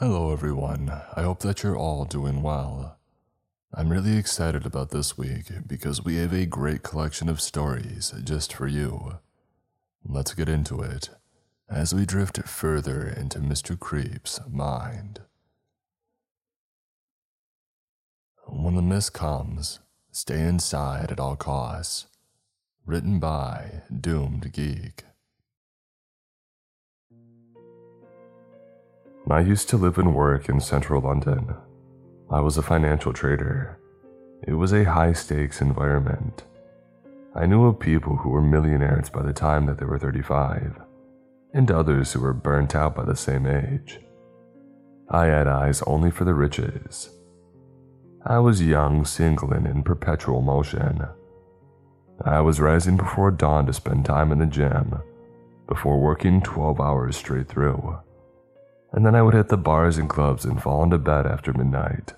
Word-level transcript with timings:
Hello, 0.00 0.32
everyone. 0.32 0.90
I 1.14 1.22
hope 1.22 1.38
that 1.42 1.62
you're 1.62 1.76
all 1.76 2.04
doing 2.04 2.42
well. 2.42 2.98
I'm 3.72 3.90
really 3.90 4.16
excited 4.16 4.66
about 4.66 4.90
this 4.90 5.16
week 5.16 5.44
because 5.68 6.04
we 6.04 6.16
have 6.16 6.34
a 6.34 6.46
great 6.46 6.82
collection 6.82 7.28
of 7.28 7.40
stories 7.40 8.12
just 8.24 8.52
for 8.52 8.66
you. 8.66 9.18
Let's 10.04 10.34
get 10.34 10.48
into 10.48 10.82
it 10.82 11.10
as 11.70 11.94
we 11.94 12.06
drift 12.06 12.42
further 12.48 13.06
into 13.06 13.38
Mr. 13.38 13.78
Creep's 13.78 14.40
mind. 14.50 15.20
When 18.48 18.74
the 18.74 18.82
mist 18.82 19.12
comes, 19.12 19.78
stay 20.10 20.40
inside 20.40 21.12
at 21.12 21.20
all 21.20 21.36
costs. 21.36 22.06
Written 22.84 23.20
by 23.20 23.82
Doomed 23.96 24.52
Geek. 24.52 25.04
I 29.30 29.40
used 29.40 29.70
to 29.70 29.78
live 29.78 29.96
and 29.96 30.14
work 30.14 30.50
in 30.50 30.60
central 30.60 31.00
London. 31.00 31.54
I 32.30 32.40
was 32.40 32.58
a 32.58 32.62
financial 32.62 33.14
trader. 33.14 33.78
It 34.46 34.52
was 34.52 34.74
a 34.74 34.84
high 34.84 35.14
stakes 35.14 35.62
environment. 35.62 36.44
I 37.34 37.46
knew 37.46 37.64
of 37.64 37.80
people 37.80 38.16
who 38.16 38.28
were 38.28 38.42
millionaires 38.42 39.08
by 39.08 39.22
the 39.22 39.32
time 39.32 39.64
that 39.64 39.78
they 39.78 39.86
were 39.86 39.98
35, 39.98 40.78
and 41.54 41.70
others 41.70 42.12
who 42.12 42.20
were 42.20 42.34
burnt 42.34 42.74
out 42.74 42.94
by 42.94 43.04
the 43.04 43.16
same 43.16 43.46
age. 43.46 43.98
I 45.08 45.26
had 45.26 45.48
eyes 45.48 45.80
only 45.86 46.10
for 46.10 46.24
the 46.24 46.34
riches. 46.34 47.08
I 48.26 48.40
was 48.40 48.60
young, 48.60 49.06
single, 49.06 49.54
and 49.54 49.66
in 49.66 49.84
perpetual 49.84 50.42
motion. 50.42 51.02
I 52.22 52.42
was 52.42 52.60
rising 52.60 52.98
before 52.98 53.30
dawn 53.30 53.64
to 53.66 53.72
spend 53.72 54.04
time 54.04 54.32
in 54.32 54.38
the 54.38 54.46
gym, 54.46 55.00
before 55.66 55.98
working 55.98 56.42
12 56.42 56.78
hours 56.78 57.16
straight 57.16 57.48
through 57.48 57.98
and 58.94 59.04
then 59.04 59.16
I 59.16 59.22
would 59.22 59.34
hit 59.34 59.48
the 59.48 59.56
bars 59.56 59.98
and 59.98 60.08
clubs 60.08 60.44
and 60.44 60.62
fall 60.62 60.84
into 60.84 60.98
bed 60.98 61.26
after 61.26 61.52
midnight. 61.52 62.14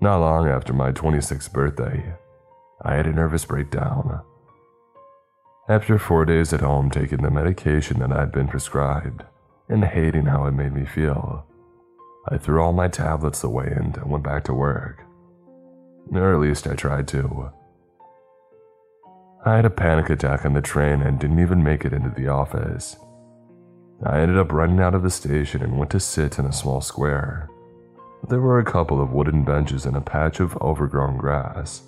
Not 0.00 0.20
long 0.20 0.48
after 0.48 0.72
my 0.72 0.92
26th 0.92 1.52
birthday, 1.52 2.14
I 2.82 2.94
had 2.94 3.06
a 3.06 3.12
nervous 3.12 3.44
breakdown. 3.44 4.22
After 5.68 5.98
four 5.98 6.24
days 6.24 6.54
at 6.54 6.62
home 6.62 6.90
taking 6.90 7.20
the 7.20 7.30
medication 7.30 7.98
that 7.98 8.12
I 8.12 8.20
had 8.20 8.32
been 8.32 8.48
prescribed 8.48 9.24
and 9.68 9.84
hating 9.84 10.24
how 10.24 10.46
it 10.46 10.52
made 10.52 10.72
me 10.72 10.86
feel, 10.86 11.44
I 12.30 12.38
threw 12.38 12.62
all 12.62 12.72
my 12.72 12.88
tablets 12.88 13.44
away 13.44 13.70
and 13.76 13.94
went 14.06 14.24
back 14.24 14.44
to 14.44 14.54
work. 14.54 15.04
Or 16.12 16.32
at 16.32 16.40
least 16.40 16.66
I 16.66 16.74
tried 16.74 17.06
to. 17.08 17.50
I 19.44 19.56
had 19.56 19.66
a 19.66 19.70
panic 19.70 20.08
attack 20.08 20.46
on 20.46 20.54
the 20.54 20.62
train 20.62 21.02
and 21.02 21.18
didn't 21.18 21.40
even 21.40 21.62
make 21.62 21.84
it 21.84 21.92
into 21.92 22.10
the 22.10 22.28
office. 22.28 22.96
I 24.04 24.20
ended 24.20 24.38
up 24.38 24.52
running 24.52 24.78
out 24.78 24.94
of 24.94 25.02
the 25.02 25.10
station 25.10 25.62
and 25.62 25.76
went 25.76 25.90
to 25.90 26.00
sit 26.00 26.38
in 26.38 26.46
a 26.46 26.52
small 26.52 26.80
square. 26.80 27.50
There 28.28 28.40
were 28.40 28.60
a 28.60 28.64
couple 28.64 29.00
of 29.00 29.12
wooden 29.12 29.44
benches 29.44 29.86
and 29.86 29.96
a 29.96 30.00
patch 30.00 30.38
of 30.38 30.56
overgrown 30.58 31.16
grass. 31.16 31.82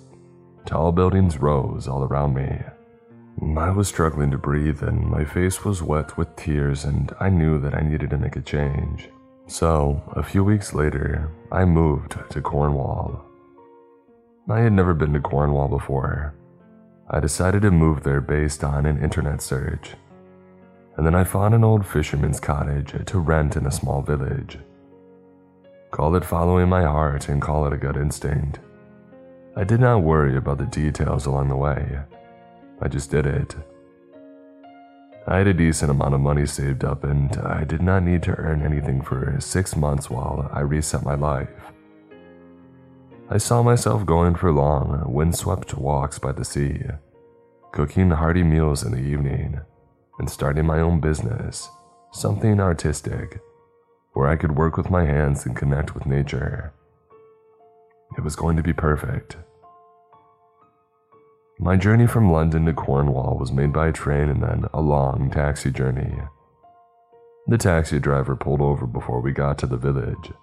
Tall 0.65 0.91
buildings 0.91 1.37
rose 1.37 1.87
all 1.87 2.03
around 2.03 2.33
me. 2.33 2.59
I 3.57 3.69
was 3.69 3.87
struggling 3.87 4.29
to 4.31 4.37
breathe 4.37 4.83
and 4.83 5.09
my 5.09 5.23
face 5.23 5.63
was 5.63 5.81
wet 5.81 6.17
with 6.17 6.35
tears, 6.35 6.83
and 6.83 7.13
I 7.19 7.29
knew 7.29 7.59
that 7.59 7.73
I 7.73 7.81
needed 7.81 8.09
to 8.09 8.17
make 8.17 8.35
a 8.35 8.41
change. 8.41 9.09
So, 9.47 10.03
a 10.13 10.21
few 10.21 10.43
weeks 10.43 10.73
later, 10.73 11.31
I 11.51 11.65
moved 11.65 12.17
to 12.29 12.41
Cornwall. 12.41 13.25
I 14.49 14.59
had 14.59 14.73
never 14.73 14.93
been 14.93 15.13
to 15.13 15.21
Cornwall 15.21 15.69
before. 15.69 16.33
I 17.09 17.19
decided 17.19 17.61
to 17.63 17.71
move 17.71 18.03
there 18.03 18.21
based 18.21 18.63
on 18.63 18.85
an 18.85 19.01
internet 19.01 19.41
search 19.41 19.95
and 20.97 21.05
then 21.05 21.15
I 21.15 21.23
found 21.23 21.53
an 21.53 21.63
old 21.63 21.85
fisherman's 21.85 22.39
cottage 22.39 22.93
to 23.05 23.19
rent 23.19 23.55
in 23.55 23.65
a 23.65 23.71
small 23.71 24.01
village. 24.01 24.57
Call 25.91 26.15
it 26.15 26.25
following 26.25 26.69
my 26.69 26.83
heart 26.83 27.29
and 27.29 27.41
call 27.41 27.65
it 27.67 27.73
a 27.73 27.77
gut 27.77 27.97
instinct. 27.97 28.59
I 29.55 29.63
did 29.63 29.81
not 29.81 30.03
worry 30.03 30.37
about 30.37 30.57
the 30.57 30.65
details 30.65 31.25
along 31.25 31.49
the 31.49 31.57
way. 31.57 31.99
I 32.81 32.87
just 32.87 33.11
did 33.11 33.25
it. 33.25 33.55
I 35.27 35.37
had 35.37 35.47
a 35.47 35.53
decent 35.53 35.91
amount 35.91 36.15
of 36.15 36.21
money 36.21 36.45
saved 36.45 36.83
up, 36.83 37.03
and 37.03 37.35
I 37.37 37.63
did 37.63 37.81
not 37.81 38.03
need 38.03 38.23
to 38.23 38.35
earn 38.37 38.63
anything 38.63 39.01
for 39.01 39.35
six 39.39 39.75
months 39.75 40.09
while 40.09 40.49
I 40.51 40.61
reset 40.61 41.03
my 41.03 41.15
life. 41.15 41.49
I 43.29 43.37
saw 43.37 43.61
myself 43.61 44.05
going 44.05 44.35
for 44.35 44.51
long, 44.51 45.03
windswept 45.05 45.75
walks 45.75 46.17
by 46.17 46.31
the 46.31 46.43
sea, 46.43 46.81
cooking 47.71 48.09
hearty 48.09 48.43
meals 48.43 48.83
in 48.83 48.93
the 48.93 48.97
evening, 48.97 49.61
and 50.21 50.29
starting 50.29 50.67
my 50.67 50.79
own 50.79 50.99
business, 50.99 51.67
something 52.11 52.59
artistic, 52.59 53.39
where 54.13 54.27
I 54.27 54.35
could 54.35 54.55
work 54.55 54.77
with 54.77 54.91
my 54.91 55.03
hands 55.03 55.47
and 55.47 55.55
connect 55.55 55.95
with 55.95 56.05
nature. 56.05 56.73
It 58.15 58.23
was 58.23 58.35
going 58.35 58.55
to 58.55 58.61
be 58.61 58.71
perfect. 58.71 59.37
My 61.57 61.75
journey 61.75 62.05
from 62.05 62.31
London 62.31 62.67
to 62.67 62.73
Cornwall 62.73 63.35
was 63.39 63.51
made 63.51 63.73
by 63.73 63.89
train 63.89 64.29
and 64.29 64.43
then 64.43 64.65
a 64.75 64.79
long 64.79 65.31
taxi 65.31 65.71
journey. 65.71 66.19
The 67.47 67.57
taxi 67.57 67.99
driver 67.99 68.35
pulled 68.35 68.61
over 68.61 68.85
before 68.85 69.21
we 69.21 69.31
got 69.31 69.57
to 69.57 69.65
the 69.65 69.75
village 69.75 70.33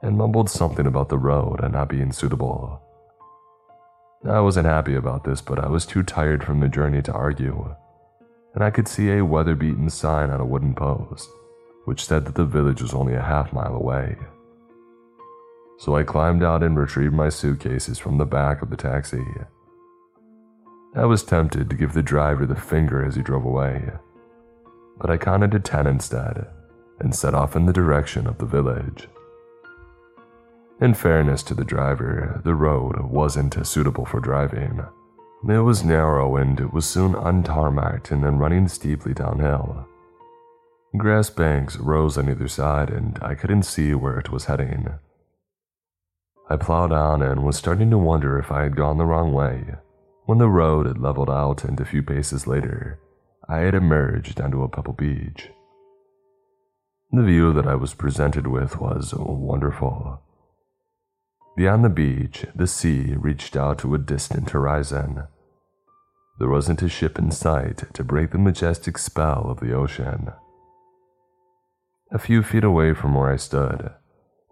and 0.00 0.16
mumbled 0.16 0.48
something 0.48 0.86
about 0.86 1.10
the 1.10 1.18
road 1.18 1.60
and 1.62 1.74
not 1.74 1.90
being 1.90 2.12
suitable. 2.12 2.80
I 4.26 4.40
wasn't 4.40 4.66
happy 4.66 4.94
about 4.94 5.24
this, 5.24 5.42
but 5.42 5.58
I 5.58 5.68
was 5.68 5.84
too 5.84 6.02
tired 6.02 6.42
from 6.42 6.60
the 6.60 6.68
journey 6.68 7.02
to 7.02 7.12
argue 7.12 7.74
and 8.54 8.64
I 8.64 8.70
could 8.70 8.88
see 8.88 9.10
a 9.10 9.24
weather 9.24 9.54
beaten 9.54 9.90
sign 9.90 10.30
on 10.30 10.40
a 10.40 10.46
wooden 10.46 10.74
post, 10.74 11.28
which 11.84 12.04
said 12.04 12.24
that 12.24 12.34
the 12.34 12.44
village 12.44 12.82
was 12.82 12.94
only 12.94 13.14
a 13.14 13.22
half 13.22 13.52
mile 13.52 13.74
away. 13.74 14.16
So 15.78 15.94
I 15.94 16.02
climbed 16.02 16.42
out 16.42 16.62
and 16.62 16.78
retrieved 16.78 17.14
my 17.14 17.28
suitcases 17.28 17.98
from 17.98 18.18
the 18.18 18.26
back 18.26 18.62
of 18.62 18.70
the 18.70 18.76
taxi. 18.76 19.24
I 20.96 21.04
was 21.04 21.22
tempted 21.22 21.70
to 21.70 21.76
give 21.76 21.92
the 21.92 22.02
driver 22.02 22.46
the 22.46 22.56
finger 22.56 23.04
as 23.04 23.14
he 23.14 23.22
drove 23.22 23.44
away, 23.44 23.92
but 24.98 25.10
I 25.10 25.16
counted 25.16 25.52
to 25.52 25.60
ten 25.60 25.86
instead 25.86 26.48
and 26.98 27.14
set 27.14 27.34
off 27.34 27.54
in 27.54 27.66
the 27.66 27.72
direction 27.72 28.26
of 28.26 28.38
the 28.38 28.46
village. 28.46 29.08
In 30.80 30.94
fairness 30.94 31.42
to 31.44 31.54
the 31.54 31.64
driver, 31.64 32.40
the 32.44 32.54
road 32.54 33.00
wasn't 33.00 33.66
suitable 33.66 34.04
for 34.04 34.20
driving. 34.20 34.82
It 35.46 35.58
was 35.58 35.84
narrow 35.84 36.36
and 36.36 36.58
it 36.58 36.72
was 36.72 36.86
soon 36.86 37.12
untarmacked 37.12 38.10
and 38.10 38.24
then 38.24 38.38
running 38.38 38.68
steeply 38.68 39.14
downhill. 39.14 39.86
Grass 40.96 41.30
banks 41.30 41.76
rose 41.76 42.16
on 42.16 42.30
either 42.30 42.48
side 42.48 42.90
and 42.90 43.18
I 43.22 43.34
couldn't 43.34 43.64
see 43.64 43.94
where 43.94 44.18
it 44.18 44.30
was 44.30 44.46
heading. 44.46 44.88
I 46.48 46.56
plowed 46.56 46.92
on 46.92 47.22
and 47.22 47.44
was 47.44 47.56
starting 47.56 47.90
to 47.90 47.98
wonder 47.98 48.38
if 48.38 48.50
I 48.50 48.62
had 48.62 48.76
gone 48.76 48.96
the 48.96 49.04
wrong 49.04 49.32
way 49.32 49.76
when 50.28 50.36
the 50.36 50.48
road 50.50 50.84
had 50.84 50.98
leveled 50.98 51.30
out 51.30 51.64
and 51.64 51.80
a 51.80 51.86
few 51.86 52.02
paces 52.02 52.46
later, 52.46 53.00
I 53.48 53.60
had 53.60 53.74
emerged 53.74 54.38
onto 54.42 54.62
a 54.62 54.68
pebble 54.68 54.92
beach. 54.92 55.48
The 57.10 57.22
view 57.22 57.54
that 57.54 57.66
I 57.66 57.76
was 57.76 57.94
presented 57.94 58.46
with 58.46 58.78
was 58.78 59.14
wonderful. 59.16 60.20
Beyond 61.58 61.84
the 61.84 61.88
beach, 61.88 62.46
the 62.54 62.68
sea 62.68 63.16
reached 63.16 63.56
out 63.56 63.78
to 63.78 63.92
a 63.92 63.98
distant 63.98 64.50
horizon. 64.50 65.24
There 66.38 66.48
wasn't 66.48 66.82
a 66.82 66.88
ship 66.88 67.18
in 67.18 67.32
sight 67.32 67.92
to 67.94 68.04
break 68.04 68.30
the 68.30 68.38
majestic 68.38 68.96
spell 68.96 69.50
of 69.50 69.58
the 69.58 69.72
ocean. 69.72 70.30
A 72.12 72.18
few 72.20 72.44
feet 72.44 72.62
away 72.62 72.94
from 72.94 73.12
where 73.16 73.32
I 73.32 73.34
stood, 73.34 73.90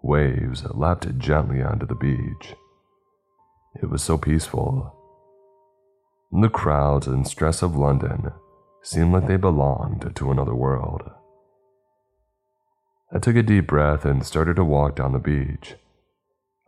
waves 0.03 0.65
lapped 0.71 1.17
gently 1.17 1.63
onto 1.63 1.85
the 1.85 1.95
beach. 1.95 2.55
It 3.81 3.89
was 3.89 4.03
so 4.03 4.17
peaceful. 4.17 4.93
The 6.29 6.49
crowds 6.49 7.07
and 7.07 7.25
stress 7.25 7.61
of 7.61 7.77
London 7.77 8.33
seemed 8.83 9.13
like 9.13 9.27
they 9.27 9.37
belonged 9.37 10.11
to 10.13 10.29
another 10.29 10.55
world. 10.55 11.09
I 13.13 13.19
took 13.19 13.37
a 13.37 13.43
deep 13.43 13.67
breath 13.67 14.03
and 14.03 14.25
started 14.25 14.57
to 14.57 14.65
walk 14.65 14.97
down 14.97 15.13
the 15.13 15.19
beach. 15.19 15.77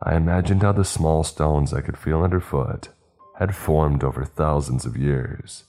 I 0.01 0.15
imagined 0.15 0.61
how 0.61 0.71
the 0.71 0.85
small 0.85 1.23
stones 1.23 1.73
I 1.73 1.81
could 1.81 1.97
feel 1.97 2.23
underfoot 2.23 2.89
had 3.37 3.55
formed 3.55 4.03
over 4.03 4.23
thousands 4.23 4.85
of 4.85 4.95
years, 4.95 5.65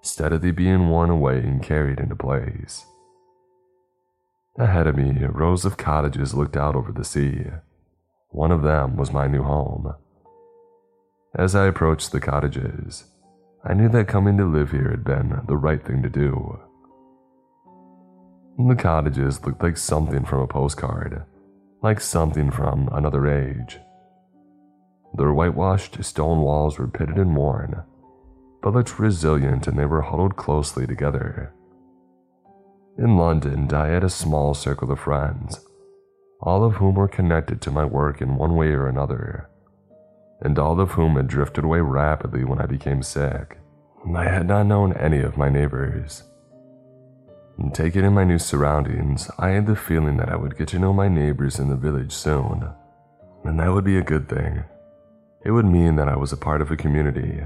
steadily 0.00 0.50
being 0.50 0.88
worn 0.88 1.10
away 1.10 1.38
and 1.40 1.62
carried 1.62 2.00
into 2.00 2.16
place. 2.16 2.86
Ahead 4.58 4.86
of 4.86 4.96
me, 4.96 5.24
rows 5.26 5.64
of 5.64 5.76
cottages 5.76 6.34
looked 6.34 6.56
out 6.56 6.74
over 6.74 6.90
the 6.90 7.04
sea. 7.04 7.46
One 8.30 8.50
of 8.50 8.62
them 8.62 8.96
was 8.96 9.12
my 9.12 9.26
new 9.26 9.42
home. 9.42 9.94
As 11.34 11.54
I 11.54 11.66
approached 11.66 12.12
the 12.12 12.20
cottages, 12.20 13.04
I 13.62 13.74
knew 13.74 13.90
that 13.90 14.08
coming 14.08 14.38
to 14.38 14.44
live 14.44 14.70
here 14.70 14.90
had 14.90 15.04
been 15.04 15.42
the 15.46 15.56
right 15.56 15.84
thing 15.84 16.02
to 16.02 16.08
do. 16.08 16.58
The 18.58 18.74
cottages 18.74 19.44
looked 19.44 19.62
like 19.62 19.76
something 19.76 20.24
from 20.24 20.40
a 20.40 20.46
postcard 20.46 21.24
like 21.82 22.00
something 22.00 22.50
from 22.50 22.88
another 22.92 23.26
age. 23.26 23.78
Their 25.14 25.32
whitewashed 25.32 26.02
stone 26.04 26.40
walls 26.40 26.78
were 26.78 26.88
pitted 26.88 27.16
and 27.16 27.36
worn, 27.36 27.82
but 28.62 28.74
looked 28.74 28.98
resilient 28.98 29.66
and 29.66 29.78
they 29.78 29.86
were 29.86 30.02
huddled 30.02 30.36
closely 30.36 30.86
together. 30.86 31.52
In 32.98 33.16
London, 33.16 33.72
I 33.72 33.86
had 33.88 34.04
a 34.04 34.10
small 34.10 34.52
circle 34.54 34.92
of 34.92 35.00
friends, 35.00 35.64
all 36.40 36.64
of 36.64 36.74
whom 36.74 36.96
were 36.96 37.08
connected 37.08 37.60
to 37.62 37.70
my 37.70 37.84
work 37.84 38.20
in 38.20 38.36
one 38.36 38.56
way 38.56 38.68
or 38.68 38.86
another, 38.86 39.48
and 40.42 40.58
all 40.58 40.80
of 40.80 40.92
whom 40.92 41.16
had 41.16 41.26
drifted 41.26 41.64
away 41.64 41.80
rapidly 41.80 42.44
when 42.44 42.60
I 42.60 42.66
became 42.66 43.02
sick. 43.02 43.58
I 44.14 44.24
had 44.24 44.46
not 44.46 44.66
known 44.66 44.92
any 44.94 45.20
of 45.20 45.36
my 45.36 45.48
neighbors. 45.48 46.24
Taken 47.68 48.04
in 48.04 48.14
my 48.14 48.24
new 48.24 48.38
surroundings, 48.38 49.30
I 49.38 49.50
had 49.50 49.66
the 49.66 49.76
feeling 49.76 50.16
that 50.16 50.28
I 50.28 50.34
would 50.34 50.58
get 50.58 50.68
to 50.68 50.78
know 50.78 50.92
my 50.92 51.08
neighbors 51.08 51.58
in 51.58 51.68
the 51.68 51.76
village 51.76 52.10
soon, 52.12 52.68
and 53.44 53.60
that 53.60 53.72
would 53.72 53.84
be 53.84 53.96
a 53.96 54.02
good 54.02 54.28
thing. 54.28 54.64
It 55.44 55.52
would 55.52 55.66
mean 55.66 55.94
that 55.96 56.08
I 56.08 56.16
was 56.16 56.32
a 56.32 56.36
part 56.36 56.62
of 56.62 56.70
a 56.70 56.76
community, 56.76 57.42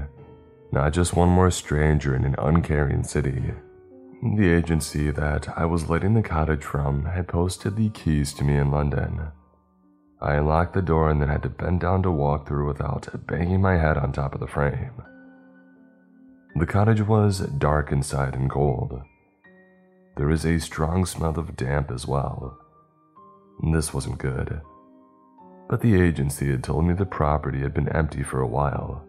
not 0.71 0.93
just 0.93 1.15
one 1.15 1.29
more 1.29 1.51
stranger 1.51 2.15
in 2.15 2.25
an 2.25 2.35
uncaring 2.39 3.03
city. 3.03 3.53
The 4.35 4.49
agency 4.49 5.11
that 5.11 5.47
I 5.55 5.65
was 5.65 5.89
letting 5.89 6.15
the 6.15 6.23
cottage 6.23 6.63
from 6.63 7.05
had 7.05 7.27
posted 7.27 7.75
the 7.75 7.89
keys 7.89 8.33
to 8.33 8.43
me 8.43 8.57
in 8.57 8.71
London. 8.71 9.27
I 10.21 10.35
unlocked 10.35 10.73
the 10.73 10.81
door 10.81 11.09
and 11.09 11.21
then 11.21 11.29
had 11.29 11.43
to 11.43 11.49
bend 11.49 11.81
down 11.81 12.01
to 12.03 12.11
walk 12.11 12.47
through 12.47 12.67
without 12.67 13.27
banging 13.27 13.61
my 13.61 13.77
head 13.77 13.97
on 13.97 14.11
top 14.11 14.33
of 14.33 14.39
the 14.39 14.47
frame. 14.47 15.03
The 16.55 16.65
cottage 16.65 17.01
was 17.01 17.39
dark 17.39 17.91
inside 17.91 18.33
and 18.33 18.49
cold. 18.49 19.01
There 20.15 20.27
was 20.27 20.45
a 20.45 20.59
strong 20.59 21.05
smell 21.05 21.37
of 21.37 21.55
damp 21.57 21.91
as 21.91 22.07
well. 22.07 22.57
This 23.71 23.93
wasn't 23.93 24.17
good. 24.17 24.61
But 25.67 25.81
the 25.81 25.99
agency 25.99 26.51
had 26.51 26.63
told 26.63 26.85
me 26.85 26.93
the 26.93 27.05
property 27.05 27.59
had 27.61 27.73
been 27.73 27.89
empty 27.89 28.23
for 28.23 28.39
a 28.39 28.47
while, 28.47 29.05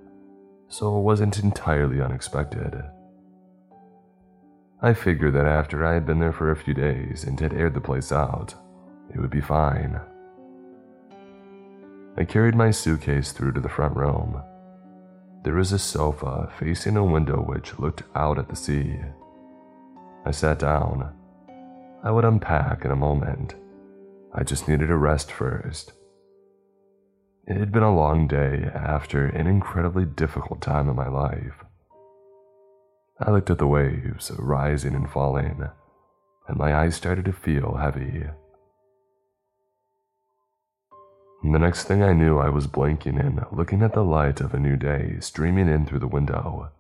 so 0.69 0.99
it 0.99 1.03
wasn't 1.03 1.39
entirely 1.39 2.01
unexpected. 2.01 2.83
I 4.83 4.95
figured 4.95 5.35
that 5.35 5.47
after 5.47 5.85
I 5.85 5.95
had 5.95 6.07
been 6.07 6.19
there 6.19 6.33
for 6.33 6.51
a 6.51 6.57
few 6.57 6.75
days 6.75 7.25
and 7.25 7.39
had 7.39 7.55
aired 7.55 7.75
the 7.75 7.81
place 7.81 8.11
out, 8.11 8.55
it 9.15 9.21
would 9.21 9.31
be 9.31 9.41
fine. 9.41 10.01
I 12.19 12.25
carried 12.25 12.55
my 12.55 12.71
suitcase 12.71 13.33
through 13.33 13.53
to 13.53 13.61
the 13.61 13.69
front 13.69 13.97
room. 13.97 14.43
There 15.45 15.55
was 15.55 15.73
a 15.73 15.79
sofa 15.79 16.51
facing 16.59 16.97
a 16.97 17.05
window 17.05 17.37
which 17.37 17.79
looked 17.79 18.03
out 18.15 18.39
at 18.39 18.49
the 18.49 18.57
sea. 18.57 18.97
I 20.27 20.33
sat 20.33 20.59
down. 20.59 21.15
I 22.03 22.11
would 22.11 22.25
unpack 22.25 22.85
in 22.85 22.91
a 22.91 22.97
moment. 22.97 23.55
I 24.35 24.43
just 24.43 24.67
needed 24.67 24.91
a 24.91 24.97
rest 24.97 25.31
first. 25.31 25.93
It 27.47 27.57
had 27.57 27.71
been 27.71 27.85
a 27.85 27.95
long 27.95 28.27
day 28.27 28.69
after 28.75 29.27
an 29.27 29.47
incredibly 29.47 30.05
difficult 30.05 30.61
time 30.61 30.89
in 30.89 30.97
my 30.97 31.07
life. 31.07 31.65
I 33.21 33.31
looked 33.31 33.51
at 33.51 33.59
the 33.59 33.69
waves 33.69 34.33
rising 34.37 34.97
and 34.97 35.09
falling, 35.09 35.63
and 36.49 36.57
my 36.57 36.75
eyes 36.75 36.97
started 36.97 37.25
to 37.27 37.33
feel 37.33 37.77
heavy. 37.77 38.25
The 41.45 41.59
next 41.61 41.85
thing 41.85 42.03
I 42.03 42.13
knew, 42.13 42.39
I 42.39 42.49
was 42.49 42.67
blinking 42.67 43.17
and 43.19 43.47
looking 43.53 43.81
at 43.81 43.95
the 43.95 44.03
light 44.03 44.41
of 44.41 44.55
a 44.55 44.59
new 44.59 44.77
day 44.77 45.19
streaming 45.21 45.69
in 45.69 45.87
through 45.87 46.01
the 46.01 46.09
window. 46.09 46.73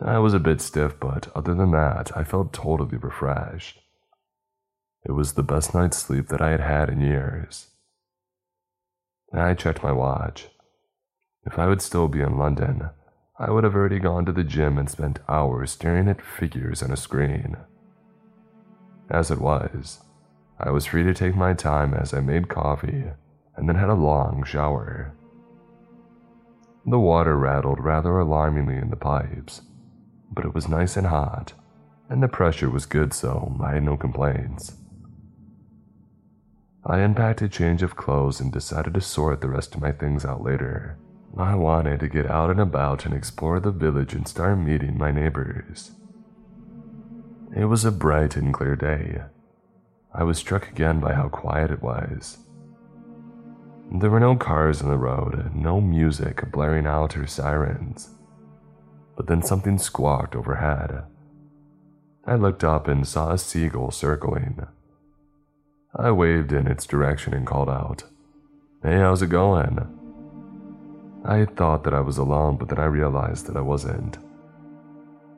I 0.00 0.18
was 0.18 0.34
a 0.34 0.40
bit 0.40 0.60
stiff, 0.60 0.98
but 0.98 1.28
other 1.34 1.54
than 1.54 1.70
that, 1.70 2.16
I 2.16 2.24
felt 2.24 2.52
totally 2.52 2.96
refreshed. 2.96 3.80
It 5.04 5.12
was 5.12 5.32
the 5.34 5.42
best 5.42 5.74
night's 5.74 5.98
sleep 5.98 6.28
that 6.28 6.40
I 6.40 6.50
had 6.50 6.60
had 6.60 6.88
in 6.88 7.00
years. 7.00 7.68
I 9.32 9.54
checked 9.54 9.82
my 9.82 9.92
watch. 9.92 10.48
If 11.46 11.58
I 11.58 11.66
would 11.66 11.82
still 11.82 12.08
be 12.08 12.20
in 12.20 12.38
London, 12.38 12.90
I 13.38 13.50
would 13.50 13.64
have 13.64 13.74
already 13.74 13.98
gone 13.98 14.24
to 14.26 14.32
the 14.32 14.44
gym 14.44 14.78
and 14.78 14.88
spent 14.88 15.18
hours 15.28 15.72
staring 15.72 16.08
at 16.08 16.22
figures 16.22 16.82
on 16.82 16.90
a 16.90 16.96
screen. 16.96 17.56
As 19.10 19.30
it 19.30 19.40
was, 19.40 20.00
I 20.58 20.70
was 20.70 20.86
free 20.86 21.02
to 21.02 21.12
take 21.12 21.34
my 21.34 21.52
time 21.52 21.94
as 21.94 22.14
I 22.14 22.20
made 22.20 22.48
coffee 22.48 23.04
and 23.56 23.68
then 23.68 23.76
had 23.76 23.90
a 23.90 23.94
long 23.94 24.44
shower. 24.44 25.12
The 26.86 26.98
water 26.98 27.36
rattled 27.36 27.80
rather 27.80 28.18
alarmingly 28.18 28.76
in 28.76 28.90
the 28.90 28.96
pipes, 28.96 29.62
but 30.34 30.44
it 30.44 30.54
was 30.54 30.68
nice 30.68 30.96
and 30.96 31.06
hot, 31.06 31.52
and 32.08 32.22
the 32.22 32.28
pressure 32.28 32.68
was 32.68 32.86
good, 32.86 33.12
so 33.12 33.56
I 33.62 33.74
had 33.74 33.84
no 33.84 33.96
complaints. 33.96 34.76
I 36.86 36.98
unpacked 36.98 37.40
a 37.40 37.48
change 37.48 37.82
of 37.82 37.96
clothes 37.96 38.40
and 38.40 38.52
decided 38.52 38.92
to 38.94 39.00
sort 39.00 39.40
the 39.40 39.48
rest 39.48 39.74
of 39.74 39.80
my 39.80 39.92
things 39.92 40.24
out 40.24 40.42
later. 40.42 40.98
I 41.36 41.54
wanted 41.54 42.00
to 42.00 42.08
get 42.08 42.30
out 42.30 42.50
and 42.50 42.60
about 42.60 43.06
and 43.06 43.14
explore 43.14 43.58
the 43.58 43.70
village 43.70 44.12
and 44.12 44.28
start 44.28 44.58
meeting 44.58 44.98
my 44.98 45.10
neighbors. 45.10 45.92
It 47.56 47.64
was 47.64 47.84
a 47.84 47.90
bright 47.90 48.36
and 48.36 48.52
clear 48.52 48.76
day. 48.76 49.22
I 50.12 50.24
was 50.24 50.38
struck 50.38 50.68
again 50.68 51.00
by 51.00 51.14
how 51.14 51.28
quiet 51.28 51.70
it 51.70 51.82
was. 51.82 52.38
There 53.90 54.10
were 54.10 54.20
no 54.20 54.36
cars 54.36 54.82
on 54.82 54.88
the 54.88 54.96
road, 54.96 55.54
no 55.54 55.80
music 55.80 56.50
blaring 56.52 56.86
out 56.86 57.16
or 57.16 57.26
sirens. 57.26 58.13
But 59.16 59.26
then 59.26 59.42
something 59.42 59.78
squawked 59.78 60.34
overhead. 60.34 61.04
I 62.26 62.36
looked 62.36 62.64
up 62.64 62.88
and 62.88 63.06
saw 63.06 63.32
a 63.32 63.38
seagull 63.38 63.90
circling. 63.90 64.66
I 65.94 66.10
waved 66.10 66.52
in 66.52 66.66
its 66.66 66.86
direction 66.86 67.34
and 67.34 67.46
called 67.46 67.68
out, 67.68 68.04
Hey, 68.82 68.96
how's 68.96 69.22
it 69.22 69.28
going? 69.28 69.78
I 71.24 71.44
thought 71.44 71.84
that 71.84 71.94
I 71.94 72.00
was 72.00 72.18
alone, 72.18 72.56
but 72.56 72.68
then 72.68 72.78
I 72.78 72.84
realized 72.84 73.46
that 73.46 73.56
I 73.56 73.60
wasn't. 73.60 74.18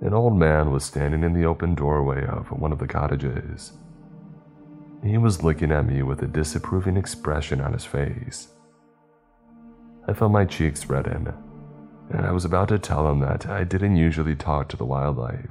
An 0.00 0.12
old 0.12 0.36
man 0.36 0.70
was 0.72 0.84
standing 0.84 1.22
in 1.22 1.32
the 1.32 1.46
open 1.46 1.74
doorway 1.74 2.26
of 2.26 2.48
one 2.48 2.72
of 2.72 2.78
the 2.78 2.88
cottages. 2.88 3.72
He 5.02 5.18
was 5.18 5.42
looking 5.42 5.70
at 5.70 5.86
me 5.86 6.02
with 6.02 6.22
a 6.22 6.26
disapproving 6.26 6.96
expression 6.96 7.60
on 7.60 7.72
his 7.72 7.84
face. 7.84 8.48
I 10.08 10.12
felt 10.12 10.32
my 10.32 10.44
cheeks 10.44 10.86
redden, 10.86 11.32
and 12.10 12.24
I 12.24 12.32
was 12.32 12.44
about 12.44 12.68
to 12.68 12.78
tell 12.78 13.10
him 13.10 13.20
that 13.20 13.46
I 13.46 13.64
didn't 13.64 13.96
usually 13.96 14.36
talk 14.36 14.68
to 14.68 14.76
the 14.76 14.84
wildlife 14.84 15.50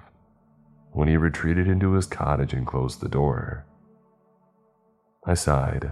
when 0.91 1.07
he 1.07 1.17
retreated 1.17 1.67
into 1.67 1.91
his 1.91 2.05
cottage 2.05 2.53
and 2.53 2.65
closed 2.65 3.01
the 3.01 3.09
door. 3.09 3.65
I 5.25 5.33
sighed. 5.33 5.91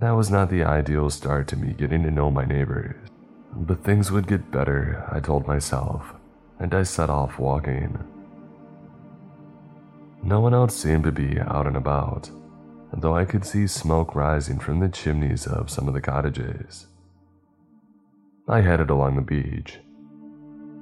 That 0.00 0.12
was 0.12 0.30
not 0.30 0.48
the 0.48 0.64
ideal 0.64 1.10
start 1.10 1.48
to 1.48 1.56
me 1.56 1.74
getting 1.74 2.02
to 2.04 2.10
know 2.10 2.30
my 2.30 2.44
neighbors. 2.44 2.96
But 3.56 3.84
things 3.84 4.10
would 4.10 4.26
get 4.26 4.50
better, 4.50 5.06
I 5.12 5.20
told 5.20 5.46
myself, 5.46 6.14
and 6.58 6.74
I 6.74 6.82
set 6.82 7.10
off 7.10 7.38
walking. 7.38 7.98
No 10.22 10.40
one 10.40 10.54
else 10.54 10.74
seemed 10.74 11.04
to 11.04 11.12
be 11.12 11.38
out 11.38 11.66
and 11.66 11.76
about, 11.76 12.30
though 12.92 13.14
I 13.14 13.24
could 13.24 13.44
see 13.44 13.66
smoke 13.66 14.14
rising 14.14 14.58
from 14.58 14.80
the 14.80 14.88
chimneys 14.88 15.46
of 15.46 15.70
some 15.70 15.86
of 15.86 15.94
the 15.94 16.00
cottages. 16.00 16.86
I 18.46 18.60
headed 18.60 18.90
along 18.90 19.16
the 19.16 19.22
beach. 19.22 19.78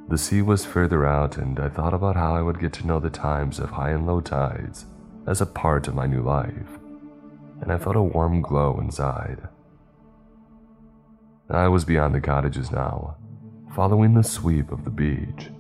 The 0.09 0.19
sea 0.19 0.43
was 0.43 0.67
further 0.67 1.07
out, 1.07 1.39
and 1.39 1.61
I 1.61 1.69
thought 1.69 1.95
about 1.95 2.17
how 2.17 2.35
I 2.35 2.43
would 2.43 2.59
get 2.59 2.73
to 2.75 2.87
know 2.87 2.99
the 2.99 3.09
times 3.09 3.61
of 3.61 3.71
high 3.71 3.91
and 3.91 4.05
low 4.05 4.21
tides 4.21 4.87
as 5.29 5.41
a 5.41 5.47
part 5.47 5.87
of 5.87 5.95
my 5.95 6.09
new 6.09 6.23
life, 6.23 6.81
and 7.61 7.71
I 7.71 7.79
felt 7.79 7.95
a 7.95 8.03
warm 8.03 8.43
glow 8.43 8.81
inside. 8.81 9.47
I 11.49 11.69
was 11.69 11.85
beyond 11.85 12.17
the 12.17 12.21
cottages 12.21 12.73
now, 12.73 13.17
following 13.77 14.15
the 14.15 14.25
sweep 14.25 14.73
of 14.73 14.85
the 14.85 14.91
beach, 14.91 15.51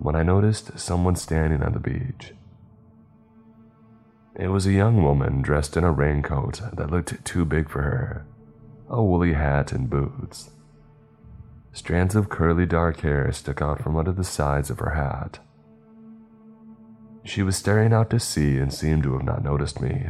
when 0.00 0.16
I 0.16 0.24
noticed 0.24 0.76
someone 0.76 1.14
standing 1.14 1.62
on 1.62 1.72
the 1.72 1.78
beach. 1.78 2.34
It 4.34 4.48
was 4.48 4.66
a 4.66 4.72
young 4.72 5.04
woman 5.04 5.40
dressed 5.40 5.76
in 5.76 5.84
a 5.84 5.92
raincoat 5.92 6.62
that 6.72 6.90
looked 6.90 7.24
too 7.24 7.44
big 7.44 7.70
for 7.70 7.82
her, 7.82 8.26
a 8.90 9.00
woolly 9.00 9.34
hat, 9.34 9.70
and 9.70 9.88
boots. 9.88 10.50
Strands 11.72 12.14
of 12.14 12.28
curly 12.28 12.66
dark 12.66 13.00
hair 13.00 13.30
stuck 13.32 13.62
out 13.62 13.82
from 13.82 13.96
under 13.96 14.12
the 14.12 14.24
sides 14.24 14.70
of 14.70 14.78
her 14.78 14.90
hat. 14.90 15.38
She 17.24 17.42
was 17.42 17.56
staring 17.56 17.92
out 17.92 18.10
to 18.10 18.20
sea 18.20 18.58
and 18.58 18.72
seemed 18.72 19.04
to 19.04 19.12
have 19.12 19.24
not 19.24 19.44
noticed 19.44 19.80
me. 19.80 20.06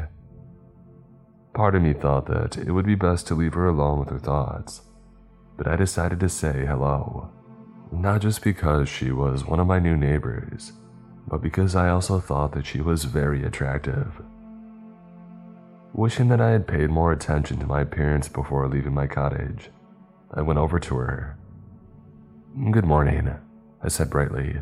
Part 1.55 1.75
of 1.75 1.83
me 1.83 1.93
thought 1.93 2.27
that 2.27 2.57
it 2.57 2.73
would 2.73 2.87
be 2.87 2.95
best 2.95 3.27
to 3.29 3.35
leave 3.35 3.55
her 3.55 3.69
alone 3.69 4.01
with 4.01 4.09
her 4.09 4.19
thoughts 4.19 4.83
but 5.57 5.69
I 5.73 5.77
decided 5.77 6.21
to 6.21 6.29
say 6.29 6.67
hello. 6.67 7.31
Not 7.91 8.21
just 8.21 8.43
because 8.43 8.89
she 8.89 9.13
was 9.13 9.45
one 9.45 9.61
of 9.61 9.67
my 9.67 9.79
new 9.79 9.97
neighbors, 9.97 10.73
but 11.29 11.43
because 11.43 11.77
I 11.77 11.91
also 11.91 12.19
thought 12.19 12.53
that 12.53 12.67
she 12.67 12.81
was 12.81 13.05
very 13.05 13.45
attractive. 13.45 14.21
Wishing 15.93 16.29
that 16.29 16.41
I 16.41 16.51
had 16.51 16.67
paid 16.67 16.91
more 16.91 17.13
attention 17.13 17.59
to 17.61 17.67
my 17.67 17.83
appearance 17.83 18.29
before 18.29 18.67
leaving 18.69 18.95
my 18.95 19.07
cottage, 19.07 19.71
I 20.33 20.41
went 20.41 20.59
over 20.59 20.81
to 20.81 20.97
her. 20.97 21.37
Good 22.55 22.85
morning, 22.85 23.35
I 23.83 23.89
said 23.89 24.11
brightly. 24.11 24.57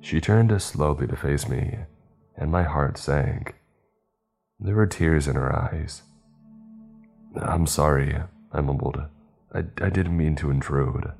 She 0.00 0.22
turned 0.22 0.60
slowly 0.62 1.06
to 1.06 1.14
face 1.16 1.46
me, 1.46 1.76
and 2.34 2.50
my 2.50 2.62
heart 2.62 2.96
sank. 2.96 3.56
There 4.58 4.74
were 4.74 4.86
tears 4.86 5.28
in 5.28 5.36
her 5.36 5.54
eyes. 5.54 6.02
I'm 7.36 7.66
sorry, 7.66 8.16
I 8.52 8.60
mumbled. 8.62 9.02
I, 9.54 9.58
I 9.82 9.90
didn't 9.90 10.16
mean 10.16 10.34
to 10.36 10.50
intrude. 10.50 11.12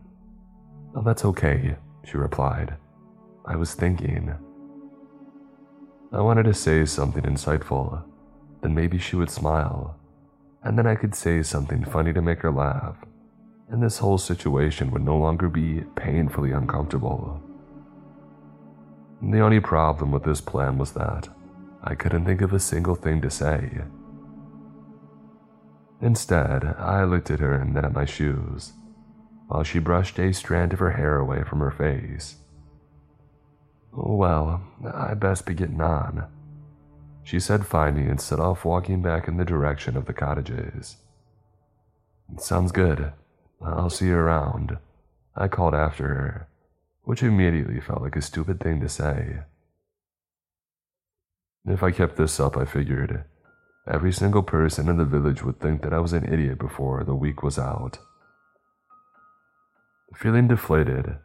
Oh, 0.97 1.03
that's 1.03 1.27
okay, 1.27 1.77
she 2.03 2.17
replied. 2.17 2.75
I 3.45 3.57
was 3.57 3.75
thinking. 3.75 4.35
I 6.15 6.21
wanted 6.23 6.45
to 6.45 6.55
say 6.55 6.87
something 6.87 7.25
insightful, 7.25 8.03
then 8.63 8.75
maybe 8.75 8.97
she 8.97 9.17
would 9.17 9.31
smile, 9.31 9.99
and 10.65 10.79
then 10.79 10.87
I 10.87 10.95
could 10.95 11.15
say 11.15 11.43
something 11.43 11.85
funny 11.85 12.15
to 12.15 12.23
make 12.23 12.41
her 12.41 12.51
laugh, 12.51 12.97
and 13.69 13.83
this 13.83 13.99
whole 13.99 14.19
situation 14.19 14.91
would 14.91 15.05
no 15.05 15.17
longer 15.17 15.49
be 15.49 15.83
painfully 15.97 16.53
uncomfortable. 16.53 17.41
The 19.23 19.41
only 19.41 19.61
problem 19.61 20.11
with 20.11 20.25
this 20.25 20.41
plan 20.41 20.79
was 20.79 20.93
that 20.93 21.29
I 21.85 21.95
couldn't 21.95 22.25
think 22.25 22.41
of 22.41 22.53
a 22.53 22.59
single 22.59 22.95
thing 22.95 23.21
to 23.23 23.31
say. 23.31 23.83
Instead, 26.01 26.65
I 26.65 27.05
looked 27.05 27.31
at 27.31 27.41
her 27.41 27.55
and 27.55 27.77
then 27.77 27.85
at 27.85 27.95
my 27.95 28.05
shoes, 28.05 28.73
while 29.47 29.63
she 29.63 29.79
brushed 29.79 30.19
a 30.19 30.33
strand 30.33 30.73
of 30.73 30.81
her 30.81 30.93
hair 30.93 31.19
away 31.19 31.45
from 31.45 31.61
her 31.61 31.71
face. 31.71 32.37
Well, 33.93 34.63
I 34.93 35.15
best 35.15 35.47
be 35.47 35.55
getting 35.55 35.81
on, 35.81 36.27
she 37.23 37.39
said 37.39 37.67
finally 37.67 38.09
and 38.09 38.21
set 38.21 38.41
off 38.41 38.65
walking 38.65 39.03
back 39.03 39.29
in 39.29 39.37
the 39.37 39.45
direction 39.45 39.97
of 39.97 40.07
the 40.07 40.13
cottages. 40.13 40.97
Sounds 42.39 42.73
good. 42.73 43.13
I'll 43.65 43.91
see 43.91 44.07
you 44.07 44.17
around, 44.17 44.79
I 45.37 45.49
called 45.49 45.75
after 45.75 46.09
her, 46.09 46.49
which 47.05 47.23
immediately 47.23 47.81
felt 47.81 48.03
like 48.03 48.17
a 48.17 48.23
stupid 48.23 48.61
thing 48.61 48.81
to 48.81 48.89
say. 48.89 49.41
If 51.65 51.83
I 51.83 51.93
kept 51.93 52.17
this 52.17 52.41
up, 52.41 52.57
I 52.57 52.65
figured, 52.65 53.25
every 53.87 54.13
single 54.13 54.43
person 54.43 54.89
in 54.89 54.97
the 54.97 55.05
village 55.05 55.43
would 55.45 55.61
think 55.61 55.83
that 55.83 55.93
I 55.93 56.01
was 56.01 56.13
an 56.13 56.33
idiot 56.33 56.59
before 56.59 57.05
the 57.05 57.15
week 57.15 57.43
was 57.43 57.59
out. 57.59 57.99
Feeling 60.17 60.49
deflated, 60.49 61.19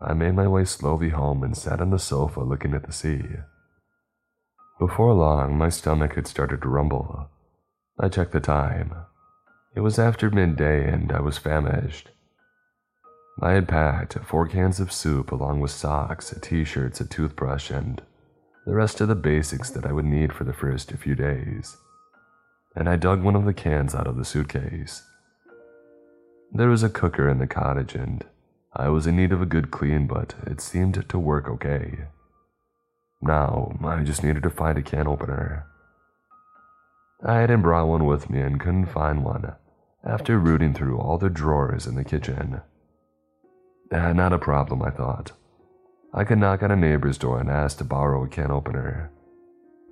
I 0.00 0.12
made 0.14 0.34
my 0.34 0.48
way 0.48 0.64
slowly 0.64 1.10
home 1.10 1.42
and 1.42 1.56
sat 1.56 1.80
on 1.80 1.90
the 1.90 1.98
sofa 1.98 2.40
looking 2.40 2.74
at 2.74 2.84
the 2.84 2.92
sea. 2.92 3.22
Before 4.78 5.14
long, 5.14 5.56
my 5.56 5.68
stomach 5.68 6.14
had 6.14 6.26
started 6.26 6.62
to 6.62 6.68
rumble. 6.68 7.30
I 7.98 8.08
checked 8.08 8.32
the 8.32 8.40
time. 8.40 8.94
It 9.76 9.80
was 9.80 9.98
after 9.98 10.30
midday 10.30 10.88
and 10.88 11.10
I 11.10 11.20
was 11.20 11.36
famished. 11.36 12.10
I 13.42 13.52
had 13.52 13.66
packed 13.66 14.16
four 14.24 14.46
cans 14.46 14.78
of 14.78 14.92
soup 14.92 15.32
along 15.32 15.58
with 15.58 15.72
socks, 15.72 16.32
t 16.40 16.62
shirts, 16.62 17.00
a 17.00 17.04
toothbrush, 17.04 17.72
and 17.72 18.00
the 18.66 18.74
rest 18.74 19.00
of 19.00 19.08
the 19.08 19.16
basics 19.16 19.70
that 19.70 19.84
I 19.84 19.90
would 19.90 20.04
need 20.04 20.32
for 20.32 20.44
the 20.44 20.52
first 20.52 20.92
few 20.92 21.16
days. 21.16 21.76
And 22.76 22.88
I 22.88 22.94
dug 22.94 23.22
one 23.22 23.34
of 23.34 23.44
the 23.44 23.52
cans 23.52 23.96
out 23.96 24.06
of 24.06 24.16
the 24.16 24.24
suitcase. 24.24 25.02
There 26.52 26.68
was 26.68 26.84
a 26.84 26.88
cooker 26.88 27.28
in 27.28 27.38
the 27.38 27.48
cottage, 27.48 27.96
and 27.96 28.24
I 28.76 28.88
was 28.90 29.08
in 29.08 29.16
need 29.16 29.32
of 29.32 29.42
a 29.42 29.46
good 29.46 29.72
clean, 29.72 30.06
but 30.06 30.34
it 30.46 30.60
seemed 30.60 31.08
to 31.08 31.18
work 31.18 31.48
okay. 31.48 32.06
Now, 33.20 33.76
I 33.84 34.04
just 34.04 34.22
needed 34.22 34.44
to 34.44 34.50
find 34.50 34.78
a 34.78 34.82
can 34.82 35.08
opener. 35.08 35.66
I 37.24 37.40
hadn't 37.40 37.62
brought 37.62 37.88
one 37.88 38.06
with 38.06 38.30
me 38.30 38.40
and 38.40 38.60
couldn't 38.60 38.86
find 38.86 39.24
one 39.24 39.56
after 40.06 40.38
rooting 40.38 40.74
through 40.74 40.98
all 40.98 41.18
the 41.18 41.30
drawers 41.30 41.86
in 41.86 41.94
the 41.94 42.04
kitchen. 42.04 42.60
Ah, 43.92 44.12
not 44.12 44.32
a 44.32 44.38
problem, 44.38 44.82
I 44.82 44.90
thought. 44.90 45.32
I 46.12 46.24
could 46.24 46.38
knock 46.38 46.62
on 46.62 46.70
a 46.70 46.76
neighbor's 46.76 47.18
door 47.18 47.40
and 47.40 47.50
ask 47.50 47.78
to 47.78 47.84
borrow 47.84 48.24
a 48.24 48.28
can 48.28 48.50
opener, 48.50 49.10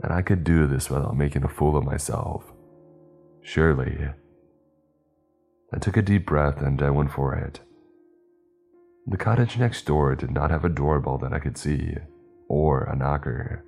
and 0.02 0.12
I 0.12 0.23
could 0.23 0.45
do 0.45 0.66
this 0.66 0.90
without 0.90 1.16
making 1.16 1.45
a 1.45 1.49
fool 1.49 1.76
of 1.76 1.85
myself. 1.85 2.52
Surely. 3.42 4.09
I 5.75 5.78
took 5.78 5.97
a 5.97 6.02
deep 6.02 6.26
breath 6.26 6.61
and 6.61 6.81
I 6.83 6.90
went 6.90 7.11
for 7.11 7.35
it. 7.35 7.61
The 9.07 9.16
cottage 9.16 9.59
next 9.59 9.85
door 9.85 10.14
did 10.14 10.31
not 10.31 10.50
have 10.50 10.64
a 10.64 10.69
doorbell 10.69 11.19
that 11.19 11.33
I 11.33 11.40
could 11.40 11.59
see, 11.59 11.97
or 12.49 12.85
a 12.85 12.95
knocker, 12.95 13.64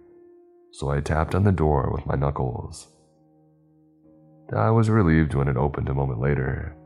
so 0.71 0.91
I 0.91 1.01
tapped 1.01 1.35
on 1.35 1.45
the 1.45 1.53
door 1.53 1.91
with 1.93 2.07
my 2.07 2.15
knuckles. 2.15 2.94
I 4.53 4.71
was 4.71 4.91
relieved 4.91 5.35
when 5.35 5.49
it 5.49 5.57
opened 5.57 5.89
a 5.89 5.95
moment 5.95 6.21
later. 6.21 6.77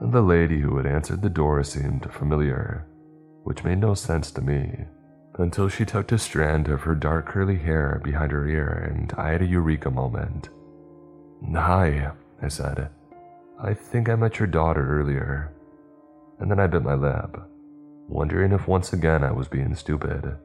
The 0.00 0.20
lady 0.20 0.60
who 0.60 0.76
had 0.76 0.86
answered 0.86 1.22
the 1.22 1.30
door 1.30 1.62
seemed 1.64 2.12
familiar 2.12 2.86
which 3.46 3.62
made 3.62 3.78
no 3.78 3.94
sense 3.94 4.32
to 4.32 4.42
me, 4.42 4.86
until 5.38 5.68
she 5.68 5.84
tucked 5.84 6.10
a 6.10 6.18
strand 6.18 6.66
of 6.66 6.82
her 6.82 6.96
dark 6.96 7.26
curly 7.26 7.56
hair 7.56 8.00
behind 8.02 8.32
her 8.32 8.48
ear 8.48 8.90
and 8.90 9.12
I 9.16 9.30
had 9.30 9.42
a 9.42 9.46
eureka 9.46 9.88
moment. 9.88 10.48
Hi, 11.54 12.10
I 12.42 12.48
said. 12.48 12.88
I 13.62 13.72
think 13.72 14.08
I 14.08 14.16
met 14.16 14.40
your 14.40 14.48
daughter 14.48 15.00
earlier. 15.00 15.52
And 16.40 16.50
then 16.50 16.58
I 16.58 16.66
bit 16.66 16.82
my 16.82 16.94
lip, 16.94 17.36
wondering 18.08 18.50
if 18.50 18.66
once 18.66 18.92
again 18.92 19.22
I 19.22 19.30
was 19.30 19.46
being 19.46 19.76
stupid. 19.76 20.36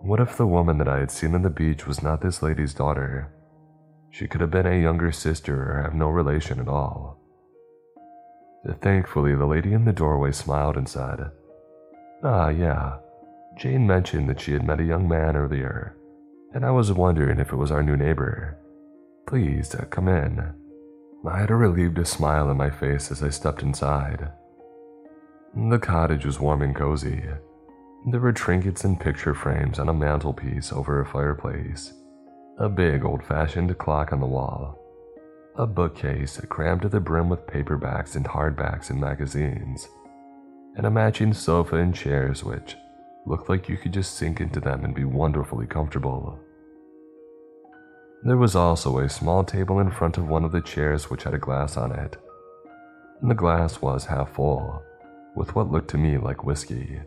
What 0.00 0.20
if 0.20 0.38
the 0.38 0.46
woman 0.46 0.78
that 0.78 0.88
I 0.88 0.98
had 1.00 1.10
seen 1.10 1.34
on 1.34 1.42
the 1.42 1.50
beach 1.50 1.86
was 1.86 2.02
not 2.02 2.22
this 2.22 2.42
lady's 2.42 2.72
daughter? 2.72 3.30
She 4.16 4.26
could 4.26 4.40
have 4.40 4.50
been 4.50 4.66
a 4.66 4.80
younger 4.80 5.12
sister 5.12 5.72
or 5.72 5.82
have 5.82 5.92
no 5.92 6.08
relation 6.08 6.58
at 6.58 6.68
all. 6.68 7.18
Thankfully, 8.80 9.34
the 9.34 9.44
lady 9.44 9.74
in 9.74 9.84
the 9.84 9.92
doorway 9.92 10.32
smiled 10.32 10.78
and 10.78 10.88
said, 10.88 11.30
Ah, 12.22 12.48
yeah. 12.48 12.96
Jane 13.58 13.86
mentioned 13.86 14.26
that 14.30 14.40
she 14.40 14.52
had 14.52 14.66
met 14.66 14.80
a 14.80 14.84
young 14.84 15.06
man 15.06 15.36
earlier, 15.36 15.98
and 16.54 16.64
I 16.64 16.70
was 16.70 16.90
wondering 16.92 17.38
if 17.38 17.52
it 17.52 17.56
was 17.56 17.70
our 17.70 17.82
new 17.82 17.94
neighbor. 17.94 18.56
Please, 19.26 19.74
uh, 19.74 19.84
come 19.90 20.08
in. 20.08 20.54
I 21.28 21.38
had 21.38 21.50
a 21.50 21.54
relieved 21.54 22.06
smile 22.06 22.48
on 22.48 22.56
my 22.56 22.70
face 22.70 23.10
as 23.10 23.22
I 23.22 23.28
stepped 23.28 23.62
inside. 23.62 24.32
The 25.54 25.78
cottage 25.78 26.24
was 26.24 26.40
warm 26.40 26.62
and 26.62 26.74
cozy. 26.74 27.22
There 28.10 28.20
were 28.20 28.32
trinkets 28.32 28.82
and 28.82 28.98
picture 28.98 29.34
frames 29.34 29.78
on 29.78 29.90
a 29.90 29.92
mantelpiece 29.92 30.72
over 30.72 31.02
a 31.02 31.06
fireplace, 31.06 31.92
a 32.58 32.68
big 32.70 33.04
old 33.04 33.22
fashioned 33.22 33.76
clock 33.76 34.12
on 34.12 34.20
the 34.20 34.26
wall, 34.26 34.78
a 35.56 35.66
bookcase 35.66 36.40
crammed 36.48 36.80
to 36.80 36.88
the 36.88 37.00
brim 37.00 37.28
with 37.28 37.46
paperbacks 37.46 38.16
and 38.16 38.24
hardbacks 38.24 38.88
and 38.88 38.98
magazines, 38.98 39.88
and 40.76 40.86
a 40.86 40.90
matching 40.90 41.34
sofa 41.34 41.76
and 41.76 41.94
chairs 41.94 42.42
which 42.42 42.74
looked 43.26 43.50
like 43.50 43.68
you 43.68 43.76
could 43.76 43.92
just 43.92 44.16
sink 44.16 44.40
into 44.40 44.58
them 44.58 44.84
and 44.84 44.94
be 44.94 45.04
wonderfully 45.04 45.66
comfortable. 45.66 46.38
There 48.22 48.38
was 48.38 48.56
also 48.56 48.98
a 48.98 49.08
small 49.08 49.44
table 49.44 49.78
in 49.78 49.90
front 49.90 50.16
of 50.16 50.28
one 50.28 50.44
of 50.44 50.52
the 50.52 50.62
chairs 50.62 51.10
which 51.10 51.24
had 51.24 51.34
a 51.34 51.38
glass 51.38 51.76
on 51.76 51.92
it. 51.92 52.16
And 53.20 53.30
the 53.30 53.34
glass 53.34 53.82
was 53.82 54.06
half 54.06 54.34
full, 54.34 54.82
with 55.34 55.54
what 55.54 55.70
looked 55.70 55.90
to 55.90 55.98
me 55.98 56.16
like 56.16 56.44
whiskey. 56.44 57.00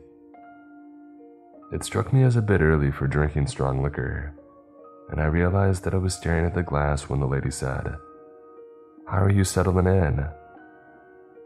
It 1.72 1.84
struck 1.84 2.13
me 2.13 2.24
as 2.24 2.36
a 2.36 2.41
bit 2.41 2.62
early 2.62 2.91
for 2.91 3.08
drinking 3.08 3.48
strong 3.48 3.82
liquor, 3.82 4.34
and 5.12 5.20
I 5.20 5.25
realized 5.25 5.84
that 5.84 5.94
I 5.94 5.98
was 5.98 6.13
staring 6.13 6.46
at 6.46 6.54
the 6.54 6.63
glass 6.63 7.10
when 7.10 7.20
the 7.20 7.28
lady 7.28 7.51
said, 7.51 7.96
How 9.08 9.24
are 9.24 9.32
you 9.32 9.44
settling 9.44 9.88
in? 9.88 10.28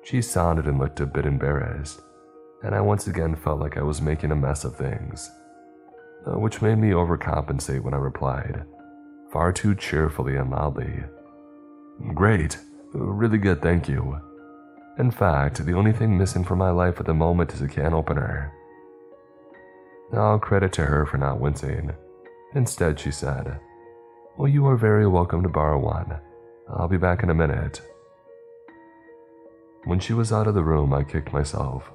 She 0.04 0.22
sounded 0.22 0.66
and 0.66 0.80
looked 0.80 1.00
a 1.00 1.06
bit 1.06 1.26
embarrassed, 1.26 2.02
and 2.64 2.76
I 2.76 2.82
once 2.82 3.08
again 3.08 3.36
felt 3.36 3.60
like 3.60 3.78
I 3.78 3.84
was 3.84 4.02
making 4.02 4.32
a 4.32 4.36
mess 4.36 4.66
of 4.66 4.76
things, 4.76 5.32
uh, 6.28 6.38
which 6.38 6.62
made 6.62 6.78
me 6.78 6.90
overcompensate 6.90 7.82
when 7.82 7.94
I 7.94 7.98
replied, 7.98 8.66
far 9.32 9.54
too 9.54 9.76
cheerfully 9.76 10.36
and 10.36 10.52
loudly. 10.52 11.04
Great, 12.14 12.58
really 12.94 13.38
good, 13.38 13.62
thank 13.62 13.88
you. 13.88 14.20
In 15.00 15.10
fact, 15.10 15.66
the 15.66 15.74
only 15.74 15.94
thing 15.94 16.18
missing 16.18 16.44
from 16.44 16.60
my 16.60 16.70
life 16.70 17.00
at 17.00 17.06
the 17.06 17.14
moment 17.14 17.54
is 17.54 17.62
a 17.62 17.68
can 17.68 17.94
opener. 17.94 18.52
All 20.14 20.38
credit 20.38 20.74
to 20.74 20.86
her 20.86 21.06
for 21.06 21.18
not 21.18 21.40
wincing. 21.40 21.94
Instead, 22.56 23.00
she 23.00 23.12
said, 23.12 23.60
Well, 24.38 24.48
you 24.48 24.66
are 24.68 24.78
very 24.78 25.08
welcome 25.08 25.44
to 25.44 25.50
borrow 25.50 25.80
one. 25.80 26.20
I'll 26.70 26.88
be 26.88 26.98
back 26.98 27.24
in 27.24 27.30
a 27.30 27.36
minute. 27.36 27.82
When 29.86 30.00
she 30.00 30.14
was 30.14 30.32
out 30.32 30.48
of 30.48 30.56
the 30.56 30.64
room, 30.64 30.94
I 30.94 31.04
kicked 31.04 31.34
myself 31.34 31.92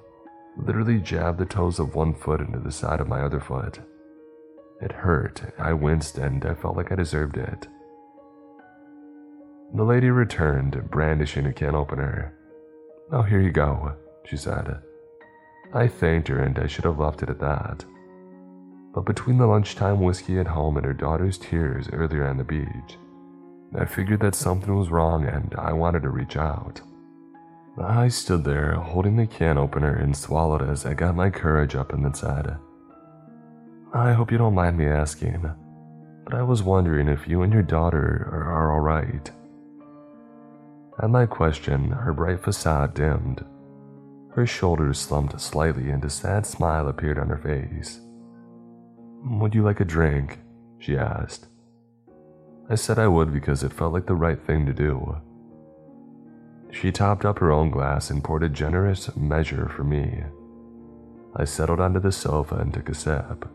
literally 0.58 0.98
jabbed 1.00 1.38
the 1.38 1.46
toes 1.46 1.78
of 1.78 1.94
one 1.94 2.14
foot 2.14 2.40
into 2.40 2.58
the 2.58 2.72
side 2.72 3.00
of 3.00 3.08
my 3.08 3.20
other 3.20 3.40
foot. 3.40 3.80
It 4.80 4.92
hurt, 4.92 5.42
I 5.58 5.72
winced, 5.72 6.18
and 6.18 6.44
I 6.44 6.54
felt 6.54 6.76
like 6.76 6.92
I 6.92 6.96
deserved 6.96 7.36
it. 7.36 7.66
The 9.74 9.84
lady 9.84 10.10
returned, 10.10 10.90
brandishing 10.90 11.46
a 11.46 11.52
can 11.52 11.74
opener. 11.74 12.34
Oh, 13.12 13.22
here 13.22 13.40
you 13.40 13.50
go, 13.50 13.94
she 14.24 14.36
said. 14.36 14.80
I 15.74 15.86
thanked 15.86 16.28
her, 16.28 16.40
and 16.40 16.58
I 16.58 16.66
should 16.66 16.84
have 16.84 16.98
left 16.98 17.22
it 17.22 17.30
at 17.30 17.40
that. 17.40 17.84
But 18.98 19.04
between 19.04 19.38
the 19.38 19.46
lunchtime 19.46 20.00
whiskey 20.00 20.40
at 20.40 20.48
home 20.48 20.76
and 20.76 20.84
her 20.84 20.92
daughter's 20.92 21.38
tears 21.38 21.88
earlier 21.92 22.26
on 22.26 22.36
the 22.36 22.42
beach, 22.42 22.98
I 23.78 23.84
figured 23.84 24.18
that 24.22 24.34
something 24.34 24.74
was 24.74 24.90
wrong 24.90 25.24
and 25.24 25.54
I 25.56 25.72
wanted 25.72 26.02
to 26.02 26.08
reach 26.08 26.36
out. 26.36 26.80
I 27.80 28.08
stood 28.08 28.42
there 28.42 28.72
holding 28.72 29.14
the 29.14 29.28
can 29.28 29.56
opener 29.56 29.94
and 29.94 30.16
swallowed 30.16 30.68
as 30.68 30.84
I 30.84 30.94
got 30.94 31.14
my 31.14 31.30
courage 31.30 31.76
up 31.76 31.92
and 31.92 32.04
then 32.04 32.12
said, 32.12 32.56
I 33.94 34.14
hope 34.14 34.32
you 34.32 34.38
don't 34.38 34.56
mind 34.56 34.76
me 34.76 34.86
asking, 34.86 35.48
but 36.24 36.34
I 36.34 36.42
was 36.42 36.64
wondering 36.64 37.06
if 37.06 37.28
you 37.28 37.42
and 37.42 37.52
your 37.52 37.62
daughter 37.62 38.28
are, 38.32 38.52
are 38.52 38.74
alright. 38.74 39.30
At 41.00 41.10
my 41.10 41.24
question, 41.24 41.92
her 41.92 42.12
bright 42.12 42.40
facade 42.40 42.94
dimmed. 42.94 43.44
Her 44.32 44.44
shoulders 44.44 44.98
slumped 44.98 45.40
slightly 45.40 45.88
and 45.88 46.04
a 46.04 46.10
sad 46.10 46.44
smile 46.46 46.88
appeared 46.88 47.20
on 47.20 47.28
her 47.28 47.38
face. 47.38 48.00
Would 49.24 49.54
you 49.54 49.62
like 49.62 49.80
a 49.80 49.84
drink? 49.84 50.38
she 50.78 50.96
asked. 50.96 51.46
I 52.70 52.74
said 52.74 52.98
I 52.98 53.08
would 53.08 53.32
because 53.32 53.62
it 53.62 53.72
felt 53.72 53.92
like 53.92 54.06
the 54.06 54.14
right 54.14 54.40
thing 54.40 54.66
to 54.66 54.72
do. 54.72 55.16
She 56.70 56.92
topped 56.92 57.24
up 57.24 57.38
her 57.38 57.50
own 57.50 57.70
glass 57.70 58.10
and 58.10 58.22
poured 58.22 58.42
a 58.42 58.48
generous 58.48 59.14
measure 59.16 59.68
for 59.68 59.84
me. 59.84 60.22
I 61.34 61.44
settled 61.44 61.80
onto 61.80 62.00
the 62.00 62.12
sofa 62.12 62.56
and 62.56 62.72
took 62.72 62.88
a 62.88 62.94
sip. 62.94 63.48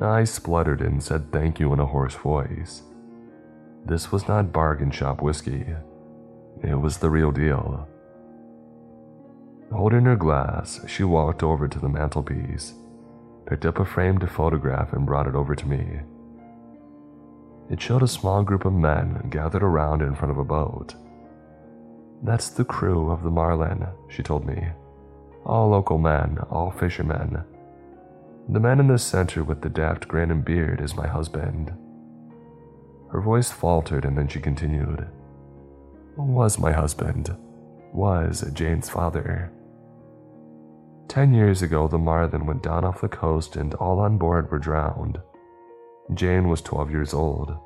I 0.00 0.24
spluttered 0.24 0.80
and 0.80 1.02
said 1.02 1.32
thank 1.32 1.60
you 1.60 1.72
in 1.72 1.80
a 1.80 1.86
hoarse 1.86 2.14
voice. 2.14 2.82
This 3.86 4.10
was 4.10 4.28
not 4.28 4.52
bargain 4.52 4.90
shop 4.90 5.20
whiskey. 5.20 5.66
It 6.62 6.74
was 6.80 6.98
the 6.98 7.10
real 7.10 7.32
deal. 7.32 7.88
Holding 9.72 10.04
her 10.04 10.16
glass, 10.16 10.80
she 10.86 11.04
walked 11.04 11.42
over 11.42 11.68
to 11.68 11.78
the 11.78 11.88
mantelpiece, 11.88 12.74
picked 13.46 13.66
up 13.66 13.78
a 13.78 13.84
framed 13.84 14.28
photograph, 14.30 14.92
and 14.92 15.06
brought 15.06 15.26
it 15.26 15.34
over 15.34 15.54
to 15.54 15.66
me. 15.66 16.00
It 17.70 17.80
showed 17.80 18.02
a 18.02 18.08
small 18.08 18.42
group 18.42 18.64
of 18.64 18.72
men 18.72 19.28
gathered 19.30 19.62
around 19.62 20.02
in 20.02 20.14
front 20.14 20.30
of 20.30 20.38
a 20.38 20.44
boat. 20.44 20.94
That's 22.22 22.48
the 22.48 22.64
crew 22.64 23.10
of 23.10 23.22
the 23.22 23.30
Marlin, 23.30 23.86
she 24.08 24.22
told 24.22 24.46
me. 24.46 24.68
All 25.44 25.68
local 25.68 25.98
men, 25.98 26.38
all 26.50 26.70
fishermen. 26.70 27.44
The 28.48 28.60
man 28.60 28.80
in 28.80 28.88
the 28.88 28.98
center 28.98 29.42
with 29.42 29.62
the 29.62 29.70
daft 29.70 30.08
grin 30.08 30.30
and 30.30 30.44
beard 30.44 30.80
is 30.80 30.94
my 30.94 31.06
husband. 31.06 31.72
Her 33.10 33.20
voice 33.20 33.50
faltered 33.50 34.04
and 34.04 34.16
then 34.16 34.28
she 34.28 34.40
continued. 34.40 35.06
Was 36.16 36.58
my 36.58 36.72
husband. 36.72 37.34
Was 37.92 38.44
Jane's 38.52 38.88
father. 38.88 39.50
Ten 41.08 41.32
years 41.34 41.62
ago, 41.62 41.86
the 41.86 41.98
Marlin 41.98 42.46
went 42.46 42.62
down 42.62 42.84
off 42.84 43.00
the 43.00 43.08
coast 43.08 43.56
and 43.56 43.74
all 43.74 44.00
on 44.00 44.18
board 44.18 44.50
were 44.50 44.58
drowned. 44.58 45.20
Jane 46.12 46.48
was 46.48 46.60
12 46.60 46.90
years 46.90 47.14
old. 47.14 47.56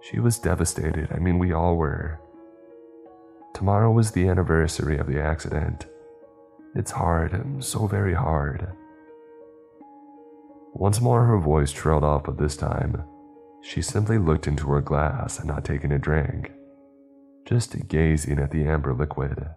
She 0.00 0.20
was 0.20 0.38
devastated. 0.38 1.08
I 1.12 1.18
mean, 1.18 1.38
we 1.38 1.52
all 1.52 1.76
were. 1.76 2.20
Tomorrow 3.54 3.90
was 3.90 4.10
the 4.10 4.28
anniversary 4.28 4.98
of 4.98 5.06
the 5.06 5.20
accident. 5.20 5.86
It's 6.74 6.90
hard, 6.90 7.64
so 7.64 7.86
very 7.86 8.14
hard. 8.14 8.68
Once 10.74 11.00
more, 11.00 11.24
her 11.24 11.38
voice 11.38 11.72
trailed 11.72 12.04
off, 12.04 12.24
but 12.24 12.36
this 12.36 12.56
time, 12.56 13.02
she 13.62 13.80
simply 13.80 14.18
looked 14.18 14.46
into 14.46 14.68
her 14.68 14.82
glass 14.82 15.38
and 15.38 15.48
not 15.48 15.64
taking 15.64 15.90
a 15.90 15.98
drink, 15.98 16.52
just 17.46 17.88
gazing 17.88 18.38
at 18.38 18.50
the 18.50 18.66
amber 18.66 18.92
liquid. 18.92 19.48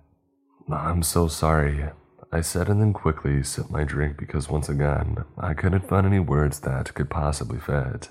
I'm 0.72 1.04
so 1.04 1.28
sorry, 1.28 1.90
I 2.32 2.42
said 2.42 2.70
and 2.70 2.80
then 2.80 2.94
quickly 2.94 3.42
sipped 3.44 3.72
my 3.72 3.84
drink 3.84 4.18
because 4.18 4.50
once 4.50 4.70
again, 4.70 5.24
I 5.38 5.54
couldn't 5.54 5.88
find 5.88 6.06
any 6.06 6.20
words 6.20 6.60
that 6.62 6.94
could 6.94 7.10
possibly 7.10 7.60
fit. 7.60 8.10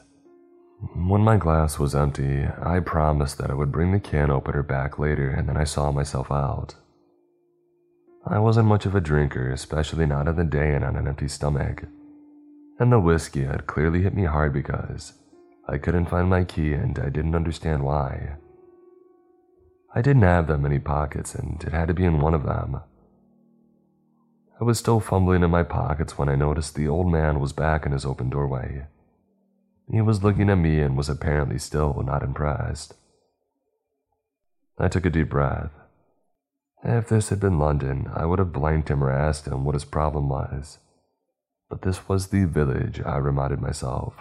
When 0.94 1.22
my 1.22 1.36
glass 1.36 1.78
was 1.78 1.94
empty, 1.94 2.46
I 2.62 2.80
promised 2.80 3.38
that 3.38 3.50
I 3.50 3.54
would 3.54 3.72
bring 3.72 3.92
the 3.92 4.00
can 4.00 4.30
opener 4.30 4.62
back 4.62 4.98
later 4.98 5.30
and 5.30 5.48
then 5.48 5.56
I 5.56 5.64
saw 5.64 5.92
myself 5.92 6.30
out. 6.30 6.74
I 8.26 8.38
wasn't 8.38 8.68
much 8.68 8.86
of 8.86 8.94
a 8.94 9.00
drinker, 9.00 9.50
especially 9.50 10.06
not 10.06 10.28
in 10.28 10.36
the 10.36 10.44
day 10.44 10.74
and 10.74 10.84
on 10.84 10.96
an 10.96 11.08
empty 11.08 11.28
stomach 11.28 11.84
and 12.78 12.92
the 12.92 13.00
whiskey 13.00 13.44
had 13.44 13.66
clearly 13.66 14.02
hit 14.02 14.14
me 14.14 14.24
hard 14.24 14.52
because 14.52 15.14
I 15.68 15.78
couldn't 15.78 16.08
find 16.08 16.28
my 16.28 16.44
key 16.44 16.72
and 16.72 16.98
I 16.98 17.08
didn't 17.08 17.34
understand 17.34 17.82
why. 17.82 18.36
I 19.94 20.02
didn't 20.02 20.22
have 20.22 20.46
that 20.46 20.58
many 20.58 20.78
pockets 20.78 21.34
and 21.34 21.62
it 21.64 21.72
had 21.72 21.88
to 21.88 21.94
be 21.94 22.04
in 22.04 22.20
one 22.20 22.34
of 22.34 22.44
them. 22.44 22.80
I 24.60 24.64
was 24.64 24.78
still 24.78 24.98
fumbling 24.98 25.44
in 25.44 25.50
my 25.50 25.62
pockets 25.62 26.18
when 26.18 26.28
I 26.28 26.34
noticed 26.34 26.74
the 26.74 26.88
old 26.88 27.10
man 27.10 27.38
was 27.38 27.52
back 27.52 27.86
in 27.86 27.92
his 27.92 28.04
open 28.04 28.28
doorway. 28.28 28.86
He 29.90 30.00
was 30.00 30.24
looking 30.24 30.50
at 30.50 30.58
me 30.58 30.80
and 30.80 30.96
was 30.96 31.08
apparently 31.08 31.58
still 31.58 32.02
not 32.04 32.24
impressed. 32.24 32.94
I 34.76 34.88
took 34.88 35.06
a 35.06 35.10
deep 35.10 35.30
breath. 35.30 35.70
If 36.84 37.08
this 37.08 37.28
had 37.28 37.40
been 37.40 37.58
London, 37.58 38.10
I 38.14 38.26
would 38.26 38.38
have 38.38 38.52
blanked 38.52 38.90
him 38.90 39.02
or 39.02 39.10
asked 39.10 39.46
him 39.46 39.64
what 39.64 39.74
his 39.74 39.84
problem 39.84 40.28
was. 40.28 40.78
But 41.68 41.82
this 41.82 42.08
was 42.08 42.28
the 42.28 42.44
village, 42.44 43.00
I 43.04 43.16
reminded 43.16 43.60
myself. 43.60 44.14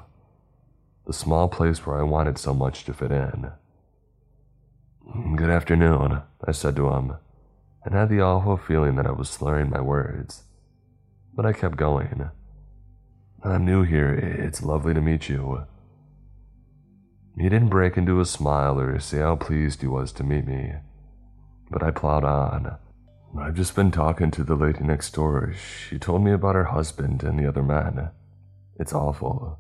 The 1.06 1.14
small 1.14 1.48
place 1.48 1.86
where 1.86 1.98
I 2.00 2.04
wanted 2.04 2.38
so 2.38 2.54
much 2.54 2.84
to 2.86 2.94
fit 2.94 3.12
in. 3.12 3.52
Good 5.36 5.50
afternoon, 5.50 6.22
I 6.46 6.52
said 6.52 6.76
to 6.76 6.90
him, 6.90 7.14
and 7.88 7.96
had 7.96 8.10
the 8.10 8.20
awful 8.20 8.58
feeling 8.58 8.98
that 8.98 9.08
I 9.08 9.12
was 9.12 9.30
slurring 9.30 9.70
my 9.70 9.80
words. 9.80 10.44
But 11.34 11.46
I 11.46 11.54
kept 11.54 11.78
going. 11.78 12.30
I'm 13.46 13.64
new 13.64 13.84
here. 13.84 14.14
It's 14.14 14.62
lovely 14.62 14.94
to 14.94 15.00
meet 15.00 15.30
you. 15.30 15.64
He 17.40 17.48
didn't 17.48 17.70
break 17.70 17.96
into 17.96 18.20
a 18.20 18.26
smile 18.26 18.78
or 18.78 19.00
say 19.00 19.20
how 19.20 19.38
pleased 19.38 19.80
he 19.80 19.88
was 19.88 20.12
to 20.14 20.26
meet 20.26 20.46
me, 20.46 20.74
but 21.72 21.82
I 21.82 21.92
plowed 21.92 22.26
on. 22.26 22.76
I've 23.40 23.56
just 23.56 23.74
been 23.74 23.92
talking 23.92 24.32
to 24.32 24.44
the 24.44 24.56
lady 24.56 24.84
next 24.84 25.14
door. 25.14 25.54
She 25.88 25.98
told 25.98 26.26
me 26.26 26.34
about 26.34 26.56
her 26.56 26.66
husband 26.66 27.24
and 27.24 27.40
the 27.40 27.48
other 27.48 27.64
man. 27.64 28.10
It's 28.78 28.92
awful, 28.92 29.60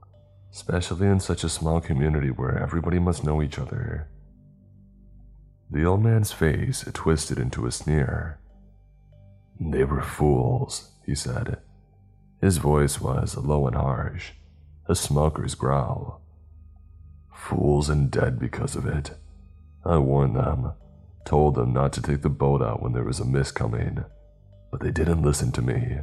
especially 0.51 1.07
in 1.07 1.21
such 1.21 1.45
a 1.45 1.49
small 1.49 1.79
community 1.79 2.31
where 2.31 2.61
everybody 2.61 2.99
must 2.99 3.23
know 3.23 3.41
each 3.41 3.57
other. 3.57 4.09
The 5.69 5.85
old 5.85 6.03
man's 6.03 6.31
face 6.31 6.85
twisted 6.93 7.37
into 7.37 7.65
a 7.65 7.71
sneer. 7.71 8.39
They 9.59 9.83
were 9.83 10.01
fools, 10.01 10.91
he 11.05 11.15
said. 11.15 11.59
His 12.41 12.57
voice 12.57 13.01
was 13.01 13.35
low 13.35 13.67
and 13.67 13.75
harsh, 13.75 14.31
a 14.87 14.95
smoker's 14.95 15.55
growl. 15.55 16.21
Fools 17.33 17.89
and 17.89 18.09
dead 18.09 18.39
because 18.39 18.75
of 18.75 18.85
it. 18.85 19.11
I 19.85 19.97
warned 19.97 20.35
them 20.35 20.73
told 21.27 21.55
them 21.55 21.73
not 21.73 21.91
to 21.91 22.01
take 22.01 22.21
the 22.21 22.29
boat 22.29 22.61
out 22.61 22.81
when 22.81 22.93
there 22.93 23.03
was 23.03 23.19
a 23.19 23.25
mist 23.25 23.53
coming, 23.53 24.05
but 24.71 24.79
they 24.79 24.91
didn't 24.91 25.21
listen 25.21 25.51
to 25.51 25.61
me. 25.61 25.99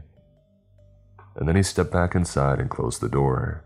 And 1.37 1.49
then 1.49 1.57
he 1.57 1.63
stepped 1.63 1.91
back 1.91 2.15
inside 2.15 2.61
and 2.61 2.69
closed 2.69 3.01
the 3.01 3.09
door. 3.09 3.65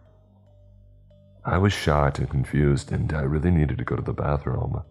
I 1.44 1.58
was 1.58 1.72
shocked 1.72 2.20
and 2.20 2.30
confused, 2.30 2.92
and 2.92 3.12
I 3.12 3.22
really 3.22 3.50
needed 3.50 3.76
to 3.78 3.84
go 3.84 3.96
to 3.96 4.02
the 4.02 4.12
bathroom. 4.12 4.82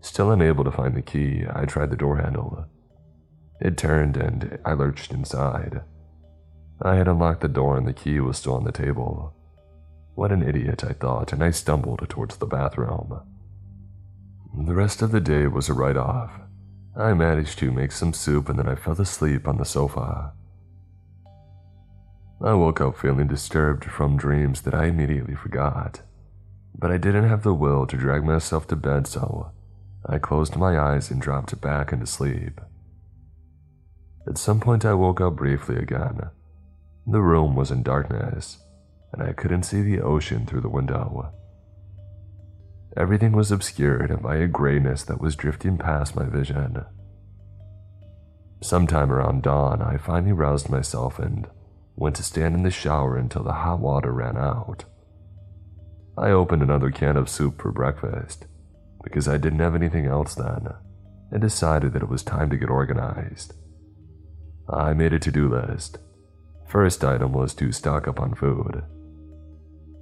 Still 0.00 0.30
unable 0.30 0.64
to 0.64 0.70
find 0.70 0.94
the 0.94 1.02
key, 1.02 1.44
I 1.52 1.64
tried 1.64 1.90
the 1.90 1.96
door 1.96 2.18
handle. 2.18 2.66
It 3.60 3.76
turned 3.76 4.16
and 4.16 4.58
I 4.64 4.72
lurched 4.74 5.12
inside. 5.12 5.82
I 6.80 6.94
had 6.94 7.08
unlocked 7.08 7.40
the 7.40 7.48
door 7.48 7.76
and 7.76 7.86
the 7.86 7.92
key 7.92 8.20
was 8.20 8.38
still 8.38 8.54
on 8.54 8.64
the 8.64 8.72
table. 8.72 9.34
What 10.14 10.32
an 10.32 10.42
idiot, 10.42 10.84
I 10.84 10.92
thought, 10.92 11.32
and 11.32 11.42
I 11.42 11.50
stumbled 11.50 12.08
towards 12.08 12.36
the 12.36 12.46
bathroom. 12.46 13.20
The 14.56 14.74
rest 14.74 15.02
of 15.02 15.10
the 15.10 15.20
day 15.20 15.46
was 15.46 15.68
a 15.68 15.74
write 15.74 15.96
off. 15.96 16.32
I 16.96 17.14
managed 17.14 17.58
to 17.60 17.72
make 17.72 17.92
some 17.92 18.12
soup 18.12 18.48
and 18.48 18.58
then 18.58 18.68
I 18.68 18.74
fell 18.74 19.00
asleep 19.00 19.46
on 19.46 19.58
the 19.58 19.64
sofa. 19.64 20.32
I 22.40 22.54
woke 22.54 22.80
up 22.80 22.96
feeling 22.96 23.26
disturbed 23.26 23.84
from 23.84 24.16
dreams 24.16 24.62
that 24.62 24.74
I 24.74 24.86
immediately 24.86 25.34
forgot. 25.34 26.02
But 26.76 26.92
I 26.92 26.98
didn't 26.98 27.28
have 27.28 27.42
the 27.42 27.54
will 27.54 27.86
to 27.86 27.96
drag 27.96 28.24
myself 28.24 28.68
to 28.68 28.76
bed, 28.76 29.08
so 29.08 29.50
I 30.10 30.18
closed 30.18 30.56
my 30.56 30.78
eyes 30.78 31.10
and 31.10 31.20
dropped 31.20 31.60
back 31.60 31.92
into 31.92 32.06
sleep. 32.06 32.60
At 34.26 34.38
some 34.38 34.58
point, 34.58 34.86
I 34.86 34.94
woke 34.94 35.20
up 35.20 35.36
briefly 35.36 35.76
again. 35.76 36.30
The 37.06 37.20
room 37.20 37.54
was 37.54 37.70
in 37.70 37.82
darkness, 37.82 38.58
and 39.12 39.22
I 39.22 39.34
couldn't 39.34 39.64
see 39.64 39.82
the 39.82 40.00
ocean 40.00 40.46
through 40.46 40.62
the 40.62 40.68
window. 40.70 41.30
Everything 42.96 43.32
was 43.32 43.52
obscured 43.52 44.22
by 44.22 44.36
a 44.36 44.46
grayness 44.46 45.04
that 45.04 45.20
was 45.20 45.36
drifting 45.36 45.76
past 45.76 46.16
my 46.16 46.24
vision. 46.24 46.84
Sometime 48.62 49.12
around 49.12 49.42
dawn, 49.42 49.82
I 49.82 49.98
finally 49.98 50.32
roused 50.32 50.70
myself 50.70 51.18
and 51.18 51.46
went 51.96 52.16
to 52.16 52.22
stand 52.22 52.54
in 52.54 52.62
the 52.62 52.70
shower 52.70 53.16
until 53.16 53.42
the 53.42 53.52
hot 53.52 53.78
water 53.78 54.12
ran 54.12 54.38
out. 54.38 54.84
I 56.16 56.30
opened 56.30 56.62
another 56.62 56.90
can 56.90 57.16
of 57.16 57.28
soup 57.28 57.60
for 57.60 57.70
breakfast 57.70 58.46
because 59.02 59.28
I 59.28 59.36
didn't 59.36 59.60
have 59.60 59.74
anything 59.74 60.06
else 60.06 60.34
then 60.34 60.68
and 61.30 61.40
decided 61.40 61.92
that 61.92 62.02
it 62.02 62.08
was 62.08 62.22
time 62.22 62.50
to 62.50 62.56
get 62.56 62.70
organized. 62.70 63.54
I 64.68 64.92
made 64.92 65.12
a 65.12 65.18
to 65.18 65.30
do 65.30 65.48
list. 65.48 65.98
First 66.66 67.04
item 67.04 67.32
was 67.32 67.54
to 67.54 67.72
stock 67.72 68.08
up 68.08 68.20
on 68.20 68.34
food. 68.34 68.82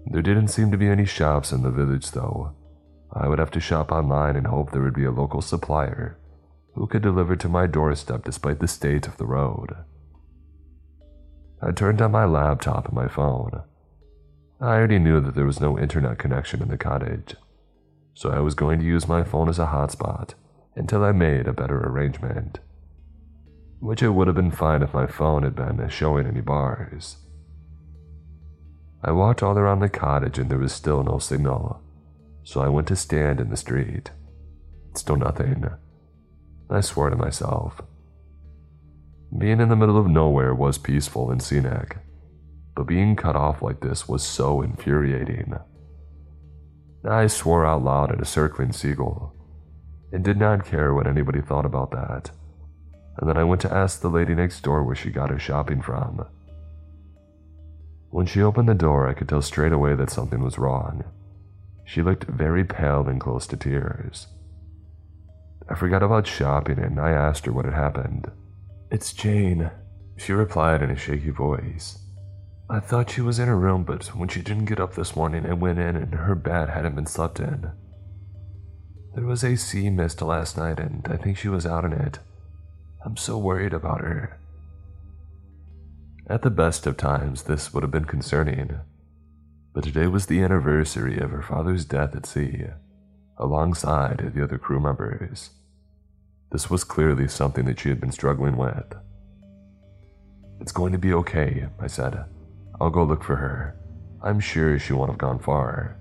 There 0.07 0.23
didn't 0.23 0.49
seem 0.49 0.71
to 0.71 0.79
be 0.79 0.89
any 0.89 1.05
shops 1.05 1.53
in 1.53 1.63
the 1.63 1.71
village 1.71 2.13
though, 2.13 2.55
I 3.13 3.29
would 3.29 3.39
have 3.39 3.51
to 3.53 3.61
shop 3.61 3.93
online 3.93 4.37
and 4.37 4.47
hope 4.47 4.71
there 4.71 4.83
would 4.83 4.95
be 4.95 5.05
a 5.05 5.11
local 5.11 5.41
supplier 5.41 6.19
who 6.75 6.87
could 6.87 7.03
deliver 7.03 7.35
to 7.37 7.49
my 7.49 7.67
doorstep 7.67 8.25
despite 8.25 8.61
the 8.61 8.69
state 8.69 9.07
of 9.07 9.17
the 9.17 9.27
road. 9.27 9.75
I 11.63 11.73
turned 11.73 12.03
on 12.03 12.13
my 12.13 12.27
laptop 12.27 12.87
and 12.87 12.95
my 12.95 13.09
phone. 13.09 13.63
I 14.61 14.75
already 14.75 14.99
knew 14.99 15.21
that 15.21 15.35
there 15.35 15.47
was 15.47 15.61
no 15.61 15.79
internet 15.79 16.19
connection 16.19 16.61
in 16.61 16.69
the 16.69 16.77
cottage, 16.77 17.35
so 18.17 18.31
I 18.31 18.41
was 18.41 18.55
going 18.55 18.79
to 18.79 18.85
use 18.85 19.07
my 19.07 19.23
phone 19.23 19.51
as 19.51 19.59
a 19.59 19.67
hotspot 19.67 20.33
until 20.75 21.05
I 21.05 21.13
made 21.13 21.47
a 21.47 21.53
better 21.53 21.87
arrangement. 21.87 22.61
Which 23.79 24.03
it 24.03 24.09
would 24.09 24.27
have 24.27 24.35
been 24.35 24.51
fine 24.51 24.83
if 24.83 24.95
my 24.95 25.07
phone 25.07 25.43
had 25.43 25.55
been 25.55 25.87
showing 25.91 26.27
any 26.27 26.41
bars. 26.41 27.19
I 29.05 29.13
walked 29.13 29.43
all 29.43 29.59
around 29.59 29.81
the 29.81 29.91
cottage 29.91 30.39
and 30.39 30.51
there 30.51 30.57
was 30.59 30.73
still 30.73 31.05
no 31.05 31.19
signal, 31.19 31.83
so 32.43 32.63
I 32.63 32.71
went 32.71 32.89
to 32.89 32.97
stand 32.97 33.39
in 33.39 33.51
the 33.51 33.57
street. 33.57 34.11
Still 34.95 35.17
nothing. 35.17 35.67
I 36.71 36.81
swore 36.81 37.11
to 37.11 37.17
myself. 37.17 37.83
Being 39.37 39.61
in 39.61 39.69
the 39.69 39.77
middle 39.77 39.99
of 39.99 40.09
nowhere 40.09 40.55
was 40.55 40.79
peaceful 40.79 41.31
and 41.31 41.43
scenic, 41.43 41.99
but 42.75 42.87
being 42.87 43.15
cut 43.15 43.37
off 43.37 43.61
like 43.61 43.81
this 43.81 44.09
was 44.09 44.23
so 44.23 44.63
infuriating. 44.63 45.59
I 47.07 47.27
swore 47.27 47.65
out 47.65 47.85
loud 47.85 48.13
at 48.13 48.21
a 48.21 48.25
circling 48.25 48.73
seagull 48.73 49.35
and 50.13 50.25
did 50.25 50.39
not 50.39 50.65
care 50.65 50.95
what 50.95 51.07
anybody 51.07 51.41
thought 51.41 51.67
about 51.67 51.91
that. 51.91 52.31
And 53.19 53.29
then 53.29 53.37
I 53.37 53.45
went 53.45 53.61
to 53.63 53.73
ask 53.73 54.01
the 54.01 54.09
lady 54.09 54.35
next 54.35 54.61
door 54.63 54.83
where 54.83 54.95
she 54.95 55.11
got 55.11 55.31
her 55.31 55.39
shopping 55.39 55.83
from. 55.83 56.27
When 58.11 58.27
she 58.27 58.43
opened 58.43 58.69
the 58.69 58.75
door, 58.75 59.09
I 59.09 59.15
could 59.15 59.29
tell 59.29 59.43
straight 59.43 59.73
away 59.73 59.95
that 59.95 60.11
something 60.11 60.43
was 60.43 60.59
wrong. 60.59 61.05
She 61.85 62.03
looked 62.03 62.25
very 62.25 62.65
pale 62.65 63.07
and 63.09 63.21
close 63.21 63.47
to 63.49 63.57
tears. 63.57 64.27
I 65.69 65.75
forgot 65.75 66.03
about 66.03 66.27
shopping 66.27 66.79
and 66.79 67.01
I 67.01 67.11
asked 67.11 67.47
her 67.47 67.53
what 67.53 67.65
had 67.65 67.75
happened. 67.75 68.31
It's 68.91 69.13
Jane, 69.13 69.71
she 70.17 70.33
replied 70.33 70.83
in 70.83 70.91
a 70.91 70.97
shaky 70.97 71.31
voice. 71.31 71.99
I 72.69 72.81
thought 72.81 73.11
she 73.11 73.21
was 73.21 73.39
in 73.39 73.47
her 73.47 73.57
room, 73.57 73.85
but 73.85 74.07
when 74.09 74.29
she 74.29 74.43
didn't 74.43 74.65
get 74.65 74.81
up 74.81 74.95
this 74.95 75.15
morning, 75.15 75.47
I 75.47 75.53
went 75.53 75.79
in 75.79 75.95
and 75.95 76.13
her 76.15 76.35
bed 76.35 76.69
hadn't 76.69 76.97
been 76.97 77.07
slept 77.07 77.39
in. 77.39 77.71
There 79.15 79.25
was 79.25 79.45
a 79.45 79.57
sea 79.57 79.89
mist 79.89 80.21
last 80.21 80.59
night, 80.59 80.81
and 80.81 81.07
I 81.09 81.17
think 81.17 81.39
she 81.39 81.49
was 81.49 81.65
out 81.65 81.85
in 81.85 81.93
it. 81.93 82.19
I'm 83.05 83.17
so 83.17 83.39
worried 83.39 83.73
about 83.73 84.01
her. 84.01 84.39
At 86.27 86.43
the 86.43 86.51
best 86.51 86.89
of 86.89 86.97
times, 86.97 87.45
this 87.45 87.73
would 87.73 87.85
have 87.85 87.93
been 87.93 88.05
concerning, 88.05 88.81
but 89.73 89.85
today 89.85 90.09
was 90.09 90.27
the 90.27 90.43
anniversary 90.43 91.19
of 91.19 91.31
her 91.31 91.43
father's 91.43 91.85
death 91.85 92.17
at 92.17 92.27
sea, 92.27 92.65
alongside 93.39 94.33
the 94.35 94.43
other 94.43 94.59
crew 94.59 94.81
members. 94.81 95.51
This 96.51 96.69
was 96.69 96.83
clearly 96.83 97.29
something 97.29 97.65
that 97.67 97.79
she 97.79 97.91
had 97.91 98.01
been 98.01 98.11
struggling 98.11 98.57
with. 98.57 98.93
It's 100.61 100.73
going 100.73 100.91
to 100.93 100.99
be 100.99 101.13
okay, 101.13 101.67
I 101.79 101.87
said. 101.87 102.25
I'll 102.81 102.91
go 102.91 103.05
look 103.05 103.25
for 103.25 103.37
her. 103.37 103.75
I'm 104.23 104.41
sure 104.41 104.79
she 104.79 104.93
won't 104.93 105.11
have 105.11 105.19
gone 105.19 105.39
far. 105.39 105.97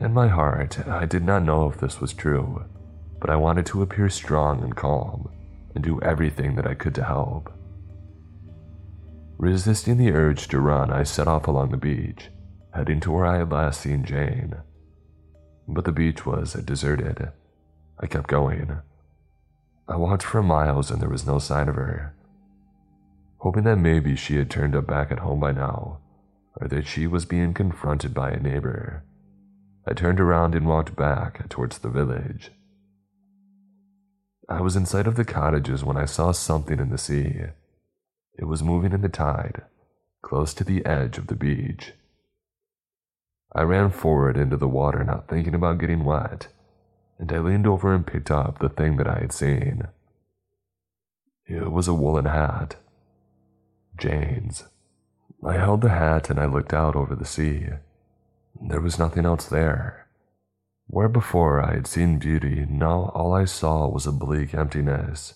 In 0.00 0.12
my 0.12 0.28
heart, 0.28 0.86
I 0.86 1.06
did 1.06 1.24
not 1.24 1.42
know 1.42 1.68
if 1.68 1.78
this 1.78 2.00
was 2.00 2.12
true, 2.12 2.64
but 3.20 3.30
I 3.30 3.36
wanted 3.36 3.66
to 3.66 3.82
appear 3.82 4.08
strong 4.10 4.62
and 4.62 4.76
calm 4.76 5.28
and 5.74 5.82
do 5.82 6.00
everything 6.02 6.54
that 6.56 6.66
I 6.66 6.74
could 6.74 6.94
to 6.96 7.04
help. 7.04 7.52
Resisting 9.38 9.96
the 9.96 10.12
urge 10.12 10.48
to 10.48 10.60
run, 10.60 10.90
I 10.90 11.02
set 11.02 11.28
off 11.28 11.46
along 11.46 11.70
the 11.70 11.76
beach, 11.76 12.30
heading 12.74 13.00
to 13.00 13.12
where 13.12 13.26
I 13.26 13.38
had 13.38 13.50
last 13.50 13.80
seen 13.80 14.04
Jane. 14.04 14.54
But 15.66 15.84
the 15.84 15.92
beach 15.92 16.24
was 16.24 16.52
deserted. 16.52 17.32
I 17.98 18.06
kept 18.06 18.28
going. 18.28 18.78
I 19.88 19.96
walked 19.96 20.22
for 20.22 20.42
miles 20.42 20.90
and 20.90 21.00
there 21.00 21.08
was 21.08 21.26
no 21.26 21.38
sign 21.38 21.68
of 21.68 21.74
her 21.74 22.15
hoping 23.46 23.62
that 23.62 23.76
maybe 23.76 24.16
she 24.16 24.34
had 24.38 24.50
turned 24.50 24.74
up 24.74 24.88
back 24.88 25.12
at 25.12 25.20
home 25.20 25.38
by 25.38 25.52
now, 25.52 26.00
or 26.60 26.66
that 26.66 26.84
she 26.84 27.06
was 27.06 27.24
being 27.24 27.54
confronted 27.54 28.12
by 28.12 28.28
a 28.28 28.40
neighbor. 28.40 29.04
I 29.86 29.92
turned 29.92 30.18
around 30.18 30.56
and 30.56 30.66
walked 30.66 30.96
back 30.96 31.48
towards 31.48 31.78
the 31.78 31.88
village. 31.88 32.50
I 34.48 34.60
was 34.60 34.74
in 34.74 34.84
sight 34.84 35.06
of 35.06 35.14
the 35.14 35.24
cottages 35.24 35.84
when 35.84 35.96
I 35.96 36.06
saw 36.06 36.32
something 36.32 36.80
in 36.80 36.90
the 36.90 36.98
sea. 36.98 37.42
It 38.36 38.46
was 38.46 38.64
moving 38.64 38.90
in 38.90 39.02
the 39.02 39.08
tide, 39.08 39.62
close 40.22 40.52
to 40.54 40.64
the 40.64 40.84
edge 40.84 41.16
of 41.16 41.28
the 41.28 41.36
beach. 41.36 41.92
I 43.54 43.62
ran 43.62 43.92
forward 43.92 44.36
into 44.36 44.56
the 44.56 44.66
water, 44.66 45.04
not 45.04 45.28
thinking 45.28 45.54
about 45.54 45.78
getting 45.78 46.02
wet, 46.02 46.48
and 47.20 47.32
I 47.32 47.38
leaned 47.38 47.68
over 47.68 47.94
and 47.94 48.04
picked 48.04 48.32
up 48.32 48.58
the 48.58 48.70
thing 48.70 48.96
that 48.96 49.06
I 49.06 49.20
had 49.20 49.32
seen. 49.32 49.86
It 51.46 51.70
was 51.70 51.86
a 51.86 51.94
woolen 51.94 52.24
hat. 52.24 52.74
Jane's. 53.98 54.64
I 55.44 55.54
held 55.54 55.80
the 55.80 55.90
hat 55.90 56.30
and 56.30 56.40
I 56.40 56.46
looked 56.46 56.72
out 56.72 56.96
over 56.96 57.14
the 57.14 57.24
sea. 57.24 57.66
There 58.60 58.80
was 58.80 58.98
nothing 58.98 59.24
else 59.26 59.46
there. 59.46 60.06
Where 60.88 61.08
before 61.08 61.60
I 61.60 61.74
had 61.74 61.86
seen 61.86 62.18
beauty, 62.18 62.66
now 62.68 63.10
all 63.14 63.34
I 63.34 63.44
saw 63.44 63.88
was 63.88 64.06
a 64.06 64.12
bleak 64.12 64.54
emptiness. 64.54 65.34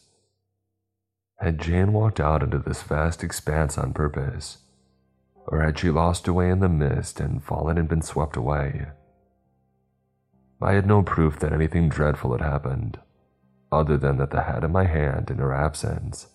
Had 1.38 1.58
Jane 1.58 1.92
walked 1.92 2.20
out 2.20 2.42
into 2.42 2.58
this 2.58 2.82
vast 2.82 3.24
expanse 3.24 3.76
on 3.78 3.92
purpose? 3.92 4.58
Or 5.46 5.62
had 5.62 5.78
she 5.78 5.90
lost 5.90 6.26
her 6.26 6.32
way 6.32 6.50
in 6.50 6.60
the 6.60 6.68
mist 6.68 7.18
and 7.18 7.42
fallen 7.42 7.78
and 7.78 7.88
been 7.88 8.02
swept 8.02 8.36
away? 8.36 8.86
I 10.62 10.74
had 10.74 10.86
no 10.86 11.02
proof 11.02 11.38
that 11.38 11.52
anything 11.52 11.88
dreadful 11.88 12.32
had 12.32 12.42
happened, 12.42 12.98
other 13.72 13.96
than 13.96 14.18
that 14.18 14.30
the 14.30 14.42
hat 14.42 14.62
in 14.62 14.70
my 14.70 14.84
hand 14.84 15.30
in 15.30 15.38
her 15.38 15.54
absence, 15.54 16.28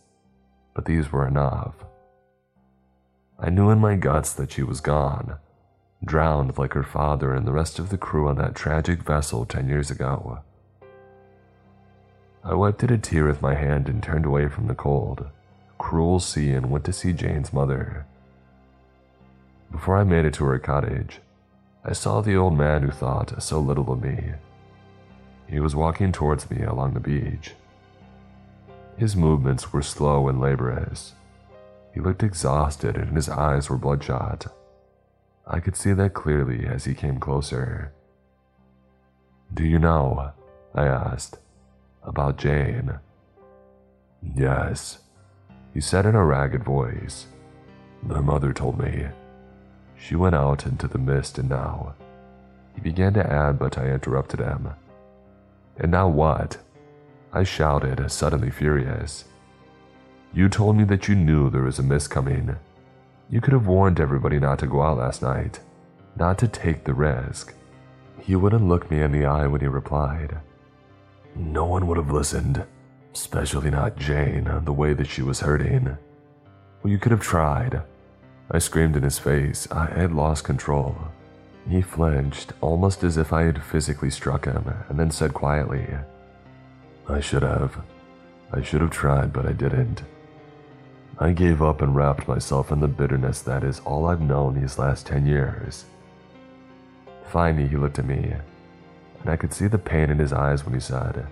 but 0.74 0.86
these 0.86 1.12
were 1.12 1.28
enough. 1.28 1.76
I 3.38 3.50
knew 3.50 3.69
in 3.69 3.80
my 3.80 3.95
guts 3.95 4.32
that 4.34 4.54
she 4.54 4.63
was 4.63 4.80
gone, 4.80 5.38
drowned 6.04 6.58
like 6.58 6.74
her 6.74 6.84
father 6.84 7.34
and 7.34 7.45
the 7.45 7.52
rest 7.52 7.80
of 7.80 7.89
the 7.89 7.98
crew 7.98 8.30
on 8.30 8.38
that 8.38 8.56
tragic 8.56 9.04
vessel 9.04 9.45
10 9.45 9.67
years 9.67 9.91
ago. 9.91 10.39
I 12.43 12.54
wiped 12.54 12.84
at 12.84 12.91
a 12.91 12.98
tear 12.98 13.26
with 13.26 13.41
my 13.41 13.56
hand 13.56 13.89
and 13.89 14.02
turned 14.02 14.26
away 14.26 14.48
from 14.48 14.67
the 14.67 14.76
cold, 14.76 15.28
cruel 15.78 16.19
sea 16.19 16.52
and 16.52 16.69
went 16.69 16.86
to 16.86 16.93
see 16.93 17.12
Jane's 17.12 17.52
mother. 17.52 18.06
Before 19.71 19.98
I 19.98 20.04
made 20.04 20.26
it 20.26 20.34
to 20.36 20.45
her 20.45 20.60
cottage, 20.60 21.19
I 21.84 21.91
saw 21.91 22.21
the 22.21 22.36
old 22.36 22.58
man 22.58 22.84
who 22.84 22.91
thought 22.91 23.43
so 23.43 23.60
little 23.60 23.91
of 23.91 24.02
me. 24.02 24.34
He 25.48 25.60
was 25.60 25.76
walking 25.76 26.12
towards 26.12 26.50
me 26.50 26.63
along 26.63 26.93
the 26.93 27.00
beach. 27.00 27.54
His 28.95 29.15
movements 29.15 29.74
were 29.74 29.82
slow 29.82 30.30
and 30.30 30.39
laborious, 30.39 31.13
he 31.96 32.02
looked 32.02 32.24
exhausted 32.24 32.98
and 32.98 33.16
his 33.16 33.30
eyes 33.30 33.70
were 33.70 33.78
bloodshot. 33.78 34.48
I 35.48 35.62
could 35.62 35.78
see 35.78 35.94
that 35.94 36.14
clearly 36.14 36.66
as 36.68 36.84
he 36.84 36.94
came 36.94 37.20
closer. 37.20 37.94
Do 39.54 39.64
you 39.64 39.80
know? 39.80 40.34
I 40.76 40.88
asked. 40.88 41.40
About 42.04 42.38
Jane. 42.38 43.00
Yes, 44.36 45.00
he 45.74 45.80
said 45.80 46.06
in 46.06 46.16
a 46.16 46.26
ragged 46.26 46.66
voice. 46.66 47.28
The 48.04 48.22
mother 48.22 48.52
told 48.52 48.78
me. 48.78 49.08
She 49.98 50.18
went 50.18 50.36
out 50.36 50.66
into 50.66 50.90
the 50.90 50.98
mist 50.98 51.38
and 51.38 51.50
now. 51.50 51.96
He 52.76 52.82
began 52.82 53.14
to 53.14 53.26
add, 53.26 53.58
but 53.58 53.78
I 53.78 53.88
interrupted 53.88 54.42
him. 54.42 54.74
And 55.78 55.92
now 55.92 56.10
what? 56.10 56.58
I 57.32 57.44
shouted, 57.44 58.12
suddenly 58.12 58.52
furious. 58.52 59.24
You 60.36 60.50
told 60.50 60.76
me 60.76 60.84
that 60.84 61.08
you 61.08 61.15
knew 61.15 61.50
there 61.50 61.63
was 61.63 61.80
a 61.80 61.84
mist 61.84 62.10
coming. 62.10 62.58
You 63.30 63.39
could 63.39 63.54
have 63.54 63.67
warned 63.67 64.02
everybody 64.02 64.38
not 64.38 64.60
to 64.60 64.67
go 64.67 64.82
out 64.82 64.98
last 64.98 65.21
night, 65.21 65.62
not 66.17 66.38
to 66.39 66.48
take 66.50 66.84
the 66.84 66.93
risk. 66.93 67.54
He 68.19 68.36
wouldn't 68.36 68.67
look 68.67 68.91
me 68.91 69.02
in 69.02 69.13
the 69.13 69.26
eye 69.26 69.48
when 69.48 69.62
he 69.62 69.67
replied. 69.67 70.38
No 71.36 71.63
one 71.63 71.88
would 71.88 71.95
have 71.95 72.12
listened, 72.12 72.65
especially 73.13 73.69
not 73.69 73.95
Jane, 73.95 74.50
the 74.65 74.74
way 74.74 74.93
that 74.93 75.08
she 75.08 75.21
was 75.21 75.39
hurting. 75.39 75.98
Well, 76.84 76.91
you 76.91 76.98
could 76.98 77.13
have 77.13 77.21
tried. 77.21 77.84
I 78.52 78.60
screamed 78.60 78.98
in 78.98 79.04
his 79.04 79.17
face. 79.17 79.69
I 79.71 79.86
had 79.86 80.12
lost 80.12 80.43
control. 80.43 80.98
He 81.69 81.82
flinched, 81.82 82.52
almost 82.60 83.06
as 83.06 83.15
if 83.15 83.32
I 83.32 83.43
had 83.43 83.63
physically 83.63 84.10
struck 84.10 84.43
him, 84.43 84.65
and 84.89 85.00
then 85.00 85.12
said 85.12 85.34
quietly, 85.34 85.88
I 87.08 87.21
should 87.21 87.43
have. 87.43 87.82
I 88.52 88.62
should 88.62 88.82
have 88.82 88.91
tried, 88.91 89.32
but 89.32 89.45
I 89.45 89.54
didn't. 89.54 90.04
I 91.17 91.32
gave 91.32 91.62
up 91.62 91.82
and 91.82 91.95
wrapped 91.95 92.28
myself 92.28 92.71
in 92.71 92.82
the 92.82 92.89
bitterness 92.89 93.41
that 93.43 93.63
is 93.63 93.80
all 93.82 94.08
I've 94.08 94.19
known 94.19 94.60
these 94.60 94.78
last 94.78 95.08
10 95.08 95.25
years. 95.25 95.86
Finally, 97.28 97.69
he 97.69 97.78
looked 97.78 97.99
at 97.99 98.06
me, 98.06 98.34
and 99.21 99.30
I 99.30 99.38
could 99.38 99.54
see 99.54 99.67
the 99.67 99.78
pain 99.78 100.10
in 100.10 100.19
his 100.19 100.34
eyes 100.34 100.65
when 100.65 100.73
he 100.73 100.80
said, 100.80 101.25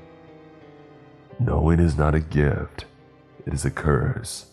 Knowing 1.38 1.80
is 1.80 1.98
not 1.98 2.16
a 2.16 2.22
gift, 2.22 2.86
it 3.46 3.54
is 3.54 3.66
a 3.66 3.72
curse. 3.72 4.46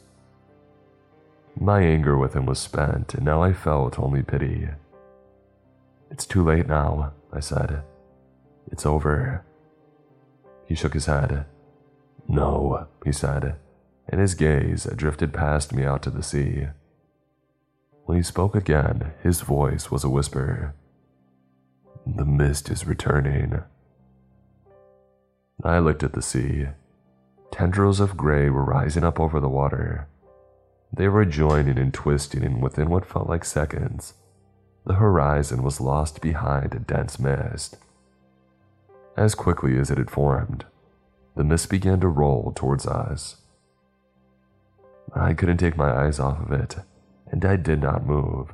My 1.59 1.81
anger 1.81 2.19
with 2.19 2.35
him 2.35 2.47
was 2.47 2.59
spent, 2.59 3.15
and 3.15 3.25
now 3.25 3.41
I 3.41 3.53
felt 3.53 4.01
only 4.01 4.23
pity. 4.23 4.69
It's 6.11 6.27
too 6.27 6.45
late 6.45 6.67
now, 6.67 7.13
I 7.33 7.39
said. 7.39 7.83
It's 8.73 8.87
over. 8.87 9.45
He 10.67 10.75
shook 10.75 10.95
his 10.95 11.07
head. 11.07 11.47
No, 12.27 12.89
he 13.05 13.13
said 13.13 13.57
and 14.11 14.21
his 14.21 14.35
gaze 14.35 14.87
drifted 14.97 15.33
past 15.33 15.73
me 15.73 15.85
out 15.85 16.03
to 16.03 16.11
the 16.11 16.23
sea. 16.23 16.67
When 18.05 18.17
he 18.19 18.23
spoke 18.25 18.57
again, 18.57 19.13
his 19.23 19.41
voice 19.41 19.91
was 19.91 20.03
a 20.03 20.11
whisper. 20.11 20.75
The 22.05 22.25
mist 22.25 22.71
is 22.71 22.87
returning. 22.87 23.63
I 25.63 25.79
looked 25.79 26.03
at 26.03 26.13
the 26.13 26.23
sea. 26.23 26.67
Tendrils 27.53 28.01
of 28.01 28.17
gray 28.17 28.51
were 28.51 28.65
rising 28.65 29.05
up 29.05 29.21
over 29.21 29.39
the 29.39 29.49
water. 29.49 30.09
They 30.93 31.07
were 31.07 31.25
joining 31.25 31.79
and 31.79 31.95
twisting, 31.95 32.43
and 32.43 32.61
within 32.61 32.91
what 32.91 33.07
felt 33.07 33.29
like 33.29 33.45
seconds, 33.45 34.15
the 34.85 34.95
horizon 34.95 35.63
was 35.63 35.81
lost 35.81 36.21
behind 36.21 36.75
a 36.75 36.81
dense 36.81 37.21
mist. 37.21 37.77
As 39.17 39.37
quickly 39.37 39.79
as 39.79 39.91
it 39.91 39.99
had 39.99 40.11
formed, 40.11 40.65
the 41.37 41.45
mist 41.45 41.71
began 41.71 42.01
to 42.01 42.09
roll 42.09 42.53
towards 42.57 42.87
us. 42.87 43.40
I 45.15 45.35
couldn't 45.35 45.59
take 45.59 45.77
my 45.77 45.91
eyes 45.91 46.19
off 46.21 46.41
of 46.41 46.53
it, 46.53 46.77
and 47.31 47.45
I 47.45 47.57
did 47.57 47.81
not 47.81 48.07
move, 48.07 48.51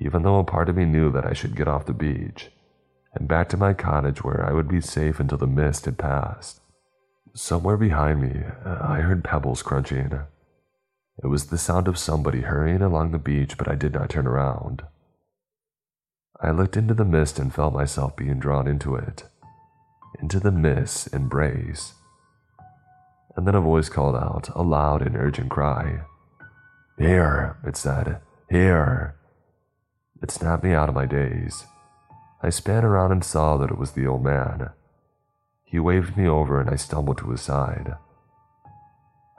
even 0.00 0.22
though 0.22 0.38
a 0.38 0.44
part 0.44 0.68
of 0.68 0.76
me 0.76 0.84
knew 0.84 1.10
that 1.12 1.26
I 1.26 1.32
should 1.32 1.56
get 1.56 1.68
off 1.68 1.86
the 1.86 1.92
beach 1.92 2.50
and 3.14 3.28
back 3.28 3.48
to 3.48 3.56
my 3.56 3.72
cottage 3.72 4.24
where 4.24 4.44
I 4.44 4.52
would 4.52 4.68
be 4.68 4.80
safe 4.80 5.20
until 5.20 5.38
the 5.38 5.46
mist 5.46 5.84
had 5.84 5.98
passed. 5.98 6.60
Somewhere 7.34 7.76
behind 7.76 8.20
me, 8.20 8.42
uh, 8.64 8.78
I 8.80 9.00
heard 9.00 9.24
pebbles 9.24 9.62
crunching. 9.62 10.20
It 11.22 11.26
was 11.26 11.46
the 11.46 11.58
sound 11.58 11.88
of 11.88 11.98
somebody 11.98 12.42
hurrying 12.42 12.82
along 12.82 13.12
the 13.12 13.18
beach, 13.18 13.56
but 13.56 13.68
I 13.68 13.76
did 13.76 13.94
not 13.94 14.10
turn 14.10 14.26
around. 14.26 14.82
I 16.40 16.50
looked 16.50 16.76
into 16.76 16.94
the 16.94 17.04
mist 17.04 17.38
and 17.38 17.54
felt 17.54 17.74
myself 17.74 18.16
being 18.16 18.40
drawn 18.40 18.66
into 18.66 18.96
it, 18.96 19.24
into 20.20 20.40
the 20.40 20.52
mist's 20.52 21.06
embrace. 21.08 21.94
And 23.36 23.46
then 23.46 23.54
a 23.54 23.60
voice 23.60 23.88
called 23.88 24.14
out, 24.14 24.48
a 24.54 24.62
loud 24.62 25.02
and 25.02 25.16
urgent 25.16 25.50
cry. 25.50 26.02
Here, 26.98 27.56
it 27.66 27.76
said, 27.76 28.20
here. 28.48 29.16
It 30.22 30.30
snapped 30.30 30.62
me 30.62 30.72
out 30.72 30.88
of 30.88 30.94
my 30.94 31.06
daze. 31.06 31.66
I 32.42 32.50
span 32.50 32.84
around 32.84 33.12
and 33.12 33.24
saw 33.24 33.56
that 33.56 33.70
it 33.70 33.78
was 33.78 33.92
the 33.92 34.06
old 34.06 34.22
man. 34.22 34.70
He 35.64 35.78
waved 35.78 36.16
me 36.16 36.28
over 36.28 36.60
and 36.60 36.70
I 36.70 36.76
stumbled 36.76 37.18
to 37.18 37.30
his 37.30 37.40
side. 37.40 37.96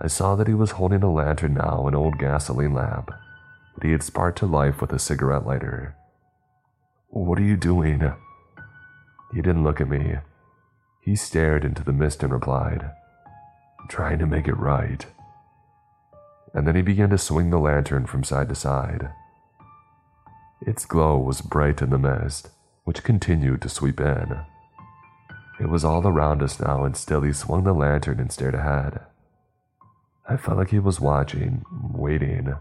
I 0.01 0.07
saw 0.07 0.35
that 0.35 0.47
he 0.47 0.53
was 0.53 0.71
holding 0.71 1.03
a 1.03 1.11
lantern 1.11 1.53
now, 1.53 1.87
an 1.87 1.95
old 1.95 2.19
gasoline 2.19 2.73
lamp 2.73 3.11
that 3.75 3.85
he 3.85 3.91
had 3.91 4.03
sparked 4.03 4.39
to 4.39 4.45
life 4.45 4.81
with 4.81 4.91
a 4.91 4.99
cigarette 4.99 5.45
lighter. 5.45 5.95
What 7.07 7.39
are 7.39 7.43
you 7.43 7.55
doing? 7.55 8.13
He 9.33 9.41
didn't 9.41 9.63
look 9.63 9.79
at 9.79 9.89
me. 9.89 10.15
He 10.99 11.15
stared 11.15 11.63
into 11.63 11.83
the 11.83 11.93
mist 11.93 12.23
and 12.23 12.33
replied, 12.33 12.91
Trying 13.87 14.19
to 14.19 14.25
make 14.25 14.47
it 14.47 14.57
right. 14.57 15.05
And 16.53 16.67
then 16.67 16.75
he 16.75 16.81
began 16.81 17.09
to 17.09 17.17
swing 17.17 17.49
the 17.49 17.59
lantern 17.59 18.05
from 18.05 18.23
side 18.23 18.49
to 18.49 18.55
side. 18.55 19.09
Its 20.61 20.85
glow 20.85 21.17
was 21.17 21.41
bright 21.41 21.81
in 21.81 21.89
the 21.89 21.97
mist, 21.97 22.49
which 22.85 23.03
continued 23.03 23.61
to 23.61 23.69
sweep 23.69 23.99
in. 23.99 24.39
It 25.59 25.69
was 25.69 25.85
all 25.85 26.05
around 26.05 26.41
us 26.41 26.59
now, 26.59 26.83
and 26.83 26.97
still 26.97 27.21
he 27.21 27.33
swung 27.33 27.63
the 27.63 27.73
lantern 27.73 28.19
and 28.19 28.31
stared 28.31 28.55
ahead. 28.55 29.01
I 30.27 30.37
felt 30.37 30.57
like 30.57 30.71
he 30.71 30.79
was 30.79 30.99
watching, 30.99 31.63
waiting. 31.93 32.55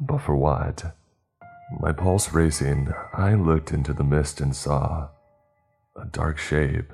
But 0.00 0.18
for 0.18 0.36
what? 0.36 0.96
My 1.80 1.92
pulse 1.92 2.32
racing, 2.32 2.92
I 3.12 3.34
looked 3.34 3.72
into 3.72 3.92
the 3.92 4.04
mist 4.04 4.40
and 4.40 4.54
saw 4.54 5.08
a 5.96 6.04
dark 6.06 6.38
shape. 6.38 6.92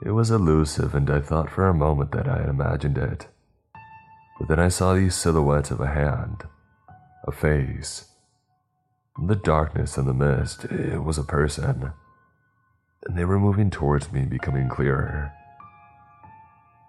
It 0.00 0.12
was 0.12 0.30
elusive, 0.30 0.94
and 0.94 1.10
I 1.10 1.20
thought 1.20 1.50
for 1.50 1.66
a 1.66 1.74
moment 1.74 2.12
that 2.12 2.28
I 2.28 2.38
had 2.38 2.48
imagined 2.48 2.98
it. 2.98 3.26
But 4.38 4.48
then 4.48 4.60
I 4.60 4.68
saw 4.68 4.94
the 4.94 5.10
silhouette 5.10 5.72
of 5.72 5.80
a 5.80 5.88
hand, 5.88 6.44
a 7.26 7.32
face. 7.32 8.04
In 9.18 9.26
the 9.26 9.34
darkness 9.34 9.98
and 9.98 10.06
the 10.06 10.14
mist, 10.14 10.64
it 10.66 11.02
was 11.02 11.18
a 11.18 11.24
person, 11.24 11.90
and 13.04 13.18
they 13.18 13.24
were 13.24 13.40
moving 13.40 13.70
towards 13.70 14.12
me, 14.12 14.22
becoming 14.22 14.68
clearer. 14.68 15.32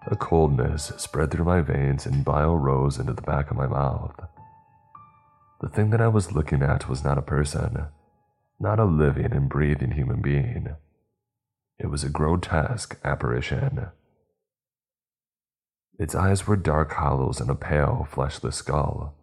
A 0.06 0.14
coldness 0.14 0.92
spread 0.96 1.32
through 1.32 1.44
my 1.44 1.60
veins, 1.60 2.06
and 2.06 2.24
bile 2.24 2.56
rose 2.56 2.98
into 2.98 3.12
the 3.12 3.22
back 3.22 3.50
of 3.50 3.56
my 3.56 3.66
mouth. 3.66 4.14
The 5.60 5.68
thing 5.68 5.90
that 5.90 6.00
I 6.00 6.08
was 6.08 6.32
looking 6.32 6.62
at 6.62 6.88
was 6.88 7.02
not 7.02 7.18
a 7.18 7.22
person, 7.22 7.86
not 8.60 8.78
a 8.78 8.84
living 8.84 9.32
and 9.32 9.48
breathing 9.48 9.90
human 9.90 10.22
being. 10.22 10.76
It 11.80 11.88
was 11.88 12.04
a 12.04 12.08
grotesque 12.08 12.96
apparition. 13.02 13.88
Its 15.98 16.14
eyes 16.14 16.46
were 16.46 16.56
dark 16.56 16.92
hollows 16.92 17.40
in 17.40 17.50
a 17.50 17.54
pale, 17.54 18.06
fleshless 18.08 18.56
skull. 18.56 19.16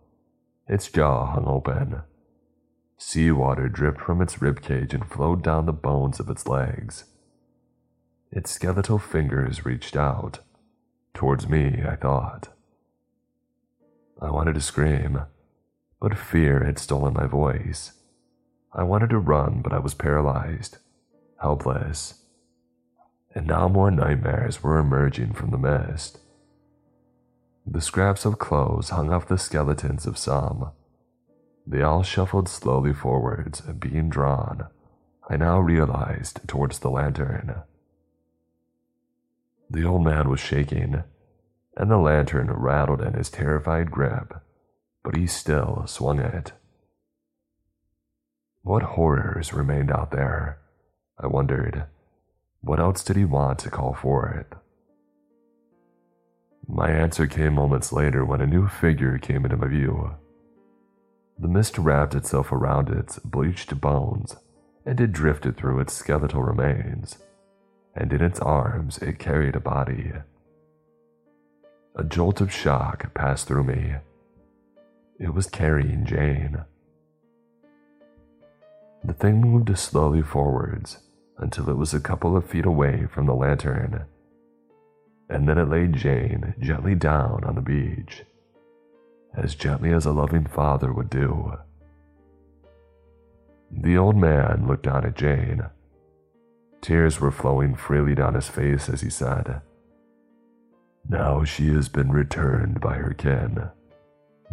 Its 0.67 0.89
jaw 0.89 1.27
hung 1.27 1.47
open. 1.47 2.01
Seawater 2.97 3.69
dripped 3.69 4.01
from 4.01 4.21
its 4.21 4.37
ribcage 4.37 4.93
and 4.93 5.09
flowed 5.09 5.41
down 5.41 5.65
the 5.65 5.71
bones 5.71 6.19
of 6.19 6.29
its 6.29 6.47
legs. 6.47 7.05
Its 8.31 8.51
skeletal 8.51 8.99
fingers 8.99 9.65
reached 9.65 9.95
out. 9.95 10.39
Towards 11.13 11.47
me, 11.47 11.83
I 11.87 11.95
thought. 11.95 12.49
I 14.21 14.29
wanted 14.31 14.55
to 14.55 14.61
scream 14.61 15.21
but 15.99 16.17
fear 16.17 16.63
had 16.63 16.77
stolen 16.77 17.13
my 17.13 17.25
voice. 17.25 17.93
I 18.73 18.83
wanted 18.83 19.09
to 19.09 19.19
run, 19.19 19.61
but 19.61 19.73
I 19.73 19.79
was 19.79 19.93
paralyzed, 19.93 20.77
helpless. 21.41 22.23
And 23.38 23.45
now 23.45 23.67
more 23.67 23.91
nightmares 23.91 24.63
were 24.63 24.80
emerging 24.80 25.34
from 25.34 25.52
the 25.52 25.60
mist. 25.60 26.17
The 27.67 27.82
scraps 27.82 28.26
of 28.26 28.39
clothes 28.39 28.89
hung 28.89 29.13
off 29.13 29.28
the 29.28 29.38
skeletons 29.38 30.08
of 30.08 30.17
some. 30.17 30.71
They 31.67 31.84
all 31.84 32.02
shuffled 32.02 32.50
slowly 32.50 32.93
forwards, 32.93 33.62
being 33.62 34.10
drawn, 34.10 34.69
I 35.30 35.38
now 35.38 35.60
realized, 35.60 36.47
towards 36.47 36.80
the 36.80 36.89
lantern. 36.89 37.62
The 39.69 39.84
old 39.84 40.04
man 40.04 40.32
was 40.32 40.39
shaking, 40.39 41.04
and 41.76 41.91
the 41.91 41.97
lantern 41.97 42.50
rattled 42.52 43.04
in 43.04 43.13
his 43.13 43.30
terrified 43.30 43.91
grip 43.91 44.34
but 45.04 45.15
he 45.15 45.28
still 45.28 45.86
swung 45.88 46.19
it. 46.19 46.54
What 48.63 48.82
horrors 48.82 49.54
remained 49.54 49.91
out 49.91 50.10
there? 50.10 50.58
I 51.17 51.28
wondered. 51.28 51.86
What 52.61 52.79
else 52.79 53.03
did 53.03 53.15
he 53.15 53.25
want 53.25 53.59
to 53.59 53.69
call 53.69 53.93
for 53.93 54.27
it? 54.27 54.57
My 56.67 56.89
answer 56.89 57.27
came 57.27 57.53
moments 57.53 57.93
later 57.93 58.25
when 58.25 58.41
a 58.41 58.47
new 58.47 58.67
figure 58.67 59.17
came 59.17 59.45
into 59.45 59.57
my 59.57 59.67
view. 59.67 60.15
The 61.39 61.47
mist 61.47 61.77
wrapped 61.77 62.15
itself 62.15 62.51
around 62.51 62.89
its 62.89 63.19
bleached 63.19 63.79
bones, 63.79 64.35
and 64.85 64.99
it 64.99 65.11
drifted 65.11 65.55
through 65.55 65.79
its 65.79 65.93
skeletal 65.93 66.43
remains, 66.43 67.19
and 67.95 68.11
in 68.11 68.21
its 68.21 68.39
arms 68.39 68.97
it 68.97 69.19
carried 69.19 69.55
a 69.55 69.59
body. 69.61 70.11
A 71.95 72.03
jolt 72.03 72.41
of 72.41 72.51
shock 72.51 73.13
passed 73.13 73.47
through 73.47 73.63
me 73.63 73.95
it 75.19 75.33
was 75.33 75.47
carrying 75.47 76.05
Jane. 76.05 76.63
The 79.03 79.13
thing 79.13 79.41
moved 79.41 79.75
slowly 79.77 80.21
forwards 80.21 80.99
until 81.39 81.69
it 81.69 81.78
was 81.78 81.93
a 81.93 82.00
couple 82.00 82.36
of 82.36 82.50
feet 82.50 82.65
away 82.65 83.08
from 83.12 83.26
the 83.26 83.34
lantern, 83.34 84.06
and 85.30 85.47
then 85.47 85.58
it 85.58 85.69
laid 85.69 85.93
Jane 85.93 86.56
gently 86.60 86.95
down 86.95 87.43
on 87.43 87.56
the 87.56 87.62
beach, 87.62 88.23
as 89.36 89.56
gently 89.56 89.91
as 89.91 90.06
a 90.06 90.12
loving 90.12 90.45
father 90.45 90.93
would 90.93 91.10
do. 91.10 91.54
The 93.69 93.97
old 93.97 94.15
man 94.15 94.65
looked 94.67 94.84
down 94.84 95.06
at 95.06 95.15
Jane. 95.15 95.63
Tears 96.82 97.19
were 97.19 97.32
flowing 97.32 97.76
freely 97.76 98.15
down 98.15 98.36
his 98.36 98.47
face 98.47 98.88
as 98.88 99.02
he 99.02 99.10
said, 99.10 99.62
Now 101.08 101.43
she 101.43 101.67
has 101.73 101.89
been 101.89 102.12
returned 102.12 102.80
by 102.80 102.95
her 102.95 103.13
kin. 103.13 103.69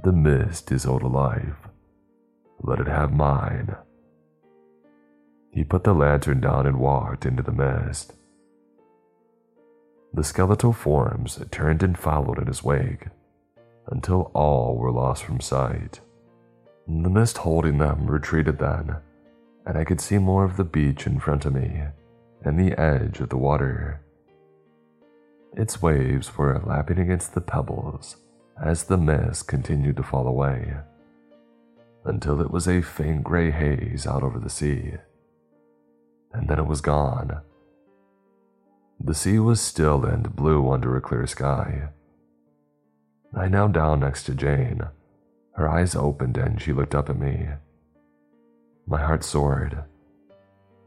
The 0.03 0.12
mist 0.12 0.73
is 0.73 0.85
all 0.85 1.05
alive. 1.05 1.57
Let 2.61 2.81
it 2.81 2.88
have 2.88 3.12
mine. 3.12 3.77
He 5.54 5.62
put 5.62 5.84
the 5.84 5.94
lantern 5.94 6.40
down 6.40 6.66
and 6.66 6.80
walked 6.80 7.24
into 7.24 7.42
the 7.42 7.52
mist. 7.52 8.14
The 10.12 10.24
skeletal 10.24 10.72
forms 10.72 11.40
turned 11.52 11.82
and 11.84 11.96
followed 11.96 12.38
in 12.38 12.48
his 12.48 12.64
wake 12.64 13.06
until 13.86 14.32
all 14.34 14.76
were 14.76 14.90
lost 14.90 15.22
from 15.22 15.40
sight. 15.40 16.00
The 16.88 17.08
mist 17.08 17.38
holding 17.38 17.78
them 17.78 18.06
retreated 18.08 18.58
then, 18.58 18.96
and 19.64 19.78
I 19.78 19.84
could 19.84 20.00
see 20.00 20.18
more 20.18 20.44
of 20.44 20.56
the 20.56 20.64
beach 20.64 21.06
in 21.06 21.20
front 21.20 21.44
of 21.44 21.54
me 21.54 21.84
and 22.42 22.58
the 22.58 22.78
edge 22.78 23.20
of 23.20 23.28
the 23.28 23.38
water. 23.38 24.00
Its 25.56 25.80
waves 25.80 26.36
were 26.36 26.60
lapping 26.66 26.98
against 26.98 27.32
the 27.32 27.40
pebbles 27.40 28.16
as 28.62 28.84
the 28.84 28.98
mist 28.98 29.46
continued 29.46 29.96
to 29.96 30.02
fall 30.02 30.26
away 30.26 30.74
until 32.04 32.40
it 32.40 32.50
was 32.50 32.68
a 32.68 32.82
faint 32.82 33.22
gray 33.22 33.50
haze 33.52 34.04
out 34.06 34.22
over 34.22 34.38
the 34.38 34.50
sea. 34.50 34.94
And 36.35 36.49
then 36.49 36.59
it 36.59 36.66
was 36.66 36.83
gone. 36.83 37.40
The 39.01 39.14
sea 39.14 39.38
was 39.38 39.61
still 39.61 40.05
and 40.05 40.37
blue 40.37 40.70
under 40.70 40.97
a 40.97 41.01
clear 41.01 41.27
sky. 41.27 41.88
I 43.35 43.49
knelt 43.49 43.73
down 43.73 44.01
next 44.01 44.25
to 44.25 44.35
Jane. 44.35 44.83
Her 45.55 45.68
eyes 45.68 45.94
opened 45.94 46.37
and 46.37 46.61
she 46.61 46.73
looked 46.73 46.94
up 46.94 47.09
at 47.09 47.18
me. 47.18 47.49
My 48.87 49.01
heart 49.01 49.25
soared, 49.25 49.85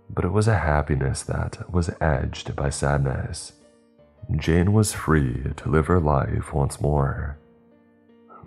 but 0.10 0.24
it 0.24 0.32
was 0.32 0.48
a 0.48 0.60
happiness 0.60 1.24
that 1.24 1.72
was 1.72 1.90
edged 2.00 2.56
by 2.56 2.70
sadness. 2.70 3.54
Jane 4.36 4.74
was 4.74 4.94
free 4.94 5.54
to 5.56 5.70
live 5.70 5.88
her 5.88 6.00
life 6.00 6.54
once 6.54 6.80
more. 6.80 7.40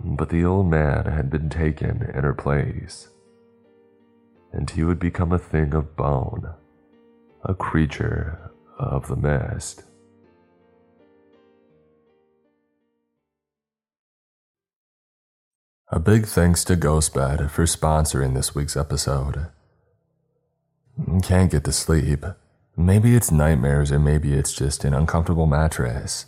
but 0.03 0.29
the 0.29 0.43
old 0.45 0.67
man 0.67 1.05
had 1.05 1.29
been 1.29 1.49
taken 1.49 2.01
in 2.13 2.23
her 2.23 2.33
place, 2.33 3.09
and 4.51 4.69
he 4.69 4.83
would 4.83 4.99
become 4.99 5.31
a 5.31 5.37
thing 5.39 5.73
of 5.73 5.95
bone, 5.95 6.53
a 7.43 7.53
creature 7.53 8.51
of 8.77 9.07
the 9.07 9.15
mist. 9.15 9.83
A 15.93 15.99
big 15.99 16.25
thanks 16.25 16.63
to 16.65 16.77
Ghostbed 16.77 17.49
for 17.49 17.63
sponsoring 17.63 18.33
this 18.33 18.55
week's 18.55 18.77
episode. 18.77 19.47
Can't 21.21 21.51
get 21.51 21.63
to 21.65 21.71
sleep. 21.71 22.23
Maybe 22.77 23.15
it's 23.15 23.31
nightmares 23.31 23.91
or 23.91 23.99
maybe 23.99 24.33
it's 24.33 24.53
just 24.53 24.85
an 24.85 24.93
uncomfortable 24.93 25.47
mattress. 25.47 26.27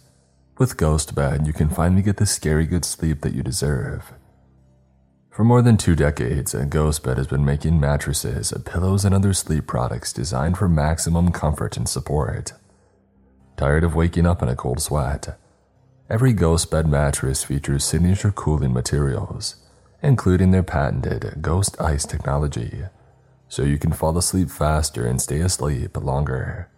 With 0.57 0.77
Ghostbed, 0.77 1.47
you 1.47 1.53
can 1.53 1.69
finally 1.69 2.01
get 2.01 2.17
the 2.17 2.25
scary 2.25 2.65
good 2.65 2.83
sleep 2.83 3.21
that 3.21 3.33
you 3.33 3.41
deserve. 3.41 4.13
For 5.33 5.43
more 5.43 5.63
than 5.63 5.77
two 5.77 5.95
decades, 5.95 6.53
Ghostbed 6.53 7.17
has 7.17 7.25
been 7.25 7.43
making 7.43 7.79
mattresses, 7.79 8.53
pillows, 8.65 9.03
and 9.03 9.15
other 9.15 9.33
sleep 9.33 9.65
products 9.65 10.13
designed 10.13 10.59
for 10.59 10.69
maximum 10.69 11.31
comfort 11.31 11.75
and 11.75 11.89
support. 11.89 12.53
Tired 13.57 13.83
of 13.83 13.95
waking 13.95 14.27
up 14.27 14.43
in 14.43 14.47
a 14.47 14.55
cold 14.55 14.79
sweat? 14.79 15.35
Every 16.07 16.35
Ghostbed 16.35 16.85
mattress 16.85 17.43
features 17.43 17.83
signature 17.83 18.29
cooling 18.29 18.73
materials, 18.73 19.55
including 20.03 20.51
their 20.51 20.61
patented 20.61 21.41
Ghost 21.41 21.81
Ice 21.81 22.05
technology, 22.05 22.83
so 23.49 23.63
you 23.63 23.79
can 23.79 23.91
fall 23.91 24.15
asleep 24.15 24.51
faster 24.51 25.07
and 25.07 25.19
stay 25.19 25.39
asleep 25.39 25.97
longer. 25.97 26.69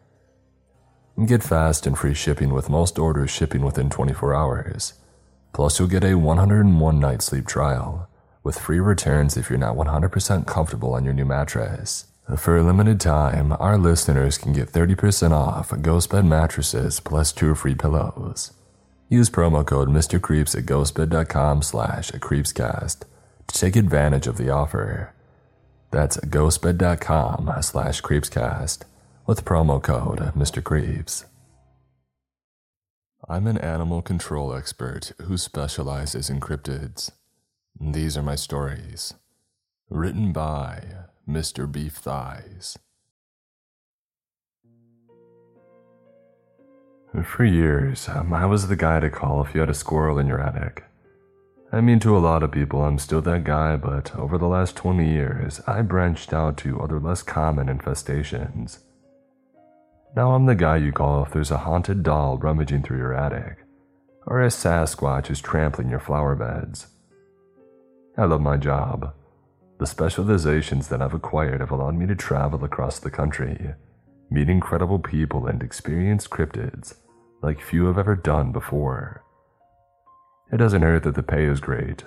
Get 1.26 1.44
fast 1.44 1.86
and 1.86 1.98
free 1.98 2.14
shipping 2.14 2.54
with 2.54 2.70
most 2.70 2.98
orders 2.98 3.32
shipping 3.32 3.66
within 3.66 3.90
24 3.90 4.34
hours. 4.34 4.94
Plus, 5.52 5.78
you'll 5.78 5.90
get 5.90 6.06
a 6.06 6.16
101 6.16 7.00
night 7.02 7.22
sleep 7.22 7.48
trial 7.48 8.08
with 8.46 8.60
free 8.60 8.80
returns 8.80 9.36
if 9.36 9.50
you're 9.50 9.58
not 9.58 9.76
100% 9.76 10.46
comfortable 10.46 10.94
on 10.94 11.04
your 11.04 11.16
new 11.16 11.26
mattress. 11.26 12.06
For 12.38 12.58
a 12.58 12.64
limited 12.64 13.00
time, 13.02 13.52
our 13.60 13.78
listeners 13.78 14.38
can 14.38 14.54
get 14.54 14.72
30% 14.72 15.32
off 15.32 15.72
Ghostbed 15.72 16.28
mattresses 16.28 17.00
plus 17.00 17.32
two 17.32 17.56
free 17.56 17.74
pillows. 17.74 18.54
Use 19.10 19.32
promo 19.32 19.66
code 19.66 19.90
Mr. 19.90 20.22
Creeps 20.22 20.54
at 20.54 20.66
ghostbed.com 20.66 21.64
slash 21.64 22.12
creepscast 22.12 23.00
to 23.48 23.60
take 23.60 23.76
advantage 23.76 24.28
of 24.28 24.38
the 24.38 24.52
offer. 24.52 25.14
That's 25.90 26.18
ghostbed.com 26.18 27.52
slash 27.62 28.02
creepscast 28.02 28.84
with 29.26 29.44
promo 29.44 29.82
code 29.82 30.20
Mr. 30.36 30.64
Creeps. 30.64 31.26
I'm 33.28 33.48
an 33.48 33.58
animal 33.58 34.04
control 34.04 34.54
expert 34.54 35.14
who 35.24 35.36
specializes 35.36 36.30
in 36.30 36.40
cryptids. 36.40 37.12
These 37.80 38.16
are 38.16 38.24
my 38.24 38.36
stories. 38.36 39.14
Written 39.90 40.32
by 40.32 40.82
Mr. 41.28 41.70
Beef 41.70 41.96
Thighs. 41.96 42.78
For 47.24 47.44
years, 47.44 48.08
um, 48.10 48.34
I 48.34 48.46
was 48.46 48.68
the 48.68 48.76
guy 48.76 49.02
to 49.02 49.10
call 49.10 49.44
if 49.44 49.54
you 49.54 49.60
had 49.60 49.70
a 49.70 49.74
squirrel 49.74 50.18
in 50.18 50.28
your 50.28 50.42
attic. 50.42 50.86
I 51.72 51.82
mean, 51.82 52.00
to 52.00 52.16
a 52.16 52.20
lot 52.20 52.44
of 52.44 52.52
people, 52.52 52.82
I'm 52.82 52.98
still 52.98 53.22
that 53.22 53.44
guy, 53.44 53.76
but 53.76 54.16
over 54.16 54.38
the 54.38 54.48
last 54.48 54.78
20 54.78 55.10
years, 55.10 55.60
I 55.68 55.82
branched 55.82 56.32
out 56.32 56.56
to 56.58 56.80
other 56.80 57.00
less 57.00 57.24
common 57.24 57.68
infestations. 57.68 58.80
Now 60.16 60.32
I'm 60.32 60.46
the 60.46 60.56
guy 60.56 60.78
you 60.78 60.94
call 60.94 61.24
if 61.24 61.32
there's 61.32 61.52
a 61.52 61.58
haunted 61.58 62.04
doll 62.04 62.38
rummaging 62.38 62.84
through 62.84 63.00
your 63.00 63.14
attic, 63.14 63.58
or 64.26 64.42
a 64.42 64.48
Sasquatch 64.48 65.30
is 65.30 65.42
trampling 65.42 65.90
your 65.90 66.00
flower 66.00 66.36
beds. 66.36 66.88
I 68.18 68.26
love 68.26 68.42
my 68.42 68.58
job. 68.58 69.14
The 69.80 69.86
specializations 69.86 70.88
that 70.88 71.02
I've 71.02 71.14
acquired 71.14 71.60
have 71.60 71.72
allowed 71.72 71.96
me 71.96 72.08
to 72.08 72.16
travel 72.16 72.64
across 72.64 73.00
the 73.00 73.12
country, 73.12 73.74
meet 74.30 74.50
incredible 74.50 75.00
people 75.00 75.48
and 75.48 75.62
experience 75.62 76.28
cryptids 76.28 76.96
like 77.42 77.62
few 77.62 77.86
have 77.86 77.98
ever 77.98 78.16
done 78.16 78.52
before. 78.52 79.24
It 80.52 80.58
doesn't 80.58 80.82
hurt 80.82 81.04
that 81.04 81.16
the 81.16 81.24
pay 81.24 81.46
is 81.46 81.60
great, 81.60 82.04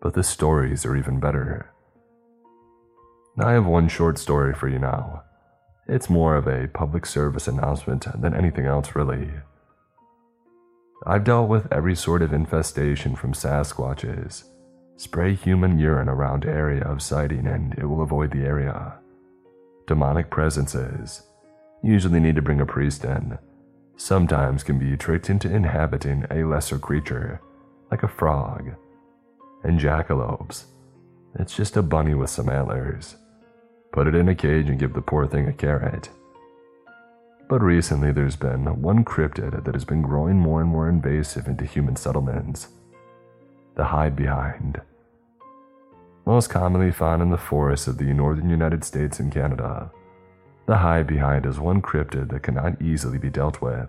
but 0.00 0.14
the 0.14 0.24
stories 0.24 0.84
are 0.84 0.96
even 0.96 1.20
better. 1.20 1.70
I 3.38 3.52
have 3.52 3.66
one 3.66 3.88
short 3.88 4.18
story 4.18 4.54
for 4.54 4.68
you 4.68 4.78
now. 4.78 5.22
It's 5.86 6.10
more 6.10 6.36
of 6.36 6.46
a 6.46 6.68
public 6.68 7.06
service 7.06 7.46
announcement 7.46 8.06
than 8.20 8.34
anything 8.34 8.66
else, 8.66 8.94
really. 8.94 9.30
I've 11.06 11.24
dealt 11.24 11.48
with 11.48 11.72
every 11.72 11.96
sort 11.96 12.22
of 12.22 12.32
infestation 12.32 13.16
from 13.16 13.32
Sasquatches. 13.32 14.44
Spray 15.02 15.34
human 15.34 15.80
urine 15.80 16.08
around 16.08 16.44
area 16.44 16.84
of 16.84 17.02
sighting 17.02 17.44
and 17.44 17.74
it 17.76 17.86
will 17.86 18.02
avoid 18.02 18.30
the 18.30 18.44
area. 18.44 18.94
Demonic 19.88 20.30
presences. 20.30 21.22
Usually 21.82 22.20
need 22.20 22.36
to 22.36 22.40
bring 22.40 22.60
a 22.60 22.66
priest 22.66 23.04
in, 23.04 23.36
sometimes 23.96 24.62
can 24.62 24.78
be 24.78 24.96
tricked 24.96 25.28
into 25.28 25.52
inhabiting 25.52 26.24
a 26.30 26.44
lesser 26.44 26.78
creature, 26.78 27.40
like 27.90 28.04
a 28.04 28.08
frog. 28.08 28.76
And 29.64 29.80
jackalopes. 29.80 30.66
It's 31.36 31.56
just 31.56 31.76
a 31.76 31.82
bunny 31.82 32.14
with 32.14 32.30
some 32.30 32.48
antlers. 32.48 33.16
Put 33.90 34.06
it 34.06 34.14
in 34.14 34.28
a 34.28 34.36
cage 34.36 34.68
and 34.68 34.78
give 34.78 34.92
the 34.92 35.02
poor 35.02 35.26
thing 35.26 35.48
a 35.48 35.52
carrot. 35.52 36.10
But 37.48 37.60
recently 37.60 38.12
there's 38.12 38.36
been 38.36 38.80
one 38.80 39.04
cryptid 39.04 39.64
that 39.64 39.74
has 39.74 39.84
been 39.84 40.02
growing 40.02 40.38
more 40.38 40.60
and 40.60 40.70
more 40.70 40.88
invasive 40.88 41.48
into 41.48 41.64
human 41.64 41.96
settlements 41.96 42.68
the 43.74 43.84
hide 43.84 44.14
behind. 44.14 44.80
Most 46.24 46.50
commonly 46.50 46.92
found 46.92 47.20
in 47.20 47.30
the 47.30 47.36
forests 47.36 47.88
of 47.88 47.98
the 47.98 48.04
northern 48.04 48.48
United 48.48 48.84
States 48.84 49.18
and 49.18 49.32
Canada. 49.32 49.90
The 50.66 50.76
hide 50.76 51.08
behind 51.08 51.46
is 51.46 51.58
one 51.58 51.82
cryptid 51.82 52.30
that 52.30 52.44
cannot 52.44 52.80
easily 52.80 53.18
be 53.18 53.28
dealt 53.28 53.60
with. 53.60 53.88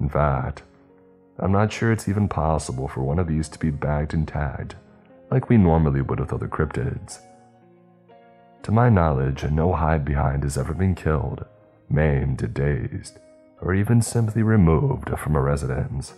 In 0.00 0.08
fact, 0.08 0.62
I'm 1.38 1.52
not 1.52 1.70
sure 1.70 1.92
it's 1.92 2.08
even 2.08 2.28
possible 2.28 2.88
for 2.88 3.02
one 3.02 3.18
of 3.18 3.28
these 3.28 3.50
to 3.50 3.58
be 3.58 3.70
bagged 3.70 4.14
and 4.14 4.26
tagged, 4.26 4.76
like 5.30 5.50
we 5.50 5.58
normally 5.58 6.00
would 6.00 6.18
with 6.18 6.32
other 6.32 6.48
cryptids. 6.48 7.18
To 8.62 8.72
my 8.72 8.88
knowledge, 8.88 9.44
no 9.44 9.74
hide 9.74 10.06
behind 10.06 10.42
has 10.42 10.56
ever 10.56 10.72
been 10.72 10.94
killed, 10.94 11.44
maimed, 11.90 12.54
dazed, 12.54 13.18
or 13.60 13.74
even 13.74 14.00
simply 14.00 14.42
removed 14.42 15.10
from 15.18 15.36
a 15.36 15.40
residence. 15.40 16.14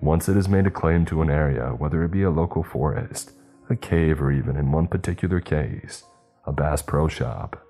Once 0.00 0.28
it 0.28 0.34
has 0.34 0.48
made 0.48 0.66
a 0.66 0.70
claim 0.70 1.04
to 1.06 1.22
an 1.22 1.30
area, 1.30 1.68
whether 1.78 2.02
it 2.02 2.10
be 2.10 2.22
a 2.22 2.30
local 2.30 2.64
forest, 2.64 3.32
a 3.70 3.76
cave, 3.76 4.20
or 4.20 4.32
even 4.32 4.56
in 4.56 4.72
one 4.72 4.86
particular 4.86 5.40
case, 5.40 6.04
a 6.46 6.52
Bass 6.52 6.82
Pro 6.82 7.08
Shop, 7.08 7.64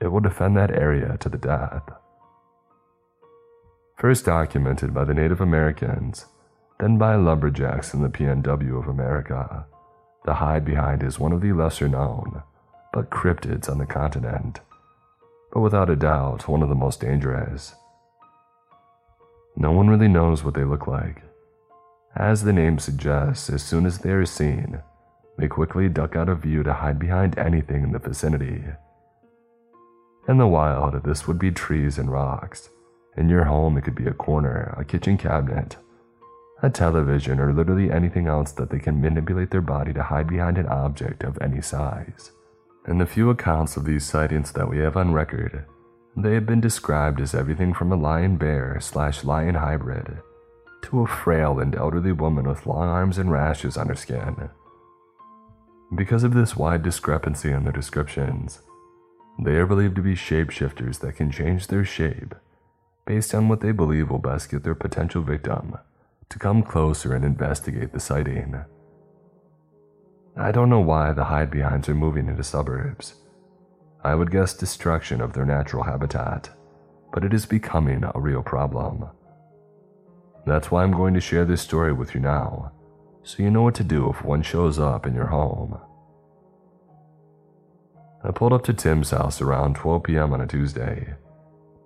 it 0.00 0.08
will 0.08 0.20
defend 0.20 0.56
that 0.56 0.70
area 0.70 1.16
to 1.18 1.28
the 1.28 1.38
death. 1.38 1.82
First 3.96 4.26
documented 4.26 4.94
by 4.94 5.04
the 5.04 5.14
Native 5.14 5.40
Americans, 5.40 6.26
then 6.78 6.98
by 6.98 7.16
lumberjacks 7.16 7.94
in 7.94 8.02
the 8.02 8.08
PNW 8.08 8.78
of 8.78 8.88
America, 8.88 9.66
the 10.24 10.34
hide 10.34 10.64
behind 10.64 11.02
is 11.02 11.18
one 11.18 11.32
of 11.32 11.40
the 11.40 11.52
lesser 11.52 11.88
known, 11.88 12.42
but 12.92 13.10
cryptids 13.10 13.68
on 13.68 13.78
the 13.78 13.86
continent, 13.86 14.60
but 15.52 15.60
without 15.60 15.90
a 15.90 15.96
doubt 15.96 16.48
one 16.48 16.62
of 16.62 16.68
the 16.68 16.74
most 16.74 17.00
dangerous. 17.00 17.74
No 19.56 19.72
one 19.72 19.88
really 19.88 20.08
knows 20.08 20.44
what 20.44 20.54
they 20.54 20.64
look 20.64 20.86
like. 20.86 21.22
As 22.14 22.44
the 22.44 22.52
name 22.52 22.78
suggests, 22.78 23.50
as 23.50 23.62
soon 23.62 23.86
as 23.86 23.98
they 23.98 24.10
are 24.10 24.26
seen, 24.26 24.80
they 25.38 25.48
quickly 25.48 25.88
duck 25.88 26.16
out 26.16 26.28
of 26.28 26.42
view 26.42 26.62
to 26.64 26.72
hide 26.72 26.98
behind 26.98 27.38
anything 27.38 27.84
in 27.84 27.92
the 27.92 27.98
vicinity. 27.98 28.64
In 30.28 30.36
the 30.36 30.46
wild, 30.46 31.04
this 31.04 31.26
would 31.26 31.38
be 31.38 31.52
trees 31.52 31.96
and 31.96 32.10
rocks. 32.10 32.70
In 33.16 33.28
your 33.28 33.44
home, 33.44 33.78
it 33.78 33.84
could 33.84 33.94
be 33.94 34.06
a 34.06 34.12
corner, 34.12 34.74
a 34.76 34.84
kitchen 34.84 35.16
cabinet, 35.16 35.76
a 36.62 36.68
television, 36.68 37.40
or 37.40 37.52
literally 37.52 37.90
anything 37.90 38.26
else 38.26 38.52
that 38.52 38.68
they 38.70 38.78
can 38.78 39.00
manipulate 39.00 39.50
their 39.50 39.62
body 39.62 39.92
to 39.92 40.02
hide 40.02 40.26
behind 40.26 40.58
an 40.58 40.66
object 40.66 41.22
of 41.22 41.38
any 41.40 41.62
size. 41.62 42.32
In 42.86 42.98
the 42.98 43.06
few 43.06 43.30
accounts 43.30 43.76
of 43.76 43.84
these 43.84 44.04
sightings 44.04 44.52
that 44.52 44.68
we 44.68 44.78
have 44.78 44.96
on 44.96 45.12
record, 45.12 45.64
they 46.16 46.34
have 46.34 46.46
been 46.46 46.60
described 46.60 47.20
as 47.20 47.34
everything 47.34 47.72
from 47.72 47.92
a 47.92 47.96
lion 47.96 48.36
bear 48.36 48.78
slash 48.80 49.22
lion 49.24 49.54
hybrid 49.54 50.18
to 50.82 51.02
a 51.02 51.06
frail 51.06 51.60
and 51.60 51.74
elderly 51.74 52.12
woman 52.12 52.48
with 52.48 52.66
long 52.66 52.88
arms 52.88 53.18
and 53.18 53.30
rashes 53.30 53.76
on 53.76 53.88
her 53.88 53.94
skin. 53.94 54.50
Because 55.94 56.22
of 56.22 56.34
this 56.34 56.54
wide 56.54 56.82
discrepancy 56.82 57.50
in 57.50 57.64
their 57.64 57.72
descriptions, 57.72 58.60
they 59.42 59.52
are 59.52 59.66
believed 59.66 59.96
to 59.96 60.02
be 60.02 60.14
shapeshifters 60.14 61.00
that 61.00 61.16
can 61.16 61.30
change 61.30 61.66
their 61.66 61.84
shape 61.84 62.34
based 63.06 63.34
on 63.34 63.48
what 63.48 63.60
they 63.60 63.72
believe 63.72 64.10
will 64.10 64.18
best 64.18 64.50
get 64.50 64.64
their 64.64 64.74
potential 64.74 65.22
victim 65.22 65.78
to 66.28 66.38
come 66.38 66.62
closer 66.62 67.14
and 67.14 67.24
investigate 67.24 67.92
the 67.92 68.00
sighting. 68.00 68.62
I 70.36 70.52
don't 70.52 70.68
know 70.68 70.80
why 70.80 71.12
the 71.12 71.24
hide 71.24 71.50
behinds 71.50 71.88
are 71.88 71.94
moving 71.94 72.28
into 72.28 72.44
suburbs. 72.44 73.14
I 74.04 74.14
would 74.14 74.30
guess 74.30 74.52
destruction 74.52 75.22
of 75.22 75.32
their 75.32 75.46
natural 75.46 75.84
habitat, 75.84 76.50
but 77.12 77.24
it 77.24 77.32
is 77.32 77.46
becoming 77.46 78.04
a 78.04 78.20
real 78.20 78.42
problem. 78.42 79.08
That's 80.46 80.70
why 80.70 80.82
I'm 80.82 80.92
going 80.92 81.14
to 81.14 81.20
share 81.20 81.46
this 81.46 81.62
story 81.62 81.94
with 81.94 82.14
you 82.14 82.20
now, 82.20 82.72
so 83.28 83.42
you 83.42 83.50
know 83.50 83.60
what 83.60 83.74
to 83.74 83.84
do 83.84 84.08
if 84.08 84.24
one 84.24 84.40
shows 84.40 84.78
up 84.78 85.04
in 85.04 85.14
your 85.14 85.26
home. 85.26 85.78
I 88.24 88.30
pulled 88.30 88.54
up 88.54 88.64
to 88.64 88.72
Tim's 88.72 89.10
house 89.10 89.42
around 89.42 89.76
12 89.76 90.02
p.m. 90.04 90.32
on 90.32 90.40
a 90.40 90.46
Tuesday. 90.46 91.12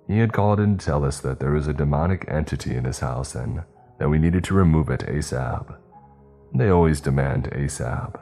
He 0.06 0.18
had 0.18 0.32
called 0.32 0.60
in 0.60 0.78
to 0.78 0.86
tell 0.86 1.04
us 1.04 1.18
that 1.18 1.40
there 1.40 1.50
was 1.50 1.66
a 1.66 1.72
demonic 1.72 2.26
entity 2.28 2.76
in 2.76 2.84
his 2.84 3.00
house 3.00 3.34
and 3.34 3.64
that 3.98 4.08
we 4.08 4.20
needed 4.20 4.44
to 4.44 4.54
remove 4.54 4.88
it 4.88 5.00
ASAP. 5.00 5.76
They 6.54 6.68
always 6.68 7.00
demand 7.00 7.50
ASAP. 7.50 8.20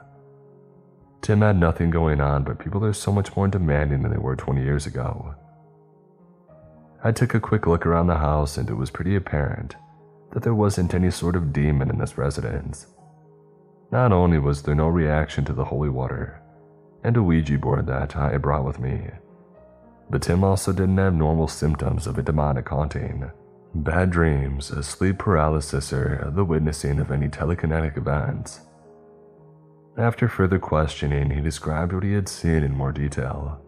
Tim 1.21 1.41
had 1.41 1.59
nothing 1.59 1.91
going 1.91 2.19
on, 2.21 2.43
but 2.43 2.57
people 2.57 2.83
are 2.83 2.91
so 2.91 3.11
much 3.11 3.35
more 3.35 3.47
demanding 3.47 4.01
than 4.01 4.11
they 4.11 4.17
were 4.17 4.35
20 4.35 4.63
years 4.63 4.87
ago. 4.87 5.35
I 7.03 7.11
took 7.11 7.35
a 7.35 7.39
quick 7.39 7.67
look 7.67 7.85
around 7.85 8.07
the 8.07 8.15
house 8.15 8.57
and 8.57 8.67
it 8.67 8.77
was 8.77 8.89
pretty 8.89 9.15
apparent 9.15 9.75
that 10.31 10.41
there 10.41 10.55
wasn't 10.55 10.95
any 10.95 11.11
sort 11.11 11.35
of 11.35 11.53
demon 11.53 11.91
in 11.91 11.99
this 11.99 12.17
residence. 12.17 12.87
Not 13.91 14.13
only 14.13 14.39
was 14.39 14.63
there 14.63 14.73
no 14.73 14.87
reaction 14.87 15.43
to 15.45 15.53
the 15.53 15.65
holy 15.65 15.89
water 15.89 16.41
and 17.03 17.17
a 17.17 17.23
Ouija 17.23 17.57
board 17.57 17.87
that 17.87 18.15
I 18.15 18.37
brought 18.37 18.63
with 18.63 18.79
me, 18.79 19.09
but 20.09 20.21
Tim 20.21 20.43
also 20.43 20.71
didn't 20.71 20.97
have 20.97 21.13
normal 21.13 21.47
symptoms 21.47 22.07
of 22.07 22.17
a 22.17 22.23
demonic 22.23 22.69
haunting. 22.69 23.29
Bad 23.73 24.09
dreams, 24.11 24.71
a 24.71 24.83
sleep 24.83 25.17
paralysis, 25.17 25.91
or 25.91 26.31
the 26.33 26.45
witnessing 26.45 26.99
of 26.99 27.11
any 27.11 27.27
telekinetic 27.27 27.97
events. 27.97 28.61
After 29.97 30.27
further 30.27 30.59
questioning, 30.59 31.31
he 31.31 31.41
described 31.41 31.91
what 31.93 32.03
he 32.03 32.13
had 32.13 32.29
seen 32.29 32.63
in 32.63 32.75
more 32.75 32.91
detail. 32.91 33.61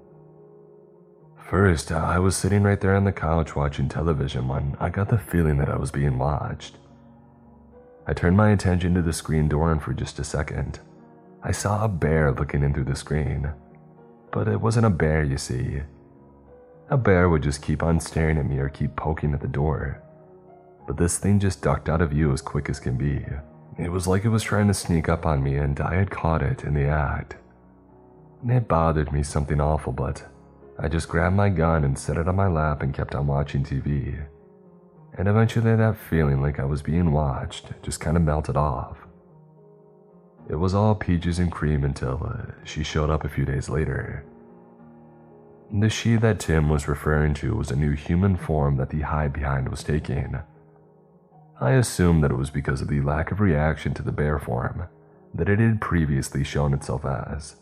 First, 1.37 1.91
I 1.91 2.19
was 2.19 2.35
sitting 2.35 2.63
right 2.63 2.79
there 2.79 2.95
on 2.95 3.03
the 3.03 3.11
couch 3.11 3.55
watching 3.55 3.89
television 3.89 4.47
when 4.47 4.77
I 4.79 4.89
got 4.89 5.09
the 5.09 5.17
feeling 5.17 5.57
that 5.57 5.69
I 5.69 5.77
was 5.77 5.91
being 5.91 6.17
watched. 6.17 6.77
I 8.05 8.13
turned 8.13 8.35
my 8.35 8.49
attention 8.49 8.93
to 8.95 9.01
the 9.01 9.13
screen 9.13 9.47
door, 9.47 9.71
and 9.71 9.81
for 9.81 9.93
just 9.93 10.19
a 10.19 10.23
second, 10.23 10.79
I 11.41 11.51
saw 11.51 11.83
a 11.83 11.87
bear 11.87 12.31
looking 12.31 12.63
in 12.63 12.73
through 12.73 12.85
the 12.85 12.95
screen. 12.95 13.51
But 14.31 14.47
it 14.47 14.59
wasn't 14.59 14.85
a 14.85 14.89
bear, 14.89 15.23
you 15.23 15.37
see. 15.37 15.81
A 16.89 16.97
bear 16.97 17.29
would 17.29 17.43
just 17.43 17.61
keep 17.61 17.81
on 17.81 17.99
staring 17.99 18.37
at 18.37 18.45
me 18.45 18.59
or 18.59 18.69
keep 18.69 18.95
poking 18.95 19.33
at 19.33 19.39
the 19.39 19.47
door. 19.47 20.01
But 20.85 20.97
this 20.97 21.17
thing 21.17 21.39
just 21.39 21.61
ducked 21.61 21.87
out 21.87 22.01
of 22.01 22.09
view 22.09 22.33
as 22.33 22.41
quick 22.41 22.69
as 22.69 22.79
can 22.79 22.97
be. 22.97 23.25
It 23.77 23.91
was 23.91 24.05
like 24.05 24.25
it 24.25 24.29
was 24.29 24.43
trying 24.43 24.67
to 24.67 24.73
sneak 24.73 25.07
up 25.07 25.25
on 25.25 25.41
me, 25.41 25.55
and 25.55 25.79
I 25.79 25.95
had 25.95 26.11
caught 26.11 26.41
it 26.41 26.63
in 26.63 26.73
the 26.73 26.85
act. 26.85 27.37
It 28.45 28.67
bothered 28.67 29.13
me 29.13 29.23
something 29.23 29.61
awful, 29.61 29.93
but 29.93 30.23
I 30.77 30.89
just 30.89 31.07
grabbed 31.07 31.35
my 31.35 31.49
gun 31.49 31.85
and 31.85 31.97
set 31.97 32.17
it 32.17 32.27
on 32.27 32.35
my 32.35 32.47
lap 32.47 32.81
and 32.81 32.93
kept 32.93 33.15
on 33.15 33.27
watching 33.27 33.63
TV. 33.63 34.25
And 35.17 35.27
eventually, 35.27 35.75
that 35.75 35.97
feeling 35.97 36.41
like 36.41 36.59
I 36.59 36.65
was 36.65 36.81
being 36.81 37.11
watched 37.11 37.71
just 37.83 37.99
kind 37.99 38.17
of 38.17 38.23
melted 38.23 38.57
off. 38.57 38.97
It 40.49 40.55
was 40.55 40.73
all 40.73 40.95
peaches 40.95 41.39
and 41.39 41.51
cream 41.51 41.83
until 41.83 42.21
uh, 42.25 42.51
she 42.65 42.83
showed 42.83 43.09
up 43.09 43.23
a 43.23 43.29
few 43.29 43.45
days 43.45 43.69
later. 43.69 44.25
The 45.71 45.89
she 45.89 46.17
that 46.17 46.39
Tim 46.39 46.69
was 46.69 46.87
referring 46.87 47.33
to 47.35 47.55
was 47.55 47.71
a 47.71 47.75
new 47.75 47.93
human 47.93 48.37
form 48.37 48.77
that 48.77 48.89
the 48.89 49.01
hide 49.01 49.33
behind 49.33 49.69
was 49.69 49.83
taking. 49.83 50.39
I 51.59 51.71
assumed 51.71 52.23
that 52.23 52.31
it 52.31 52.37
was 52.37 52.49
because 52.49 52.81
of 52.81 52.89
the 52.89 53.01
lack 53.01 53.31
of 53.31 53.39
reaction 53.39 53.93
to 53.95 54.03
the 54.03 54.11
bear 54.11 54.37
form 54.37 54.87
that 55.33 55.49
it 55.49 55.59
had 55.59 55.81
previously 55.81 56.43
shown 56.43 56.73
itself 56.73 57.05
as. 57.05 57.55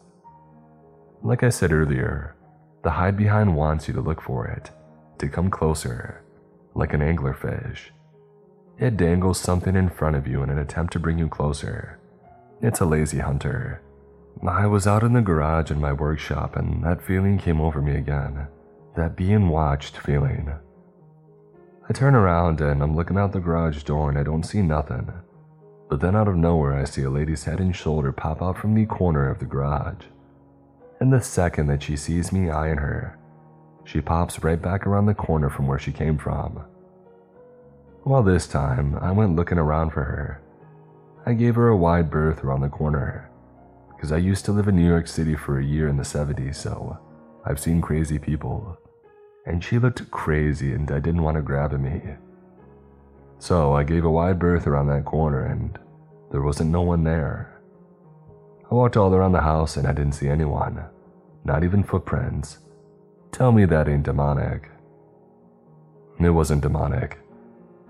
Like 1.22 1.44
I 1.44 1.50
said 1.50 1.72
earlier, 1.72 2.36
the 2.84 2.92
hide 2.92 3.16
behind 3.16 3.56
wants 3.56 3.88
you 3.88 3.94
to 3.94 4.02
look 4.02 4.22
for 4.22 4.48
it, 4.48 4.72
to 5.20 5.30
come 5.30 5.50
closer, 5.50 6.21
like 6.74 6.94
an 6.94 7.02
anglerfish. 7.02 7.92
It 8.78 8.98
dangles 8.98 9.40
something 9.40 9.76
in 9.76 9.90
front 9.90 10.16
of 10.16 10.28
you 10.28 10.42
in 10.44 10.50
an 10.50 10.58
attempt 10.58 10.94
to 10.94 11.00
bring 11.00 11.20
you 11.20 11.28
closer. 11.28 12.00
It's 12.62 12.80
a 12.80 12.86
lazy 12.86 13.20
hunter. 13.20 13.82
I 14.48 14.66
was 14.66 14.88
out 14.88 15.04
in 15.04 15.14
the 15.14 15.22
garage 15.22 15.72
in 15.72 15.80
my 15.80 15.94
workshop 15.94 16.56
and 16.56 16.84
that 16.84 17.02
feeling 17.02 17.38
came 17.38 17.62
over 17.62 17.82
me 17.82 17.96
again. 17.96 18.48
That 18.96 19.16
being 19.16 19.50
watched 19.50 19.98
feeling. 19.98 20.52
I 21.88 21.94
turn 21.94 22.16
around 22.16 22.62
and 22.62 22.82
I'm 22.82 22.96
looking 22.96 23.18
out 23.18 23.34
the 23.34 23.40
garage 23.40 23.84
door 23.84 24.10
and 24.10 24.18
I 24.18 24.24
don't 24.24 24.44
see 24.44 24.62
nothing. 24.62 25.12
But 25.90 26.00
then 26.00 26.16
out 26.16 26.28
of 26.28 26.38
nowhere, 26.38 26.74
I 26.74 26.86
see 26.86 27.04
a 27.04 27.10
lady's 27.10 27.44
head 27.44 27.60
and 27.60 27.76
shoulder 27.76 28.12
pop 28.14 28.42
out 28.42 28.58
from 28.58 28.74
the 28.74 28.86
corner 28.86 29.30
of 29.30 29.40
the 29.40 29.46
garage. 29.46 30.06
And 31.02 31.12
the 31.12 31.22
second 31.22 31.68
that 31.68 31.84
she 31.84 31.98
sees 31.98 32.32
me 32.32 32.50
eyeing 32.50 32.78
her, 32.78 33.18
she 33.84 34.02
pops 34.02 34.44
right 34.44 34.62
back 34.62 34.86
around 34.86 35.06
the 35.06 35.14
corner 35.14 35.50
from 35.50 35.68
where 35.68 35.80
she 35.80 35.92
came 35.92 36.18
from. 36.18 36.64
Well, 38.06 38.24
this 38.24 38.48
time, 38.48 38.98
I 39.02 39.12
went 39.12 39.36
looking 39.36 39.58
around 39.58 39.92
for 39.92 40.04
her. 40.04 40.42
I 41.26 41.34
gave 41.34 41.56
her 41.56 41.70
a 41.70 41.78
wide 41.78 42.10
berth 42.10 42.44
around 42.44 42.62
the 42.62 42.70
corner, 42.70 43.30
because 43.90 44.12
I 44.12 44.18
used 44.18 44.46
to 44.46 44.52
live 44.52 44.68
in 44.68 44.76
New 44.76 44.88
York 44.88 45.08
City 45.08 45.36
for 45.36 45.60
a 45.60 45.66
year 45.66 45.88
in 45.88 45.98
the 45.98 46.04
70s, 46.04 46.56
so 46.56 46.98
I've 47.46 47.60
seen 47.60 47.82
crazy 47.82 48.18
people 48.18 48.78
and 49.46 49.64
she 49.64 49.80
looked 49.80 50.10
crazy 50.12 50.74
and 50.74 50.92
I 50.92 51.00
didn't 51.00 51.24
want 51.24 51.38
to 51.38 51.42
grab 51.42 51.74
at 51.74 51.80
me. 51.80 52.02
So 53.40 53.74
I 53.74 53.84
gave 53.84 54.06
a 54.06 54.12
wide 54.12 54.40
berth 54.40 54.68
around 54.68 54.88
that 54.88 55.06
corner 55.06 55.46
and 55.46 55.78
there 56.32 56.42
wasn't 56.42 56.72
no 56.72 56.82
one 56.82 57.04
there. 57.04 57.60
I 58.70 58.76
walked 58.76 58.98
all 58.98 59.14
around 59.14 59.32
the 59.32 59.42
house 59.42 59.78
and 59.78 59.88
I 59.88 59.94
didn't 59.94 60.14
see 60.14 60.28
anyone, 60.28 60.86
not 61.44 61.64
even 61.64 61.84
footprints. 61.84 62.60
Tell 63.32 63.52
me 63.52 63.66
that 63.66 63.88
ain't 63.88 64.04
demonic. 64.04 64.70
It 66.20 66.30
wasn't 66.30 66.62
demonic. 66.62 67.18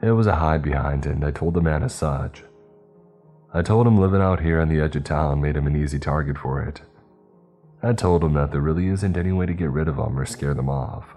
It 0.01 0.11
was 0.11 0.27
a 0.27 0.35
hide 0.35 0.61
behind 0.61 1.05
and 1.05 1.23
I 1.25 1.31
told 1.31 1.53
the 1.53 1.61
man 1.61 1.83
as 1.83 1.93
such. 1.93 2.43
I 3.53 3.61
told 3.61 3.85
him 3.85 3.99
living 3.99 4.21
out 4.21 4.39
here 4.39 4.61
on 4.61 4.69
the 4.69 4.79
edge 4.79 4.95
of 4.95 5.03
town 5.03 5.41
made 5.41 5.57
him 5.57 5.67
an 5.67 5.75
easy 5.75 5.99
target 5.99 6.37
for 6.37 6.61
it. 6.61 6.81
I 7.83 7.93
told 7.93 8.23
him 8.23 8.33
that 8.33 8.51
there 8.51 8.61
really 8.61 8.87
isn't 8.87 9.17
any 9.17 9.31
way 9.31 9.45
to 9.47 9.53
get 9.53 9.71
rid 9.71 9.87
of 9.87 9.97
them 9.97 10.17
or 10.17 10.25
scare 10.25 10.53
them 10.53 10.69
off. 10.69 11.15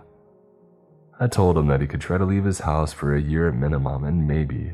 I 1.20 1.28
told 1.28 1.56
him 1.56 1.68
that 1.68 1.80
he 1.80 1.86
could 1.86 2.00
try 2.00 2.18
to 2.18 2.24
leave 2.24 2.44
his 2.44 2.60
house 2.60 2.92
for 2.92 3.14
a 3.14 3.20
year 3.20 3.48
at 3.48 3.54
minimum, 3.54 4.02
and 4.02 4.26
maybe, 4.26 4.72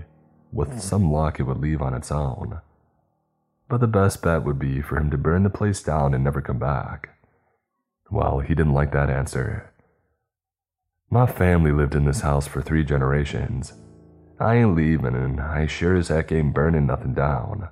with 0.53 0.81
some 0.81 1.13
luck, 1.13 1.39
it 1.39 1.43
would 1.43 1.59
leave 1.59 1.83
on 1.83 1.93
its 1.93 2.11
own. 2.11 2.61
But 3.69 3.81
the 3.81 3.87
best 3.87 4.23
bet 4.23 4.45
would 4.45 4.59
be 4.59 4.81
for 4.81 4.97
him 4.97 5.11
to 5.11 5.19
burn 5.19 5.43
the 5.43 5.51
place 5.51 5.83
down 5.83 6.15
and 6.15 6.25
never 6.25 6.41
come 6.41 6.59
back. 6.59 7.11
Well, 8.11 8.41
he 8.41 8.55
didn't 8.55 8.75
like 8.75 8.93
that 8.93 9.11
answer. 9.11 9.73
My 11.11 11.27
family 11.27 11.73
lived 11.73 11.95
in 11.95 12.05
this 12.05 12.21
house 12.21 12.47
for 12.47 12.61
three 12.61 12.85
generations. 12.85 13.73
I 14.39 14.57
ain't 14.57 14.75
leaving, 14.75 15.15
and 15.15 15.41
I 15.41 15.67
sure 15.67 15.97
as 15.97 16.09
heck 16.09 16.33
ain't 16.33 16.55
burning 16.55 16.87
nothing 16.87 17.15
down. 17.15 17.69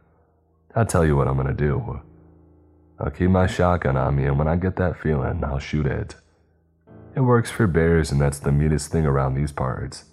I'll 0.75 0.87
tell 0.87 1.05
you 1.05 1.17
what 1.17 1.27
I'm 1.27 1.37
gonna 1.37 1.55
do. 1.55 2.03
I'll 3.01 3.11
keep 3.11 3.31
my 3.31 3.47
shotgun 3.47 3.97
on 3.97 4.17
me, 4.17 4.25
and 4.25 4.39
when 4.39 4.49
I 4.49 4.57
get 4.57 4.77
that 4.77 4.99
feeling, 5.01 5.43
I'll 5.45 5.59
shoot 5.59 5.87
it. 5.87 6.15
It 7.15 7.21
works 7.21 7.51
for 7.51 7.67
bears, 7.67 8.13
and 8.13 8.21
that's 8.21 8.39
the 8.39 8.53
meanest 8.53 8.93
thing 8.93 9.07
around 9.07 9.35
these 9.35 9.53
parts. 9.53 10.05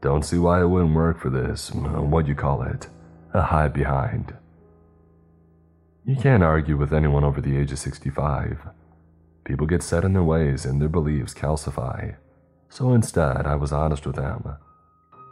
Don't 0.00 0.24
see 0.24 0.38
why 0.38 0.62
it 0.62 0.66
wouldn't 0.68 0.94
work 0.94 1.18
for 1.18 1.30
this, 1.30 1.72
what 1.72 2.26
you 2.26 2.34
call 2.34 2.62
it, 2.62 2.88
a 3.32 3.42
hide 3.42 3.72
behind. 3.72 4.34
You 6.04 6.16
can't 6.16 6.42
argue 6.42 6.76
with 6.76 6.92
anyone 6.92 7.24
over 7.24 7.40
the 7.40 7.56
age 7.56 7.72
of 7.72 7.78
65. 7.78 8.68
People 9.44 9.66
get 9.66 9.82
set 9.82 10.04
in 10.04 10.12
their 10.12 10.22
ways 10.22 10.64
and 10.64 10.80
their 10.80 10.88
beliefs 10.88 11.34
calcify. 11.34 12.16
So 12.68 12.92
instead, 12.92 13.46
I 13.46 13.54
was 13.56 13.72
honest 13.72 14.06
with 14.06 14.16
him. 14.16 14.56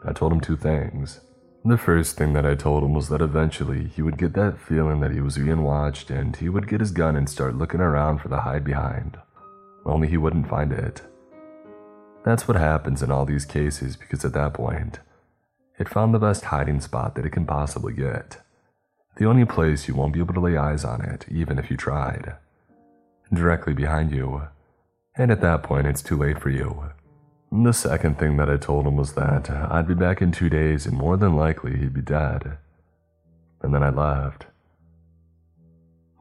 I 0.04 0.12
told 0.12 0.32
him 0.32 0.40
two 0.40 0.56
things. 0.56 1.20
The 1.64 1.78
first 1.78 2.16
thing 2.16 2.32
that 2.32 2.46
I 2.46 2.54
told 2.54 2.82
him 2.82 2.92
was 2.92 3.08
that 3.08 3.22
eventually 3.22 3.88
he 3.88 4.02
would 4.02 4.18
get 4.18 4.34
that 4.34 4.58
feeling 4.58 5.00
that 5.00 5.12
he 5.12 5.20
was 5.20 5.38
being 5.38 5.62
watched 5.62 6.10
and 6.10 6.34
he 6.36 6.48
would 6.48 6.68
get 6.68 6.80
his 6.80 6.90
gun 6.90 7.16
and 7.16 7.28
start 7.28 7.56
looking 7.56 7.80
around 7.80 8.18
for 8.18 8.28
the 8.28 8.40
hide 8.40 8.64
behind 8.64 9.18
only 9.84 10.08
he 10.08 10.16
wouldn't 10.16 10.48
find 10.48 10.72
it. 10.72 11.02
That's 12.24 12.46
what 12.46 12.56
happens 12.56 13.02
in 13.02 13.10
all 13.10 13.24
these 13.24 13.44
cases 13.44 13.96
because 13.96 14.24
at 14.24 14.32
that 14.34 14.54
point, 14.54 15.00
it 15.78 15.88
found 15.88 16.14
the 16.14 16.18
best 16.18 16.44
hiding 16.44 16.80
spot 16.80 17.14
that 17.14 17.26
it 17.26 17.32
can 17.32 17.46
possibly 17.46 17.92
get. 17.92 18.38
The 19.16 19.24
only 19.26 19.44
place 19.44 19.88
you 19.88 19.94
won't 19.94 20.12
be 20.12 20.20
able 20.20 20.34
to 20.34 20.40
lay 20.40 20.56
eyes 20.56 20.84
on 20.84 21.02
it, 21.02 21.26
even 21.28 21.58
if 21.58 21.70
you 21.70 21.76
tried. 21.76 22.34
Directly 23.32 23.72
behind 23.72 24.12
you. 24.12 24.42
And 25.16 25.30
at 25.30 25.40
that 25.40 25.62
point, 25.62 25.86
it's 25.86 26.02
too 26.02 26.16
late 26.16 26.40
for 26.40 26.50
you. 26.50 26.90
The 27.50 27.72
second 27.72 28.18
thing 28.18 28.36
that 28.38 28.48
I 28.48 28.56
told 28.56 28.86
him 28.86 28.96
was 28.96 29.12
that 29.14 29.50
I'd 29.50 29.88
be 29.88 29.94
back 29.94 30.22
in 30.22 30.32
two 30.32 30.48
days 30.48 30.86
and 30.86 30.96
more 30.96 31.16
than 31.16 31.36
likely 31.36 31.76
he'd 31.76 31.94
be 31.94 32.00
dead. 32.00 32.58
And 33.62 33.74
then 33.74 33.82
I 33.82 33.90
left. 33.90 34.46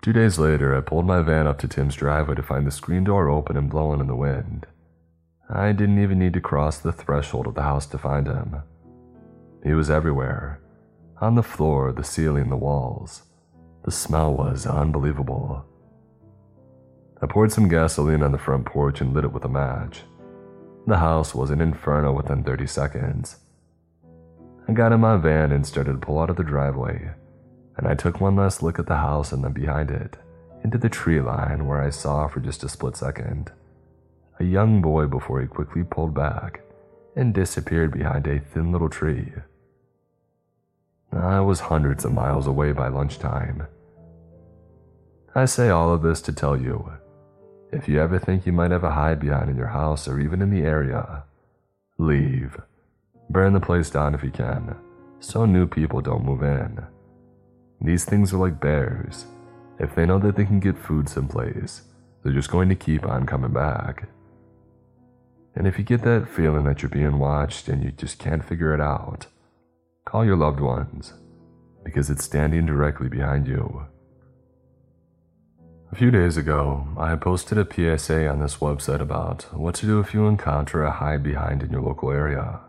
Two 0.02 0.14
days 0.14 0.40
later, 0.40 0.76
I 0.76 0.82
pulled 0.82 1.06
my 1.06 1.22
van 1.22 1.48
up 1.48 1.60
to 1.60 1.68
Tim's 1.68 1.96
driveway 1.96 2.36
to 2.36 2.44
find 2.44 2.66
the 2.66 2.72
screen 2.72 3.04
door 3.04 3.30
open 3.30 3.56
and 3.56 3.70
blowing 3.70 4.00
in 4.00 4.08
the 4.08 4.16
wind. 4.16 4.66
I 5.50 5.74
didn't 5.74 6.02
even 6.02 6.20
need 6.20 6.34
to 6.34 6.42
cross 6.42 6.80
the 6.80 6.92
threshold 6.92 7.48
of 7.48 7.56
the 7.56 7.62
house 7.62 7.86
to 7.88 7.98
find 7.98 8.28
him. 8.28 8.64
He 9.64 9.74
was 9.74 9.90
everywhere 9.90 10.60
on 11.20 11.36
the 11.36 11.44
floor, 11.44 11.92
the 11.92 12.04
ceiling, 12.04 12.50
the 12.50 12.58
walls. 12.58 13.24
The 13.86 13.92
smell 13.92 14.34
was 14.34 14.66
unbelievable. 14.66 15.66
I 17.22 17.28
poured 17.28 17.52
some 17.52 17.68
gasoline 17.68 18.24
on 18.24 18.32
the 18.32 18.38
front 18.38 18.66
porch 18.66 19.02
and 19.02 19.14
lit 19.14 19.26
it 19.26 19.32
with 19.32 19.46
a 19.46 19.50
match. 19.50 20.02
The 20.88 20.98
house 20.98 21.36
was 21.36 21.52
an 21.52 21.62
inferno 21.62 22.12
within 22.12 22.44
30 22.44 22.68
seconds. 22.68 23.38
I 24.68 24.74
got 24.74 24.92
in 24.92 25.02
my 25.02 25.18
van 25.18 25.52
and 25.52 25.66
started 25.66 25.94
to 25.94 26.06
pull 26.06 26.20
out 26.20 26.30
of 26.30 26.36
the 26.36 26.44
driveway 26.44 27.12
and 27.78 27.88
I 27.88 27.96
took 27.96 28.22
one 28.22 28.36
last 28.36 28.62
look 28.62 28.80
at 28.80 28.86
the 28.86 28.98
house 28.98 29.32
and 29.32 29.44
then 29.44 29.54
behind 29.54 29.92
it, 29.92 30.18
into 30.64 30.78
the 30.78 30.90
tree 30.90 31.20
line 31.20 31.66
where 31.66 31.82
I 31.82 31.90
saw 31.90 32.28
for 32.28 32.40
just 32.40 32.64
a 32.64 32.70
split 32.70 32.96
second 32.96 33.52
a 34.40 34.44
young 34.44 34.82
boy 34.82 35.06
before 35.06 35.40
he 35.40 35.48
quickly 35.48 35.84
pulled 35.84 36.16
back 36.16 36.62
and 37.16 37.34
disappeared 37.34 37.92
behind 37.92 38.26
a 38.26 38.40
thin 38.40 38.72
little 38.72 38.90
tree. 38.90 39.32
I 41.12 41.42
was 41.42 41.60
hundreds 41.60 42.06
of 42.06 42.14
miles 42.14 42.48
away 42.48 42.72
by 42.72 42.88
lunchtime. 42.88 43.68
I 45.36 45.46
say 45.46 45.70
all 45.70 45.94
of 45.94 46.02
this 46.02 46.22
to 46.22 46.34
tell 46.34 46.60
you 46.60 46.92
if 47.72 47.88
you 47.88 48.00
ever 48.00 48.20
think 48.20 48.46
you 48.46 48.52
might 48.52 48.72
have 48.72 48.84
a 48.84 48.92
hide 48.92 49.20
behind 49.20 49.50
in 49.50 49.58
your 49.58 49.68
house 49.68 50.08
or 50.08 50.20
even 50.20 50.42
in 50.42 50.50
the 50.50 50.62
area, 50.62 51.24
leave. 51.98 52.60
Burn 53.30 53.54
the 53.54 53.60
place 53.60 53.90
down 53.90 54.14
if 54.14 54.24
you 54.24 54.32
can, 54.32 54.76
so 55.20 55.46
new 55.46 55.68
people 55.68 56.02
don't 56.02 56.26
move 56.26 56.44
in. 56.44 56.86
These 57.80 58.06
things 58.06 58.34
are 58.34 58.38
like 58.38 58.60
bears. 58.60 59.26
If 59.80 59.96
they 59.96 60.06
know 60.06 60.20
that 60.20 60.36
they 60.36 60.46
can 60.46 60.60
get 60.60 60.78
food 60.78 61.08
someplace, 61.08 61.84
they're 62.24 62.34
just 62.34 62.52
going 62.52 62.70
to 62.70 62.76
keep 62.76 63.06
on 63.06 63.26
coming 63.26 63.54
back. 63.54 64.10
And 65.56 65.66
if 65.66 65.78
you 65.78 65.84
get 65.84 66.04
that 66.04 66.30
feeling 66.30 66.66
that 66.66 66.82
you're 66.82 66.90
being 66.90 67.20
watched 67.20 67.68
and 67.68 67.84
you 67.84 67.92
just 67.92 68.20
can't 68.20 68.46
figure 68.46 68.74
it 68.74 68.82
out, 68.82 69.28
call 70.06 70.26
your 70.26 70.38
loved 70.38 70.60
ones, 70.60 71.14
because 71.84 72.10
it's 72.10 72.24
standing 72.24 72.66
directly 72.66 73.10
behind 73.10 73.48
you. 73.48 73.86
A 75.92 75.96
few 75.96 76.10
days 76.10 76.38
ago, 76.38 76.88
I 76.98 77.18
posted 77.18 77.58
a 77.58 77.68
PSA 77.70 78.26
on 78.30 78.40
this 78.40 78.58
website 78.58 79.02
about 79.02 79.44
what 79.54 79.76
to 79.76 79.86
do 79.86 80.00
if 80.00 80.14
you 80.14 80.26
encounter 80.26 80.84
a 80.84 80.90
hide 80.90 81.22
behind 81.22 81.62
in 81.62 81.70
your 81.70 81.82
local 81.82 82.12
area. 82.12 82.62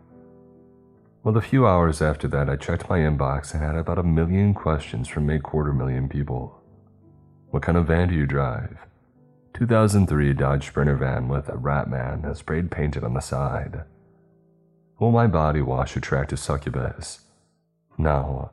Well, 1.23 1.37
a 1.37 1.41
few 1.41 1.65
hours 1.65 2.01
after 2.01 2.27
that, 2.27 2.49
I 2.49 2.57
checked 2.57 2.89
my 2.89 2.99
inbox 2.99 3.53
and 3.53 3.63
had 3.63 3.75
about 3.75 3.97
a 3.97 4.03
million 4.03 4.53
questions 4.53 5.07
from 5.07 5.29
a 5.29 5.39
quarter 5.39 5.71
million 5.71 6.09
people. 6.09 6.61
What 7.51 7.63
kind 7.63 7.77
of 7.77 7.87
van 7.87 8.09
do 8.09 8.13
you 8.13 8.25
drive? 8.25 8.77
2003 9.53 10.33
Dodge 10.33 10.67
Sprinter 10.67 10.97
van 10.97 11.29
with 11.29 11.47
a 11.47 11.53
Ratman 11.53 12.35
sprayed 12.35 12.71
painted 12.71 13.05
on 13.05 13.13
the 13.13 13.21
side. 13.21 13.85
Will 14.99 15.11
my 15.11 15.27
body 15.27 15.61
wash 15.61 15.95
attract 15.95 16.33
a 16.33 16.37
succubus? 16.37 17.21
No, 17.97 18.51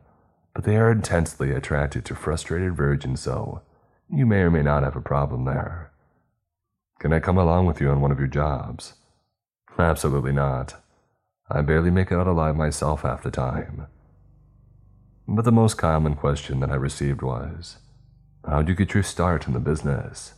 but 0.55 0.63
they 0.63 0.77
are 0.77 0.93
intensely 0.93 1.51
attracted 1.51 2.05
to 2.05 2.15
frustrated 2.15 2.77
virgins, 2.77 3.21
so 3.21 3.63
you 4.13 4.27
may 4.27 4.41
or 4.41 4.51
may 4.51 4.63
not 4.63 4.83
have 4.83 4.97
a 4.97 5.01
problem 5.01 5.45
there. 5.45 5.93
Can 6.99 7.13
I 7.13 7.21
come 7.21 7.39
along 7.39 7.67
with 7.67 7.81
you 7.81 7.91
on 7.91 8.01
one 8.01 8.11
of 8.11 8.19
your 8.19 8.29
jobs? 8.29 8.95
Absolutely 9.79 10.33
not. 10.33 10.75
I 11.51 11.63
barely 11.63 11.91
make 11.91 12.11
it 12.11 12.17
out 12.17 12.27
alive 12.27 12.57
myself 12.57 13.03
half 13.03 13.23
the 13.23 13.31
time. 13.31 13.87
But 15.27 15.45
the 15.45 15.53
most 15.53 15.75
common 15.75 16.15
question 16.15 16.61
that 16.61 16.71
I 16.71 16.75
received 16.75 17.23
was, 17.23 17.79
How'd 18.47 18.69
you 18.69 18.75
get 18.75 18.95
your 18.95 19.03
start 19.03 19.47
in 19.47 19.53
the 19.53 19.61
business? 19.61 20.35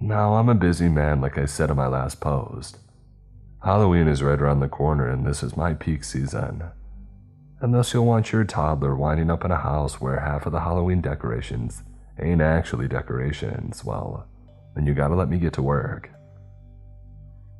Now, 0.00 0.34
I'm 0.34 0.48
a 0.48 0.54
busy 0.54 0.88
man, 0.88 1.20
like 1.20 1.36
I 1.36 1.46
said 1.46 1.70
in 1.70 1.76
my 1.76 1.86
last 1.86 2.20
post. 2.20 2.78
Halloween 3.62 4.08
is 4.08 4.22
right 4.22 4.40
around 4.40 4.60
the 4.60 4.68
corner, 4.68 5.08
and 5.08 5.26
this 5.26 5.42
is 5.42 5.56
my 5.56 5.74
peak 5.74 6.04
season. 6.04 6.64
Unless 7.60 7.92
you'll 7.92 8.06
want 8.06 8.32
your 8.32 8.44
toddler 8.44 8.96
winding 8.96 9.30
up 9.30 9.44
in 9.44 9.50
a 9.50 9.58
house 9.58 10.00
where 10.00 10.20
half 10.20 10.46
of 10.46 10.52
the 10.52 10.60
Halloween 10.60 11.02
decorations 11.02 11.82
ain't 12.22 12.40
actually 12.40 12.88
decorations, 12.88 13.84
well, 13.84 14.26
then 14.74 14.86
you 14.86 14.94
gotta 14.94 15.14
let 15.14 15.28
me 15.28 15.38
get 15.38 15.52
to 15.54 15.62
work. 15.62 16.10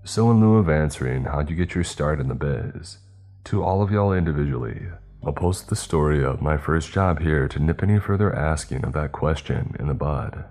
So, 0.05 0.31
in 0.31 0.41
lieu 0.41 0.57
of 0.57 0.69
answering 0.69 1.25
how'd 1.25 1.51
you 1.51 1.57
get 1.57 1.75
your 1.75 1.85
start 1.85 2.21
in 2.21 2.29
the 2.29 2.35
biz, 2.35 2.99
to 3.45 3.63
all 3.63 3.83
of 3.83 3.91
y'all 3.91 4.13
individually, 4.13 4.87
I'll 5.25 5.33
post 5.33 5.69
the 5.69 5.77
story 5.77 6.25
of 6.25 6.41
my 6.41 6.57
first 6.57 6.93
job 6.93 7.21
here 7.21 7.47
to 7.49 7.59
nip 7.59 7.83
any 7.83 7.99
further 7.99 8.35
asking 8.35 8.85
of 8.85 8.95
that 8.95 9.13
question 9.13 9.77
in 9.79 9.89
the 9.89 9.95
bud. 9.95 10.47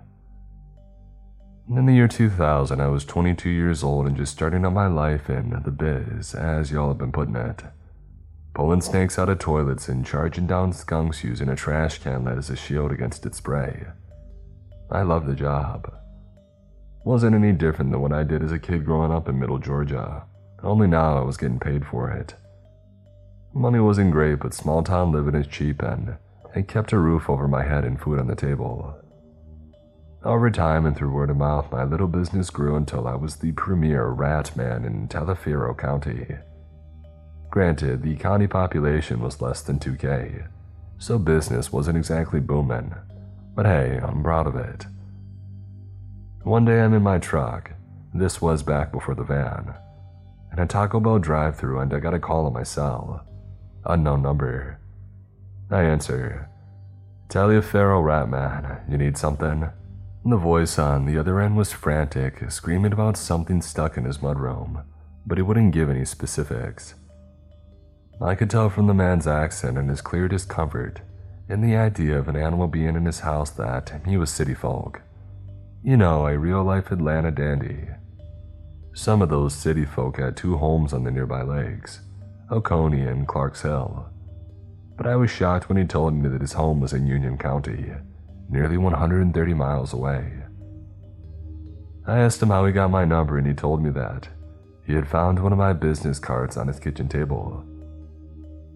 In 1.68 1.86
the 1.86 1.92
year 1.92 2.08
2000, 2.08 2.80
I 2.80 2.86
was 2.88 3.04
22 3.04 3.48
years 3.48 3.82
old 3.82 4.06
and 4.06 4.16
just 4.16 4.32
starting 4.32 4.64
out 4.64 4.72
my 4.72 4.86
life 4.86 5.28
in 5.28 5.60
the 5.64 5.70
biz, 5.70 6.34
as 6.34 6.70
y'all 6.70 6.88
have 6.88 6.98
been 6.98 7.12
putting 7.12 7.36
it. 7.36 7.62
Pulling 8.54 8.80
snakes 8.80 9.18
out 9.18 9.28
of 9.28 9.38
toilets 9.38 9.88
and 9.88 10.04
charging 10.04 10.46
down 10.46 10.72
skunks 10.72 11.22
using 11.22 11.48
a 11.48 11.56
trash 11.56 11.98
can 11.98 12.24
that 12.24 12.38
as 12.38 12.50
a 12.50 12.56
shield 12.56 12.90
against 12.90 13.24
its 13.24 13.38
spray. 13.38 13.86
I 14.90 15.02
loved 15.02 15.26
the 15.26 15.34
job. 15.34 15.92
Wasn't 17.04 17.34
any 17.34 17.52
different 17.52 17.92
than 17.92 18.00
what 18.00 18.12
I 18.12 18.24
did 18.24 18.42
as 18.42 18.52
a 18.52 18.58
kid 18.58 18.84
growing 18.84 19.12
up 19.12 19.28
in 19.28 19.38
middle 19.38 19.58
Georgia, 19.58 20.24
only 20.62 20.86
now 20.86 21.16
I 21.16 21.22
was 21.22 21.36
getting 21.36 21.60
paid 21.60 21.86
for 21.86 22.10
it. 22.10 22.34
Money 23.54 23.80
wasn't 23.80 24.12
great, 24.12 24.40
but 24.40 24.52
small 24.52 24.82
town 24.82 25.12
living 25.12 25.34
is 25.34 25.46
cheap 25.46 25.82
and 25.82 26.16
it 26.54 26.68
kept 26.68 26.92
a 26.92 26.98
roof 26.98 27.30
over 27.30 27.48
my 27.48 27.62
head 27.62 27.84
and 27.84 28.00
food 28.00 28.18
on 28.18 28.26
the 28.26 28.34
table. 28.34 28.96
Over 30.22 30.50
time 30.50 30.84
and 30.84 30.96
through 30.96 31.12
word 31.12 31.30
of 31.30 31.38
mouth, 31.38 31.72
my 31.72 31.84
little 31.84 32.08
business 32.08 32.50
grew 32.50 32.76
until 32.76 33.08
I 33.08 33.14
was 33.14 33.36
the 33.36 33.52
premier 33.52 34.08
rat 34.08 34.54
man 34.56 34.84
in 34.84 35.08
Taliaferro 35.08 35.78
County. 35.78 36.26
Granted, 37.50 38.02
the 38.02 38.14
county 38.14 38.46
population 38.46 39.20
was 39.20 39.40
less 39.40 39.60
than 39.60 39.80
2K, 39.80 40.46
so 40.98 41.18
business 41.18 41.72
wasn't 41.72 41.96
exactly 41.96 42.38
booming, 42.38 42.94
but 43.56 43.66
hey, 43.66 43.98
I'm 44.00 44.22
proud 44.22 44.46
of 44.46 44.54
it. 44.54 44.86
One 46.44 46.64
day 46.64 46.80
I'm 46.80 46.94
in 46.94 47.02
my 47.02 47.18
truck, 47.18 47.72
this 48.14 48.40
was 48.40 48.62
back 48.62 48.92
before 48.92 49.16
the 49.16 49.24
van, 49.24 49.74
and 50.52 50.60
a 50.60 50.66
Taco 50.66 51.00
Bell 51.00 51.18
drive 51.18 51.56
through 51.56 51.80
and 51.80 51.92
I 51.92 51.98
got 51.98 52.14
a 52.14 52.20
call 52.20 52.46
on 52.46 52.52
my 52.52 52.62
cell. 52.62 53.26
Unknown 53.84 54.22
number. 54.22 54.78
I 55.70 55.82
answer, 55.82 56.48
Taliaferro 57.28 58.02
Ratman, 58.02 58.88
you 58.88 58.96
need 58.96 59.18
something? 59.18 59.70
The 60.24 60.36
voice 60.36 60.78
on 60.78 61.06
the 61.06 61.18
other 61.18 61.40
end 61.40 61.56
was 61.56 61.72
frantic, 61.72 62.48
screaming 62.50 62.92
about 62.92 63.16
something 63.16 63.60
stuck 63.60 63.96
in 63.96 64.04
his 64.04 64.18
mudroom, 64.18 64.84
but 65.26 65.38
he 65.38 65.42
wouldn't 65.42 65.72
give 65.72 65.90
any 65.90 66.04
specifics. 66.04 66.94
I 68.22 68.34
could 68.34 68.50
tell 68.50 68.68
from 68.68 68.86
the 68.86 68.94
man's 68.94 69.26
accent 69.26 69.78
and 69.78 69.88
his 69.88 70.02
clear 70.02 70.28
discomfort 70.28 71.00
in 71.48 71.62
the 71.62 71.74
idea 71.74 72.18
of 72.18 72.28
an 72.28 72.36
animal 72.36 72.68
being 72.68 72.94
in 72.94 73.06
his 73.06 73.20
house 73.20 73.50
that 73.50 74.02
he 74.06 74.18
was 74.18 74.30
city 74.30 74.54
folk. 74.54 75.00
You 75.82 75.96
know, 75.96 76.26
a 76.26 76.38
real 76.38 76.62
life 76.62 76.92
Atlanta 76.92 77.30
dandy. 77.30 77.88
Some 78.94 79.22
of 79.22 79.30
those 79.30 79.54
city 79.54 79.86
folk 79.86 80.18
had 80.18 80.36
two 80.36 80.58
homes 80.58 80.92
on 80.92 81.04
the 81.04 81.10
nearby 81.10 81.42
lakes, 81.42 82.00
Oconee 82.50 83.02
and 83.02 83.26
Clarks 83.26 83.62
Hill. 83.62 84.10
But 84.98 85.06
I 85.06 85.16
was 85.16 85.30
shocked 85.30 85.70
when 85.70 85.78
he 85.78 85.84
told 85.84 86.12
me 86.12 86.28
that 86.28 86.42
his 86.42 86.52
home 86.52 86.80
was 86.80 86.92
in 86.92 87.06
Union 87.06 87.38
County 87.38 87.92
nearly 88.50 88.76
130 88.76 89.54
miles 89.54 89.92
away. 89.92 90.32
I 92.06 92.18
asked 92.18 92.42
him 92.42 92.48
how 92.48 92.66
he 92.66 92.72
got 92.72 92.90
my 92.90 93.04
number, 93.04 93.38
and 93.38 93.46
he 93.46 93.54
told 93.54 93.82
me 93.82 93.90
that 93.90 94.28
he 94.84 94.94
had 94.94 95.08
found 95.08 95.42
one 95.42 95.52
of 95.52 95.58
my 95.58 95.72
business 95.72 96.18
cards 96.18 96.56
on 96.56 96.66
his 96.66 96.80
kitchen 96.80 97.08
table. 97.08 97.64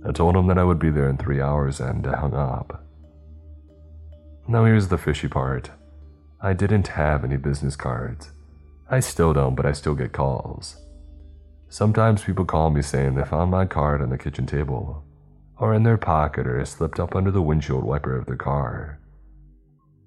I 0.06 0.12
told 0.12 0.36
him 0.36 0.46
that 0.48 0.58
I 0.58 0.64
would 0.64 0.78
be 0.78 0.90
there 0.90 1.08
in 1.08 1.16
three 1.16 1.40
hours 1.40 1.80
and 1.80 2.04
hung 2.04 2.34
up. 2.34 2.84
Now, 4.46 4.64
here's 4.64 4.88
the 4.88 4.98
fishy 4.98 5.28
part 5.28 5.70
I 6.40 6.52
didn't 6.52 6.88
have 6.88 7.24
any 7.24 7.36
business 7.36 7.76
cards. 7.76 8.30
I 8.90 9.00
still 9.00 9.32
don't, 9.32 9.54
but 9.54 9.64
I 9.64 9.72
still 9.72 9.94
get 9.94 10.12
calls. 10.12 10.76
Sometimes 11.70 12.22
people 12.22 12.44
call 12.44 12.70
me 12.70 12.82
saying 12.82 13.14
they 13.14 13.24
found 13.24 13.50
my 13.50 13.64
card 13.64 14.02
on 14.02 14.10
the 14.10 14.18
kitchen 14.18 14.46
table, 14.46 15.02
or 15.56 15.72
in 15.72 15.82
their 15.82 15.96
pocket, 15.96 16.46
or 16.46 16.62
slipped 16.64 17.00
up 17.00 17.16
under 17.16 17.30
the 17.30 17.42
windshield 17.42 17.84
wiper 17.84 18.16
of 18.16 18.26
their 18.26 18.36
car. 18.36 19.00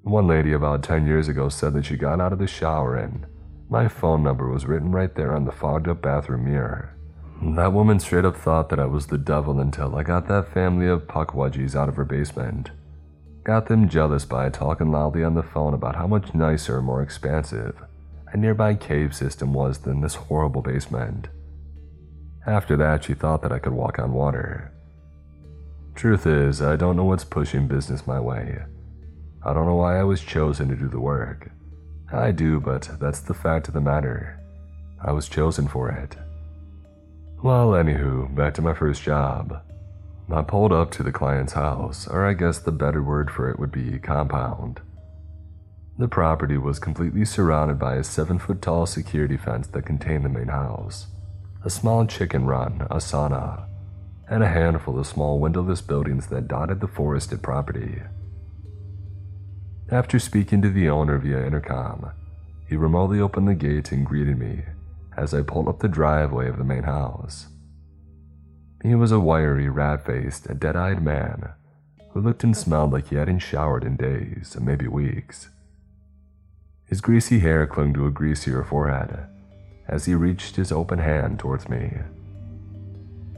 One 0.04 0.28
lady 0.28 0.54
about 0.54 0.84
10 0.84 1.06
years 1.08 1.28
ago 1.28 1.50
said 1.50 1.74
that 1.74 1.86
she 1.86 1.98
got 1.98 2.22
out 2.22 2.32
of 2.32 2.39
the 2.39 2.48
shower 2.48 2.95
and 2.95 3.26
my 3.70 3.89
phone 3.89 4.24
number 4.24 4.50
was 4.50 4.66
written 4.66 4.91
right 4.91 5.14
there 5.14 5.36
on 5.36 5.43
the 5.43 5.52
fogged 5.52 5.89
up 5.89 6.02
bathroom 6.02 6.45
mirror. 6.45 6.97
That 7.42 7.74
woman 7.74 8.00
straight 8.00 8.26
up 8.26 8.36
thought 8.36 8.70
that 8.70 8.80
I 8.80 8.86
was 8.86 9.08
the 9.08 9.18
devil 9.18 9.60
until 9.60 9.96
I 9.96 10.04
got 10.04 10.28
that 10.28 10.54
family 10.54 10.88
of 10.88 11.08
pukwudgies 11.08 11.76
out 11.76 11.88
of 11.88 11.96
her 11.96 12.06
basement. 12.06 12.72
Got 13.44 13.68
them 13.68 13.88
jealous 13.88 14.26
by 14.26 14.50
talking 14.50 14.92
loudly 14.92 15.24
on 15.24 15.36
the 15.36 15.44
phone 15.44 15.74
about 15.74 15.96
how 15.96 16.08
much 16.08 16.34
nicer 16.34 16.82
more 16.82 17.02
expansive 17.02 17.76
a 18.34 18.38
nearby 18.38 18.76
cave 18.76 19.16
system 19.16 19.54
was 19.54 19.78
than 19.80 20.02
this 20.02 20.16
horrible 20.16 20.62
basement. 20.62 21.28
After 22.46 22.76
that, 22.78 23.04
she 23.04 23.14
thought 23.14 23.42
that 23.42 23.52
I 23.52 23.60
could 23.60 23.74
walk 23.74 24.00
on 24.00 24.14
water. 24.14 24.72
Truth 25.96 26.28
is, 26.28 26.62
I 26.62 26.76
don't 26.76 26.96
know 26.96 27.06
what's 27.06 27.24
pushing 27.24 27.68
business 27.68 28.06
my 28.06 28.20
way. 28.20 28.60
I 29.46 29.54
don't 29.54 29.66
know 29.66 29.76
why 29.76 30.00
I 30.00 30.04
was 30.04 30.22
chosen 30.22 30.68
to 30.70 30.76
do 30.76 30.90
the 30.90 31.00
work. 31.00 31.52
I 32.12 32.32
do, 32.32 32.60
but 32.60 32.90
that's 33.00 33.22
the 33.22 33.34
fact 33.34 33.68
of 33.68 33.74
the 33.74 33.82
matter. 33.82 34.40
I 35.04 35.12
was 35.12 35.30
chosen 35.30 35.68
for 35.68 35.90
it. 35.90 36.16
Well, 37.44 37.70
anywho, 37.70 38.34
back 38.34 38.56
to 38.56 38.64
my 38.64 38.74
first 38.74 39.04
job. 39.04 39.62
I 40.32 40.42
pulled 40.42 40.74
up 40.74 40.90
to 40.92 41.04
the 41.04 41.12
client's 41.12 41.54
house, 41.54 42.08
or 42.08 42.26
I 42.26 42.34
guess 42.34 42.58
the 42.58 42.72
better 42.72 43.04
word 43.04 43.30
for 43.30 43.48
it 43.48 43.60
would 43.60 43.72
be 43.72 44.00
compound. 44.00 44.82
The 46.00 46.08
property 46.08 46.58
was 46.58 46.80
completely 46.80 47.26
surrounded 47.26 47.78
by 47.78 47.96
a 47.96 48.04
seven 48.04 48.40
foot 48.40 48.62
tall 48.62 48.88
security 48.88 49.38
fence 49.38 49.68
that 49.68 49.86
contained 49.86 50.26
the 50.26 50.30
main 50.30 50.48
house, 50.48 51.08
a 51.64 51.70
small 51.70 52.08
chicken 52.08 52.48
run, 52.48 52.88
a 52.90 52.98
sauna, 52.98 53.66
and 54.28 54.44
a 54.44 54.50
handful 54.50 54.98
of 54.98 55.06
small 55.06 55.40
windowless 55.40 55.82
buildings 55.82 56.28
that 56.28 56.48
dotted 56.48 56.82
the 56.82 56.88
forested 56.88 57.44
property. 57.44 58.02
After 59.92 60.18
speaking 60.18 60.64
to 60.64 60.72
the 60.72 60.90
owner 60.90 61.20
via 61.20 61.46
intercom, 61.46 62.12
he 62.68 62.76
remotely 62.76 63.20
opened 63.20 63.48
the 63.48 63.56
gate 63.56 63.92
and 63.92 64.06
greeted 64.06 64.40
me 64.40 64.64
as 65.18 65.34
I 65.34 65.41
pulled 65.41 65.68
up 65.68 65.80
the 65.80 65.88
driveway 65.88 66.47
of 66.47 66.57
the 66.57 66.63
main 66.63 66.84
house. 66.84 67.47
He 68.84 68.95
was 68.95 69.11
a 69.11 69.20
wiry, 69.20 69.68
rat 69.68 70.05
faced, 70.05 70.47
dead 70.59 70.76
eyed 70.76 71.01
man 71.01 71.49
who 72.11 72.22
looked 72.22 72.43
and 72.43 72.55
smelled 72.55 72.93
like 72.93 73.09
he 73.09 73.15
hadn't 73.15 73.39
showered 73.39 73.84
in 73.84 73.95
days, 73.95 74.55
maybe 74.61 74.88
weeks. 74.88 75.49
His 76.86 77.01
greasy 77.01 77.39
hair 77.39 77.68
clung 77.68 77.93
to 77.93 78.05
a 78.05 78.11
greasier 78.11 78.63
forehead 78.63 79.28
as 79.88 80.05
he 80.05 80.15
reached 80.15 80.55
his 80.55 80.72
open 80.72 80.99
hand 80.99 81.39
towards 81.39 81.68
me. 81.70 81.97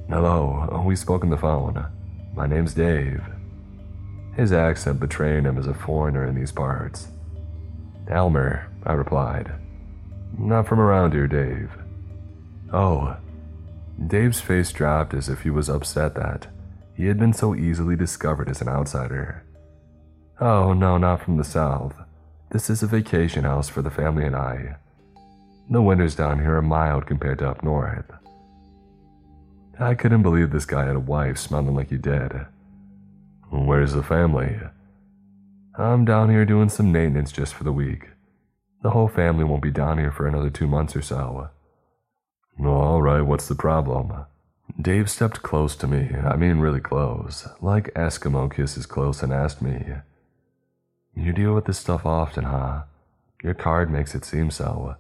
Hello, 0.10 0.68
uh, 0.72 0.82
we 0.82 0.96
spoke 0.96 1.24
on 1.24 1.30
the 1.30 1.38
phone. 1.38 1.86
My 2.34 2.48
name's 2.48 2.74
Dave. 2.74 3.24
His 4.36 4.52
accent 4.52 5.00
betraying 5.00 5.46
him 5.46 5.58
as 5.58 5.68
a 5.68 5.74
foreigner 5.74 6.26
in 6.26 6.36
these 6.36 6.52
parts. 6.52 7.10
Elmer, 8.08 8.72
I 8.86 8.94
replied. 8.94 9.52
Not 10.38 10.68
from 10.68 10.80
around 10.80 11.14
here, 11.14 11.28
Dave. 11.28 11.72
Oh. 12.72 13.18
Dave's 14.08 14.40
face 14.40 14.72
dropped 14.72 15.14
as 15.14 15.28
if 15.28 15.42
he 15.42 15.50
was 15.50 15.70
upset 15.70 16.16
that 16.16 16.48
he 16.94 17.06
had 17.06 17.18
been 17.18 17.34
so 17.34 17.56
easily 17.56 17.96
discovered 17.96 18.50
as 18.50 18.62
an 18.62 18.68
outsider. 18.68 19.44
Oh, 20.42 20.74
no, 20.74 20.98
not 20.98 21.22
from 21.24 21.38
the 21.38 21.44
south. 21.44 21.96
This 22.52 22.70
is 22.70 22.84
a 22.84 22.88
vacation 22.88 23.44
house 23.44 23.70
for 23.70 23.82
the 23.82 23.90
family 23.90 24.26
and 24.26 24.36
I. 24.36 24.76
The 25.70 25.82
winters 25.82 26.16
down 26.16 26.40
here 26.40 26.58
are 26.58 26.62
mild 26.62 27.06
compared 27.06 27.40
to 27.40 27.50
up 27.50 27.64
north. 27.64 28.12
I 29.80 29.96
couldn't 29.96 30.24
believe 30.24 30.52
this 30.52 30.66
guy 30.66 30.86
had 30.86 30.96
a 30.96 31.00
wife 31.00 31.38
smelling 31.38 31.76
like 31.76 31.90
he 31.90 31.98
did. 31.98 32.34
Where's 33.50 33.94
the 33.94 34.04
family? 34.04 34.60
I'm 35.78 36.04
down 36.04 36.30
here 36.30 36.44
doing 36.44 36.68
some 36.68 36.92
maintenance 36.92 37.32
just 37.32 37.54
for 37.54 37.64
the 37.64 37.72
week. 37.72 38.10
The 38.82 38.92
whole 38.92 39.10
family 39.10 39.44
won't 39.44 39.62
be 39.62 39.72
down 39.72 39.98
here 39.98 40.12
for 40.12 40.28
another 40.28 40.50
two 40.50 40.68
months 40.68 40.96
or 40.96 41.02
so. 41.02 41.50
All 42.64 43.02
right, 43.02 43.22
what's 43.22 43.48
the 43.48 43.56
problem? 43.56 44.26
Dave 44.80 45.10
stepped 45.10 45.42
close 45.42 45.76
to 45.78 45.88
me, 45.88 46.16
I 46.16 46.36
mean 46.36 46.60
really 46.60 46.80
close, 46.80 47.48
like 47.62 47.94
Eskimo 47.94 48.54
kisses 48.54 48.86
close, 48.86 49.22
and 49.22 49.34
asked 49.34 49.62
me, 49.62 49.96
You 51.16 51.34
deal 51.34 51.54
with 51.54 51.66
this 51.66 51.80
stuff 51.80 52.06
often, 52.06 52.46
huh? 52.46 52.84
Your 53.44 53.54
card 53.54 53.90
makes 53.90 54.16
it 54.16 54.26
seem 54.26 54.52
so. 54.52 54.96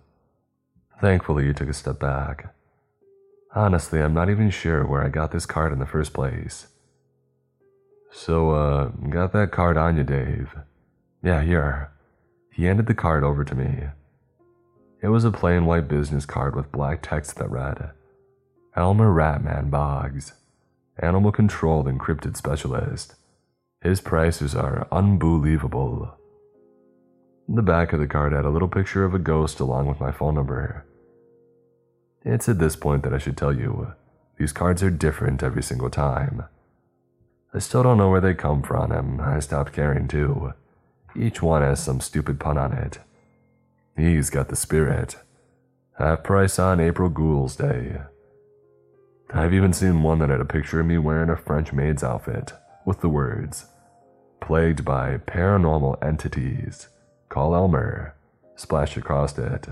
Thankfully, 0.99 1.45
you 1.45 1.53
took 1.53 1.69
a 1.69 1.73
step 1.73 1.99
back. 1.99 2.53
Honestly, 3.55 4.01
I'm 4.01 4.13
not 4.13 4.29
even 4.29 4.49
sure 4.49 4.85
where 4.85 5.03
I 5.03 5.09
got 5.09 5.31
this 5.31 5.45
card 5.45 5.71
in 5.71 5.79
the 5.79 5.85
first 5.85 6.13
place. 6.13 6.67
So, 8.11 8.51
uh, 8.51 8.85
got 9.09 9.33
that 9.33 9.51
card 9.51 9.77
on 9.77 9.97
you, 9.97 10.03
Dave? 10.03 10.55
Yeah, 11.23 11.41
here. 11.41 11.91
He 12.51 12.65
handed 12.65 12.87
the 12.87 12.93
card 12.93 13.23
over 13.23 13.43
to 13.43 13.55
me. 13.55 13.87
It 15.01 15.07
was 15.07 15.23
a 15.23 15.31
plain 15.31 15.65
white 15.65 15.87
business 15.87 16.25
card 16.25 16.55
with 16.55 16.71
black 16.71 17.01
text 17.01 17.37
that 17.37 17.49
read, 17.49 17.91
Elmer 18.75 19.13
Ratman 19.13 19.71
Boggs, 19.71 20.33
Animal 20.97 21.31
Control 21.31 21.87
and 21.87 21.99
Cryptid 21.99 22.35
Specialist. 22.35 23.15
His 23.81 24.01
prices 24.01 24.55
are 24.55 24.87
unbelievable. 24.91 26.17
The 27.47 27.61
back 27.61 27.93
of 27.93 27.99
the 27.99 28.07
card 28.07 28.33
had 28.33 28.45
a 28.45 28.49
little 28.49 28.67
picture 28.67 29.05
of 29.05 29.13
a 29.13 29.19
ghost 29.19 29.59
along 29.59 29.87
with 29.87 30.01
my 30.01 30.11
phone 30.11 30.35
number. 30.35 30.85
It's 32.25 32.49
at 32.49 32.59
this 32.59 32.75
point 32.75 33.03
that 33.03 33.13
I 33.13 33.17
should 33.17 33.37
tell 33.37 33.53
you 33.53 33.93
these 34.37 34.51
cards 34.51 34.83
are 34.83 34.89
different 34.89 35.41
every 35.43 35.63
single 35.63 35.89
time. 35.89 36.43
I 37.53 37.59
still 37.59 37.83
don't 37.83 37.97
know 37.97 38.09
where 38.09 38.21
they 38.21 38.33
come 38.33 38.61
from, 38.61 38.91
and 38.91 39.21
I 39.21 39.39
stopped 39.39 39.73
caring 39.73 40.07
too. 40.07 40.53
Each 41.15 41.41
one 41.41 41.61
has 41.61 41.81
some 41.81 42.01
stupid 42.01 42.39
pun 42.39 42.57
on 42.57 42.73
it. 42.73 42.99
He's 43.97 44.29
got 44.29 44.49
the 44.49 44.55
spirit. 44.55 45.15
Half 45.97 46.23
price 46.23 46.57
on 46.59 46.79
April 46.79 47.09
Ghoul's 47.09 47.55
Day. 47.55 48.01
I've 49.31 49.53
even 49.53 49.73
seen 49.73 50.01
one 50.01 50.19
that 50.19 50.29
had 50.29 50.41
a 50.41 50.45
picture 50.45 50.79
of 50.79 50.85
me 50.85 50.97
wearing 50.97 51.29
a 51.29 51.35
French 51.35 51.73
maid's 51.73 52.03
outfit 52.03 52.53
with 52.85 53.01
the 53.01 53.09
words, 53.09 53.65
Plagued 54.41 54.83
by 54.83 55.17
paranormal 55.17 56.03
entities. 56.03 56.87
Call 57.27 57.53
Elmer. 57.53 58.15
Splashed 58.55 58.97
across 58.97 59.37
it. 59.37 59.67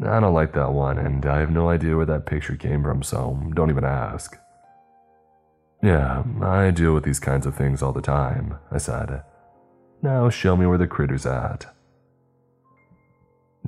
I 0.00 0.18
don't 0.18 0.34
like 0.34 0.54
that 0.54 0.72
one, 0.72 0.98
and 0.98 1.24
I 1.24 1.38
have 1.38 1.50
no 1.50 1.68
idea 1.68 1.96
where 1.96 2.06
that 2.06 2.26
picture 2.26 2.56
came 2.56 2.82
from, 2.82 3.02
so 3.02 3.40
don't 3.54 3.70
even 3.70 3.84
ask. 3.84 4.36
Yeah, 5.82 6.24
I 6.42 6.70
deal 6.70 6.94
with 6.94 7.04
these 7.04 7.20
kinds 7.20 7.46
of 7.46 7.54
things 7.54 7.82
all 7.82 7.92
the 7.92 8.02
time, 8.02 8.56
I 8.72 8.78
said. 8.78 9.22
Now 10.02 10.28
show 10.28 10.56
me 10.56 10.66
where 10.66 10.78
the 10.78 10.86
critter's 10.86 11.26
at. 11.26 11.74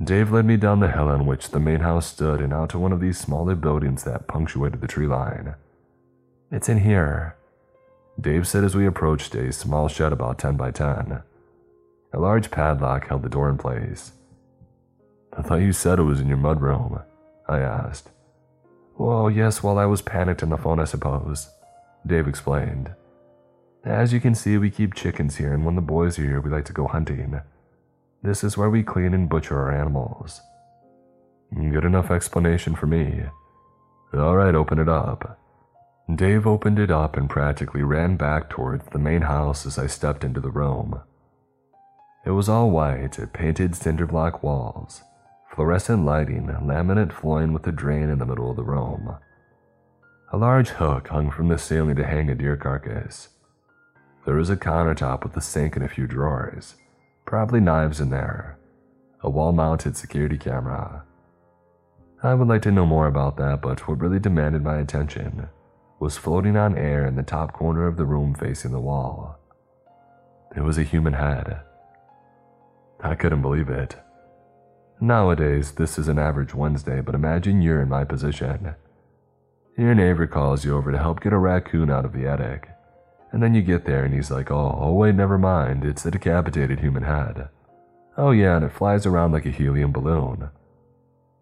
Dave 0.01 0.31
led 0.31 0.45
me 0.45 0.57
down 0.57 0.79
the 0.79 0.91
hill 0.91 1.07
on 1.07 1.25
which 1.25 1.49
the 1.49 1.59
main 1.59 1.79
house 1.79 2.05
stood 2.07 2.39
and 2.39 2.53
out 2.53 2.69
to 2.69 2.79
one 2.79 2.91
of 2.91 2.99
these 2.99 3.17
smaller 3.17 3.55
buildings 3.55 4.03
that 4.03 4.27
punctuated 4.27 4.79
the 4.79 4.87
tree 4.87 5.07
line. 5.07 5.55
It's 6.51 6.69
in 6.69 6.79
here. 6.81 7.35
Dave 8.19 8.47
said 8.47 8.63
as 8.63 8.75
we 8.75 8.85
approached 8.85 9.33
a 9.33 9.51
small 9.51 9.87
shed 9.87 10.13
about 10.13 10.37
10 10.37 10.55
by 10.55 10.71
10. 10.71 11.23
A 12.13 12.19
large 12.19 12.51
padlock 12.51 13.07
held 13.07 13.23
the 13.23 13.29
door 13.29 13.49
in 13.49 13.57
place. 13.57 14.11
I 15.35 15.41
thought 15.41 15.61
you 15.61 15.73
said 15.73 15.99
it 15.99 16.03
was 16.03 16.21
in 16.21 16.27
your 16.27 16.37
mudroom, 16.37 17.03
I 17.47 17.59
asked. 17.59 18.09
Well, 18.97 19.29
yes, 19.29 19.61
while 19.61 19.77
I 19.77 19.85
was 19.85 20.01
panicked 20.01 20.41
on 20.41 20.49
the 20.49 20.57
phone, 20.57 20.79
I 20.79 20.85
suppose, 20.85 21.49
Dave 22.05 22.27
explained. 22.27 22.91
As 23.87 24.11
you 24.11 24.19
can 24.19 24.35
see, 24.35 24.57
we 24.57 24.69
keep 24.69 24.93
chickens 24.93 25.37
here, 25.37 25.53
and 25.53 25.63
when 25.63 25.75
the 25.75 25.81
boys 25.81 26.19
are 26.19 26.23
here, 26.23 26.41
we 26.41 26.49
like 26.49 26.65
to 26.65 26.73
go 26.73 26.87
hunting. 26.87 27.39
This 28.21 28.43
is 28.43 28.57
where 28.57 28.69
we 28.69 28.83
clean 28.83 29.13
and 29.13 29.29
butcher 29.29 29.57
our 29.57 29.71
animals. 29.71 30.41
Good 31.55 31.85
enough 31.85 32.11
explanation 32.11 32.75
for 32.75 32.85
me. 32.85 33.23
All 34.13 34.35
right, 34.35 34.53
open 34.53 34.77
it 34.77 34.89
up. 34.89 35.39
Dave 36.13 36.45
opened 36.45 36.79
it 36.79 36.91
up 36.91 37.15
and 37.15 37.29
practically 37.29 37.81
ran 37.81 38.17
back 38.17 38.49
towards 38.49 38.85
the 38.87 38.99
main 38.99 39.21
house 39.21 39.65
as 39.65 39.77
I 39.77 39.87
stepped 39.87 40.25
into 40.25 40.41
the 40.41 40.51
room. 40.51 40.99
It 42.25 42.31
was 42.31 42.49
all 42.49 42.69
white, 42.69 43.17
painted 43.31 43.73
cinder 43.73 44.05
block 44.05 44.43
walls, 44.43 45.01
fluorescent 45.55 46.03
lighting, 46.03 46.47
laminate 46.47 47.13
flooring 47.13 47.53
with 47.53 47.65
a 47.67 47.71
drain 47.71 48.09
in 48.09 48.19
the 48.19 48.25
middle 48.25 48.49
of 48.49 48.57
the 48.57 48.63
room. 48.63 49.15
A 50.33 50.37
large 50.37 50.71
hook 50.71 51.07
hung 51.07 51.31
from 51.31 51.47
the 51.47 51.57
ceiling 51.57 51.95
to 51.95 52.05
hang 52.05 52.29
a 52.29 52.35
deer 52.35 52.57
carcass. 52.57 53.29
There 54.27 54.35
was 54.35 54.49
a 54.49 54.57
countertop 54.57 55.23
with 55.23 55.37
a 55.37 55.41
sink 55.41 55.77
and 55.77 55.85
a 55.85 55.87
few 55.87 56.05
drawers. 56.05 56.75
Probably 57.25 57.61
knives 57.61 58.01
in 58.01 58.09
there. 58.09 58.59
A 59.21 59.29
wall 59.29 59.53
mounted 59.53 59.95
security 59.95 60.37
camera. 60.37 61.05
I 62.21 62.33
would 62.33 62.49
like 62.49 62.61
to 62.63 62.71
know 62.73 62.85
more 62.85 63.07
about 63.07 63.37
that, 63.37 63.61
but 63.61 63.87
what 63.87 64.01
really 64.01 64.19
demanded 64.19 64.65
my 64.65 64.79
attention 64.79 65.47
was 66.01 66.17
floating 66.17 66.57
on 66.57 66.77
air 66.77 67.07
in 67.07 67.15
the 67.15 67.23
top 67.23 67.53
corner 67.53 67.87
of 67.87 67.95
the 67.95 68.03
room 68.03 68.35
facing 68.35 68.73
the 68.73 68.81
wall. 68.81 69.39
It 70.57 70.61
was 70.61 70.77
a 70.77 70.83
human 70.83 71.13
head. 71.13 71.61
I 72.99 73.15
couldn't 73.15 73.41
believe 73.41 73.69
it. 73.69 73.95
Nowadays, 74.99 75.71
this 75.71 75.97
is 75.97 76.09
an 76.09 76.19
average 76.19 76.53
Wednesday, 76.53 76.99
but 76.99 77.15
imagine 77.15 77.61
you're 77.61 77.81
in 77.81 77.87
my 77.87 78.03
position. 78.03 78.75
Your 79.77 79.95
neighbor 79.95 80.27
calls 80.27 80.65
you 80.65 80.75
over 80.75 80.91
to 80.91 80.97
help 80.97 81.21
get 81.21 81.31
a 81.31 81.37
raccoon 81.37 81.89
out 81.89 82.03
of 82.03 82.11
the 82.11 82.27
attic. 82.27 82.71
And 83.31 83.43
then 83.43 83.53
you 83.53 83.61
get 83.61 83.85
there 83.85 84.05
and 84.05 84.13
he's 84.13 84.31
like, 84.31 84.51
oh, 84.51 84.77
oh 84.79 84.93
wait, 84.93 85.15
never 85.15 85.37
mind, 85.37 85.83
it's 85.83 86.05
a 86.05 86.11
decapitated 86.11 86.79
human 86.79 87.03
head. 87.03 87.49
Oh 88.17 88.31
yeah, 88.31 88.55
and 88.55 88.65
it 88.65 88.71
flies 88.71 89.05
around 89.05 89.31
like 89.31 89.45
a 89.45 89.51
helium 89.51 89.91
balloon. 89.91 90.49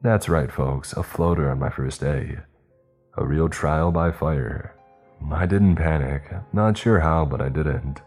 That's 0.02 0.30
right, 0.30 0.52
folks, 0.52 0.94
a 0.94 1.04
floater 1.04 1.50
on 1.50 1.60
my 1.60 1.70
first 1.70 2.02
day. 2.02 2.38
A 3.18 3.26
real 3.26 3.50
trial 3.50 3.92
by 3.92 4.12
fire. 4.12 4.76
I 5.32 5.46
didn't 5.46 5.78
panic, 5.78 6.24
not 6.52 6.78
sure 6.78 7.00
how, 7.00 7.26
but 7.26 7.42
I 7.42 7.50
didn't. 7.50 8.02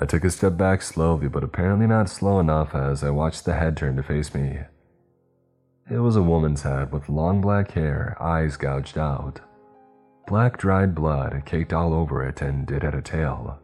I 0.00 0.06
took 0.06 0.24
a 0.24 0.30
step 0.30 0.56
back 0.56 0.82
slowly, 0.82 1.28
but 1.28 1.44
apparently 1.44 1.86
not 1.86 2.08
slow 2.08 2.40
enough 2.40 2.74
as 2.74 3.04
I 3.04 3.10
watched 3.10 3.44
the 3.44 3.54
head 3.54 3.76
turn 3.76 3.96
to 3.96 4.02
face 4.02 4.34
me. 4.34 4.60
It 5.90 5.98
was 5.98 6.16
a 6.16 6.22
woman's 6.22 6.62
head 6.62 6.92
with 6.92 7.08
long 7.08 7.40
black 7.40 7.72
hair, 7.72 8.16
eyes 8.20 8.56
gouged 8.56 8.96
out. 8.96 9.40
Black 10.32 10.56
dried 10.56 10.94
blood 10.94 11.42
caked 11.44 11.74
all 11.74 11.92
over 11.92 12.26
it, 12.26 12.40
and 12.40 12.70
it 12.70 12.82
had 12.82 12.94
a 12.94 13.02
tail. 13.02 13.60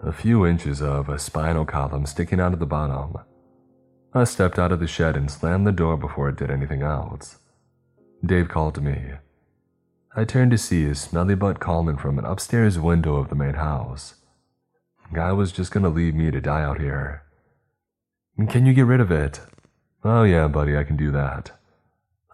A 0.00 0.10
few 0.10 0.44
inches 0.44 0.82
of 0.82 1.08
a 1.08 1.16
spinal 1.16 1.64
column 1.64 2.06
sticking 2.06 2.40
out 2.40 2.52
of 2.52 2.58
the 2.58 2.66
bottom. 2.66 3.14
I 4.12 4.24
stepped 4.24 4.58
out 4.58 4.72
of 4.72 4.80
the 4.80 4.88
shed 4.88 5.16
and 5.16 5.30
slammed 5.30 5.64
the 5.64 5.70
door 5.70 5.96
before 5.96 6.28
it 6.28 6.34
did 6.34 6.50
anything 6.50 6.82
else. 6.82 7.38
Dave 8.26 8.48
called 8.48 8.74
to 8.74 8.80
me. 8.80 9.12
I 10.16 10.24
turned 10.24 10.50
to 10.50 10.58
see 10.58 10.86
his 10.86 11.00
smelly 11.00 11.36
butt 11.36 11.60
calling 11.60 11.96
from 11.96 12.18
an 12.18 12.24
upstairs 12.24 12.80
window 12.80 13.14
of 13.14 13.28
the 13.28 13.36
main 13.36 13.54
house. 13.54 14.16
Guy 15.12 15.30
was 15.30 15.52
just 15.52 15.70
gonna 15.70 15.88
leave 15.88 16.16
me 16.16 16.32
to 16.32 16.40
die 16.40 16.64
out 16.64 16.80
here. 16.80 17.22
Can 18.48 18.66
you 18.66 18.74
get 18.74 18.86
rid 18.86 19.00
of 19.00 19.12
it? 19.12 19.40
Oh, 20.02 20.24
yeah, 20.24 20.48
buddy, 20.48 20.76
I 20.76 20.82
can 20.82 20.96
do 20.96 21.12
that. 21.12 21.52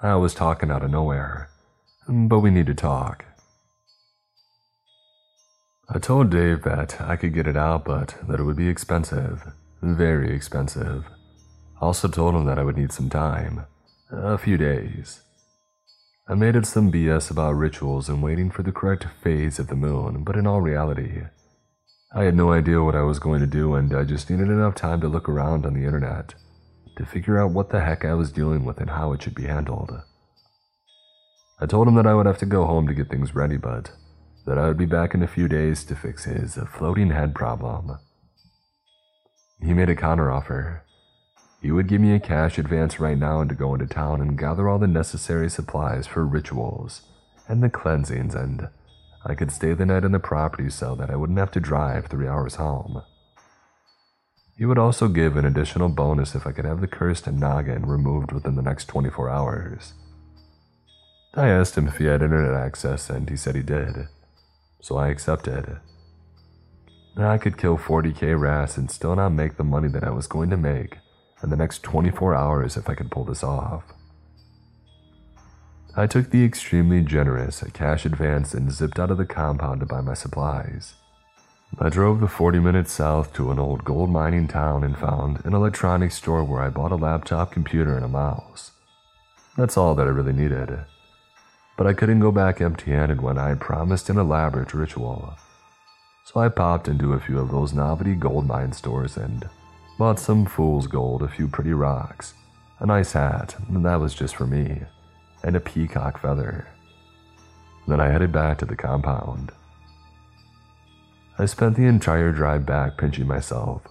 I 0.01 0.15
was 0.15 0.33
talking 0.33 0.71
out 0.71 0.83
of 0.83 0.91
nowhere. 0.91 1.51
But 2.09 2.41
we 2.41 2.51
need 2.51 2.67
to 2.69 2.75
talk. 2.75 3.27
I 5.89 5.99
told 5.99 6.31
Dave 6.31 6.63
that 6.63 7.01
I 7.01 7.17
could 7.17 7.35
get 7.35 7.47
it 7.47 7.57
out, 7.57 7.85
but 7.85 8.17
that 8.27 8.41
it 8.41 8.45
would 8.45 8.57
be 8.57 8.69
expensive. 8.69 9.43
Very 9.83 10.35
expensive. 10.35 11.05
I 11.81 11.85
also 11.85 12.09
told 12.09 12.35
him 12.35 12.47
that 12.47 12.59
I 12.59 12.65
would 12.65 12.79
need 12.79 12.93
some 12.93 13.11
time. 13.11 13.67
A 14.11 14.39
few 14.39 14.57
days. 14.57 15.21
I 16.27 16.35
made 16.35 16.57
it 16.57 16.65
some 16.65 16.91
BS 16.91 17.31
about 17.31 17.53
rituals 17.53 18.09
and 18.09 18.23
waiting 18.23 18.51
for 18.51 18.63
the 18.63 18.73
correct 18.73 19.07
phase 19.23 19.59
of 19.59 19.67
the 19.67 19.77
moon, 19.77 20.25
but 20.25 20.37
in 20.37 20.47
all 20.47 20.63
reality, 20.63 21.25
I 22.15 22.25
had 22.25 22.35
no 22.35 22.53
idea 22.53 22.83
what 22.83 22.95
I 22.95 23.03
was 23.03 23.19
going 23.19 23.41
to 23.41 23.47
do, 23.47 23.75
and 23.75 23.95
I 23.95 24.05
just 24.05 24.31
needed 24.31 24.49
enough 24.49 24.75
time 24.75 25.03
to 25.03 25.09
look 25.09 25.29
around 25.29 25.67
on 25.67 25.75
the 25.75 25.85
internet 25.85 26.35
to 26.97 27.05
figure 27.05 27.39
out 27.39 27.51
what 27.51 27.69
the 27.69 27.81
heck 27.81 28.05
I 28.05 28.15
was 28.15 28.33
dealing 28.33 28.65
with 28.65 28.79
and 28.79 28.89
how 28.89 29.13
it 29.13 29.23
should 29.23 29.35
be 29.35 29.45
handled. 29.45 30.01
I 31.61 31.67
told 31.67 31.89
him 31.89 31.95
that 31.97 32.07
I 32.07 32.15
would 32.15 32.27
have 32.27 32.39
to 32.39 32.47
go 32.47 32.65
home 32.65 32.87
to 32.87 32.95
get 32.95 33.11
things 33.11 33.35
ready, 33.35 33.59
but 33.59 33.91
that 34.47 34.59
I 34.59 34.69
would 34.69 34.77
be 34.77 34.87
back 34.87 35.15
in 35.15 35.23
a 35.23 35.29
few 35.29 35.49
days 35.49 35.85
to 35.85 35.97
fix 35.97 36.25
his 36.25 36.59
floating 36.77 37.11
head 37.11 37.35
problem. 37.35 37.99
He 39.61 39.73
made 39.73 39.89
a 39.89 39.97
counteroffer. 39.97 40.81
He 41.63 41.71
would 41.71 41.89
give 41.89 42.01
me 42.01 42.15
a 42.15 42.21
cash 42.21 42.59
advance 42.59 43.01
right 43.01 43.17
now 43.17 43.41
and 43.41 43.49
to 43.49 43.55
go 43.55 43.73
into 43.73 43.87
town 43.87 44.21
and 44.21 44.39
gather 44.39 44.69
all 44.69 44.79
the 44.79 44.87
necessary 44.87 45.49
supplies 45.49 46.07
for 46.07 46.27
rituals 46.27 47.03
and 47.49 47.63
the 47.63 47.71
cleansings, 47.71 48.35
and 48.35 48.69
I 49.25 49.35
could 49.35 49.51
stay 49.51 49.73
the 49.73 49.87
night 49.87 50.05
in 50.05 50.13
the 50.13 50.19
property 50.19 50.69
so 50.69 50.95
that 50.97 51.11
I 51.11 51.17
wouldn't 51.17 51.39
have 51.39 51.51
to 51.53 51.61
drive 51.61 52.07
three 52.07 52.29
hours 52.29 52.57
home. 52.57 53.03
He 54.57 54.67
would 54.67 54.79
also 54.79 55.09
give 55.09 55.37
an 55.37 55.47
additional 55.47 55.89
bonus 55.89 56.35
if 56.35 56.47
I 56.47 56.53
could 56.53 56.65
have 56.65 56.81
the 56.81 56.87
cursed 56.87 57.27
noggin 57.31 57.87
removed 57.87 58.33
within 58.33 58.55
the 58.55 58.63
next 58.63 58.87
24 58.87 59.31
hours. 59.31 59.95
I 61.35 61.49
asked 61.49 61.77
him 61.77 61.89
if 61.89 61.97
he 61.97 62.05
had 62.05 62.23
internet 62.23 62.55
access, 62.55 63.11
and 63.11 63.29
he 63.29 63.37
said 63.37 63.57
he 63.57 63.63
did, 63.63 64.07
so 64.85 64.99
I 64.99 65.09
accepted. 65.09 65.79
I 67.17 67.39
could 67.39 67.57
kill 67.57 67.79
40k 67.79 68.39
rats 68.39 68.77
and 68.77 68.91
still 68.91 69.17
not 69.17 69.31
make 69.31 69.57
the 69.57 69.65
money 69.65 69.89
that 69.89 70.05
I 70.05 70.11
was 70.11 70.27
going 70.27 70.51
to 70.51 70.59
make 70.59 70.99
in 71.43 71.49
the 71.49 71.57
next 71.57 71.83
24 71.83 72.35
hours 72.35 72.77
if 72.77 72.91
I 72.91 72.95
could 72.95 73.11
pull 73.11 73.25
this 73.25 73.43
off. 73.43 73.85
I 75.97 76.07
took 76.07 76.31
the 76.31 76.45
extremely 76.45 77.01
generous 77.01 77.65
cash 77.73 78.05
advance 78.05 78.53
and 78.53 78.71
zipped 78.71 78.99
out 78.99 79.11
of 79.11 79.17
the 79.17 79.25
compound 79.25 79.81
to 79.81 79.87
buy 79.87 80.03
my 80.03 80.13
supplies. 80.13 80.93
I 81.79 81.89
drove 81.89 82.21
the 82.21 82.29
40 82.29 82.59
minutes 82.59 82.93
south 82.93 83.33
to 83.35 83.51
an 83.51 83.59
old 83.59 83.85
gold 83.85 84.11
mining 84.11 84.49
town 84.49 84.85
and 84.85 84.99
found 84.99 85.43
an 85.47 85.55
electronics 85.55 86.17
store 86.17 86.45
where 86.45 86.61
I 86.61 86.69
bought 86.69 86.93
a 86.93 86.97
laptop 86.97 87.53
computer 87.53 87.97
and 87.97 88.05
a 88.05 88.09
mouse. 88.09 88.73
That's 89.57 89.79
all 89.79 89.95
that 89.95 90.07
I 90.07 90.11
really 90.11 90.35
needed. 90.35 90.85
But 91.77 91.87
I 91.87 91.93
couldn't 91.93 92.21
go 92.21 92.31
back 92.31 92.61
empty 92.61 92.93
handed 92.93 93.21
when 93.21 93.37
I 93.37 93.49
had 93.49 93.61
promised 93.61 94.09
an 94.09 94.19
elaborate 94.19 94.75
ritual. 94.75 95.35
So 96.25 96.41
I 96.41 96.49
popped 96.49 96.89
into 96.89 97.13
a 97.13 97.21
few 97.21 97.39
of 97.39 97.51
those 97.51 97.73
novelty 97.73 98.15
gold 98.15 98.47
mine 98.47 98.73
stores 98.73 99.17
and 99.17 99.49
bought 99.99 100.19
some 100.19 100.47
fool's 100.47 100.87
gold, 100.87 101.23
a 101.23 101.29
few 101.29 101.49
pretty 101.49 101.73
rocks, 101.73 102.35
a 102.79 102.87
nice 102.87 103.13
hat, 103.13 103.57
and 103.69 103.85
that 103.85 104.01
was 104.01 104.15
just 104.15 104.37
for 104.37 104.47
me, 104.47 104.83
and 105.43 105.57
a 105.57 105.61
peacock 105.61 106.21
feather. 106.21 106.67
Then 107.87 108.01
I 108.01 108.09
headed 108.09 108.33
back 108.33 108.59
to 108.59 108.65
the 108.65 108.77
compound. 108.77 109.53
I 111.39 111.47
spent 111.47 111.77
the 111.77 111.87
entire 111.87 112.33
drive 112.33 112.65
back 112.65 112.97
pinching 112.97 113.27
myself, 113.27 113.83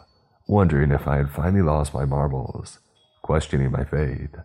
wondering 0.48 0.92
if 0.92 1.08
I 1.08 1.18
had 1.18 1.30
finally 1.30 1.62
lost 1.62 1.94
my 1.94 2.06
marbles, 2.06 2.80
questioning 3.22 3.72
my 3.72 3.84
faith, 3.84 4.36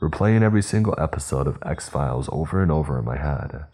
replaying 0.00 0.42
every 0.42 0.62
single 0.62 0.94
episode 0.98 1.46
of 1.46 1.58
X 1.64 1.88
Files 1.88 2.28
over 2.32 2.62
and 2.62 2.72
over 2.72 2.98
in 2.98 3.04
my 3.04 3.16
head. 3.16 3.64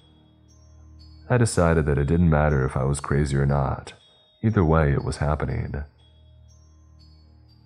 I 1.31 1.39
decided 1.39 1.87
that 1.87 1.99
it 1.99 2.07
didn't 2.07 2.31
matter 2.31 2.65
if 2.65 2.77
I 2.77 2.85
was 2.85 3.01
crazy 3.01 3.37
or 3.37 3.47
not, 3.47 3.95
either 4.43 4.65
way, 4.65 4.93
it 4.93 5.05
was 5.05 5.19
happening. 5.19 5.85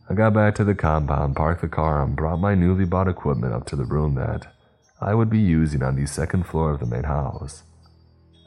I 0.08 0.14
got 0.14 0.34
back 0.34 0.54
to 0.56 0.64
the 0.64 0.74
compound, 0.74 1.36
parked 1.36 1.60
the 1.60 1.68
car, 1.68 2.02
and 2.02 2.16
brought 2.16 2.40
my 2.40 2.54
newly 2.54 2.84
bought 2.84 3.08
equipment 3.08 3.54
up 3.54 3.64
to 3.66 3.76
the 3.76 3.84
room 3.84 4.14
that 4.16 4.52
I 5.00 5.14
would 5.14 5.30
be 5.30 5.38
using 5.38 5.82
on 5.82 5.96
the 5.96 6.06
second 6.06 6.46
floor 6.46 6.72
of 6.72 6.80
the 6.80 6.86
main 6.86 7.04
house. 7.04 7.62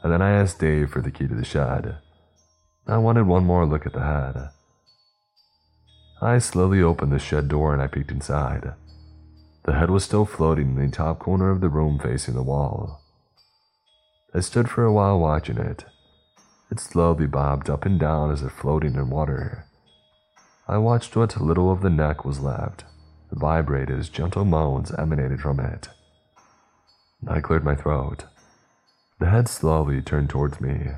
And 0.02 0.12
then 0.12 0.20
I 0.20 0.32
asked 0.32 0.60
Dave 0.60 0.90
for 0.90 1.00
the 1.00 1.10
key 1.10 1.26
to 1.26 1.34
the 1.34 1.44
shed. 1.44 1.96
I 2.86 2.98
wanted 2.98 3.26
one 3.26 3.44
more 3.44 3.64
look 3.64 3.86
at 3.86 3.94
the 3.94 4.02
head. 4.02 4.50
I 6.20 6.38
slowly 6.38 6.82
opened 6.82 7.12
the 7.12 7.18
shed 7.18 7.48
door 7.48 7.72
and 7.72 7.80
I 7.80 7.86
peeked 7.86 8.10
inside. 8.10 8.74
The 9.64 9.74
head 9.74 9.90
was 9.90 10.04
still 10.04 10.24
floating 10.24 10.76
in 10.76 10.90
the 10.90 10.96
top 10.96 11.18
corner 11.18 11.50
of 11.50 11.60
the 11.60 11.68
room 11.68 11.98
facing 11.98 12.34
the 12.34 12.42
wall. 12.42 13.00
I 14.34 14.40
stood 14.40 14.68
for 14.68 14.84
a 14.84 14.92
while 14.92 15.18
watching 15.18 15.58
it. 15.58 15.84
It 16.70 16.80
slowly 16.80 17.26
bobbed 17.26 17.70
up 17.70 17.84
and 17.84 17.98
down 17.98 18.30
as 18.30 18.42
if 18.42 18.52
floating 18.52 18.94
in 18.94 19.10
water. 19.10 19.66
I 20.66 20.78
watched 20.78 21.16
what 21.16 21.40
little 21.40 21.70
of 21.70 21.82
the 21.82 21.90
neck 21.90 22.24
was 22.24 22.40
left 22.40 22.84
vibrate 23.34 23.90
as 23.90 24.08
gentle 24.08 24.44
moans 24.44 24.92
emanated 24.92 25.40
from 25.40 25.60
it. 25.60 25.88
I 27.26 27.40
cleared 27.40 27.64
my 27.64 27.74
throat. 27.74 28.24
The 29.18 29.30
head 29.30 29.48
slowly 29.48 30.02
turned 30.02 30.30
towards 30.30 30.60
me. 30.60 30.90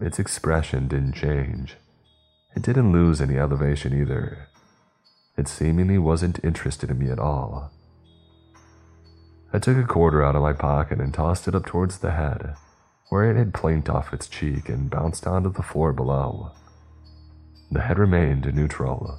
Its 0.00 0.18
expression 0.18 0.88
didn't 0.88 1.14
change. 1.14 1.76
It 2.54 2.62
didn't 2.62 2.92
lose 2.92 3.20
any 3.20 3.38
elevation 3.38 3.98
either. 3.98 4.48
It 5.42 5.48
seemingly 5.48 5.98
wasn't 5.98 6.38
interested 6.44 6.88
in 6.88 7.00
me 7.00 7.10
at 7.10 7.18
all. 7.18 7.72
I 9.52 9.58
took 9.58 9.76
a 9.76 9.82
quarter 9.82 10.22
out 10.22 10.36
of 10.36 10.42
my 10.42 10.52
pocket 10.52 11.00
and 11.00 11.12
tossed 11.12 11.48
it 11.48 11.54
up 11.56 11.66
towards 11.66 11.98
the 11.98 12.12
head, 12.12 12.54
where 13.08 13.28
it 13.28 13.36
had 13.36 13.52
planked 13.52 13.90
off 13.90 14.12
its 14.12 14.28
cheek 14.28 14.68
and 14.68 14.88
bounced 14.88 15.26
onto 15.26 15.52
the 15.52 15.64
floor 15.64 15.92
below. 15.92 16.52
The 17.72 17.80
head 17.80 17.98
remained 17.98 18.54
neutral. 18.54 19.18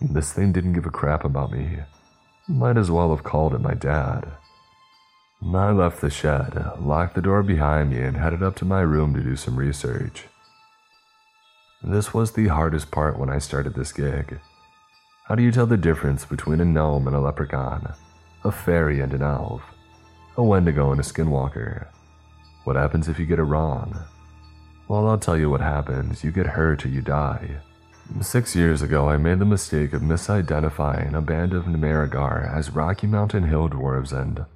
This 0.00 0.32
thing 0.32 0.50
didn't 0.50 0.72
give 0.72 0.86
a 0.86 0.90
crap 0.90 1.26
about 1.26 1.52
me. 1.52 1.80
Might 2.48 2.78
as 2.78 2.90
well 2.90 3.14
have 3.14 3.22
called 3.22 3.52
it 3.52 3.60
my 3.60 3.74
dad. 3.74 4.32
I 5.42 5.72
left 5.72 6.00
the 6.00 6.08
shed, 6.08 6.54
locked 6.80 7.16
the 7.16 7.20
door 7.20 7.42
behind 7.42 7.90
me, 7.90 8.00
and 8.00 8.16
headed 8.16 8.42
up 8.42 8.56
to 8.56 8.64
my 8.64 8.80
room 8.80 9.12
to 9.12 9.20
do 9.20 9.36
some 9.36 9.56
research. 9.56 10.24
This 11.82 12.14
was 12.14 12.32
the 12.32 12.48
hardest 12.48 12.90
part 12.90 13.18
when 13.18 13.28
I 13.28 13.40
started 13.40 13.74
this 13.74 13.92
gig. 13.92 14.40
How 15.30 15.36
do 15.36 15.44
you 15.44 15.52
tell 15.52 15.66
the 15.66 15.76
difference 15.76 16.24
between 16.24 16.60
a 16.60 16.64
gnome 16.64 17.06
and 17.06 17.14
a 17.14 17.20
leprechaun, 17.20 17.94
a 18.42 18.50
fairy 18.50 18.98
and 18.98 19.14
an 19.14 19.22
elf, 19.22 19.62
a 20.36 20.42
wendigo 20.42 20.90
and 20.90 21.00
a 21.00 21.04
skinwalker? 21.04 21.86
What 22.64 22.74
happens 22.74 23.06
if 23.06 23.16
you 23.16 23.26
get 23.26 23.38
it 23.38 23.44
wrong? 23.44 23.96
Well, 24.88 25.06
I'll 25.06 25.20
tell 25.20 25.36
you 25.36 25.48
what 25.48 25.60
happens. 25.60 26.24
You 26.24 26.32
get 26.32 26.46
hurt 26.46 26.84
or 26.84 26.88
you 26.88 27.00
die. 27.00 27.58
Six 28.20 28.56
years 28.56 28.82
ago, 28.82 29.08
I 29.08 29.18
made 29.18 29.38
the 29.38 29.44
mistake 29.44 29.92
of 29.92 30.02
misidentifying 30.02 31.14
a 31.14 31.20
band 31.20 31.54
of 31.54 31.66
Nimerigar 31.66 32.52
as 32.52 32.70
Rocky 32.70 33.06
Mountain 33.06 33.44
Hill 33.44 33.68
Dwarves 33.68 34.12
and 34.12 34.46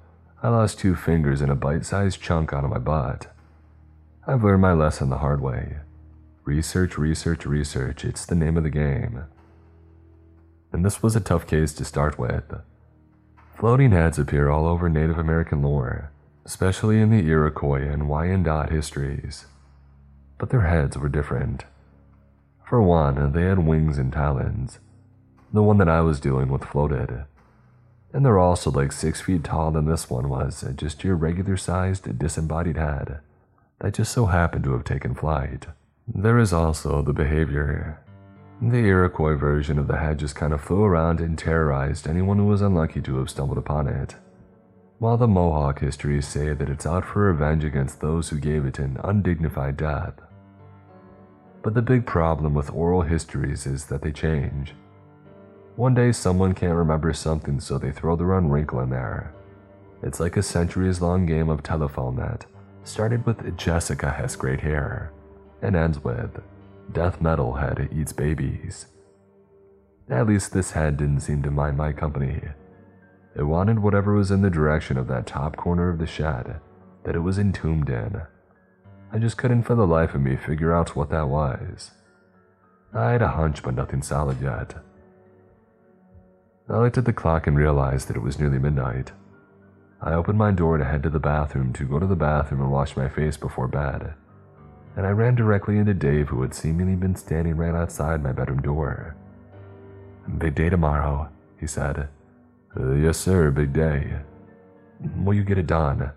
I 0.43 0.49
lost 0.49 0.77
two 0.77 0.93
fingers 0.93 1.39
and 1.39 1.49
a 1.49 1.55
bite 1.55 1.85
sized 1.85 2.21
chunk 2.21 2.51
out 2.51 2.65
of 2.65 2.69
my 2.69 2.79
butt. 2.79 3.33
I've 4.27 4.43
learned 4.43 4.63
my 4.63 4.73
lesson 4.73 5.09
the 5.09 5.19
hard 5.19 5.39
way. 5.39 5.77
Research, 6.43 6.97
research, 6.97 7.45
research, 7.45 8.03
it's 8.03 8.25
the 8.25 8.35
name 8.35 8.57
of 8.57 8.63
the 8.63 8.69
game. 8.69 9.23
And 10.75 10.85
this 10.85 11.01
was 11.01 11.15
a 11.15 11.21
tough 11.21 11.47
case 11.47 11.73
to 11.73 11.85
start 11.85 12.19
with. 12.19 12.43
Floating 13.57 13.91
heads 13.91 14.19
appear 14.19 14.49
all 14.49 14.67
over 14.67 14.89
Native 14.89 15.17
American 15.17 15.61
lore, 15.61 16.11
especially 16.43 16.99
in 16.99 17.09
the 17.09 17.25
Iroquois 17.27 17.89
and 17.89 18.03
Wyandot 18.03 18.69
histories. 18.69 19.45
But 20.37 20.49
their 20.49 20.67
heads 20.67 20.97
were 20.97 21.07
different. 21.07 21.63
For 22.67 22.81
one, 22.81 23.31
they 23.31 23.43
had 23.43 23.65
wings 23.65 23.97
and 23.97 24.11
talons. 24.11 24.79
The 25.53 25.63
one 25.63 25.77
that 25.77 25.87
I 25.87 26.01
was 26.01 26.19
dealing 26.19 26.49
with 26.49 26.65
floated 26.65 27.25
and 28.15 28.25
they're 28.25 28.39
also 28.39 28.71
like 28.71 28.93
six 28.93 29.19
feet 29.19 29.43
tall 29.43 29.71
than 29.71 29.87
this 29.87 30.09
one 30.09 30.29
was, 30.29 30.63
just 30.77 31.03
your 31.03 31.17
regular 31.17 31.57
sized 31.57 32.17
disembodied 32.17 32.77
head 32.77 33.19
that 33.79 33.95
just 33.95 34.13
so 34.13 34.27
happened 34.27 34.63
to 34.63 34.71
have 34.71 34.85
taken 34.85 35.13
flight. 35.13 35.65
There 36.07 36.39
is 36.39 36.53
also 36.53 37.01
the 37.01 37.11
behavior. 37.11 37.99
The 38.61 38.77
Iroquois 38.77 39.35
version 39.35 39.77
of 39.77 39.87
the 39.87 39.97
head 39.97 40.17
just 40.17 40.35
kind 40.35 40.53
of 40.53 40.61
flew 40.61 40.83
around 40.83 41.19
and 41.19 41.37
terrorized 41.37 42.07
anyone 42.07 42.37
who 42.37 42.45
was 42.45 42.61
unlucky 42.61 43.01
to 43.01 43.17
have 43.17 43.29
stumbled 43.29 43.57
upon 43.57 43.87
it. 43.87 44.15
While 44.99 45.17
the 45.17 45.27
Mohawk 45.27 45.79
histories 45.79 46.25
say 46.25 46.53
that 46.53 46.69
it's 46.69 46.85
out 46.85 47.03
for 47.03 47.23
revenge 47.23 47.65
against 47.65 47.99
those 47.99 48.29
who 48.29 48.39
gave 48.39 48.65
it 48.65 48.79
an 48.79 48.97
undignified 49.03 49.75
death. 49.75 50.13
But 51.63 51.73
the 51.73 51.81
big 51.81 52.05
problem 52.05 52.53
with 52.53 52.71
oral 52.71 53.01
histories 53.01 53.65
is 53.65 53.85
that 53.87 54.01
they 54.01 54.13
change. 54.13 54.73
One 55.75 55.93
day 55.93 56.13
someone 56.13 56.53
can't 56.53 56.75
remember 56.77 57.11
something, 57.11 57.59
so 57.59 57.77
they 57.77 57.91
throw 57.91 58.15
their 58.15 58.33
own 58.33 58.47
wrinkle 58.47 58.79
in 58.79 58.89
there. 58.89 59.33
It's 60.01 60.21
like 60.21 60.37
a 60.37 60.43
centuries 60.43 61.01
long 61.01 61.25
game 61.25 61.49
of 61.49 61.61
telephone 61.61 62.15
that 62.15 62.45
started 62.85 63.25
with 63.25 63.57
Jessica 63.57 64.11
has 64.11 64.37
great 64.37 64.61
hair 64.61 65.11
and 65.61 65.75
ends 65.75 66.01
with 66.01 66.39
death 66.91 67.21
metal 67.21 67.53
head 67.53 67.89
eats 67.91 68.13
babies. 68.13 68.87
At 70.09 70.27
least 70.27 70.53
this 70.53 70.71
head 70.71 70.97
didn't 70.97 71.21
seem 71.21 71.41
to 71.43 71.51
mind 71.51 71.77
my 71.77 71.91
company. 71.93 72.41
It 73.35 73.43
wanted 73.43 73.79
whatever 73.79 74.13
was 74.13 74.31
in 74.31 74.41
the 74.41 74.49
direction 74.49 74.97
of 74.97 75.07
that 75.07 75.25
top 75.25 75.55
corner 75.55 75.89
of 75.89 75.99
the 75.99 76.07
shed 76.07 76.59
that 77.03 77.15
it 77.15 77.19
was 77.19 77.37
entombed 77.37 77.89
in. 77.89 78.21
I 79.11 79.17
just 79.17 79.37
couldn't 79.37 79.63
for 79.63 79.75
the 79.75 79.87
life 79.87 80.13
of 80.15 80.21
me 80.21 80.35
figure 80.35 80.73
out 80.73 80.95
what 80.95 81.09
that 81.09 81.29
was. 81.29 81.91
I 82.93 83.11
had 83.11 83.21
a 83.21 83.29
hunch, 83.29 83.61
but 83.61 83.75
nothing 83.75 84.01
solid 84.01 84.41
yet. 84.41 84.75
I 86.69 86.79
looked 86.79 86.97
at 86.97 87.05
the 87.05 87.13
clock 87.13 87.45
and 87.45 87.57
realized 87.57 88.07
that 88.07 88.17
it 88.17 88.23
was 88.23 88.39
nearly 88.39 88.57
midnight. 88.57 89.11
I 90.01 90.13
opened 90.13 90.37
my 90.37 90.51
door 90.51 90.77
to 90.77 90.85
head 90.85 91.03
to 91.03 91.09
the 91.09 91.19
bathroom 91.19 91.73
to 91.73 91.85
go 91.85 91.99
to 91.99 92.05
the 92.05 92.15
bathroom 92.15 92.61
and 92.61 92.71
wash 92.71 92.97
my 92.97 93.07
face 93.07 93.37
before 93.37 93.67
bed. 93.67 94.13
And 94.95 95.05
I 95.05 95.09
ran 95.09 95.35
directly 95.35 95.77
into 95.77 95.93
Dave, 95.93 96.29
who 96.29 96.41
had 96.41 96.53
seemingly 96.53 96.95
been 96.95 97.15
standing 97.15 97.57
right 97.57 97.75
outside 97.75 98.23
my 98.23 98.31
bedroom 98.31 98.61
door. 98.61 99.15
Big 100.37 100.55
day 100.55 100.69
tomorrow, 100.69 101.29
he 101.59 101.67
said. 101.67 102.07
Uh, 102.77 102.93
yes, 102.93 103.17
sir, 103.17 103.51
big 103.51 103.73
day. 103.73 104.19
Will 105.17 105.33
you 105.33 105.43
get 105.43 105.57
it 105.57 105.67
done? 105.67 106.11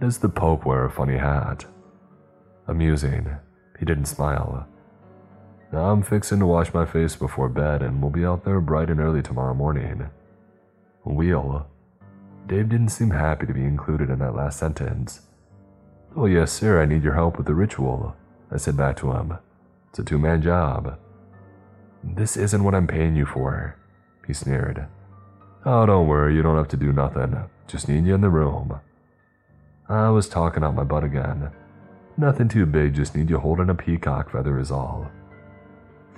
Does 0.00 0.18
the 0.18 0.28
Pope 0.28 0.64
wear 0.64 0.84
a 0.84 0.90
funny 0.90 1.18
hat? 1.18 1.66
Amusing. 2.66 3.36
He 3.78 3.84
didn't 3.84 4.06
smile. 4.06 4.66
I'm 5.72 6.02
fixing 6.02 6.40
to 6.40 6.46
wash 6.46 6.74
my 6.74 6.84
face 6.84 7.16
before 7.16 7.48
bed, 7.48 7.82
and 7.82 8.02
we'll 8.02 8.10
be 8.10 8.24
out 8.24 8.44
there 8.44 8.60
bright 8.60 8.90
and 8.90 9.00
early 9.00 9.22
tomorrow 9.22 9.54
morning. 9.54 10.08
We'll. 11.04 11.66
Dave 12.46 12.68
didn't 12.68 12.90
seem 12.90 13.10
happy 13.10 13.46
to 13.46 13.54
be 13.54 13.64
included 13.64 14.10
in 14.10 14.18
that 14.18 14.34
last 14.34 14.58
sentence. 14.58 15.22
Oh, 16.14 16.26
yes, 16.26 16.52
sir, 16.52 16.82
I 16.82 16.86
need 16.86 17.02
your 17.02 17.14
help 17.14 17.38
with 17.38 17.46
the 17.46 17.54
ritual, 17.54 18.14
I 18.50 18.58
said 18.58 18.76
back 18.76 18.96
to 18.98 19.12
him. 19.12 19.38
It's 19.90 19.98
a 19.98 20.04
two 20.04 20.18
man 20.18 20.42
job. 20.42 20.98
This 22.04 22.36
isn't 22.36 22.62
what 22.62 22.74
I'm 22.74 22.86
paying 22.86 23.16
you 23.16 23.24
for, 23.24 23.76
he 24.26 24.34
sneered. 24.34 24.86
Oh, 25.64 25.86
don't 25.86 26.08
worry, 26.08 26.34
you 26.34 26.42
don't 26.42 26.56
have 26.56 26.68
to 26.68 26.76
do 26.76 26.92
nothing. 26.92 27.36
Just 27.66 27.88
need 27.88 28.04
you 28.04 28.14
in 28.14 28.20
the 28.20 28.28
room. 28.28 28.80
I 29.88 30.10
was 30.10 30.28
talking 30.28 30.64
out 30.64 30.74
my 30.74 30.84
butt 30.84 31.04
again. 31.04 31.50
Nothing 32.16 32.48
too 32.48 32.66
big, 32.66 32.94
just 32.94 33.16
need 33.16 33.30
you 33.30 33.38
holding 33.38 33.70
a 33.70 33.74
peacock 33.74 34.32
feather 34.32 34.58
is 34.58 34.70
all. 34.70 35.10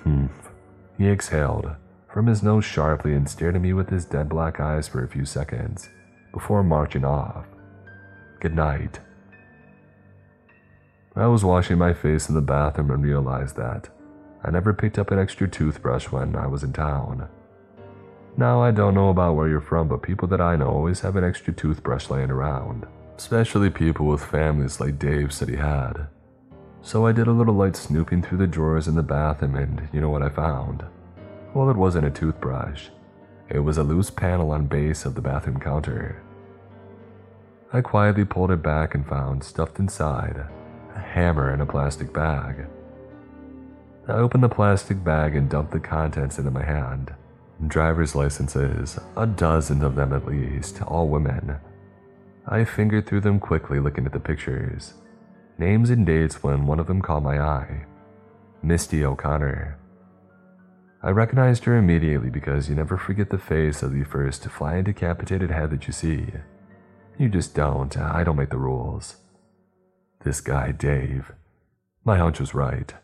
Humph. 0.02 0.50
He 0.98 1.08
exhaled 1.08 1.70
from 2.12 2.26
his 2.26 2.42
nose 2.42 2.64
sharply 2.64 3.14
and 3.14 3.28
stared 3.28 3.56
at 3.56 3.62
me 3.62 3.72
with 3.72 3.90
his 3.90 4.04
dead 4.04 4.28
black 4.28 4.60
eyes 4.60 4.88
for 4.88 5.04
a 5.04 5.08
few 5.08 5.24
seconds 5.24 5.88
before 6.32 6.62
marching 6.62 7.04
off. 7.04 7.46
Good 8.40 8.54
night. 8.54 9.00
I 11.16 11.28
was 11.28 11.44
washing 11.44 11.78
my 11.78 11.94
face 11.94 12.28
in 12.28 12.34
the 12.34 12.40
bathroom 12.40 12.90
and 12.90 13.04
realized 13.04 13.54
that 13.56 13.88
I 14.42 14.50
never 14.50 14.74
picked 14.74 14.98
up 14.98 15.12
an 15.12 15.18
extra 15.18 15.48
toothbrush 15.48 16.10
when 16.10 16.34
I 16.34 16.48
was 16.48 16.64
in 16.64 16.72
town. 16.72 17.28
Now, 18.36 18.60
I 18.60 18.72
don't 18.72 18.94
know 18.94 19.10
about 19.10 19.36
where 19.36 19.48
you're 19.48 19.60
from, 19.60 19.86
but 19.86 20.02
people 20.02 20.26
that 20.28 20.40
I 20.40 20.56
know 20.56 20.68
always 20.68 21.00
have 21.00 21.14
an 21.14 21.22
extra 21.22 21.52
toothbrush 21.52 22.10
laying 22.10 22.32
around, 22.32 22.84
especially 23.16 23.70
people 23.70 24.06
with 24.06 24.24
families 24.24 24.80
like 24.80 24.98
Dave 24.98 25.32
said 25.32 25.48
he 25.48 25.54
had. 25.56 26.08
So 26.82 27.06
I 27.06 27.12
did 27.12 27.28
a 27.28 27.32
little 27.32 27.54
light 27.54 27.76
snooping 27.76 28.22
through 28.22 28.38
the 28.38 28.48
drawers 28.48 28.88
in 28.88 28.96
the 28.96 29.02
bathroom, 29.02 29.54
and 29.54 29.88
you 29.92 30.00
know 30.00 30.10
what 30.10 30.22
I 30.22 30.28
found? 30.30 30.84
Well, 31.54 31.70
it 31.70 31.76
wasn't 31.76 32.06
a 32.06 32.10
toothbrush. 32.10 32.88
It 33.48 33.60
was 33.60 33.78
a 33.78 33.84
loose 33.84 34.10
panel 34.10 34.50
on 34.50 34.66
base 34.66 35.04
of 35.04 35.14
the 35.14 35.22
bathroom 35.22 35.60
counter. 35.60 36.20
I 37.72 37.82
quietly 37.82 38.24
pulled 38.24 38.50
it 38.50 38.62
back 38.62 38.96
and 38.96 39.06
found, 39.06 39.44
stuffed 39.44 39.78
inside, 39.78 40.44
a 40.94 41.00
hammer 41.00 41.52
in 41.52 41.60
a 41.60 41.66
plastic 41.66 42.12
bag. 42.12 42.66
I 44.06 44.12
opened 44.12 44.42
the 44.42 44.48
plastic 44.48 45.02
bag 45.02 45.34
and 45.34 45.48
dumped 45.48 45.72
the 45.72 45.80
contents 45.80 46.38
into 46.38 46.50
my 46.50 46.64
hand. 46.64 47.14
Driver's 47.66 48.14
licenses, 48.14 48.98
a 49.16 49.26
dozen 49.26 49.82
of 49.82 49.94
them 49.94 50.12
at 50.12 50.26
least, 50.26 50.82
all 50.82 51.08
women. 51.08 51.56
I 52.46 52.64
fingered 52.64 53.06
through 53.06 53.22
them 53.22 53.40
quickly, 53.40 53.80
looking 53.80 54.04
at 54.04 54.12
the 54.12 54.20
pictures. 54.20 54.94
Names 55.56 55.88
and 55.88 56.04
dates 56.04 56.42
when 56.42 56.66
one 56.66 56.80
of 56.80 56.86
them 56.86 57.00
caught 57.00 57.22
my 57.22 57.40
eye 57.40 57.86
Misty 58.62 59.04
O'Connor. 59.04 59.78
I 61.02 61.10
recognized 61.10 61.64
her 61.64 61.76
immediately 61.76 62.30
because 62.30 62.68
you 62.68 62.74
never 62.74 62.96
forget 62.96 63.28
the 63.28 63.38
face 63.38 63.82
of 63.82 63.92
the 63.92 64.04
first 64.04 64.44
flying 64.46 64.84
decapitated 64.84 65.50
head 65.50 65.70
that 65.70 65.86
you 65.86 65.92
see. 65.92 66.28
You 67.18 67.28
just 67.28 67.54
don't, 67.54 67.94
I 67.96 68.24
don't 68.24 68.36
make 68.36 68.48
the 68.48 68.56
rules. 68.56 69.16
This 70.24 70.40
guy, 70.40 70.72
Dave. 70.72 71.32
My 72.04 72.16
hunch 72.16 72.40
was 72.40 72.54
right. 72.54 72.94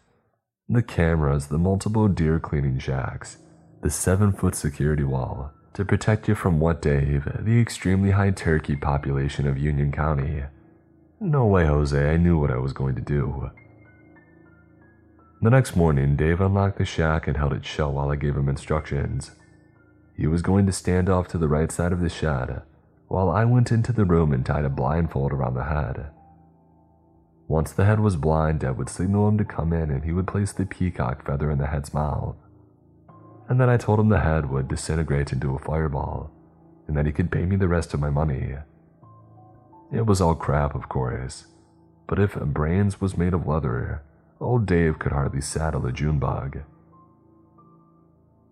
The 0.69 0.83
cameras, 0.83 1.49
the 1.49 1.59
multiple 1.59 2.09
deer 2.09 2.41
cleaning 2.41 2.79
shacks, 2.79 3.37
the 3.83 3.91
seven 3.91 4.33
foot 4.33 4.55
security 4.55 5.05
wall 5.05 5.53
to 5.75 5.85
protect 5.85 6.29
you 6.29 6.35
from 6.35 6.61
what, 6.61 6.83
Dave? 6.83 7.29
The 7.41 7.61
extremely 7.61 8.11
high 8.11 8.31
turkey 8.31 8.75
population 8.75 9.47
of 9.47 9.59
Union 9.59 9.93
County. 9.93 10.45
No 11.21 11.47
way, 11.47 11.67
Jose, 11.67 12.11
I 12.11 12.17
knew 12.17 12.39
what 12.39 12.51
I 12.51 12.57
was 12.57 12.73
going 12.73 12.95
to 12.97 13.01
do. 13.01 13.51
The 15.43 15.51
next 15.51 15.77
morning, 15.77 16.17
Dave 16.17 16.41
unlocked 16.41 16.79
the 16.79 16.85
shack 16.85 17.29
and 17.29 17.37
held 17.37 17.53
it 17.53 17.65
shut 17.65 17.93
while 17.93 18.11
I 18.11 18.17
gave 18.17 18.37
him 18.37 18.49
instructions. 18.49 19.33
He 20.17 20.27
was 20.27 20.43
going 20.43 20.67
to 20.67 20.73
stand 20.73 21.09
off 21.09 21.29
to 21.29 21.39
the 21.39 21.49
right 21.49 21.71
side 21.71 21.93
of 21.93 22.01
the 22.01 22.09
shed, 22.09 22.63
while 23.09 23.31
I 23.31 23.45
went 23.45 23.71
into 23.71 23.93
the 23.93 24.05
room 24.05 24.33
and 24.33 24.45
tied 24.45 24.65
a 24.65 24.69
blindfold 24.69 25.33
around 25.33 25.55
the 25.55 25.65
head. 25.65 26.11
Once 27.51 27.73
the 27.73 27.85
head 27.85 27.99
was 27.99 28.15
blind, 28.15 28.61
Dad 28.61 28.79
would 28.79 28.89
signal 28.89 29.27
him 29.27 29.37
to 29.37 29.45
come 29.45 29.73
in 29.73 29.91
and 29.91 30.05
he 30.05 30.13
would 30.13 30.29
place 30.29 30.53
the 30.53 30.65
peacock 30.65 31.27
feather 31.27 31.51
in 31.51 31.59
the 31.59 31.67
head's 31.67 31.93
mouth. 31.93 32.37
And 33.49 33.61
then 33.61 33.69
I 33.69 33.77
told 33.77 33.99
him 33.99 34.09
the 34.09 34.21
head 34.21 34.49
would 34.49 34.69
disintegrate 34.69 35.33
into 35.33 35.57
a 35.57 35.59
fireball, 35.59 36.31
and 36.87 36.97
that 36.97 37.07
he 37.07 37.13
could 37.13 37.33
pay 37.33 37.47
me 37.47 37.57
the 37.57 37.67
rest 37.67 37.93
of 37.93 37.99
my 37.99 38.09
money. 38.09 38.55
It 39.93 40.07
was 40.07 40.21
all 40.21 40.37
crap, 40.37 40.77
of 40.77 40.89
course, 40.89 41.49
but 42.07 42.21
if 42.21 42.35
brains 42.35 43.01
was 43.01 43.17
made 43.17 43.35
of 43.35 43.49
leather, 43.49 44.05
old 44.41 44.65
Dave 44.65 45.01
could 45.01 45.11
hardly 45.11 45.41
saddle 45.41 45.85
a 45.87 45.93
June 45.93 46.21
bug. 46.21 46.61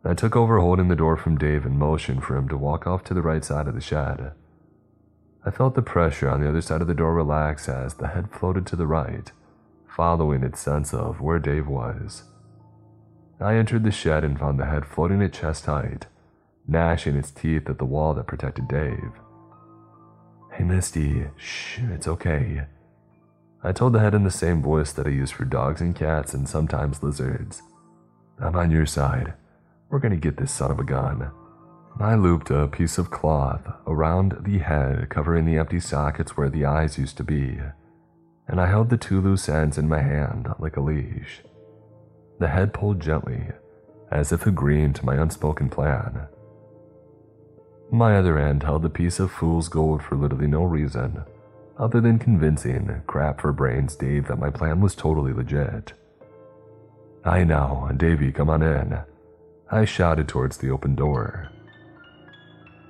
I 0.04 0.14
took 0.14 0.34
over 0.34 0.58
holding 0.58 0.88
the 0.88 0.96
door 0.96 1.16
from 1.16 1.38
Dave 1.38 1.64
and 1.64 1.78
motioned 1.78 2.24
for 2.24 2.36
him 2.36 2.48
to 2.48 2.56
walk 2.58 2.84
off 2.84 3.04
to 3.04 3.14
the 3.14 3.22
right 3.22 3.44
side 3.44 3.68
of 3.68 3.76
the 3.76 3.80
shed. 3.80 4.32
I 5.48 5.50
felt 5.50 5.74
the 5.74 5.80
pressure 5.80 6.28
on 6.28 6.42
the 6.42 6.48
other 6.50 6.60
side 6.60 6.82
of 6.82 6.88
the 6.88 6.94
door 6.94 7.14
relax 7.14 7.70
as 7.70 7.94
the 7.94 8.08
head 8.08 8.30
floated 8.30 8.66
to 8.66 8.76
the 8.76 8.86
right, 8.86 9.32
following 9.86 10.42
its 10.42 10.60
sense 10.60 10.92
of 10.92 11.22
where 11.22 11.38
Dave 11.38 11.66
was. 11.66 12.24
I 13.40 13.54
entered 13.54 13.82
the 13.82 13.90
shed 13.90 14.24
and 14.24 14.38
found 14.38 14.60
the 14.60 14.66
head 14.66 14.84
floating 14.84 15.22
at 15.22 15.32
chest 15.32 15.64
height, 15.64 16.04
gnashing 16.66 17.16
its 17.16 17.30
teeth 17.30 17.70
at 17.70 17.78
the 17.78 17.86
wall 17.86 18.12
that 18.12 18.26
protected 18.26 18.68
Dave. 18.68 19.12
Hey, 20.52 20.64
Misty, 20.64 21.24
shh, 21.38 21.78
it's 21.94 22.08
okay. 22.08 22.64
I 23.64 23.72
told 23.72 23.94
the 23.94 24.00
head 24.00 24.14
in 24.14 24.24
the 24.24 24.30
same 24.30 24.60
voice 24.60 24.92
that 24.92 25.06
I 25.06 25.10
use 25.10 25.30
for 25.30 25.46
dogs 25.46 25.80
and 25.80 25.96
cats 25.96 26.34
and 26.34 26.46
sometimes 26.46 27.02
lizards. 27.02 27.62
I'm 28.38 28.54
on 28.54 28.70
your 28.70 28.84
side. 28.84 29.32
We're 29.88 29.98
gonna 29.98 30.16
get 30.16 30.36
this 30.36 30.52
son 30.52 30.70
of 30.70 30.78
a 30.78 30.84
gun. 30.84 31.30
I 32.00 32.14
looped 32.14 32.50
a 32.50 32.68
piece 32.68 32.96
of 32.96 33.10
cloth 33.10 33.66
around 33.84 34.36
the 34.42 34.58
head, 34.58 35.08
covering 35.10 35.46
the 35.46 35.58
empty 35.58 35.80
sockets 35.80 36.36
where 36.36 36.48
the 36.48 36.64
eyes 36.64 36.96
used 36.96 37.16
to 37.16 37.24
be, 37.24 37.58
and 38.46 38.60
I 38.60 38.66
held 38.66 38.88
the 38.88 38.96
two 38.96 39.20
loose 39.20 39.48
ends 39.48 39.78
in 39.78 39.88
my 39.88 40.00
hand 40.00 40.48
like 40.60 40.76
a 40.76 40.80
leash. 40.80 41.42
The 42.38 42.46
head 42.46 42.72
pulled 42.72 43.00
gently, 43.00 43.48
as 44.12 44.30
if 44.30 44.46
agreeing 44.46 44.92
to 44.92 45.04
my 45.04 45.16
unspoken 45.16 45.70
plan. 45.70 46.28
My 47.90 48.16
other 48.16 48.38
end 48.38 48.62
held 48.62 48.84
a 48.84 48.90
piece 48.90 49.18
of 49.18 49.32
fool's 49.32 49.68
gold 49.68 50.00
for 50.00 50.14
literally 50.14 50.46
no 50.46 50.62
reason, 50.62 51.24
other 51.78 52.00
than 52.00 52.20
convincing 52.20 53.02
crap 53.08 53.40
for 53.40 53.52
brains 53.52 53.96
Dave 53.96 54.28
that 54.28 54.38
my 54.38 54.50
plan 54.50 54.80
was 54.80 54.94
totally 54.94 55.32
legit. 55.32 55.94
I 57.24 57.42
know, 57.42 57.90
Davy, 57.96 58.30
come 58.30 58.50
on 58.50 58.62
in. 58.62 59.00
I 59.68 59.84
shouted 59.84 60.28
towards 60.28 60.58
the 60.58 60.70
open 60.70 60.94
door. 60.94 61.50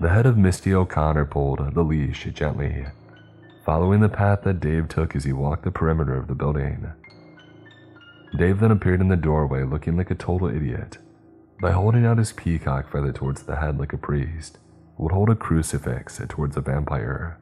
The 0.00 0.10
head 0.10 0.26
of 0.26 0.38
Misty 0.38 0.72
O'Connor 0.72 1.24
pulled 1.24 1.74
the 1.74 1.82
leash 1.82 2.24
gently, 2.32 2.86
following 3.64 4.00
the 4.00 4.08
path 4.08 4.42
that 4.42 4.60
Dave 4.60 4.88
took 4.88 5.16
as 5.16 5.24
he 5.24 5.32
walked 5.32 5.64
the 5.64 5.72
perimeter 5.72 6.16
of 6.16 6.28
the 6.28 6.36
building. 6.36 6.92
Dave 8.36 8.60
then 8.60 8.70
appeared 8.70 9.00
in 9.00 9.08
the 9.08 9.16
doorway 9.16 9.64
looking 9.64 9.96
like 9.96 10.12
a 10.12 10.14
total 10.14 10.48
idiot 10.48 10.98
by 11.60 11.72
holding 11.72 12.06
out 12.06 12.18
his 12.18 12.32
peacock 12.32 12.92
feather 12.92 13.12
towards 13.12 13.42
the 13.42 13.56
head 13.56 13.78
like 13.78 13.92
a 13.92 13.98
priest 13.98 14.58
would 14.98 15.10
hold 15.10 15.30
a 15.30 15.34
crucifix 15.34 16.20
towards 16.28 16.56
a 16.56 16.60
vampire. 16.60 17.38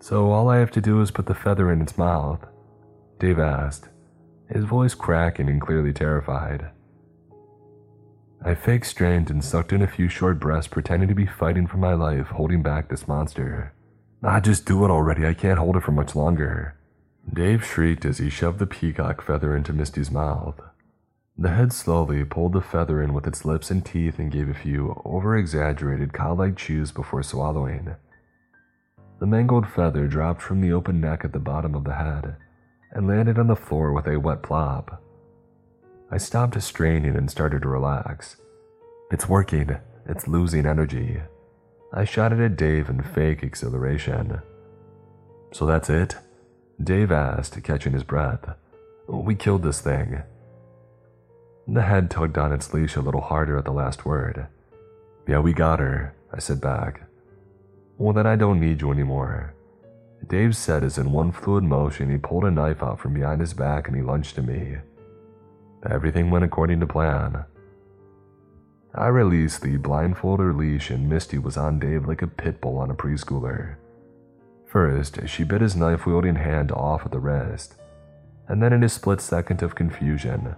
So 0.00 0.30
all 0.30 0.50
I 0.50 0.58
have 0.58 0.72
to 0.72 0.82
do 0.82 1.00
is 1.00 1.10
put 1.10 1.24
the 1.24 1.34
feather 1.34 1.72
in 1.72 1.80
its 1.80 1.96
mouth? 1.96 2.44
Dave 3.18 3.38
asked, 3.38 3.88
his 4.50 4.64
voice 4.64 4.92
cracking 4.92 5.48
and 5.48 5.60
clearly 5.60 5.94
terrified. 5.94 6.70
I 8.46 8.54
fake 8.54 8.84
strained 8.84 9.30
and 9.30 9.42
sucked 9.42 9.72
in 9.72 9.80
a 9.80 9.86
few 9.86 10.10
short 10.10 10.38
breaths, 10.38 10.66
pretending 10.66 11.08
to 11.08 11.14
be 11.14 11.24
fighting 11.24 11.66
for 11.66 11.78
my 11.78 11.94
life, 11.94 12.26
holding 12.26 12.62
back 12.62 12.90
this 12.90 13.08
monster. 13.08 13.72
Ah, 14.22 14.38
just 14.38 14.66
do 14.66 14.84
it 14.84 14.90
already, 14.90 15.26
I 15.26 15.32
can't 15.32 15.58
hold 15.58 15.76
it 15.76 15.82
for 15.82 15.92
much 15.92 16.14
longer. 16.14 16.76
Dave 17.32 17.64
shrieked 17.64 18.04
as 18.04 18.18
he 18.18 18.28
shoved 18.28 18.58
the 18.58 18.66
peacock 18.66 19.22
feather 19.22 19.56
into 19.56 19.72
Misty's 19.72 20.10
mouth. 20.10 20.60
The 21.38 21.50
head 21.50 21.72
slowly 21.72 22.22
pulled 22.22 22.52
the 22.52 22.60
feather 22.60 23.02
in 23.02 23.14
with 23.14 23.26
its 23.26 23.46
lips 23.46 23.70
and 23.70 23.84
teeth 23.84 24.18
and 24.18 24.30
gave 24.30 24.50
a 24.50 24.54
few 24.54 25.00
over 25.06 25.36
exaggerated 25.36 26.12
cow 26.12 26.34
like 26.34 26.56
chews 26.56 26.92
before 26.92 27.22
swallowing. 27.22 27.96
The 29.20 29.26
mangled 29.26 29.66
feather 29.66 30.06
dropped 30.06 30.42
from 30.42 30.60
the 30.60 30.72
open 30.72 31.00
neck 31.00 31.24
at 31.24 31.32
the 31.32 31.38
bottom 31.38 31.74
of 31.74 31.84
the 31.84 31.94
head 31.94 32.36
and 32.92 33.08
landed 33.08 33.38
on 33.38 33.46
the 33.46 33.56
floor 33.56 33.92
with 33.92 34.06
a 34.06 34.20
wet 34.20 34.42
plop. 34.42 35.02
I 36.10 36.18
stopped 36.18 36.60
straining 36.62 37.16
and 37.16 37.30
started 37.30 37.62
to 37.62 37.68
relax. 37.68 38.36
It's 39.10 39.28
working, 39.28 39.76
it's 40.06 40.28
losing 40.28 40.66
energy. 40.66 41.20
I 41.92 42.04
shouted 42.04 42.40
at 42.40 42.56
Dave 42.56 42.88
in 42.88 43.02
fake 43.02 43.42
exhilaration. 43.42 44.40
So 45.52 45.66
that's 45.66 45.88
it? 45.88 46.16
Dave 46.82 47.12
asked, 47.12 47.62
catching 47.62 47.92
his 47.92 48.02
breath. 48.02 48.56
We 49.06 49.34
killed 49.34 49.62
this 49.62 49.80
thing. 49.80 50.22
The 51.66 51.82
head 51.82 52.10
tugged 52.10 52.36
on 52.36 52.52
its 52.52 52.74
leash 52.74 52.96
a 52.96 53.00
little 53.00 53.20
harder 53.20 53.56
at 53.56 53.64
the 53.64 53.72
last 53.72 54.04
word. 54.04 54.46
Yeah, 55.26 55.38
we 55.38 55.52
got 55.52 55.78
her, 55.78 56.14
I 56.32 56.38
said 56.38 56.60
back. 56.60 57.02
Well, 57.96 58.12
then 58.12 58.26
I 58.26 58.36
don't 58.36 58.60
need 58.60 58.82
you 58.82 58.90
anymore. 58.90 59.54
Dave 60.28 60.56
said 60.56 60.82
as 60.82 60.98
in 60.98 61.12
one 61.12 61.32
fluid 61.32 61.64
motion 61.64 62.10
he 62.10 62.18
pulled 62.18 62.44
a 62.44 62.50
knife 62.50 62.82
out 62.82 62.98
from 62.98 63.14
behind 63.14 63.40
his 63.40 63.54
back 63.54 63.86
and 63.86 63.96
he 63.96 64.02
lunged 64.02 64.36
at 64.38 64.44
me. 64.44 64.78
Everything 65.88 66.30
went 66.30 66.44
according 66.44 66.80
to 66.80 66.86
plan. 66.86 67.44
I 68.94 69.08
released 69.08 69.60
the 69.60 69.76
blindfolded 69.76 70.54
leash 70.54 70.90
and 70.90 71.08
Misty 71.08 71.38
was 71.38 71.56
on 71.56 71.78
Dave 71.78 72.06
like 72.06 72.22
a 72.22 72.26
pit 72.26 72.60
bull 72.60 72.78
on 72.78 72.90
a 72.90 72.94
preschooler. 72.94 73.76
First, 74.66 75.28
she 75.28 75.44
bit 75.44 75.60
his 75.60 75.76
knife 75.76 76.06
wielding 76.06 76.36
hand 76.36 76.72
off 76.72 77.04
at 77.04 77.12
the 77.12 77.18
wrist, 77.18 77.74
and 78.48 78.62
then 78.62 78.72
in 78.72 78.82
a 78.82 78.88
split 78.88 79.20
second 79.20 79.62
of 79.62 79.74
confusion, 79.74 80.56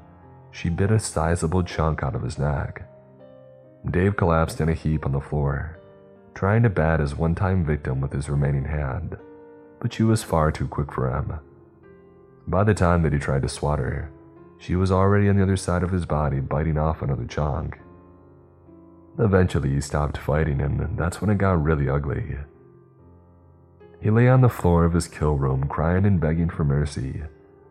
she 0.50 0.68
bit 0.68 0.90
a 0.90 0.98
sizable 0.98 1.62
chunk 1.62 2.02
out 2.02 2.14
of 2.14 2.22
his 2.22 2.38
neck. 2.38 2.88
Dave 3.90 4.16
collapsed 4.16 4.60
in 4.60 4.68
a 4.68 4.74
heap 4.74 5.06
on 5.06 5.12
the 5.12 5.20
floor, 5.20 5.78
trying 6.34 6.62
to 6.62 6.70
bat 6.70 7.00
his 7.00 7.14
one 7.14 7.34
time 7.34 7.64
victim 7.64 8.00
with 8.00 8.12
his 8.12 8.28
remaining 8.28 8.64
hand, 8.64 9.16
but 9.80 9.92
she 9.92 10.02
was 10.02 10.22
far 10.22 10.52
too 10.52 10.68
quick 10.68 10.92
for 10.92 11.10
him. 11.10 11.38
By 12.46 12.64
the 12.64 12.74
time 12.74 13.02
that 13.02 13.12
he 13.12 13.18
tried 13.18 13.42
to 13.42 13.48
swat 13.48 13.78
her, 13.78 14.10
she 14.58 14.76
was 14.76 14.90
already 14.90 15.28
on 15.28 15.36
the 15.36 15.42
other 15.42 15.56
side 15.56 15.82
of 15.82 15.92
his 15.92 16.06
body 16.06 16.40
biting 16.40 16.78
off 16.78 17.02
another 17.02 17.26
chunk. 17.26 17.78
Eventually, 19.18 19.70
he 19.70 19.80
stopped 19.80 20.18
fighting, 20.18 20.60
and 20.60 20.98
that's 20.98 21.20
when 21.20 21.30
it 21.30 21.38
got 21.38 21.62
really 21.62 21.88
ugly. 21.88 22.36
He 24.00 24.10
lay 24.10 24.28
on 24.28 24.42
the 24.42 24.48
floor 24.48 24.84
of 24.84 24.92
his 24.92 25.08
kill 25.08 25.34
room, 25.34 25.68
crying 25.68 26.04
and 26.04 26.20
begging 26.20 26.50
for 26.50 26.64
mercy, 26.64 27.22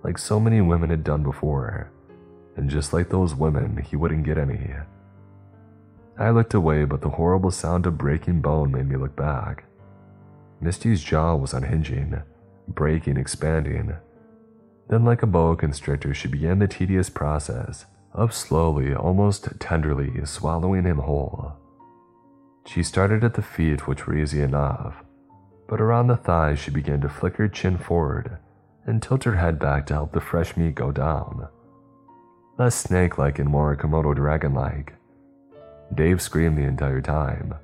like 0.03 0.17
so 0.17 0.39
many 0.39 0.61
women 0.61 0.89
had 0.89 1.03
done 1.03 1.23
before. 1.23 1.91
And 2.55 2.69
just 2.69 2.93
like 2.93 3.09
those 3.09 3.35
women, 3.35 3.77
he 3.77 3.95
wouldn't 3.95 4.25
get 4.25 4.37
any. 4.37 4.73
I 6.17 6.29
looked 6.29 6.53
away, 6.53 6.85
but 6.85 7.01
the 7.01 7.09
horrible 7.09 7.51
sound 7.51 7.85
of 7.85 7.97
breaking 7.97 8.41
bone 8.41 8.71
made 8.71 8.87
me 8.87 8.95
look 8.95 9.15
back. 9.15 9.65
Misty's 10.61 11.03
jaw 11.03 11.35
was 11.35 11.53
unhinging, 11.53 12.21
breaking, 12.69 13.17
expanding. 13.17 13.93
Then, 14.87 15.03
like 15.03 15.23
a 15.23 15.27
boa 15.27 15.55
constrictor, 15.55 16.13
she 16.13 16.27
began 16.27 16.59
the 16.59 16.67
tedious 16.67 17.09
process 17.09 17.85
of 18.13 18.33
slowly, 18.33 18.93
almost 18.93 19.59
tenderly, 19.59 20.25
swallowing 20.25 20.85
him 20.85 20.99
whole. 20.99 21.53
She 22.65 22.83
started 22.83 23.23
at 23.23 23.33
the 23.33 23.41
feet, 23.41 23.87
which 23.87 24.07
were 24.07 24.15
easy 24.15 24.41
enough, 24.41 25.03
but 25.67 25.81
around 25.81 26.07
the 26.07 26.15
thighs 26.15 26.59
she 26.59 26.71
began 26.71 27.01
to 27.01 27.09
flick 27.09 27.37
her 27.37 27.47
chin 27.47 27.77
forward 27.77 28.37
and 28.85 29.01
tilt 29.01 29.23
her 29.23 29.35
head 29.35 29.59
back 29.59 29.85
to 29.87 29.93
help 29.93 30.13
the 30.13 30.21
fresh 30.21 30.55
meat 30.55 30.75
go 30.75 30.91
down. 30.91 31.47
Less 32.57 32.75
snake 32.75 33.17
like 33.17 33.39
and 33.39 33.49
more 33.49 33.75
Komodo 33.75 34.15
dragon 34.15 34.53
like. 34.53 34.93
Dave 35.93 36.21
screamed 36.21 36.57
the 36.57 36.63
entire 36.63 37.01
time. 37.01 37.55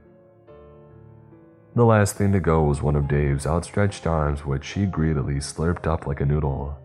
The 1.76 1.86
last 1.86 2.18
thing 2.18 2.34
to 2.34 2.40
go 2.40 2.64
was 2.64 2.82
one 2.82 2.98
of 2.98 3.08
Dave's 3.08 3.48
outstretched 3.48 4.06
arms, 4.06 4.46
which 4.46 4.66
she 4.66 4.86
greedily 4.86 5.36
slurped 5.36 5.88
up 5.88 6.06
like 6.06 6.20
a 6.20 6.26
noodle. 6.26 6.78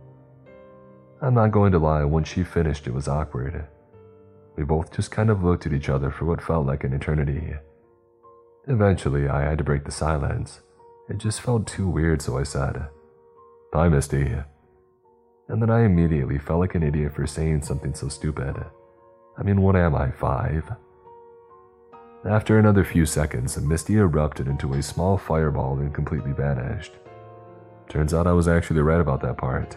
I'm 1.22 1.34
not 1.34 1.50
going 1.50 1.72
to 1.72 1.78
lie, 1.78 2.04
once 2.04 2.28
she 2.28 2.44
finished, 2.44 2.86
it 2.86 2.92
was 2.92 3.08
awkward. 3.08 3.66
We 4.56 4.64
both 4.64 4.92
just 4.92 5.10
kind 5.10 5.30
of 5.30 5.42
looked 5.42 5.66
at 5.66 5.72
each 5.72 5.88
other 5.88 6.10
for 6.10 6.26
what 6.26 6.42
felt 6.42 6.66
like 6.66 6.84
an 6.84 6.92
eternity. 6.92 7.54
Eventually, 8.68 9.28
I 9.28 9.42
had 9.42 9.58
to 9.58 9.64
break 9.64 9.84
the 9.84 9.92
silence. 9.92 10.60
It 11.08 11.18
just 11.18 11.40
felt 11.40 11.66
too 11.66 11.88
weird, 11.88 12.20
so 12.20 12.36
I 12.36 12.42
said, 12.42 12.88
Bye, 13.72 13.88
Misty. 13.88 14.34
And 15.48 15.62
then 15.62 15.70
I 15.70 15.84
immediately 15.84 16.38
felt 16.38 16.60
like 16.60 16.74
an 16.74 16.82
idiot 16.82 17.14
for 17.14 17.26
saying 17.26 17.62
something 17.62 17.94
so 17.94 18.08
stupid. 18.08 18.56
I 19.38 19.42
mean, 19.42 19.62
what 19.62 19.76
am 19.76 19.94
I, 19.94 20.10
five? 20.10 20.64
After 22.28 22.58
another 22.58 22.84
few 22.84 23.06
seconds, 23.06 23.56
Misty 23.56 23.96
erupted 23.96 24.48
into 24.48 24.74
a 24.74 24.82
small 24.82 25.16
fireball 25.16 25.78
and 25.78 25.94
completely 25.94 26.32
vanished. 26.32 26.92
Turns 27.88 28.12
out 28.12 28.26
I 28.26 28.32
was 28.32 28.48
actually 28.48 28.80
right 28.80 29.00
about 29.00 29.20
that 29.20 29.36
part. 29.38 29.76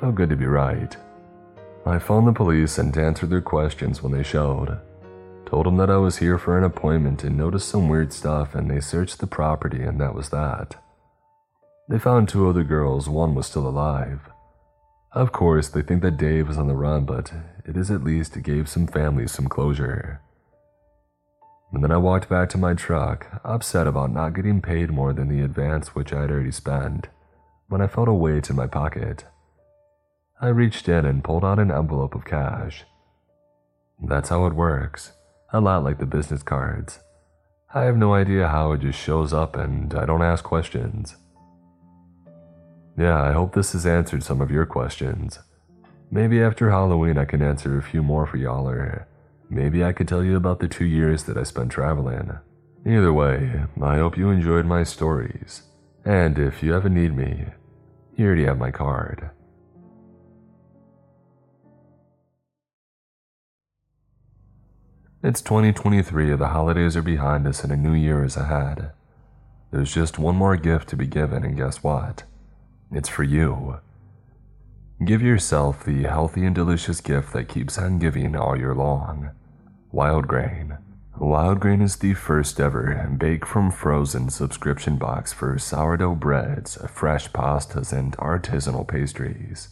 Felt 0.00 0.14
good 0.14 0.28
to 0.28 0.36
be 0.36 0.46
right. 0.46 0.94
I 1.86 1.98
phoned 1.98 2.26
the 2.26 2.32
police 2.32 2.76
and 2.76 2.96
answered 2.96 3.30
their 3.30 3.40
questions 3.40 4.02
when 4.02 4.12
they 4.12 4.22
showed. 4.22 4.78
Told 5.46 5.64
them 5.64 5.76
that 5.76 5.88
I 5.88 5.96
was 5.96 6.18
here 6.18 6.36
for 6.36 6.58
an 6.58 6.64
appointment 6.64 7.24
and 7.24 7.38
noticed 7.38 7.68
some 7.68 7.88
weird 7.88 8.12
stuff, 8.12 8.54
and 8.54 8.70
they 8.70 8.80
searched 8.80 9.20
the 9.20 9.26
property, 9.26 9.82
and 9.82 9.98
that 10.00 10.14
was 10.14 10.28
that. 10.30 10.74
They 11.88 11.98
found 11.98 12.28
two 12.28 12.48
other 12.48 12.64
girls, 12.64 13.08
one 13.08 13.34
was 13.34 13.46
still 13.46 13.66
alive. 13.66 14.20
Of 15.12 15.32
course, 15.32 15.68
they 15.68 15.82
think 15.82 16.02
that 16.02 16.18
Dave 16.18 16.48
was 16.48 16.58
on 16.58 16.66
the 16.66 16.74
run, 16.74 17.06
but 17.06 17.32
it 17.64 17.76
is 17.76 17.90
at 17.90 18.04
least 18.04 18.42
gave 18.42 18.68
some 18.68 18.86
families 18.86 19.32
some 19.32 19.48
closure. 19.48 20.20
And 21.72 21.82
then 21.82 21.92
I 21.92 21.96
walked 21.96 22.28
back 22.28 22.50
to 22.50 22.58
my 22.58 22.74
truck, 22.74 23.40
upset 23.44 23.86
about 23.86 24.12
not 24.12 24.34
getting 24.34 24.60
paid 24.60 24.90
more 24.90 25.12
than 25.12 25.28
the 25.28 25.42
advance 25.42 25.94
which 25.94 26.12
I 26.12 26.22
had 26.22 26.30
already 26.30 26.52
spent, 26.52 27.08
when 27.68 27.80
I 27.80 27.86
felt 27.86 28.08
a 28.08 28.12
weight 28.12 28.50
in 28.50 28.56
my 28.56 28.66
pocket. 28.66 29.24
I 30.40 30.48
reached 30.48 30.88
in 30.88 31.04
and 31.06 31.24
pulled 31.24 31.44
out 31.44 31.58
an 31.58 31.70
envelope 31.70 32.14
of 32.14 32.24
cash. 32.24 32.84
That's 34.02 34.28
how 34.28 34.46
it 34.46 34.54
works 34.54 35.12
a 35.52 35.60
lot 35.60 35.84
like 35.84 35.98
the 35.98 36.06
business 36.06 36.42
cards. 36.42 36.98
I 37.72 37.82
have 37.84 37.96
no 37.96 38.14
idea 38.14 38.48
how 38.48 38.72
it 38.72 38.80
just 38.80 38.98
shows 38.98 39.32
up 39.32 39.56
and 39.56 39.94
I 39.94 40.04
don't 40.04 40.22
ask 40.22 40.44
questions. 40.44 41.16
Yeah, 42.98 43.22
I 43.22 43.32
hope 43.32 43.54
this 43.54 43.72
has 43.72 43.86
answered 43.86 44.22
some 44.22 44.40
of 44.40 44.50
your 44.50 44.66
questions. 44.66 45.38
Maybe 46.10 46.42
after 46.42 46.70
Halloween 46.70 47.16
I 47.18 47.24
can 47.24 47.42
answer 47.42 47.78
a 47.78 47.82
few 47.82 48.02
more 48.02 48.26
for 48.26 48.36
y'all, 48.36 48.68
or 48.68 49.06
maybe 49.50 49.84
I 49.84 49.92
could 49.92 50.08
tell 50.08 50.24
you 50.24 50.36
about 50.36 50.60
the 50.60 50.68
two 50.68 50.84
years 50.84 51.24
that 51.24 51.36
I 51.36 51.42
spent 51.42 51.70
traveling. 51.72 52.38
Either 52.86 53.12
way, 53.12 53.64
I 53.82 53.96
hope 53.96 54.16
you 54.16 54.30
enjoyed 54.30 54.64
my 54.64 54.84
stories, 54.84 55.62
and 56.04 56.38
if 56.38 56.62
you 56.62 56.74
ever 56.74 56.88
need 56.88 57.14
me, 57.14 57.46
here 58.14 58.34
you 58.34 58.46
have 58.46 58.58
my 58.58 58.70
card. 58.70 59.30
It's 65.26 65.42
2023, 65.42 66.36
the 66.36 66.50
holidays 66.50 66.96
are 66.96 67.02
behind 67.02 67.48
us, 67.48 67.64
and 67.64 67.72
a 67.72 67.76
new 67.76 67.94
year 67.94 68.22
is 68.22 68.36
ahead. 68.36 68.92
There's 69.72 69.92
just 69.92 70.20
one 70.20 70.36
more 70.36 70.56
gift 70.56 70.88
to 70.90 70.96
be 70.96 71.08
given, 71.08 71.42
and 71.42 71.56
guess 71.56 71.82
what? 71.82 72.22
It's 72.92 73.08
for 73.08 73.24
you. 73.24 73.80
Give 75.04 75.22
yourself 75.22 75.84
the 75.84 76.04
healthy 76.04 76.44
and 76.44 76.54
delicious 76.54 77.00
gift 77.00 77.32
that 77.32 77.48
keeps 77.48 77.76
on 77.76 77.98
giving 77.98 78.36
all 78.36 78.56
year 78.56 78.72
long 78.72 79.32
Wild 79.90 80.28
Grain. 80.28 80.78
Wild 81.18 81.58
Grain 81.58 81.82
is 81.82 81.96
the 81.96 82.14
first 82.14 82.60
ever 82.60 83.12
bake 83.18 83.44
from 83.44 83.72
frozen 83.72 84.30
subscription 84.30 84.96
box 84.96 85.32
for 85.32 85.58
sourdough 85.58 86.14
breads, 86.14 86.78
fresh 86.88 87.28
pastas, 87.32 87.92
and 87.92 88.16
artisanal 88.18 88.86
pastries. 88.86 89.70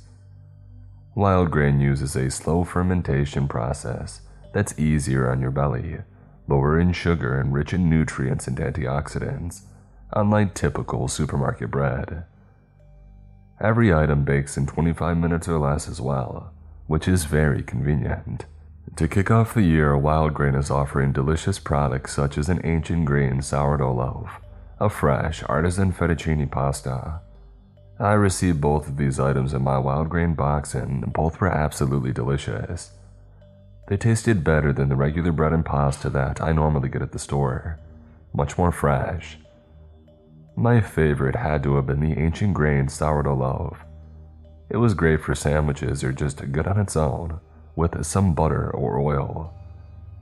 Wild 1.14 1.52
Grain 1.52 1.80
uses 1.80 2.16
a 2.16 2.28
slow 2.28 2.64
fermentation 2.64 3.46
process 3.46 4.20
that's 4.54 4.78
easier 4.78 5.30
on 5.30 5.40
your 5.40 5.50
belly, 5.50 5.98
lower 6.48 6.78
in 6.78 6.92
sugar 6.92 7.38
and 7.38 7.52
rich 7.52 7.74
in 7.74 7.90
nutrients 7.90 8.46
and 8.46 8.56
antioxidants, 8.56 9.62
unlike 10.12 10.54
typical 10.54 11.08
supermarket 11.08 11.70
bread. 11.70 12.24
Every 13.60 13.92
item 13.92 14.24
bakes 14.24 14.56
in 14.56 14.66
25 14.66 15.18
minutes 15.18 15.48
or 15.48 15.58
less 15.58 15.88
as 15.88 16.00
well, 16.00 16.52
which 16.86 17.08
is 17.08 17.24
very 17.24 17.62
convenient. 17.62 18.46
To 18.96 19.08
kick 19.08 19.30
off 19.30 19.54
the 19.54 19.62
year, 19.62 19.96
Wild 19.96 20.34
Grain 20.34 20.54
is 20.54 20.70
offering 20.70 21.12
delicious 21.12 21.58
products 21.58 22.14
such 22.14 22.38
as 22.38 22.48
an 22.48 22.60
ancient 22.62 23.06
grain 23.06 23.42
sourdough 23.42 23.92
loaf, 23.92 24.40
a 24.78 24.88
fresh 24.88 25.42
artisan 25.48 25.92
fettuccine 25.92 26.48
pasta. 26.48 27.20
I 27.98 28.12
received 28.12 28.60
both 28.60 28.86
of 28.86 28.96
these 28.96 29.18
items 29.18 29.52
in 29.52 29.62
my 29.62 29.78
Wild 29.78 30.10
Grain 30.10 30.34
box 30.34 30.74
and 30.74 31.12
both 31.12 31.40
were 31.40 31.48
absolutely 31.48 32.12
delicious. 32.12 32.92
They 33.88 33.96
tasted 33.96 34.44
better 34.44 34.72
than 34.72 34.88
the 34.88 34.96
regular 34.96 35.30
bread 35.32 35.52
and 35.52 35.64
pasta 35.64 36.08
that 36.10 36.40
I 36.40 36.52
normally 36.52 36.88
get 36.88 37.02
at 37.02 37.12
the 37.12 37.18
store, 37.18 37.78
much 38.32 38.56
more 38.56 38.72
fresh. 38.72 39.38
My 40.56 40.80
favorite 40.80 41.36
had 41.36 41.62
to 41.64 41.76
have 41.76 41.86
been 41.86 42.00
the 42.00 42.18
ancient 42.18 42.54
grain 42.54 42.88
sourdough 42.88 43.34
loaf. 43.36 43.78
It 44.70 44.78
was 44.78 44.94
great 44.94 45.20
for 45.20 45.34
sandwiches 45.34 46.02
or 46.02 46.12
just 46.12 46.50
good 46.52 46.66
on 46.66 46.80
its 46.80 46.96
own, 46.96 47.40
with 47.76 48.06
some 48.06 48.34
butter 48.34 48.70
or 48.70 48.98
oil. 48.98 49.52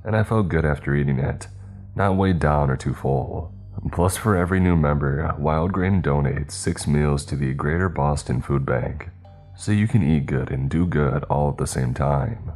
And 0.05 0.17
I 0.17 0.25
felt 0.25 0.49
good 0.49 0.65
after 0.65 0.97
eating 0.97 1.21
it, 1.21 1.47
not 1.95 2.17
weighed 2.17 2.41
down 2.41 2.71
or 2.71 2.77
too 2.77 2.95
full. 2.95 3.55
Plus, 3.93 4.17
for 4.17 4.37
every 4.37 4.59
new 4.59 4.77
member, 4.77 5.35
Wild 5.39 5.73
Grain 5.73 6.03
donates 6.03 6.53
six 6.53 6.87
meals 6.87 7.25
to 7.27 7.37
the 7.37 7.55
Greater 7.55 7.89
Boston 7.89 8.43
Food 8.43 8.67
Bank. 8.67 9.11
so 9.57 9.73
you 9.73 9.87
can 9.87 10.03
eat 10.03 10.27
good 10.27 10.51
and 10.51 10.71
do 10.71 10.87
good 10.87 11.25
all 11.25 11.51
at 11.51 11.59
the 11.59 11.67
same 11.67 11.95
time. 11.95 12.53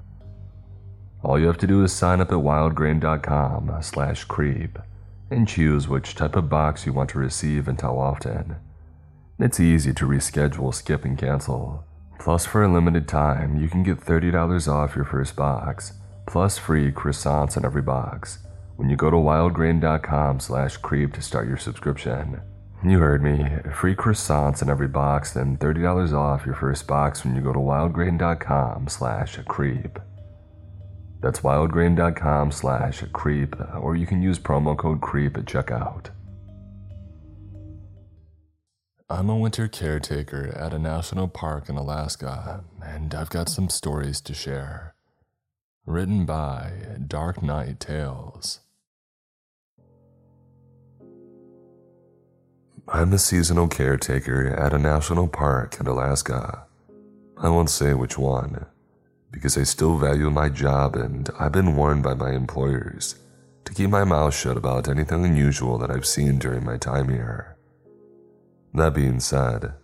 All 1.26 1.40
you 1.40 1.48
have 1.48 1.58
to 1.58 1.66
do 1.66 1.82
is 1.82 1.92
sign 1.92 2.20
up 2.20 2.30
at 2.30 2.38
wildgrain.com 2.38 3.78
slash 3.80 4.22
creep 4.22 4.78
and 5.28 5.48
choose 5.48 5.88
which 5.88 6.14
type 6.14 6.36
of 6.36 6.48
box 6.48 6.86
you 6.86 6.92
want 6.92 7.10
to 7.10 7.18
receive 7.18 7.66
and 7.66 7.80
how 7.80 7.98
often. 7.98 8.54
It's 9.36 9.58
easy 9.58 9.92
to 9.94 10.06
reschedule, 10.06 10.72
skip, 10.72 11.04
and 11.04 11.18
cancel. 11.18 11.84
Plus, 12.20 12.46
for 12.46 12.62
a 12.62 12.72
limited 12.72 13.08
time, 13.08 13.60
you 13.60 13.68
can 13.68 13.82
get 13.82 13.98
$30 13.98 14.72
off 14.72 14.94
your 14.94 15.04
first 15.04 15.34
box, 15.34 15.94
plus 16.28 16.58
free 16.58 16.92
croissants 16.92 17.56
in 17.56 17.64
every 17.64 17.82
box 17.82 18.38
when 18.76 18.88
you 18.88 18.94
go 18.94 19.10
to 19.10 19.16
wildgrain.com 19.16 20.38
slash 20.38 20.76
creep 20.76 21.12
to 21.14 21.22
start 21.22 21.48
your 21.48 21.56
subscription. 21.56 22.40
You 22.84 23.00
heard 23.00 23.24
me. 23.24 23.44
Free 23.74 23.96
croissants 23.96 24.62
in 24.62 24.70
every 24.70 24.86
box, 24.86 25.32
then 25.32 25.56
$30 25.56 26.12
off 26.12 26.46
your 26.46 26.54
first 26.54 26.86
box 26.86 27.24
when 27.24 27.34
you 27.34 27.42
go 27.42 27.52
to 27.52 27.58
wildgrain.com 27.58 28.86
slash 28.86 29.40
creep. 29.48 29.98
That's 31.20 31.40
wildgrain.com 31.40 32.52
slash 32.52 33.02
creep, 33.12 33.56
uh, 33.60 33.78
or 33.78 33.96
you 33.96 34.06
can 34.06 34.22
use 34.22 34.38
promo 34.38 34.76
code 34.76 35.00
creep 35.00 35.36
at 35.36 35.46
checkout. 35.46 36.10
I'm 39.08 39.30
a 39.30 39.36
winter 39.36 39.68
caretaker 39.68 40.52
at 40.56 40.74
a 40.74 40.78
national 40.78 41.28
park 41.28 41.68
in 41.68 41.76
Alaska, 41.76 42.64
and 42.82 43.14
I've 43.14 43.30
got 43.30 43.48
some 43.48 43.68
stories 43.68 44.20
to 44.22 44.34
share. 44.34 44.94
Written 45.86 46.26
by 46.26 46.72
Dark 47.06 47.42
Knight 47.42 47.78
Tales. 47.78 48.60
I'm 52.88 53.12
a 53.12 53.18
seasonal 53.18 53.68
caretaker 53.68 54.48
at 54.48 54.72
a 54.72 54.78
national 54.78 55.28
park 55.28 55.78
in 55.80 55.86
Alaska. 55.86 56.66
I 57.36 57.48
won't 57.48 57.70
say 57.70 57.94
which 57.94 58.18
one 58.18 58.66
because 59.30 59.58
I 59.58 59.64
still 59.64 59.98
value 59.98 60.30
my 60.30 60.48
job 60.48 60.96
and 60.96 61.28
I've 61.38 61.52
been 61.52 61.76
warned 61.76 62.02
by 62.02 62.14
my 62.14 62.32
employers 62.32 63.16
to 63.64 63.74
keep 63.74 63.90
my 63.90 64.04
mouth 64.04 64.34
shut 64.34 64.56
about 64.56 64.88
anything 64.88 65.24
unusual 65.24 65.78
that 65.78 65.90
I've 65.90 66.06
seen 66.06 66.38
during 66.38 66.64
my 66.64 66.76
time 66.76 67.08
here. 67.08 67.56
That 68.74 68.94
being 68.94 69.20
said, 69.20 69.74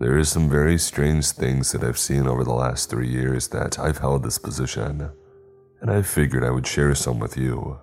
there 0.00 0.16
is 0.16 0.28
some 0.28 0.48
very 0.48 0.78
strange 0.78 1.30
things 1.30 1.72
that 1.72 1.82
I've 1.82 1.98
seen 1.98 2.28
over 2.28 2.44
the 2.44 2.54
last 2.54 2.88
three 2.88 3.08
years 3.08 3.48
that 3.48 3.78
I've 3.78 3.98
held 3.98 4.22
this 4.22 4.38
position, 4.38 5.10
and 5.80 5.90
I 5.90 6.02
figured 6.02 6.44
I 6.44 6.50
would 6.50 6.66
share 6.66 6.94
some 6.94 7.18
with 7.18 7.36
you. 7.36 7.80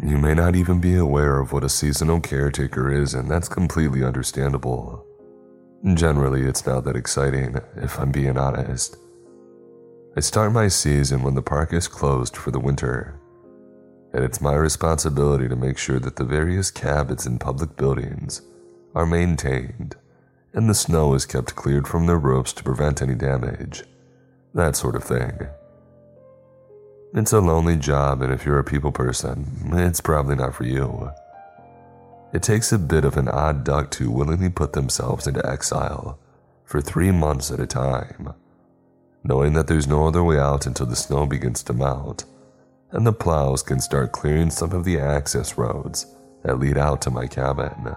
You 0.00 0.16
may 0.16 0.34
not 0.34 0.54
even 0.54 0.80
be 0.80 0.96
aware 0.96 1.40
of 1.40 1.52
what 1.52 1.64
a 1.64 1.68
seasonal 1.68 2.20
caretaker 2.20 2.90
is, 2.90 3.14
and 3.14 3.28
that's 3.28 3.48
completely 3.48 4.04
understandable. 4.04 5.04
Generally, 5.94 6.42
it's 6.42 6.64
not 6.64 6.84
that 6.84 6.96
exciting, 6.96 7.56
if 7.76 7.98
I'm 7.98 8.12
being 8.12 8.38
honest. 8.38 8.96
I 10.16 10.20
start 10.20 10.52
my 10.52 10.68
season 10.68 11.24
when 11.24 11.34
the 11.34 11.42
park 11.42 11.72
is 11.72 11.88
closed 11.88 12.36
for 12.36 12.52
the 12.52 12.60
winter, 12.60 13.18
and 14.12 14.24
it's 14.24 14.40
my 14.40 14.54
responsibility 14.54 15.48
to 15.48 15.56
make 15.56 15.76
sure 15.76 15.98
that 15.98 16.14
the 16.14 16.24
various 16.24 16.70
cabins 16.70 17.26
and 17.26 17.40
public 17.40 17.76
buildings 17.76 18.42
are 18.94 19.06
maintained 19.06 19.96
and 20.52 20.70
the 20.70 20.74
snow 20.74 21.14
is 21.14 21.26
kept 21.26 21.56
cleared 21.56 21.88
from 21.88 22.06
their 22.06 22.18
roofs 22.18 22.52
to 22.52 22.62
prevent 22.62 23.02
any 23.02 23.16
damage. 23.16 23.82
That 24.54 24.76
sort 24.76 24.94
of 24.94 25.02
thing. 25.02 25.48
It's 27.12 27.32
a 27.32 27.40
lonely 27.40 27.76
job, 27.76 28.22
and 28.22 28.32
if 28.32 28.46
you're 28.46 28.60
a 28.60 28.64
people 28.64 28.92
person, 28.92 29.72
it's 29.72 30.00
probably 30.00 30.36
not 30.36 30.54
for 30.54 30.64
you. 30.64 31.10
It 32.32 32.44
takes 32.44 32.72
a 32.72 32.78
bit 32.78 33.04
of 33.04 33.16
an 33.16 33.28
odd 33.28 33.64
duck 33.64 33.90
to 33.92 34.12
willingly 34.12 34.48
put 34.48 34.74
themselves 34.74 35.26
into 35.26 35.44
exile 35.44 36.20
for 36.64 36.80
three 36.80 37.10
months 37.10 37.50
at 37.50 37.58
a 37.58 37.66
time 37.66 38.34
knowing 39.24 39.54
that 39.54 39.66
there's 39.66 39.88
no 39.88 40.06
other 40.06 40.22
way 40.22 40.38
out 40.38 40.66
until 40.66 40.86
the 40.86 40.94
snow 40.94 41.26
begins 41.26 41.62
to 41.62 41.72
melt, 41.72 42.24
and 42.90 43.06
the 43.06 43.12
plows 43.12 43.62
can 43.62 43.80
start 43.80 44.12
clearing 44.12 44.50
some 44.50 44.72
of 44.72 44.84
the 44.84 45.00
access 45.00 45.56
roads 45.58 46.06
that 46.44 46.60
lead 46.60 46.76
out 46.76 47.00
to 47.02 47.10
my 47.10 47.26
cabin. 47.26 47.96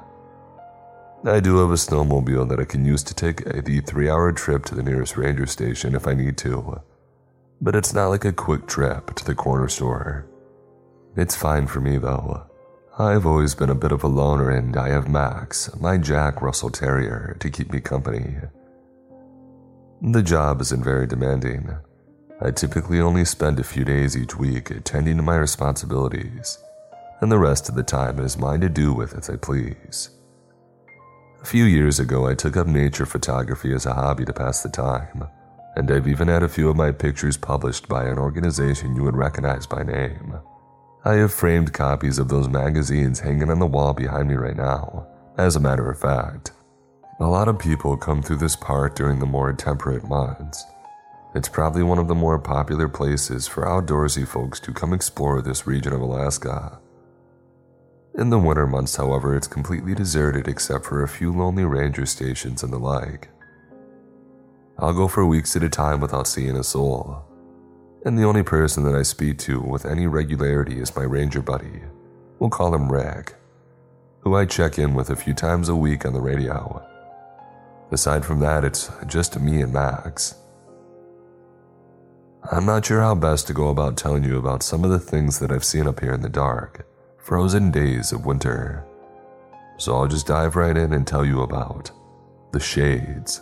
I 1.25 1.39
do 1.39 1.57
have 1.57 1.71
a 1.71 1.73
snowmobile 1.73 2.47
that 2.49 2.59
I 2.59 2.65
can 2.65 2.86
use 2.86 3.03
to 3.03 3.13
take 3.13 3.43
the 3.43 3.82
three 3.82 4.09
hour 4.09 4.32
trip 4.32 4.63
to 4.65 4.75
the 4.75 4.84
nearest 4.84 5.17
ranger 5.17 5.45
station 5.45 5.95
if 5.95 6.07
I 6.07 6.13
need 6.13 6.38
to, 6.39 6.82
but 7.59 7.75
it's 7.75 7.93
not 7.93 8.07
like 8.07 8.23
a 8.23 8.32
quick 8.32 8.65
trip 8.67 9.13
to 9.15 9.25
the 9.25 9.36
corner 9.36 9.67
store. 9.67 10.28
It's 11.15 11.36
fine 11.36 11.67
for 11.67 11.82
me 11.82 11.97
though. 11.97 12.45
I've 12.99 13.25
always 13.25 13.53
been 13.55 13.69
a 13.69 13.75
bit 13.75 13.91
of 13.91 14.03
a 14.03 14.07
loner 14.07 14.49
and 14.49 14.75
I 14.78 14.89
have 14.89 15.09
Max, 15.09 15.69
my 15.80 15.97
Jack 15.97 16.41
Russell 16.41 16.69
Terrier, 16.69 17.36
to 17.39 17.49
keep 17.49 17.71
me 17.71 17.80
company. 17.80 18.38
The 20.01 20.21
job 20.21 20.61
isn't 20.61 20.83
very 20.83 21.07
demanding. 21.07 21.75
I 22.39 22.51
typically 22.51 23.01
only 23.01 23.25
spend 23.25 23.59
a 23.59 23.63
few 23.63 23.83
days 23.83 24.15
each 24.15 24.37
week 24.37 24.69
attending 24.69 25.17
to 25.17 25.23
my 25.23 25.37
responsibilities, 25.37 26.59
and 27.19 27.31
the 27.31 27.39
rest 27.39 27.67
of 27.67 27.73
the 27.73 27.81
time 27.81 28.19
is 28.19 28.37
mine 28.37 28.61
to 28.61 28.69
do 28.69 28.93
with 28.93 29.17
as 29.17 29.27
I 29.27 29.37
please. 29.37 30.11
A 31.41 31.45
few 31.45 31.63
years 31.63 31.99
ago, 31.99 32.27
I 32.27 32.35
took 32.35 32.55
up 32.55 32.67
nature 32.67 33.07
photography 33.07 33.73
as 33.73 33.87
a 33.87 33.93
hobby 33.93 34.23
to 34.25 34.33
pass 34.33 34.61
the 34.61 34.69
time, 34.69 35.27
and 35.75 35.89
I've 35.89 36.07
even 36.07 36.27
had 36.27 36.43
a 36.43 36.49
few 36.49 36.69
of 36.69 36.75
my 36.75 36.91
pictures 36.91 37.35
published 37.35 37.87
by 37.87 38.05
an 38.05 38.19
organization 38.19 38.95
you 38.95 39.03
would 39.03 39.17
recognize 39.17 39.65
by 39.65 39.81
name. 39.81 40.35
I 41.05 41.13
have 41.13 41.33
framed 41.33 41.73
copies 41.73 42.19
of 42.19 42.27
those 42.27 42.47
magazines 42.47 43.21
hanging 43.21 43.49
on 43.49 43.57
the 43.57 43.65
wall 43.65 43.93
behind 43.93 44.29
me 44.29 44.35
right 44.35 44.57
now, 44.57 45.07
as 45.39 45.55
a 45.55 45.59
matter 45.59 45.89
of 45.89 45.99
fact. 45.99 46.51
A 47.20 47.26
lot 47.26 47.47
of 47.47 47.57
people 47.57 47.97
come 47.97 48.22
through 48.22 48.38
this 48.38 48.55
park 48.55 48.95
during 48.95 49.18
the 49.18 49.26
more 49.26 49.51
temperate 49.51 50.07
months. 50.07 50.63
It's 51.34 51.49
probably 51.49 51.82
one 51.82 51.97
of 51.97 52.07
the 52.07 52.13
more 52.13 52.38
popular 52.38 52.88
places 52.88 53.47
for 53.47 53.65
outdoorsy 53.65 54.28
folks 54.28 54.59
to 54.59 54.72
come 54.72 54.93
explore 54.93 55.41
this 55.41 55.65
region 55.65 55.93
of 55.93 56.01
Alaska. 56.01 56.80
In 58.20 58.30
the 58.30 58.38
winter 58.38 58.68
months, 58.68 58.95
however, 58.95 59.36
it's 59.36 59.47
completely 59.47 59.95
deserted 59.95 60.47
except 60.47 60.86
for 60.86 61.01
a 61.01 61.07
few 61.07 61.32
lonely 61.32 61.63
ranger 61.65 62.05
stations 62.05 62.61
and 62.61 62.72
the 62.72 62.78
like. 62.78 63.30
I'll 64.78 64.93
go 64.93 65.07
for 65.07 65.26
weeks 65.26 65.55
at 65.55 65.63
a 65.63 65.70
time 65.70 65.99
without 65.99 66.28
seeing 66.28 66.55
a 66.55 66.63
soul, 66.63 67.26
and 68.05 68.15
the 68.15 68.26
only 68.26 68.43
person 68.43 68.84
that 68.84 68.95
I 68.95 69.01
speak 69.01 69.39
to 69.39 69.59
with 69.59 69.88
any 69.88 70.05
regularity 70.05 70.80
is 70.80 70.95
my 70.95 71.03
ranger 71.03 71.41
buddy. 71.41 71.82
We'll 72.38 72.51
call 72.51 72.76
him 72.76 72.91
Rick, 72.91 73.33
who 74.20 74.36
I 74.36 74.46
check 74.46 74.78
in 74.78 74.93
with 74.93 75.09
a 75.09 75.16
few 75.16 75.33
times 75.33 75.67
a 75.67 75.75
week 75.75 76.05
on 76.05 76.13
the 76.13 76.21
radio. 76.21 76.87
Aside 77.92 78.26
from 78.26 78.39
that, 78.42 78.66
it's 78.66 78.92
just 79.05 79.39
me 79.39 79.62
and 79.62 79.72
Max. 79.72 80.36
I'm 82.51 82.66
not 82.66 82.86
sure 82.86 83.01
how 83.01 83.16
best 83.16 83.47
to 83.47 83.54
go 83.54 83.70
about 83.70 83.97
telling 83.97 84.24
you 84.24 84.38
about 84.38 84.64
some 84.64 84.84
of 84.84 84.89
the 84.89 85.00
things 85.00 85.39
that 85.39 85.51
I've 85.51 85.64
seen 85.64 85.88
up 85.88 86.00
here 86.00 86.14
in 86.14 86.22
the 86.22 86.30
dark, 86.30 86.86
frozen 87.18 87.72
days 87.72 88.12
of 88.12 88.26
winter. 88.26 88.86
So 89.78 89.96
I'll 89.96 90.08
just 90.08 90.28
dive 90.28 90.55
right 90.55 90.76
in 90.76 90.93
and 90.93 91.05
tell 91.05 91.26
you 91.26 91.42
about 91.42 91.92
the 92.51 92.59
shades. 92.59 93.42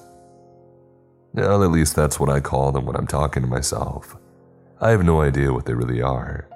Well, 1.34 1.64
at 1.64 1.72
least 1.72 1.96
that's 1.96 2.20
what 2.20 2.30
I 2.30 2.40
call 2.40 2.72
them 2.72 2.86
when 2.86 2.96
I'm 2.96 3.08
talking 3.08 3.44
to 3.44 3.50
myself. 3.50 4.16
I 4.82 4.92
have 4.92 5.04
no 5.04 5.22
idea 5.22 5.54
what 5.54 5.66
they 5.66 5.74
really 5.74 6.02
are. 6.02 6.48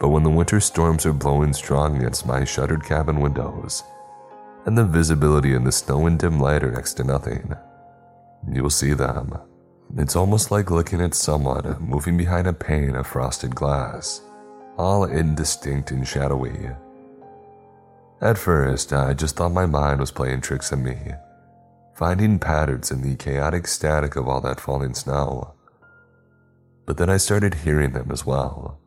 But 0.00 0.08
when 0.08 0.22
the 0.22 0.30
winter 0.30 0.60
storms 0.60 1.04
are 1.04 1.12
blowing 1.12 1.52
strong 1.52 1.96
against 1.96 2.26
my 2.26 2.44
shuttered 2.44 2.84
cabin 2.84 3.20
windows, 3.20 3.82
and 4.68 4.76
the 4.76 4.84
visibility 4.84 5.54
in 5.54 5.64
the 5.64 5.72
snow 5.72 6.06
and 6.06 6.18
dim 6.18 6.38
light 6.38 6.62
are 6.62 6.70
next 6.70 6.92
to 6.92 7.02
nothing. 7.02 7.56
You'll 8.52 8.68
see 8.68 8.92
them. 8.92 9.32
It's 9.96 10.14
almost 10.14 10.50
like 10.50 10.70
looking 10.70 11.00
at 11.00 11.14
someone 11.14 11.78
moving 11.80 12.18
behind 12.18 12.46
a 12.46 12.52
pane 12.52 12.94
of 12.94 13.06
frosted 13.06 13.54
glass, 13.54 14.20
all 14.76 15.04
indistinct 15.04 15.90
and 15.90 16.06
shadowy. 16.06 16.68
At 18.20 18.36
first, 18.36 18.92
I 18.92 19.14
just 19.14 19.36
thought 19.36 19.52
my 19.52 19.64
mind 19.64 20.00
was 20.00 20.10
playing 20.10 20.42
tricks 20.42 20.70
on 20.70 20.84
me, 20.84 20.98
finding 21.94 22.38
patterns 22.38 22.90
in 22.90 23.00
the 23.00 23.16
chaotic 23.16 23.66
static 23.66 24.16
of 24.16 24.28
all 24.28 24.42
that 24.42 24.60
falling 24.60 24.92
snow. 24.92 25.54
But 26.84 26.98
then 26.98 27.08
I 27.08 27.16
started 27.16 27.54
hearing 27.54 27.92
them 27.92 28.10
as 28.12 28.26
well, 28.26 28.78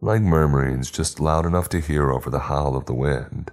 like 0.00 0.22
murmurings 0.22 0.90
just 0.90 1.20
loud 1.20 1.44
enough 1.44 1.68
to 1.70 1.80
hear 1.82 2.10
over 2.10 2.30
the 2.30 2.48
howl 2.48 2.74
of 2.74 2.86
the 2.86 2.94
wind 2.94 3.50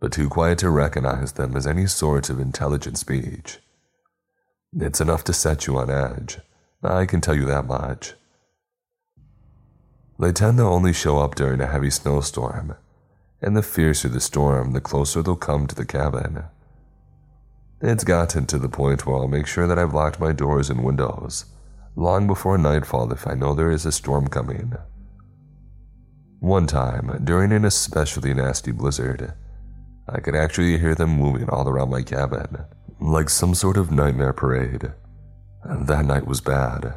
but 0.00 0.12
too 0.12 0.28
quiet 0.28 0.58
to 0.58 0.70
recognize 0.70 1.32
them 1.32 1.56
as 1.56 1.66
any 1.66 1.86
sort 1.86 2.30
of 2.30 2.40
intelligent 2.40 2.98
speech. 2.98 3.58
It's 4.72 5.00
enough 5.00 5.24
to 5.24 5.32
set 5.32 5.66
you 5.66 5.78
on 5.78 5.90
edge, 5.90 6.38
I 6.82 7.06
can 7.06 7.20
tell 7.20 7.34
you 7.34 7.44
that 7.46 7.66
much. 7.66 8.14
They 10.20 10.32
tend 10.32 10.58
to 10.58 10.64
only 10.64 10.92
show 10.92 11.18
up 11.18 11.34
during 11.34 11.60
a 11.60 11.66
heavy 11.66 11.90
snowstorm, 11.90 12.76
and 13.40 13.56
the 13.56 13.62
fiercer 13.62 14.08
the 14.08 14.20
storm, 14.20 14.72
the 14.72 14.80
closer 14.80 15.22
they'll 15.22 15.36
come 15.36 15.66
to 15.66 15.74
the 15.74 15.84
cabin. 15.84 16.44
It's 17.80 18.04
gotten 18.04 18.46
to 18.46 18.58
the 18.58 18.68
point 18.68 19.06
where 19.06 19.16
I'll 19.16 19.28
make 19.28 19.46
sure 19.46 19.66
that 19.66 19.78
I've 19.78 19.94
locked 19.94 20.20
my 20.20 20.32
doors 20.32 20.70
and 20.70 20.84
windows 20.84 21.44
long 21.98 22.28
before 22.28 22.56
nightfall 22.56 23.12
if 23.12 23.26
I 23.26 23.34
know 23.34 23.54
there 23.54 23.70
is 23.70 23.84
a 23.84 23.92
storm 23.92 24.28
coming. 24.28 24.74
One 26.38 26.66
time, 26.66 27.20
during 27.24 27.52
an 27.52 27.64
especially 27.64 28.32
nasty 28.32 28.70
blizzard, 28.70 29.34
I 30.10 30.20
could 30.20 30.34
actually 30.34 30.78
hear 30.78 30.94
them 30.94 31.10
moving 31.10 31.50
all 31.50 31.68
around 31.68 31.90
my 31.90 32.02
cabin, 32.02 32.64
like 32.98 33.28
some 33.28 33.54
sort 33.54 33.76
of 33.76 33.92
nightmare 33.92 34.32
parade. 34.32 34.92
And 35.64 35.86
that 35.86 36.06
night 36.06 36.26
was 36.26 36.40
bad. 36.40 36.94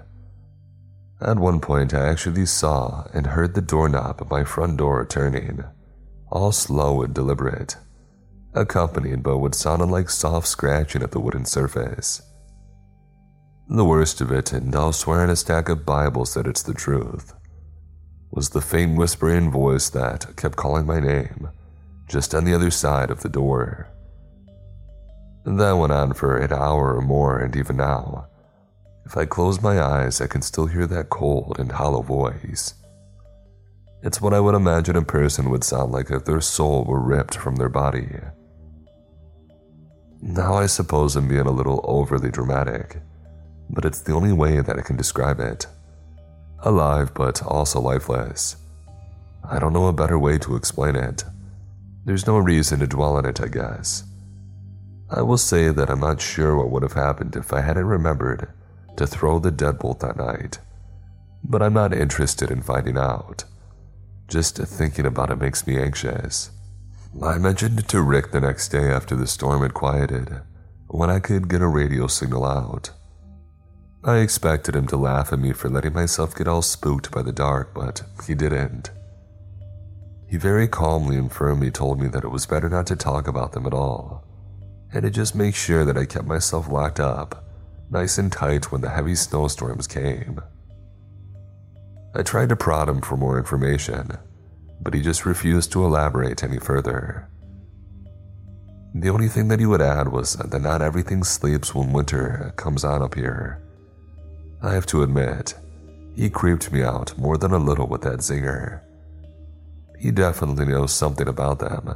At 1.19 1.37
one 1.37 1.59
point, 1.59 1.93
I 1.93 2.07
actually 2.07 2.45
saw 2.45 3.05
and 3.13 3.27
heard 3.27 3.53
the 3.53 3.61
doorknob 3.61 4.21
of 4.21 4.31
my 4.31 4.45
front 4.45 4.77
door 4.77 5.05
turning, 5.05 5.63
all 6.31 6.53
slow 6.53 7.01
and 7.01 7.13
deliberate, 7.13 7.75
accompanied 8.53 9.23
by 9.23 9.33
what 9.33 9.55
sounded 9.55 9.89
like 9.89 10.09
soft 10.09 10.47
scratching 10.47 11.03
at 11.03 11.11
the 11.11 11.19
wooden 11.19 11.45
surface. 11.45 12.21
The 13.67 13.85
worst 13.85 14.21
of 14.21 14.31
it, 14.31 14.53
and 14.53 14.73
I'll 14.73 14.93
swear 14.93 15.21
on 15.21 15.29
a 15.29 15.35
stack 15.35 15.69
of 15.69 15.85
Bibles 15.85 16.33
that 16.33 16.47
it's 16.47 16.63
the 16.63 16.73
truth, 16.73 17.33
was 18.31 18.49
the 18.49 18.61
faint 18.61 18.97
whispering 18.97 19.51
voice 19.51 19.89
that 19.89 20.35
kept 20.37 20.55
calling 20.55 20.85
my 20.85 20.99
name 21.01 21.49
just 22.11 22.35
on 22.35 22.43
the 22.43 22.53
other 22.53 22.69
side 22.69 23.09
of 23.09 23.21
the 23.21 23.29
door. 23.29 23.87
That 25.45 25.71
went 25.71 25.93
on 25.93 26.13
for 26.13 26.37
an 26.37 26.51
hour 26.51 26.95
or 26.95 27.01
more, 27.01 27.39
and 27.39 27.55
even 27.55 27.77
now, 27.77 28.27
if 29.05 29.17
I 29.17 29.25
close 29.25 29.61
my 29.61 29.81
eyes, 29.81 30.21
I 30.21 30.27
can 30.27 30.41
still 30.41 30.67
hear 30.67 30.85
that 30.87 31.09
cold 31.09 31.57
and 31.57 31.71
hollow 31.71 32.01
voice. 32.01 32.75
It's 34.03 34.21
what 34.21 34.33
I 34.33 34.39
would 34.39 34.55
imagine 34.55 34.95
a 34.95 35.03
person 35.03 35.49
would 35.49 35.63
sound 35.63 35.91
like 35.91 36.11
if 36.11 36.25
their 36.25 36.41
soul 36.41 36.83
were 36.83 36.99
ripped 36.99 37.35
from 37.35 37.55
their 37.55 37.69
body. 37.69 38.09
Now, 40.21 40.55
I 40.55 40.65
suppose 40.65 41.15
I'm 41.15 41.27
being 41.27 41.47
a 41.47 41.51
little 41.51 41.81
overly 41.83 42.29
dramatic, 42.29 43.01
but 43.69 43.85
it's 43.85 44.01
the 44.01 44.13
only 44.13 44.33
way 44.33 44.59
that 44.61 44.77
I 44.77 44.81
can 44.81 44.97
describe 44.97 45.39
it. 45.39 45.65
Alive, 46.59 47.13
but 47.13 47.41
also 47.43 47.79
lifeless. 47.79 48.57
I 49.49 49.59
don't 49.59 49.73
know 49.73 49.87
a 49.87 49.93
better 49.93 50.19
way 50.19 50.37
to 50.39 50.55
explain 50.55 50.95
it. 50.95 51.23
There's 52.03 52.27
no 52.27 52.37
reason 52.37 52.79
to 52.79 52.87
dwell 52.87 53.15
on 53.17 53.25
it, 53.25 53.39
I 53.41 53.47
guess. 53.47 54.03
I 55.09 55.21
will 55.21 55.37
say 55.37 55.69
that 55.69 55.89
I'm 55.89 55.99
not 55.99 56.21
sure 56.21 56.55
what 56.55 56.71
would 56.71 56.83
have 56.83 56.93
happened 56.93 57.35
if 57.35 57.53
I 57.53 57.61
hadn't 57.61 57.85
remembered 57.85 58.51
to 58.97 59.05
throw 59.05 59.39
the 59.39 59.51
deadbolt 59.51 59.99
that 59.99 60.17
night, 60.17 60.59
but 61.43 61.61
I'm 61.61 61.73
not 61.73 61.93
interested 61.93 62.49
in 62.49 62.61
finding 62.61 62.97
out. 62.97 63.43
Just 64.27 64.57
thinking 64.57 65.05
about 65.05 65.29
it 65.29 65.39
makes 65.39 65.67
me 65.67 65.77
anxious. 65.77 66.51
I 67.21 67.37
mentioned 67.37 67.77
it 67.77 67.89
to 67.89 68.01
Rick 68.01 68.31
the 68.31 68.39
next 68.39 68.69
day 68.69 68.89
after 68.89 69.15
the 69.15 69.27
storm 69.27 69.61
had 69.61 69.73
quieted 69.73 70.41
when 70.87 71.09
I 71.09 71.19
could 71.19 71.49
get 71.49 71.61
a 71.61 71.67
radio 71.67 72.07
signal 72.07 72.45
out. 72.45 72.91
I 74.03 74.17
expected 74.17 74.75
him 74.75 74.87
to 74.87 74.97
laugh 74.97 75.31
at 75.31 75.39
me 75.39 75.51
for 75.51 75.69
letting 75.69 75.93
myself 75.93 76.33
get 76.33 76.47
all 76.47 76.61
spooked 76.61 77.11
by 77.11 77.21
the 77.21 77.31
dark, 77.31 77.73
but 77.73 78.01
he 78.25 78.33
didn't. 78.33 78.91
He 80.31 80.37
very 80.37 80.65
calmly 80.65 81.17
and 81.17 81.29
firmly 81.29 81.71
told 81.71 81.99
me 81.99 82.07
that 82.07 82.23
it 82.23 82.31
was 82.31 82.45
better 82.45 82.69
not 82.69 82.87
to 82.87 82.95
talk 82.95 83.27
about 83.27 83.51
them 83.51 83.65
at 83.65 83.73
all, 83.73 84.23
and 84.93 85.03
to 85.03 85.09
just 85.09 85.35
make 85.35 85.55
sure 85.55 85.83
that 85.83 85.97
I 85.97 86.05
kept 86.05 86.25
myself 86.25 86.69
locked 86.69 87.01
up 87.01 87.43
nice 87.89 88.17
and 88.17 88.31
tight 88.31 88.71
when 88.71 88.79
the 88.79 88.89
heavy 88.89 89.13
snowstorms 89.13 89.87
came. 89.87 90.39
I 92.15 92.23
tried 92.23 92.47
to 92.47 92.55
prod 92.55 92.87
him 92.87 93.01
for 93.01 93.17
more 93.17 93.37
information, 93.37 94.17
but 94.79 94.93
he 94.93 95.01
just 95.01 95.25
refused 95.25 95.73
to 95.73 95.83
elaborate 95.83 96.45
any 96.45 96.59
further. 96.59 97.27
The 98.95 99.09
only 99.09 99.27
thing 99.27 99.49
that 99.49 99.59
he 99.59 99.65
would 99.65 99.81
add 99.81 100.07
was 100.07 100.35
that 100.35 100.61
not 100.61 100.81
everything 100.81 101.25
sleeps 101.25 101.75
when 101.75 101.91
winter 101.91 102.53
comes 102.55 102.85
on 102.85 103.01
up 103.01 103.15
here. 103.15 103.61
I 104.61 104.71
have 104.71 104.85
to 104.87 105.03
admit, 105.03 105.55
he 106.15 106.29
creeped 106.29 106.71
me 106.71 106.83
out 106.83 107.17
more 107.17 107.37
than 107.37 107.51
a 107.51 107.57
little 107.57 107.87
with 107.87 108.03
that 108.03 108.19
zinger. 108.19 108.83
He 110.01 110.09
definitely 110.09 110.65
knows 110.65 110.91
something 110.91 111.27
about 111.27 111.59
them, 111.59 111.95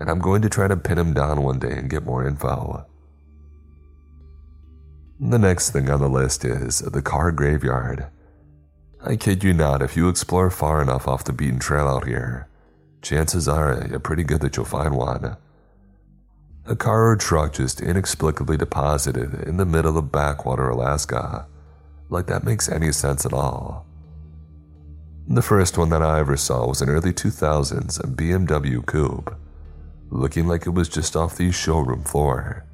and 0.00 0.08
I'm 0.08 0.18
going 0.18 0.40
to 0.40 0.48
try 0.48 0.66
to 0.66 0.78
pin 0.78 0.96
him 0.96 1.12
down 1.12 1.42
one 1.42 1.58
day 1.58 1.72
and 1.72 1.90
get 1.90 2.06
more 2.06 2.26
info. 2.26 2.86
The 5.20 5.38
next 5.38 5.70
thing 5.70 5.90
on 5.90 6.00
the 6.00 6.08
list 6.08 6.46
is 6.46 6.78
the 6.78 7.02
car 7.02 7.30
graveyard. 7.32 8.06
I 9.04 9.16
kid 9.16 9.44
you 9.44 9.52
not, 9.52 9.82
if 9.82 9.94
you 9.94 10.08
explore 10.08 10.48
far 10.48 10.80
enough 10.80 11.06
off 11.06 11.24
the 11.24 11.34
beaten 11.34 11.58
trail 11.58 11.86
out 11.86 12.06
here, 12.06 12.48
chances 13.02 13.46
are 13.46 13.86
you're 13.90 14.00
pretty 14.00 14.24
good 14.24 14.40
that 14.40 14.56
you'll 14.56 14.64
find 14.64 14.96
one. 14.96 15.36
A 16.64 16.76
car 16.76 17.10
or 17.10 17.16
truck 17.16 17.52
just 17.52 17.82
inexplicably 17.82 18.56
deposited 18.56 19.46
in 19.46 19.58
the 19.58 19.66
middle 19.66 19.98
of 19.98 20.10
backwater 20.10 20.70
Alaska. 20.70 21.46
Like 22.08 22.26
that 22.28 22.44
makes 22.44 22.70
any 22.70 22.90
sense 22.90 23.26
at 23.26 23.34
all. 23.34 23.84
The 25.28 25.42
first 25.42 25.78
one 25.78 25.90
that 25.90 26.02
I 26.02 26.20
ever 26.20 26.36
saw 26.36 26.66
was 26.66 26.80
an 26.82 26.88
early 26.88 27.12
2000s 27.12 28.00
BMW 28.16 28.84
coupe, 28.84 29.34
looking 30.10 30.48
like 30.48 30.66
it 30.66 30.70
was 30.70 30.88
just 30.88 31.14
off 31.14 31.36
the 31.36 31.52
showroom 31.52 32.02
floor 32.02 32.64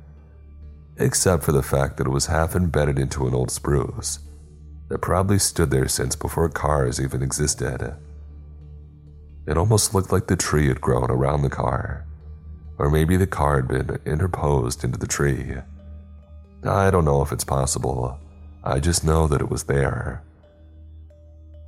except 0.97 1.43
for 1.43 1.53
the 1.53 1.63
fact 1.63 1.97
that 1.97 2.07
it 2.07 2.11
was 2.11 2.27
half 2.27 2.55
embedded 2.55 2.99
into 2.99 3.27
an 3.27 3.35
old 3.35 3.51
spruce 3.51 4.21
that 4.89 4.99
probably 4.99 5.39
stood 5.39 5.71
there 5.71 5.89
since 5.89 6.15
before 6.15 6.49
cars 6.49 7.01
even 7.01 7.23
existed. 7.23 7.97
It 9.47 9.59
almost 9.59 9.95
looked 9.95 10.13
like 10.13 10.27
the 10.27 10.37
tree 10.37 10.69
had 10.69 10.81
grown 10.81 11.11
around 11.11 11.43
the 11.43 11.51
car, 11.51 12.07
or 12.79 12.91
maybe 12.91 13.17
the 13.17 13.27
car 13.27 13.57
had 13.57 13.69
been 13.69 13.99
interposed 14.05 14.85
into 14.85 14.99
the 14.99 15.07
tree. 15.07 15.55
I 16.65 16.91
don't 16.91 17.05
know 17.05 17.23
if 17.23 17.33
it's 17.33 17.45
possible, 17.45 18.19
I 18.63 18.81
just 18.81 19.05
know 19.05 19.27
that 19.27 19.41
it 19.41 19.51
was 19.51 19.65
there. 19.65 20.23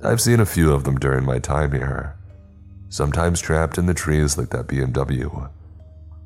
I've 0.03 0.21
seen 0.21 0.39
a 0.39 0.45
few 0.45 0.73
of 0.73 0.83
them 0.83 0.97
during 0.97 1.25
my 1.25 1.39
time 1.39 1.71
here, 1.71 2.15
sometimes 2.89 3.41
trapped 3.41 3.77
in 3.77 3.85
the 3.85 3.93
trees 3.93 4.37
like 4.37 4.49
that 4.49 4.67
BMW 4.67 5.49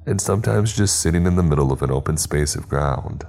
and 0.06 0.20
sometimes 0.20 0.76
just 0.76 1.00
sitting 1.00 1.26
in 1.26 1.36
the 1.36 1.44
middle 1.44 1.72
of 1.72 1.82
an 1.82 1.92
open 1.92 2.18
space 2.18 2.56
of 2.56 2.68
ground. 2.68 3.26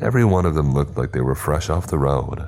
Every 0.00 0.24
one 0.24 0.44
of 0.44 0.54
them 0.54 0.74
looked 0.74 0.96
like 0.96 1.12
they 1.12 1.20
were 1.20 1.34
fresh 1.34 1.70
off 1.70 1.86
the 1.86 1.98
road, 1.98 2.46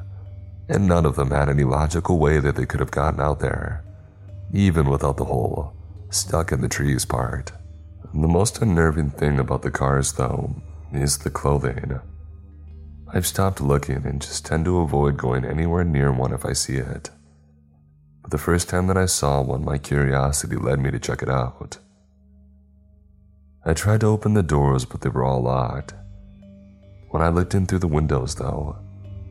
and 0.68 0.86
none 0.86 1.06
of 1.06 1.16
them 1.16 1.30
had 1.30 1.48
any 1.48 1.64
logical 1.64 2.18
way 2.18 2.38
that 2.38 2.56
they 2.56 2.66
could 2.66 2.80
have 2.80 2.90
gotten 2.90 3.20
out 3.20 3.40
there, 3.40 3.82
even 4.52 4.90
without 4.90 5.16
the 5.16 5.24
whole 5.24 5.72
stuck 6.10 6.52
in 6.52 6.60
the 6.60 6.68
trees 6.68 7.04
part. 7.04 7.52
The 8.14 8.28
most 8.28 8.62
unnerving 8.62 9.10
thing 9.10 9.38
about 9.38 9.62
the 9.62 9.70
cars, 9.70 10.12
though, 10.12 10.54
is 10.92 11.18
the 11.18 11.30
clothing. 11.30 12.00
I've 13.12 13.26
stopped 13.26 13.60
looking 13.60 14.04
and 14.04 14.20
just 14.20 14.44
tend 14.44 14.64
to 14.64 14.78
avoid 14.78 15.16
going 15.16 15.44
anywhere 15.44 15.84
near 15.84 16.12
one 16.12 16.32
if 16.32 16.44
I 16.44 16.52
see 16.52 16.76
it. 16.76 17.10
But 18.22 18.32
the 18.32 18.38
first 18.38 18.68
time 18.68 18.88
that 18.88 18.96
I 18.96 19.06
saw 19.06 19.40
one, 19.40 19.64
my 19.64 19.78
curiosity 19.78 20.56
led 20.56 20.80
me 20.80 20.90
to 20.90 20.98
check 20.98 21.22
it 21.22 21.28
out. 21.28 21.78
I 23.64 23.74
tried 23.74 24.00
to 24.00 24.06
open 24.06 24.34
the 24.34 24.42
doors, 24.42 24.84
but 24.84 25.00
they 25.00 25.08
were 25.08 25.24
all 25.24 25.42
locked. 25.42 25.94
When 27.10 27.22
I 27.22 27.28
looked 27.28 27.54
in 27.54 27.66
through 27.66 27.78
the 27.78 27.86
windows, 27.86 28.34
though, 28.34 28.76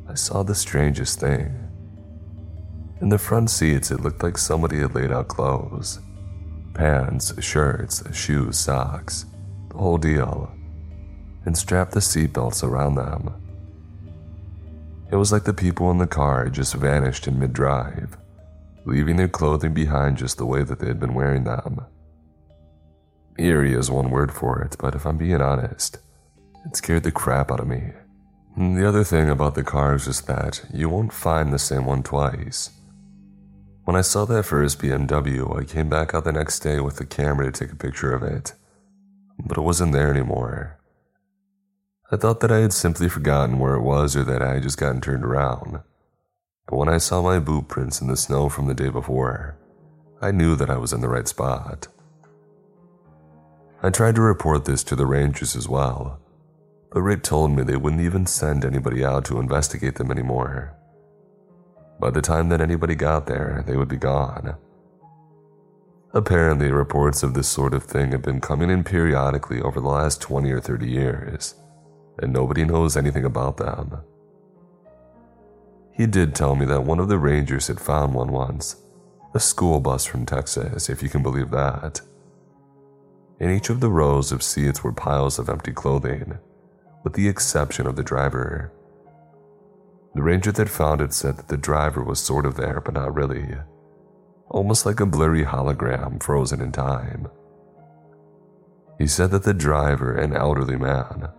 I 0.10 0.14
saw 0.14 0.44
the 0.44 0.56
strangest 0.56 1.20
thing. 1.20 1.54
In 3.02 3.10
the 3.10 3.18
front 3.18 3.50
seats, 3.50 3.92
it 3.92 4.00
looked 4.00 4.24
like 4.24 4.38
somebody 4.38 4.80
had 4.80 4.96
laid 4.96 5.12
out 5.12 5.28
clothes 5.28 6.00
pants, 6.74 7.34
shirts, 7.42 8.04
shoes, 8.14 8.58
socks, 8.58 9.26
the 9.70 9.78
whole 9.78 9.98
deal, 9.98 10.52
and 11.46 11.58
strapped 11.58 11.94
the 11.94 12.02
seatbelts 12.02 12.64
around 12.64 12.96
them. 12.96 13.34
It 15.12 15.16
was 15.16 15.32
like 15.32 15.44
the 15.44 15.54
people 15.54 15.92
in 15.92 16.00
the 16.00 16.08
car 16.08 16.46
had 16.46 16.54
just 16.54 16.74
vanished 16.74 17.28
in 17.28 17.40
mid 17.40 17.54
drive, 17.54 18.18
leaving 18.86 19.18
their 19.18 19.28
clothing 19.28 19.74
behind 19.74 20.18
just 20.18 20.38
the 20.38 20.46
way 20.46 20.64
that 20.64 20.80
they 20.80 20.88
had 20.88 21.00
been 21.00 21.14
wearing 21.14 21.44
them. 21.44 21.86
Eerie 23.38 23.74
is 23.74 23.92
one 23.92 24.10
word 24.10 24.32
for 24.32 24.62
it, 24.62 24.76
but 24.80 24.96
if 24.96 25.06
I'm 25.06 25.18
being 25.18 25.42
honest, 25.42 26.00
it 26.66 26.76
scared 26.76 27.04
the 27.04 27.12
crap 27.12 27.52
out 27.52 27.60
of 27.60 27.68
me. 27.68 27.92
And 28.56 28.78
the 28.78 28.88
other 28.88 29.04
thing 29.04 29.30
about 29.30 29.56
the 29.56 29.64
cars 29.64 30.08
is 30.08 30.22
that 30.22 30.64
you 30.74 30.90
won't 30.90 31.12
find 31.12 31.52
the 31.52 31.60
same 31.60 31.86
one 31.86 32.02
twice. 32.02 32.72
When 33.84 33.96
I 33.96 34.02
saw 34.02 34.26
that 34.26 34.44
first 34.44 34.82
BMW, 34.82 35.62
I 35.62 35.66
came 35.66 35.90
back 35.90 36.16
out 36.16 36.24
the 36.24 36.32
next 36.32 36.60
day 36.60 36.80
with 36.80 36.96
the 36.96 37.06
camera 37.06 37.52
to 37.52 37.52
take 37.52 37.72
a 37.72 37.76
picture 37.76 38.14
of 38.14 38.24
it, 38.24 38.54
but 39.46 39.58
it 39.58 39.62
wasn't 39.62 39.92
there 39.92 40.10
anymore. 40.10 40.80
I 42.12 42.18
thought 42.18 42.40
that 42.42 42.52
I 42.52 42.60
had 42.60 42.72
simply 42.72 43.10
forgotten 43.10 43.58
where 43.58 43.74
it 43.74 43.82
was 43.82 44.16
or 44.16 44.24
that 44.26 44.42
I 44.42 44.56
had 44.56 44.64
just 44.64 44.78
gotten 44.78 45.02
turned 45.02 45.24
around. 45.24 45.82
But 46.68 46.78
when 46.78 46.88
I 46.88 47.00
saw 47.00 47.24
my 47.24 47.40
boot 47.40 47.68
prints 47.68 48.00
in 48.00 48.08
the 48.08 48.16
snow 48.16 48.48
from 48.48 48.68
the 48.68 48.76
day 48.76 48.90
before, 48.90 49.58
I 50.22 50.30
knew 50.30 50.56
that 50.56 50.70
I 50.70 50.78
was 50.78 50.94
in 50.94 51.02
the 51.02 51.10
right 51.10 51.28
spot. 51.28 51.88
I 53.82 53.90
tried 53.90 54.16
to 54.16 54.22
report 54.22 54.66
this 54.66 54.84
to 54.84 54.96
the 54.96 55.08
Rangers 55.08 55.56
as 55.56 55.68
well, 55.68 56.20
but 56.92 57.02
Rick 57.02 57.24
told 57.24 57.52
me 57.52 57.64
they 57.64 57.76
wouldn't 57.76 58.02
even 58.02 58.28
send 58.28 58.64
anybody 58.64 59.04
out 59.04 59.26
to 59.26 59.40
investigate 59.40 59.96
them 59.96 60.12
anymore. 60.12 60.76
By 62.00 62.12
the 62.12 62.22
time 62.22 62.50
that 62.50 62.62
anybody 62.62 62.94
got 62.94 63.26
there, 63.26 63.64
they 63.66 63.78
would 63.78 63.90
be 63.90 63.98
gone. 63.98 64.56
Apparently, 66.14 66.72
reports 66.72 67.24
of 67.24 67.34
this 67.34 67.48
sort 67.48 67.74
of 67.74 67.84
thing 67.84 68.12
have 68.12 68.22
been 68.22 68.42
coming 68.42 68.70
in 68.70 68.84
periodically 68.84 69.60
over 69.60 69.80
the 69.80 69.90
last 69.90 70.22
20 70.22 70.52
or 70.52 70.62
30 70.62 70.88
years, 70.88 71.56
and 72.20 72.32
nobody 72.32 72.64
knows 72.64 72.96
anything 72.96 73.26
about 73.26 73.58
them. 73.58 74.02
He 75.92 76.06
did 76.06 76.36
tell 76.36 76.56
me 76.56 76.66
that 76.66 76.84
one 76.84 77.00
of 77.00 77.08
the 77.08 77.18
Rangers 77.18 77.68
had 77.68 77.80
found 77.80 78.14
one 78.14 78.32
once, 78.32 78.76
a 79.34 79.40
school 79.40 79.80
bus 79.80 80.06
from 80.06 80.26
Texas, 80.26 80.90
if 80.90 81.02
you 81.02 81.10
can 81.10 81.24
believe 81.24 81.52
that. 81.52 82.02
In 83.40 83.50
each 83.50 83.70
of 83.70 83.80
the 83.80 83.90
rows 83.90 84.32
of 84.32 84.44
seats 84.44 84.84
were 84.84 84.94
piles 84.94 85.40
of 85.40 85.50
empty 85.50 85.72
clothing, 85.72 86.38
with 87.04 87.14
the 87.14 87.28
exception 87.28 87.86
of 87.88 87.96
the 87.96 88.04
driver. 88.04 88.72
The 90.16 90.22
ranger 90.22 90.52
that 90.54 90.70
found 90.70 91.02
it 91.02 91.14
said 91.14 91.38
that 91.38 91.50
the 91.50 91.58
driver 91.58 92.04
was 92.04 92.20
sort 92.20 92.46
of 92.46 92.56
there, 92.56 92.80
but 92.80 92.94
not 92.94 93.14
really. 93.14 93.58
Almost 94.50 94.86
like 94.86 95.02
a 95.02 95.06
blurry 95.06 95.44
hologram 95.44 96.24
frozen 96.24 96.62
in 96.62 96.72
time. 96.72 97.28
He 98.98 99.08
said 99.08 99.32
that 99.32 99.44
the 99.44 99.54
driver, 99.54 100.16
an 100.16 100.34
elderly 100.34 100.78
man, 100.78 101.30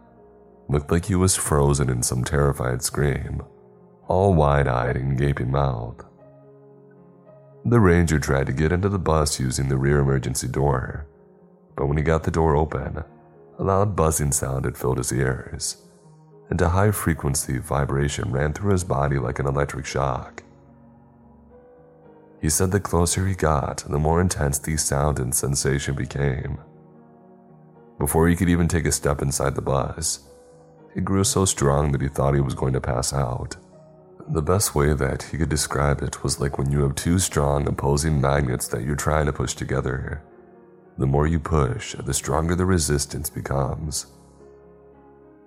looked 0.68 0.90
like 0.90 1.06
he 1.06 1.14
was 1.14 1.36
frozen 1.36 1.88
in 1.88 2.02
some 2.02 2.24
terrified 2.24 2.82
scream, 2.82 3.42
all 4.08 4.34
wide 4.34 4.68
eyed 4.68 4.96
and 4.96 5.18
gaping 5.18 5.50
mouth. 5.50 6.04
The 7.64 7.80
ranger 7.80 8.18
tried 8.18 8.46
to 8.46 8.52
get 8.52 8.72
into 8.72 8.88
the 8.88 8.98
bus 8.98 9.40
using 9.40 9.68
the 9.68 9.76
rear 9.76 9.98
emergency 9.98 10.48
door, 10.48 11.06
but 11.76 11.86
when 11.86 11.96
he 11.96 12.02
got 12.02 12.22
the 12.22 12.30
door 12.30 12.56
open, 12.56 13.02
a 13.58 13.62
loud 13.62 13.96
buzzing 13.96 14.32
sound 14.32 14.64
had 14.64 14.76
filled 14.76 14.98
his 14.98 15.12
ears 15.12 15.86
and 16.50 16.60
a 16.60 16.68
high 16.68 16.90
frequency 16.90 17.58
vibration 17.58 18.30
ran 18.30 18.52
through 18.52 18.72
his 18.72 18.84
body 18.84 19.18
like 19.18 19.38
an 19.38 19.46
electric 19.46 19.84
shock. 19.84 20.42
He 22.40 22.50
said 22.50 22.70
the 22.70 22.80
closer 22.80 23.26
he 23.26 23.34
got, 23.34 23.78
the 23.88 23.98
more 23.98 24.20
intense 24.20 24.58
the 24.58 24.76
sound 24.76 25.18
and 25.18 25.34
sensation 25.34 25.94
became. 25.94 26.58
Before 27.98 28.28
he 28.28 28.36
could 28.36 28.48
even 28.48 28.68
take 28.68 28.84
a 28.84 28.92
step 28.92 29.22
inside 29.22 29.54
the 29.54 29.62
bus, 29.62 30.20
it 30.96 31.04
grew 31.04 31.22
so 31.22 31.44
strong 31.44 31.92
that 31.92 32.00
he 32.00 32.08
thought 32.08 32.34
he 32.34 32.40
was 32.40 32.54
going 32.54 32.72
to 32.72 32.80
pass 32.80 33.12
out. 33.12 33.54
The 34.28 34.42
best 34.42 34.74
way 34.74 34.94
that 34.94 35.22
he 35.22 35.36
could 35.36 35.50
describe 35.50 36.02
it 36.02 36.24
was 36.24 36.40
like 36.40 36.58
when 36.58 36.72
you 36.72 36.82
have 36.82 36.94
two 36.94 37.18
strong 37.18 37.68
opposing 37.68 38.20
magnets 38.20 38.66
that 38.68 38.82
you're 38.82 38.96
trying 38.96 39.26
to 39.26 39.32
push 39.32 39.54
together. 39.54 40.22
The 40.98 41.06
more 41.06 41.26
you 41.26 41.38
push, 41.38 41.94
the 41.94 42.14
stronger 42.14 42.56
the 42.56 42.64
resistance 42.64 43.28
becomes. 43.28 44.06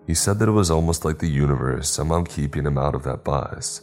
He 0.06 0.14
said 0.14 0.38
that 0.40 0.48
it 0.48 0.54
was 0.54 0.72
almost 0.72 1.04
like 1.04 1.18
the 1.18 1.28
universe 1.28 1.90
somehow 1.90 2.24
keeping 2.24 2.66
him 2.66 2.78
out 2.78 2.96
of 2.96 3.04
that 3.04 3.24
bus, 3.24 3.82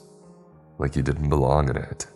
like 0.78 0.94
he 0.94 1.02
didn't 1.02 1.28
belong 1.28 1.68
in 1.68 1.76
it. 1.76 2.06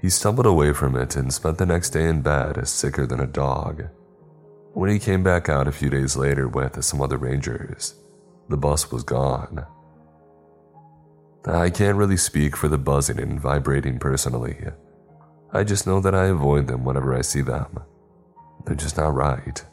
He 0.00 0.08
stumbled 0.08 0.46
away 0.46 0.72
from 0.72 0.96
it 0.96 1.16
and 1.16 1.32
spent 1.32 1.58
the 1.58 1.66
next 1.66 1.90
day 1.90 2.08
in 2.08 2.22
bed, 2.22 2.56
as 2.56 2.70
sicker 2.70 3.06
than 3.06 3.20
a 3.20 3.26
dog. 3.26 3.88
When 4.74 4.90
he 4.90 4.98
came 4.98 5.22
back 5.22 5.48
out 5.48 5.66
a 5.66 5.72
few 5.72 5.90
days 5.90 6.16
later 6.16 6.48
with 6.48 6.82
some 6.84 7.02
other 7.02 7.16
rangers, 7.16 7.94
the 8.48 8.56
bus 8.56 8.92
was 8.92 9.02
gone. 9.02 9.66
I 11.44 11.70
can't 11.70 11.96
really 11.96 12.16
speak 12.16 12.56
for 12.56 12.68
the 12.68 12.78
buzzing 12.78 13.18
and 13.18 13.40
vibrating 13.40 13.98
personally. 13.98 14.58
I 15.52 15.64
just 15.64 15.86
know 15.86 16.00
that 16.00 16.14
I 16.14 16.26
avoid 16.26 16.66
them 16.66 16.84
whenever 16.84 17.14
I 17.14 17.22
see 17.22 17.40
them. 17.40 17.78
They're 18.64 18.76
just 18.76 18.98
not 18.98 19.14
right. 19.14 19.64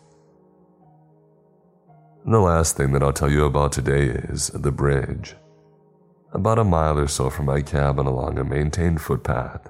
The 2.25 2.39
last 2.39 2.77
thing 2.77 2.93
that 2.93 3.03
I'll 3.03 3.13
tell 3.13 3.31
you 3.31 3.45
about 3.45 3.73
today 3.73 4.05
is 4.05 4.47
the 4.47 4.71
bridge. 4.71 5.35
About 6.33 6.59
a 6.59 6.63
mile 6.63 6.97
or 6.97 7.07
so 7.07 7.29
from 7.29 7.45
my 7.45 7.61
cabin 7.61 8.07
along 8.07 8.39
a 8.39 8.43
maintained 8.43 9.01
footpath, 9.01 9.69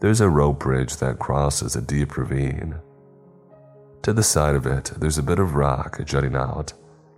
there's 0.00 0.20
a 0.20 0.28
rope 0.28 0.60
bridge 0.60 0.96
that 0.96 1.18
crosses 1.18 1.76
a 1.76 1.80
deep 1.80 2.16
ravine. 2.16 2.76
To 4.02 4.12
the 4.12 4.22
side 4.22 4.54
of 4.54 4.66
it, 4.66 4.92
there's 4.96 5.18
a 5.18 5.22
bit 5.22 5.38
of 5.38 5.54
rock 5.54 6.00
jutting 6.04 6.36
out 6.36 6.72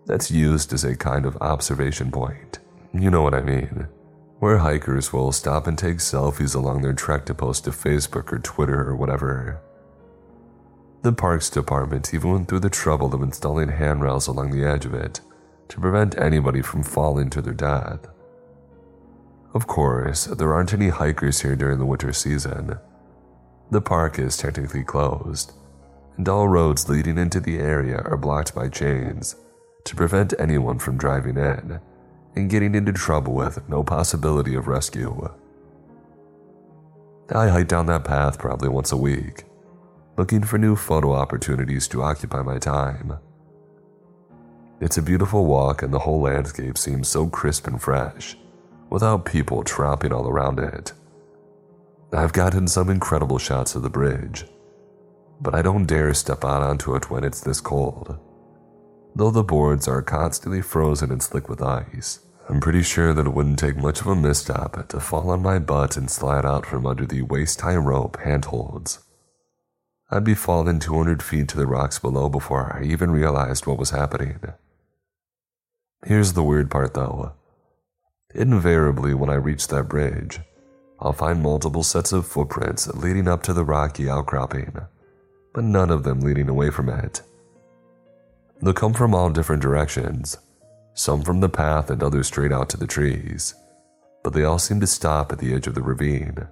that's 0.06 0.30
used 0.30 0.72
as 0.72 0.82
a 0.84 0.96
kind 0.96 1.26
of 1.26 1.36
observation 1.36 2.10
point. 2.10 2.58
You 2.92 3.10
know 3.10 3.22
what 3.22 3.34
I 3.34 3.42
mean. 3.42 3.86
Where 4.40 4.58
hikers 4.58 5.12
will 5.12 5.32
stop 5.32 5.66
and 5.66 5.78
take 5.78 5.98
selfies 5.98 6.54
along 6.54 6.82
their 6.82 6.94
trek 6.94 7.26
to 7.26 7.34
post 7.34 7.64
to 7.64 7.70
Facebook 7.70 8.32
or 8.32 8.38
Twitter 8.38 8.88
or 8.88 8.96
whatever. 8.96 9.60
The 11.02 11.12
Parks 11.12 11.48
Department 11.48 12.12
even 12.12 12.32
went 12.32 12.48
through 12.48 12.60
the 12.60 12.70
trouble 12.70 13.14
of 13.14 13.22
installing 13.22 13.68
handrails 13.68 14.26
along 14.26 14.50
the 14.50 14.64
edge 14.64 14.84
of 14.84 14.94
it 14.94 15.20
to 15.68 15.80
prevent 15.80 16.18
anybody 16.18 16.62
from 16.62 16.82
falling 16.82 17.30
to 17.30 17.40
their 17.40 17.54
death. 17.54 18.06
Of 19.54 19.66
course, 19.66 20.24
there 20.24 20.52
aren't 20.52 20.74
any 20.74 20.88
hikers 20.88 21.40
here 21.40 21.56
during 21.56 21.78
the 21.78 21.86
winter 21.86 22.12
season. 22.12 22.78
The 23.70 23.80
park 23.80 24.18
is 24.18 24.36
technically 24.36 24.84
closed, 24.84 25.52
and 26.20 26.28
all 26.28 26.48
roads 26.48 26.86
leading 26.86 27.16
into 27.16 27.40
the 27.40 27.58
area 27.58 27.96
are 28.04 28.18
blocked 28.18 28.54
by 28.54 28.68
chains 28.68 29.36
to 29.84 29.96
prevent 29.96 30.34
anyone 30.38 30.78
from 30.78 30.98
driving 30.98 31.38
in 31.38 31.80
and 32.36 32.50
getting 32.50 32.74
into 32.74 32.92
trouble 32.92 33.32
with 33.32 33.66
no 33.70 33.82
possibility 33.82 34.54
of 34.54 34.68
rescue. 34.68 35.30
I 37.34 37.48
hike 37.48 37.68
down 37.68 37.86
that 37.86 38.04
path 38.04 38.38
probably 38.38 38.68
once 38.68 38.92
a 38.92 38.98
week, 38.98 39.44
looking 40.18 40.42
for 40.42 40.58
new 40.58 40.76
photo 40.76 41.14
opportunities 41.14 41.88
to 41.88 42.02
occupy 42.02 42.42
my 42.42 42.58
time. 42.58 43.14
It's 44.78 44.98
a 44.98 45.02
beautiful 45.02 45.46
walk, 45.46 45.82
and 45.82 45.90
the 45.90 46.00
whole 46.00 46.20
landscape 46.20 46.76
seems 46.76 47.08
so 47.08 47.28
crisp 47.28 47.66
and 47.66 47.80
fresh, 47.80 48.36
without 48.90 49.24
people 49.24 49.64
tramping 49.64 50.12
all 50.12 50.28
around 50.28 50.58
it. 50.58 50.92
I've 52.12 52.34
gotten 52.34 52.68
some 52.68 52.90
incredible 52.90 53.38
shots 53.38 53.74
of 53.74 53.80
the 53.80 53.88
bridge, 53.88 54.44
but 55.40 55.54
I 55.54 55.62
don't 55.62 55.86
dare 55.86 56.12
step 56.14 56.44
out 56.44 56.62
onto 56.62 56.94
it 56.94 57.10
when 57.10 57.24
it's 57.24 57.40
this 57.40 57.60
cold. 57.60 58.18
Though 59.14 59.30
the 59.30 59.42
boards 59.42 59.88
are 59.88 60.02
constantly 60.02 60.62
frozen 60.62 61.10
and 61.10 61.22
slick 61.22 61.48
with 61.48 61.62
ice, 61.62 62.20
I'm 62.48 62.60
pretty 62.60 62.82
sure 62.82 63.14
that 63.14 63.26
it 63.26 63.32
wouldn't 63.32 63.58
take 63.58 63.76
much 63.76 64.00
of 64.00 64.06
a 64.08 64.16
misstep 64.16 64.88
to 64.88 65.00
fall 65.00 65.30
on 65.30 65.42
my 65.42 65.58
butt 65.58 65.96
and 65.96 66.10
slide 66.10 66.44
out 66.44 66.66
from 66.66 66.86
under 66.86 67.06
the 67.06 67.22
waist 67.22 67.60
high 67.60 67.76
rope 67.76 68.18
handholds. 68.24 68.98
I'd 70.10 70.24
be 70.24 70.34
falling 70.34 70.80
200 70.80 71.22
feet 71.22 71.48
to 71.48 71.56
the 71.56 71.66
rocks 71.66 72.00
below 72.00 72.28
before 72.28 72.76
I 72.76 72.84
even 72.84 73.12
realized 73.12 73.66
what 73.66 73.78
was 73.78 73.90
happening. 73.90 74.40
Here's 76.04 76.32
the 76.32 76.42
weird 76.42 76.70
part 76.70 76.94
though. 76.94 77.34
Invariably, 78.34 79.14
when 79.14 79.30
I 79.30 79.34
reach 79.34 79.68
that 79.68 79.88
bridge, 79.88 80.40
I'll 80.98 81.12
find 81.12 81.42
multiple 81.42 81.82
sets 81.82 82.12
of 82.12 82.26
footprints 82.26 82.88
leading 82.88 83.28
up 83.28 83.42
to 83.44 83.52
the 83.52 83.64
rocky 83.64 84.08
outcropping, 84.08 84.80
but 85.52 85.64
none 85.64 85.90
of 85.90 86.02
them 86.02 86.20
leading 86.20 86.48
away 86.48 86.70
from 86.70 86.88
it. 86.88 87.22
They'll 88.62 88.74
come 88.74 88.92
from 88.92 89.14
all 89.14 89.30
different 89.30 89.62
directions, 89.62 90.36
some 90.94 91.22
from 91.22 91.40
the 91.40 91.48
path 91.48 91.90
and 91.90 92.02
others 92.02 92.26
straight 92.26 92.52
out 92.52 92.68
to 92.70 92.76
the 92.76 92.86
trees, 92.86 93.54
but 94.22 94.32
they 94.32 94.44
all 94.44 94.58
seem 94.58 94.80
to 94.80 94.86
stop 94.86 95.32
at 95.32 95.38
the 95.38 95.54
edge 95.54 95.66
of 95.66 95.74
the 95.74 95.82
ravine. 95.82 96.48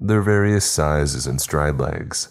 There 0.00 0.20
are 0.20 0.22
various 0.22 0.64
sizes 0.64 1.26
and 1.26 1.40
stride 1.40 1.78
legs, 1.78 2.28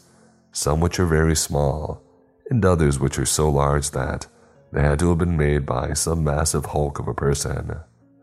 some 0.52 0.80
which 0.80 1.00
are 1.00 1.06
very 1.06 1.36
small, 1.36 2.02
and 2.50 2.64
others 2.64 3.00
which 3.00 3.20
are 3.20 3.26
so 3.26 3.50
large 3.50 3.92
that 3.92 4.28
they 4.72 4.82
had 4.82 5.00
to 5.00 5.10
have 5.10 5.18
been 5.18 5.38
made 5.38 5.66
by 5.66 5.94
some 5.94 6.24
massive 6.24 6.66
hulk 6.66 7.00
of 7.00 7.08
a 7.08 7.14
person. 7.14 7.80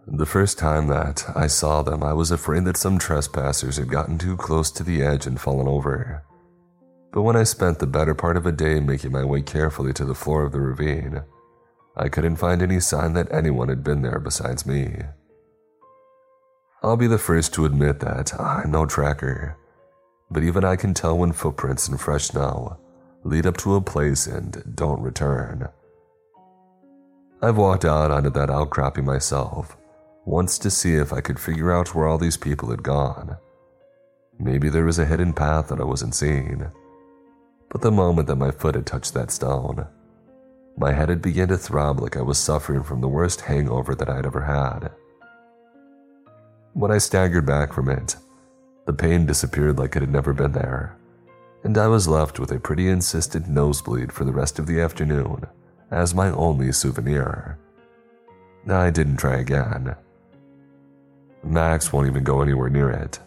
The 0.06 0.26
first 0.26 0.58
time 0.58 0.88
that 0.88 1.24
I 1.34 1.46
saw 1.46 1.82
them, 1.82 2.02
I 2.02 2.12
was 2.12 2.30
afraid 2.30 2.64
that 2.64 2.76
some 2.76 2.98
trespassers 2.98 3.76
had 3.76 3.88
gotten 3.88 4.18
too 4.18 4.36
close 4.36 4.70
to 4.72 4.82
the 4.82 5.02
edge 5.02 5.26
and 5.26 5.40
fallen 5.40 5.68
over. 5.68 6.22
But 7.14 7.22
when 7.22 7.36
I 7.36 7.44
spent 7.44 7.78
the 7.78 7.86
better 7.86 8.12
part 8.12 8.36
of 8.36 8.44
a 8.44 8.50
day 8.50 8.80
making 8.80 9.12
my 9.12 9.24
way 9.24 9.40
carefully 9.40 9.92
to 9.92 10.04
the 10.04 10.16
floor 10.16 10.42
of 10.42 10.50
the 10.50 10.60
ravine, 10.60 11.22
I 11.96 12.08
couldn't 12.08 12.36
find 12.36 12.60
any 12.60 12.80
sign 12.80 13.12
that 13.12 13.30
anyone 13.30 13.68
had 13.68 13.84
been 13.84 14.02
there 14.02 14.18
besides 14.18 14.66
me. 14.66 14.96
I'll 16.82 16.96
be 16.96 17.06
the 17.06 17.16
first 17.16 17.54
to 17.54 17.66
admit 17.66 18.00
that 18.00 18.38
I'm 18.40 18.72
no 18.72 18.84
tracker, 18.84 19.56
but 20.28 20.42
even 20.42 20.64
I 20.64 20.74
can 20.74 20.92
tell 20.92 21.16
when 21.16 21.30
footprints 21.30 21.88
in 21.88 21.98
fresh 21.98 22.24
snow 22.24 22.80
lead 23.22 23.46
up 23.46 23.58
to 23.58 23.76
a 23.76 23.80
place 23.80 24.26
and 24.26 24.74
don't 24.74 25.00
return. 25.00 25.68
I've 27.40 27.56
walked 27.56 27.84
out 27.84 28.10
onto 28.10 28.30
that 28.30 28.50
outcropping 28.50 29.04
myself 29.04 29.76
once 30.24 30.58
to 30.58 30.68
see 30.68 30.96
if 30.96 31.12
I 31.12 31.20
could 31.20 31.38
figure 31.38 31.70
out 31.70 31.94
where 31.94 32.08
all 32.08 32.18
these 32.18 32.36
people 32.36 32.70
had 32.70 32.82
gone. 32.82 33.36
Maybe 34.36 34.68
there 34.68 34.84
was 34.84 34.98
a 34.98 35.06
hidden 35.06 35.32
path 35.32 35.68
that 35.68 35.80
I 35.80 35.84
wasn't 35.84 36.16
seeing. 36.16 36.72
But 37.74 37.82
the 37.82 37.90
moment 37.90 38.28
that 38.28 38.36
my 38.36 38.52
foot 38.52 38.76
had 38.76 38.86
touched 38.86 39.14
that 39.14 39.32
stone, 39.32 39.88
my 40.78 40.92
head 40.92 41.08
had 41.08 41.20
begun 41.20 41.48
to 41.48 41.58
throb 41.58 41.98
like 41.98 42.16
I 42.16 42.22
was 42.22 42.38
suffering 42.38 42.84
from 42.84 43.00
the 43.00 43.08
worst 43.08 43.40
hangover 43.40 43.96
that 43.96 44.08
I'd 44.08 44.24
ever 44.24 44.42
had. 44.42 44.92
When 46.74 46.92
I 46.92 46.98
staggered 46.98 47.46
back 47.46 47.72
from 47.72 47.88
it, 47.88 48.14
the 48.86 48.92
pain 48.92 49.26
disappeared 49.26 49.76
like 49.76 49.96
it 49.96 50.02
had 50.02 50.12
never 50.12 50.32
been 50.32 50.52
there, 50.52 50.96
and 51.64 51.76
I 51.76 51.88
was 51.88 52.06
left 52.06 52.38
with 52.38 52.52
a 52.52 52.60
pretty 52.60 52.88
insistent 52.88 53.48
nosebleed 53.48 54.12
for 54.12 54.22
the 54.24 54.32
rest 54.32 54.60
of 54.60 54.68
the 54.68 54.80
afternoon 54.80 55.44
as 55.90 56.14
my 56.14 56.30
only 56.30 56.70
souvenir. 56.70 57.58
I 58.68 58.90
didn't 58.90 59.16
try 59.16 59.38
again. 59.38 59.96
Max 61.42 61.92
won't 61.92 62.06
even 62.06 62.22
go 62.22 62.40
anywhere 62.40 62.70
near 62.70 62.90
it. 62.90 63.18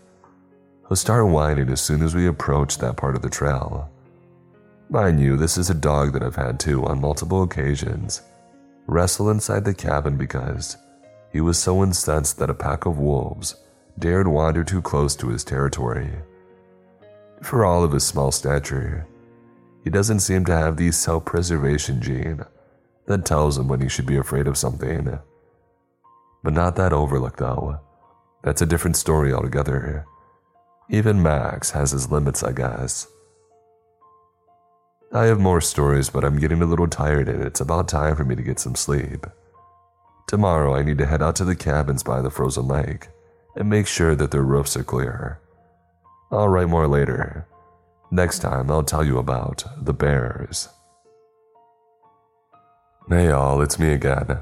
He'll 0.88 0.96
start 0.96 1.28
whining 1.28 1.70
as 1.70 1.82
soon 1.82 2.02
as 2.02 2.16
we 2.16 2.28
approach 2.28 2.78
that 2.78 2.96
part 2.96 3.18
of 3.18 3.22
the 3.22 3.30
trail. 3.30 3.92
Mind 4.90 5.20
you, 5.20 5.36
this 5.36 5.58
is 5.58 5.70
a 5.70 5.74
dog 5.74 6.14
that 6.14 6.24
I've 6.24 6.38
had 6.38 6.62
to, 6.62 6.86
on 6.86 7.02
multiple 7.02 7.44
occasions, 7.44 8.22
wrestle 8.88 9.30
inside 9.30 9.66
the 9.66 9.74
cabin 9.74 10.16
because 10.16 10.78
he 11.34 11.42
was 11.42 11.60
so 11.60 11.84
incensed 11.84 12.40
that 12.40 12.50
a 12.50 12.54
pack 12.54 12.86
of 12.86 12.98
wolves 12.98 13.56
dared 14.00 14.30
wander 14.30 14.64
too 14.64 14.82
close 14.82 15.14
to 15.18 15.28
his 15.28 15.44
territory. 15.44 16.10
For 17.42 17.66
all 17.66 17.84
of 17.84 17.92
his 17.92 18.06
small 18.06 18.32
stature, 18.32 19.06
he 19.84 19.90
doesn't 19.90 20.22
seem 20.22 20.46
to 20.46 20.56
have 20.56 20.78
the 20.78 20.92
self 20.94 21.26
preservation 21.26 22.02
gene 22.02 22.46
that 23.08 23.26
tells 23.26 23.58
him 23.58 23.68
when 23.68 23.82
he 23.82 23.90
should 23.90 24.06
be 24.06 24.18
afraid 24.18 24.48
of 24.48 24.58
something. 24.58 25.20
But 26.44 26.54
not 26.54 26.78
that 26.78 26.94
overlook, 26.94 27.36
though. 27.36 27.82
That's 28.42 28.62
a 28.62 28.66
different 28.66 28.96
story 28.96 29.34
altogether. 29.34 30.06
Even 30.90 31.22
Max 31.22 31.72
has 31.72 31.92
his 31.92 32.10
limits, 32.10 32.42
I 32.42 32.54
guess. 32.54 33.08
I 35.14 35.26
have 35.26 35.40
more 35.40 35.62
stories, 35.62 36.10
but 36.10 36.26
I'm 36.26 36.40
getting 36.40 36.62
a 36.62 36.66
little 36.66 36.88
tired 36.88 37.30
and 37.30 37.42
it's 37.42 37.62
about 37.62 37.88
time 37.88 38.16
for 38.16 38.26
me 38.26 38.36
to 38.36 38.42
get 38.42 38.60
some 38.60 38.76
sleep. 38.76 39.26
Tomorrow, 40.28 40.76
I 40.76 40.84
need 40.84 40.98
to 40.98 41.06
head 41.06 41.22
out 41.22 41.38
to 41.38 41.46
the 41.46 41.56
cabins 41.56 42.04
by 42.04 42.22
the 42.22 42.30
frozen 42.30 42.68
lake 42.68 43.08
and 43.56 43.70
make 43.70 43.88
sure 43.88 44.16
that 44.16 44.32
their 44.32 44.44
roofs 44.44 44.76
are 44.76 44.84
clear. 44.84 45.40
I'll 46.32 46.50
write 46.50 46.68
more 46.68 46.88
later. 46.88 47.48
Next 48.12 48.40
time, 48.40 48.70
I'll 48.70 48.84
tell 48.84 49.06
you 49.06 49.18
about 49.18 49.64
the 49.82 49.94
bears. 49.94 50.68
Hey, 53.08 53.30
all, 53.30 53.62
it's 53.62 53.80
me 53.80 53.94
again. 53.94 54.40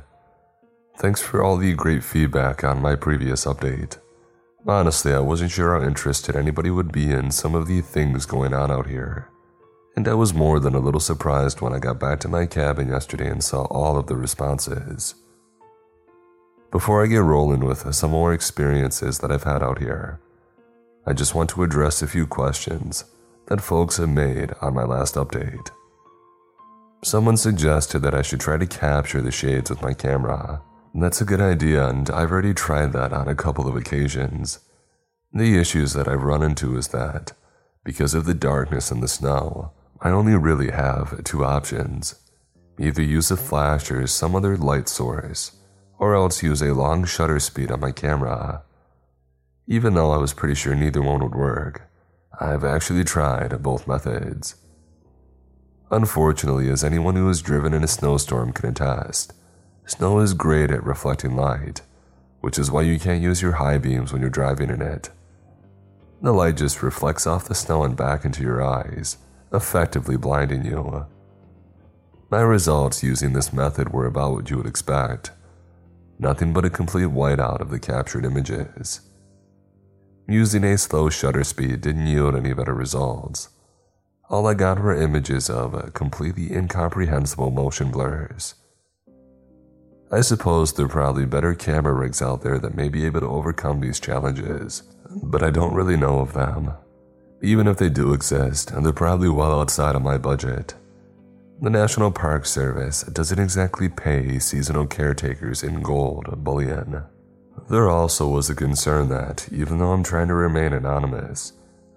Thanks 0.97 1.21
for 1.21 1.43
all 1.43 1.57
the 1.57 1.73
great 1.73 2.03
feedback 2.03 2.63
on 2.63 2.81
my 2.81 2.95
previous 2.95 3.45
update. 3.45 3.99
Honestly, 4.67 5.13
I 5.13 5.19
wasn't 5.19 5.51
sure 5.51 5.79
how 5.79 5.85
interested 5.85 6.35
anybody 6.35 6.71
would 6.71 6.91
be 6.91 7.11
in 7.11 7.29
some 7.29 7.53
of 7.53 7.67
the 7.67 7.81
things 7.81 8.25
going 8.25 8.53
on 8.53 8.71
out 8.71 8.87
here. 8.87 9.29
And 9.95 10.07
I 10.07 10.13
was 10.13 10.33
more 10.33 10.59
than 10.59 10.75
a 10.75 10.79
little 10.79 10.99
surprised 10.99 11.61
when 11.61 11.73
I 11.73 11.79
got 11.79 11.99
back 11.99 12.19
to 12.21 12.27
my 12.27 12.45
cabin 12.45 12.89
yesterday 12.89 13.29
and 13.29 13.43
saw 13.43 13.63
all 13.65 13.97
of 13.97 14.07
the 14.07 14.15
responses. 14.15 15.15
Before 16.71 17.01
I 17.01 17.07
get 17.07 17.19
rolling 17.19 17.61
with 17.61 17.93
some 17.95 18.11
more 18.11 18.33
experiences 18.33 19.19
that 19.19 19.31
I've 19.31 19.43
had 19.43 19.63
out 19.63 19.79
here, 19.79 20.19
I 21.05 21.13
just 21.13 21.33
want 21.33 21.49
to 21.51 21.63
address 21.63 22.01
a 22.01 22.07
few 22.07 22.27
questions 22.27 23.05
that 23.47 23.61
folks 23.61 23.97
have 23.97 24.09
made 24.09 24.51
on 24.61 24.73
my 24.73 24.83
last 24.83 25.15
update. 25.15 25.69
Someone 27.03 27.37
suggested 27.37 27.99
that 27.99 28.15
I 28.15 28.21
should 28.21 28.39
try 28.39 28.57
to 28.57 28.65
capture 28.65 29.21
the 29.21 29.31
shades 29.31 29.69
with 29.69 29.81
my 29.81 29.93
camera. 29.93 30.61
That's 30.93 31.21
a 31.21 31.25
good 31.25 31.41
idea, 31.41 31.87
and 31.87 32.09
I've 32.09 32.31
already 32.31 32.53
tried 32.53 32.91
that 32.93 33.13
on 33.13 33.27
a 33.27 33.35
couple 33.35 33.67
of 33.67 33.75
occasions. 33.75 34.59
The 35.31 35.57
issues 35.57 35.93
that 35.93 36.07
I've 36.07 36.23
run 36.23 36.41
into 36.41 36.75
is 36.75 36.87
that, 36.89 37.33
because 37.83 38.13
of 38.13 38.25
the 38.25 38.33
darkness 38.33 38.91
and 38.91 39.03
the 39.03 39.07
snow, 39.07 39.71
I 40.01 40.09
only 40.09 40.35
really 40.35 40.71
have 40.71 41.23
two 41.23 41.43
options 41.43 42.15
either 42.77 43.01
use 43.01 43.31
a 43.31 43.37
flash 43.37 43.89
or 43.89 44.05
some 44.05 44.35
other 44.35 44.57
light 44.57 44.89
source, 44.89 45.53
or 45.97 46.13
else 46.13 46.43
use 46.43 46.61
a 46.61 46.73
long 46.73 47.05
shutter 47.05 47.39
speed 47.39 47.71
on 47.71 47.79
my 47.79 47.91
camera. 47.91 48.63
Even 49.65 49.93
though 49.93 50.11
I 50.11 50.17
was 50.17 50.33
pretty 50.33 50.55
sure 50.55 50.75
neither 50.75 51.01
one 51.01 51.23
would 51.23 51.35
work, 51.35 51.89
I've 52.39 52.65
actually 52.65 53.05
tried 53.05 53.63
both 53.63 53.87
methods. 53.87 54.55
Unfortunately, 55.89 56.69
as 56.69 56.83
anyone 56.83 57.15
who 57.15 57.27
has 57.29 57.41
driven 57.41 57.73
in 57.73 57.83
a 57.83 57.87
snowstorm 57.87 58.51
can 58.51 58.69
attest, 58.69 59.33
snow 59.85 60.19
is 60.19 60.33
great 60.33 60.69
at 60.71 60.83
reflecting 60.83 61.35
light, 61.35 61.81
which 62.41 62.59
is 62.59 62.69
why 62.69 62.81
you 62.81 62.99
can't 62.99 63.23
use 63.23 63.41
your 63.41 63.53
high 63.53 63.77
beams 63.77 64.11
when 64.11 64.21
you're 64.21 64.29
driving 64.29 64.69
in 64.69 64.81
it. 64.81 65.09
The 66.21 66.33
light 66.33 66.57
just 66.57 66.83
reflects 66.83 67.25
off 67.25 67.47
the 67.47 67.55
snow 67.55 67.83
and 67.83 67.95
back 67.95 68.25
into 68.25 68.43
your 68.43 68.61
eyes, 68.61 69.17
effectively 69.55 70.17
blinding 70.17 70.65
you. 70.65 71.05
My 72.29 72.41
results 72.41 73.03
using 73.03 73.33
this 73.33 73.53
method 73.53 73.93
were 73.93 74.05
about 74.05 74.33
what 74.33 74.49
you 74.49 74.57
would 74.57 74.67
expect 74.67 75.31
nothing 76.17 76.53
but 76.53 76.63
a 76.63 76.69
complete 76.69 77.07
whiteout 77.07 77.59
of 77.59 77.69
the 77.69 77.79
captured 77.79 78.23
images. 78.23 79.01
Using 80.27 80.63
a 80.63 80.77
slow 80.77 81.09
shutter 81.09 81.43
speed 81.43 81.81
didn't 81.81 82.07
yield 82.07 82.35
any 82.35 82.53
better 82.53 82.73
results 82.73 83.49
all 84.27 84.47
I 84.47 84.55
got 84.55 84.79
were 84.79 84.95
images 84.95 85.49
of 85.49 85.75
uh, 85.75 85.89
completely 85.93 86.51
incomprehensible 86.51 87.51
motion 87.51 87.91
blurs. 87.91 88.55
I 90.11 90.21
suppose 90.21 90.73
there 90.73 90.87
are 90.87 90.89
probably 90.89 91.25
better 91.25 91.53
camera 91.53 91.93
rigs 91.93 92.21
out 92.21 92.41
there 92.41 92.57
that 92.59 92.75
may 92.75 92.89
be 92.89 93.05
able 93.05 93.19
to 93.19 93.27
overcome 93.27 93.81
these 93.81 93.99
challenges, 93.99 94.83
but 95.23 95.43
I 95.43 95.51
don't 95.51 95.75
really 95.75 95.97
know 95.97 96.19
of 96.19 96.33
them. 96.33 96.73
Even 97.41 97.67
if 97.67 97.77
they 97.77 97.89
do 97.89 98.13
exist, 98.13 98.71
and 98.71 98.85
they're 98.85 98.93
probably 98.93 99.29
well 99.29 99.59
outside 99.59 99.95
of 99.95 100.01
my 100.01 100.17
budget. 100.17 100.73
The 101.61 101.69
National 101.69 102.11
Park 102.11 102.45
Service 102.45 103.03
doesn't 103.03 103.39
exactly 103.39 103.87
pay 103.87 104.39
seasonal 104.39 104.87
caretakers 104.87 105.63
in 105.63 105.81
gold 105.81 106.43
bullion. 106.43 107.03
There 107.69 107.89
also 107.89 108.27
was 108.27 108.49
a 108.49 108.55
concern 108.55 109.09
that, 109.09 109.47
even 109.51 109.79
though 109.79 109.91
I'm 109.91 110.03
trying 110.03 110.27
to 110.27 110.33
remain 110.33 110.73
anonymous, 110.73 111.53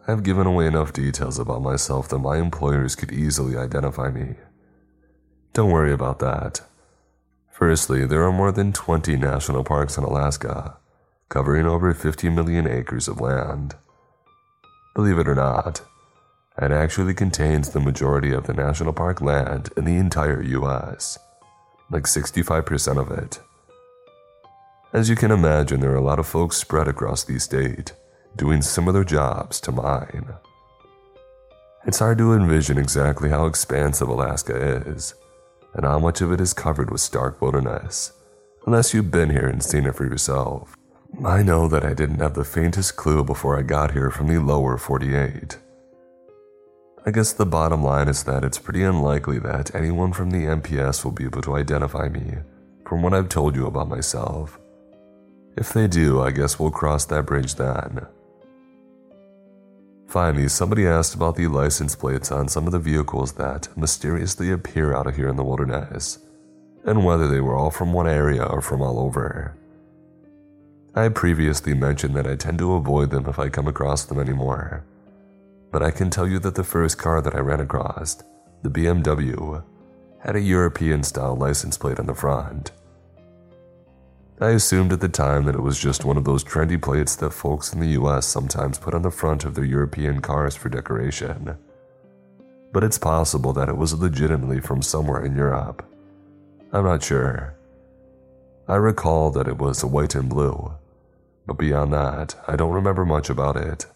I've 0.07 0.23
given 0.23 0.47
away 0.47 0.67
enough 0.67 0.93
details 0.93 1.39
about 1.39 1.61
myself 1.61 2.09
that 2.09 2.19
my 2.21 2.39
employers 2.39 2.95
could 2.95 3.13
easily 3.13 3.57
identify 3.57 4.11
me. 4.11 4.37
Don't 5.53 5.71
worry 5.71 5.93
about 5.93 6.21
that. 6.21 6.63
Firstly, 7.51 8.07
there 8.07 8.23
are 8.23 8.33
more 8.33 8.53
than 8.53 8.73
20 8.73 9.17
national 9.17 9.65
parks 9.65 9.99
in 9.99 10.05
Alaska, 10.05 10.79
covering 11.29 11.67
over 11.67 11.93
50 11.93 12.31
million 12.31 12.67
acres 12.67 13.09
of 13.09 13.21
land. 13.21 13.75
Believe 14.99 15.21
it 15.21 15.29
or 15.29 15.37
not, 15.37 15.81
it 16.61 16.73
actually 16.73 17.15
contains 17.15 17.71
the 17.71 17.79
majority 17.79 18.33
of 18.33 18.49
the 18.49 18.53
national 18.53 18.93
park 18.93 19.21
land 19.21 19.71
in 19.77 19.85
the 19.85 19.95
entire 19.95 20.43
US, 20.43 21.17
like 21.89 22.03
65% 22.03 23.01
of 23.01 23.17
it. 23.17 23.39
As 24.93 25.09
you 25.09 25.15
can 25.15 25.31
imagine, 25.31 25.79
there 25.79 25.93
are 25.93 25.95
a 25.95 26.01
lot 26.01 26.19
of 26.19 26.27
folks 26.27 26.57
spread 26.57 26.89
across 26.89 27.23
the 27.23 27.39
state 27.39 27.93
doing 28.35 28.61
similar 28.61 29.05
jobs 29.05 29.61
to 29.61 29.71
mine. 29.71 30.35
It's 31.87 32.01
hard 32.01 32.19
to 32.19 32.33
envision 32.33 32.77
exactly 32.77 33.29
how 33.29 33.47
expansive 33.47 34.09
Alaska 34.09 34.57
is, 34.85 35.15
and 35.75 35.87
how 35.87 36.01
much 36.01 36.23
of 36.23 36.33
it 36.33 36.41
is 36.41 36.53
covered 36.53 36.91
with 36.91 37.01
stark 37.01 37.41
wilderness, 37.41 38.15
unless 38.67 38.93
you've 38.93 39.13
been 39.13 39.31
here 39.31 39.47
and 39.47 39.63
seen 39.63 39.87
it 39.87 39.95
for 39.95 40.07
yourself. 40.07 40.75
I 41.25 41.43
know 41.43 41.67
that 41.67 41.85
I 41.85 41.95
didn't 41.95 42.21
have 42.21 42.35
the 42.35 42.45
faintest 42.45 42.95
clue 42.95 43.25
before 43.25 43.59
I 43.59 43.63
got 43.63 43.91
here 43.91 44.09
from 44.09 44.29
the 44.29 44.39
lower 44.39 44.79
48. 44.79 45.59
I 47.05 47.11
guess 47.11 47.33
the 47.33 47.45
bottom 47.45 47.83
line 47.83 48.07
is 48.07 48.23
that 48.23 48.45
it's 48.45 48.61
pretty 48.61 48.85
unlikely 48.85 49.41
that 49.41 49.75
anyone 49.75 50.13
from 50.13 50.31
the 50.31 50.47
NPS 50.47 51.05
will 51.05 51.11
be 51.11 51.25
able 51.25 51.43
to 51.43 51.57
identify 51.57 52.09
me 52.09 52.37
from 52.87 53.03
what 53.03 53.15
I've 53.15 53.29
told 53.29 53.57
you 53.57 53.67
about 53.67 53.89
myself. 53.89 54.61
If 55.57 55.73
they 55.73 55.89
do, 55.89 56.21
I 56.21 56.31
guess 56.31 56.61
we'll 56.61 56.71
cross 56.71 57.05
that 57.07 57.27
bridge 57.27 57.57
then. 57.57 58.07
Finally, 60.07 60.49
somebody 60.49 60.87
asked 60.87 61.17
about 61.17 61.35
the 61.35 61.49
license 61.49 61.97
plates 61.97 62.31
on 62.31 62.47
some 62.47 62.67
of 62.67 62.73
the 62.73 62.79
vehicles 62.79 63.33
that 63.33 63.77
mysteriously 63.77 64.53
appear 64.53 64.95
out 64.95 65.09
of 65.09 65.17
here 65.17 65.29
in 65.29 65.37
the 65.37 65.45
wilderness, 65.45 66.21
and 66.85 67.05
whether 67.05 67.27
they 67.27 67.41
were 67.41 67.57
all 67.57 67.73
from 67.73 67.93
one 67.93 68.07
area 68.07 68.45
or 68.45 68.63
from 68.63 68.81
all 68.81 69.01
over. 69.01 69.57
I 70.95 71.09
previously 71.11 71.75
mentioned 71.75 72.15
that 72.17 72.27
I 72.27 72.35
tend 72.35 72.59
to 72.59 72.73
avoid 72.75 73.11
them 73.11 73.27
if 73.27 73.39
I 73.39 73.49
come 73.49 73.69
across 73.69 74.05
them 74.05 74.19
anymore, 74.19 74.85
but 75.71 75.83
I 75.83 75.91
can 75.91 76.11
tell 76.11 76.27
you 76.27 76.39
that 76.41 76.55
the 76.55 76.65
first 76.65 76.99
car 76.99 77.21
that 77.21 77.35
I 77.35 77.41
ran 77.41 77.61
across, 77.61 78.23
the 78.63 78.71
BMW, 78.71 79.63
had 80.21 80.35
a 80.35 80.41
European 80.41 81.03
style 81.03 81.37
license 81.37 81.77
plate 81.77 82.01
on 82.01 82.07
the 82.07 82.15
front. 82.15 82.73
I 84.41 84.51
assumed 84.51 84.93
at 84.93 85.01
the 85.01 85.09
time 85.09 85.45
that 85.45 85.55
it 85.57 85.63
was 85.63 85.79
just 85.79 86.05
one 86.05 86.17
of 86.17 86.25
those 86.25 86.45
trendy 86.45 86.81
plates 86.81 87.17
that 87.17 87.31
folks 87.31 87.73
in 87.73 87.81
the 87.81 88.01
US 88.01 88.27
sometimes 88.27 88.79
put 88.79 88.95
on 88.95 89.03
the 89.03 89.11
front 89.11 89.45
of 89.45 89.55
their 89.55 89.65
European 89.65 90.21
cars 90.21 90.55
for 90.55 90.69
decoration. 90.69 91.57
But 92.73 92.85
it's 92.85 92.99
possible 92.99 93.53
that 93.55 93.69
it 93.69 93.77
was 93.77 93.95
legitimately 93.95 94.61
from 94.61 94.81
somewhere 94.81 95.25
in 95.25 95.37
Europe. 95.37 95.85
I'm 96.73 96.85
not 96.85 97.03
sure. 97.03 97.58
I 98.69 98.77
recall 98.77 99.31
that 99.31 99.49
it 99.49 99.57
was 99.57 99.83
white 99.83 100.15
and 100.15 100.29
blue, 100.29 100.75
but 101.47 101.57
beyond 101.57 101.91
that, 101.95 102.35
I 102.47 102.55
don't 102.55 102.75
remember 102.75 103.07
much 103.07 103.31
about 103.31 103.57
it. 103.57 103.87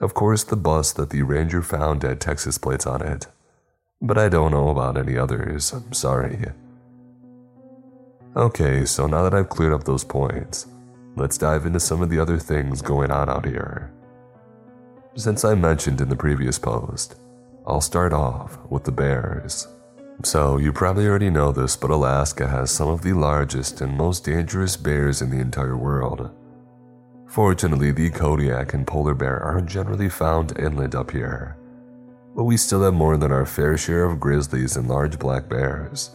Of 0.00 0.14
course, 0.14 0.44
the 0.44 0.56
bus 0.56 0.92
that 0.94 1.10
the 1.10 1.22
ranger 1.22 1.60
found 1.60 2.02
had 2.02 2.22
Texas 2.22 2.56
plates 2.56 2.86
on 2.86 3.02
it, 3.02 3.26
but 4.00 4.16
I 4.16 4.30
don't 4.30 4.50
know 4.50 4.70
about 4.70 4.96
any 4.96 5.18
others, 5.18 5.74
I'm 5.74 5.92
sorry. 5.92 6.46
Okay, 8.34 8.86
so 8.86 9.06
now 9.06 9.22
that 9.22 9.34
I've 9.34 9.50
cleared 9.50 9.74
up 9.74 9.84
those 9.84 10.04
points, 10.04 10.66
let's 11.14 11.36
dive 11.36 11.66
into 11.66 11.80
some 11.80 12.00
of 12.00 12.08
the 12.08 12.18
other 12.18 12.38
things 12.38 12.80
going 12.80 13.10
on 13.10 13.28
out 13.28 13.44
here. 13.44 13.92
Since 15.16 15.44
I 15.44 15.54
mentioned 15.54 16.00
in 16.00 16.08
the 16.08 16.16
previous 16.16 16.58
post, 16.58 17.16
I'll 17.66 17.82
start 17.82 18.14
off 18.14 18.58
with 18.70 18.84
the 18.84 18.90
bears. 18.90 19.68
So, 20.22 20.58
you 20.58 20.72
probably 20.72 21.06
already 21.06 21.30
know 21.30 21.52
this, 21.52 21.76
but 21.76 21.90
Alaska 21.90 22.46
has 22.48 22.70
some 22.70 22.88
of 22.88 23.02
the 23.02 23.12
largest 23.12 23.80
and 23.80 23.96
most 23.96 24.24
dangerous 24.24 24.76
bears 24.76 25.20
in 25.20 25.30
the 25.30 25.40
entire 25.40 25.76
world. 25.76 26.30
Fortunately, 27.28 27.90
the 27.90 28.10
Kodiak 28.10 28.74
and 28.74 28.86
polar 28.86 29.14
bear 29.14 29.40
aren't 29.40 29.68
generally 29.68 30.08
found 30.08 30.58
inland 30.58 30.94
up 30.94 31.10
here, 31.10 31.56
but 32.36 32.44
we 32.44 32.56
still 32.56 32.82
have 32.82 32.94
more 32.94 33.16
than 33.16 33.32
our 33.32 33.44
fair 33.44 33.76
share 33.76 34.04
of 34.04 34.20
grizzlies 34.20 34.76
and 34.76 34.88
large 34.88 35.18
black 35.18 35.48
bears 35.48 36.10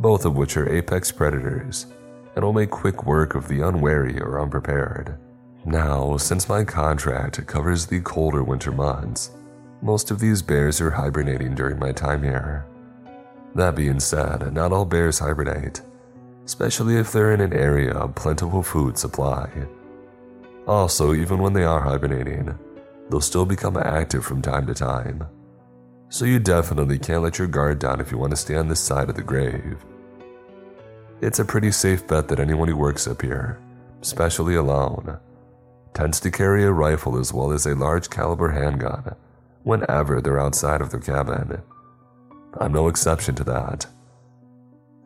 both 0.00 0.24
of 0.24 0.36
which 0.36 0.56
are 0.56 0.68
apex 0.68 1.12
predators 1.12 1.86
and 2.34 2.44
will 2.44 2.52
make 2.52 2.70
quick 2.70 3.04
work 3.04 3.34
of 3.34 3.48
the 3.48 3.60
unwary 3.60 4.18
or 4.20 4.40
unprepared. 4.40 5.18
Now, 5.64 6.16
since 6.16 6.48
my 6.48 6.64
contract 6.64 7.46
covers 7.46 7.86
the 7.86 8.00
colder 8.00 8.42
winter 8.42 8.72
months, 8.72 9.32
most 9.82 10.10
of 10.10 10.18
these 10.18 10.40
bears 10.40 10.80
are 10.80 10.90
hibernating 10.90 11.54
during 11.54 11.78
my 11.78 11.92
time 11.92 12.22
here. 12.22 12.66
That 13.54 13.74
being 13.74 14.00
said, 14.00 14.52
not 14.52 14.72
all 14.72 14.84
bears 14.84 15.18
hibernate, 15.18 15.82
especially 16.44 16.96
if 16.96 17.12
they're 17.12 17.32
in 17.32 17.40
an 17.40 17.52
area 17.52 17.92
of 17.92 18.14
plentiful 18.14 18.62
food 18.62 18.96
supply. 18.96 19.50
Also, 20.66 21.14
even 21.14 21.38
when 21.38 21.52
they 21.52 21.64
are 21.64 21.80
hibernating, 21.80 22.56
they'll 23.10 23.20
still 23.20 23.46
become 23.46 23.76
active 23.76 24.24
from 24.24 24.40
time 24.40 24.66
to 24.66 24.74
time. 24.74 25.26
So 26.10 26.24
you 26.24 26.38
definitely 26.38 26.98
can't 26.98 27.22
let 27.22 27.38
your 27.38 27.48
guard 27.48 27.78
down 27.78 28.00
if 28.00 28.10
you 28.10 28.18
want 28.18 28.30
to 28.30 28.36
stay 28.36 28.56
on 28.56 28.68
this 28.68 28.80
side 28.80 29.08
of 29.08 29.16
the 29.16 29.22
grave. 29.22 29.84
It's 31.20 31.38
a 31.38 31.44
pretty 31.44 31.70
safe 31.70 32.06
bet 32.06 32.28
that 32.28 32.40
anyone 32.40 32.68
who 32.68 32.76
works 32.76 33.06
up 33.06 33.20
here, 33.22 33.60
especially 34.00 34.54
alone, 34.54 35.18
tends 35.92 36.20
to 36.20 36.30
carry 36.30 36.64
a 36.64 36.72
rifle 36.72 37.18
as 37.18 37.32
well 37.32 37.52
as 37.52 37.66
a 37.66 37.74
large 37.74 38.08
caliber 38.10 38.50
handgun 38.50 39.14
whenever 39.64 40.20
they're 40.20 40.40
outside 40.40 40.80
of 40.80 40.90
their 40.90 41.00
cabin. 41.00 41.62
I'm 42.58 42.72
no 42.72 42.88
exception 42.88 43.34
to 43.36 43.44
that. 43.44 43.86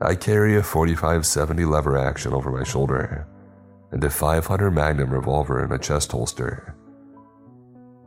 I 0.00 0.14
carry 0.14 0.56
a 0.56 0.62
45-70 0.62 1.68
lever 1.70 1.98
action 1.98 2.32
over 2.32 2.50
my 2.50 2.64
shoulder 2.64 3.26
and 3.92 4.02
a 4.02 4.10
500 4.10 4.70
Magnum 4.70 5.10
revolver 5.10 5.64
in 5.64 5.70
a 5.72 5.78
chest 5.78 6.12
holster. 6.12 6.74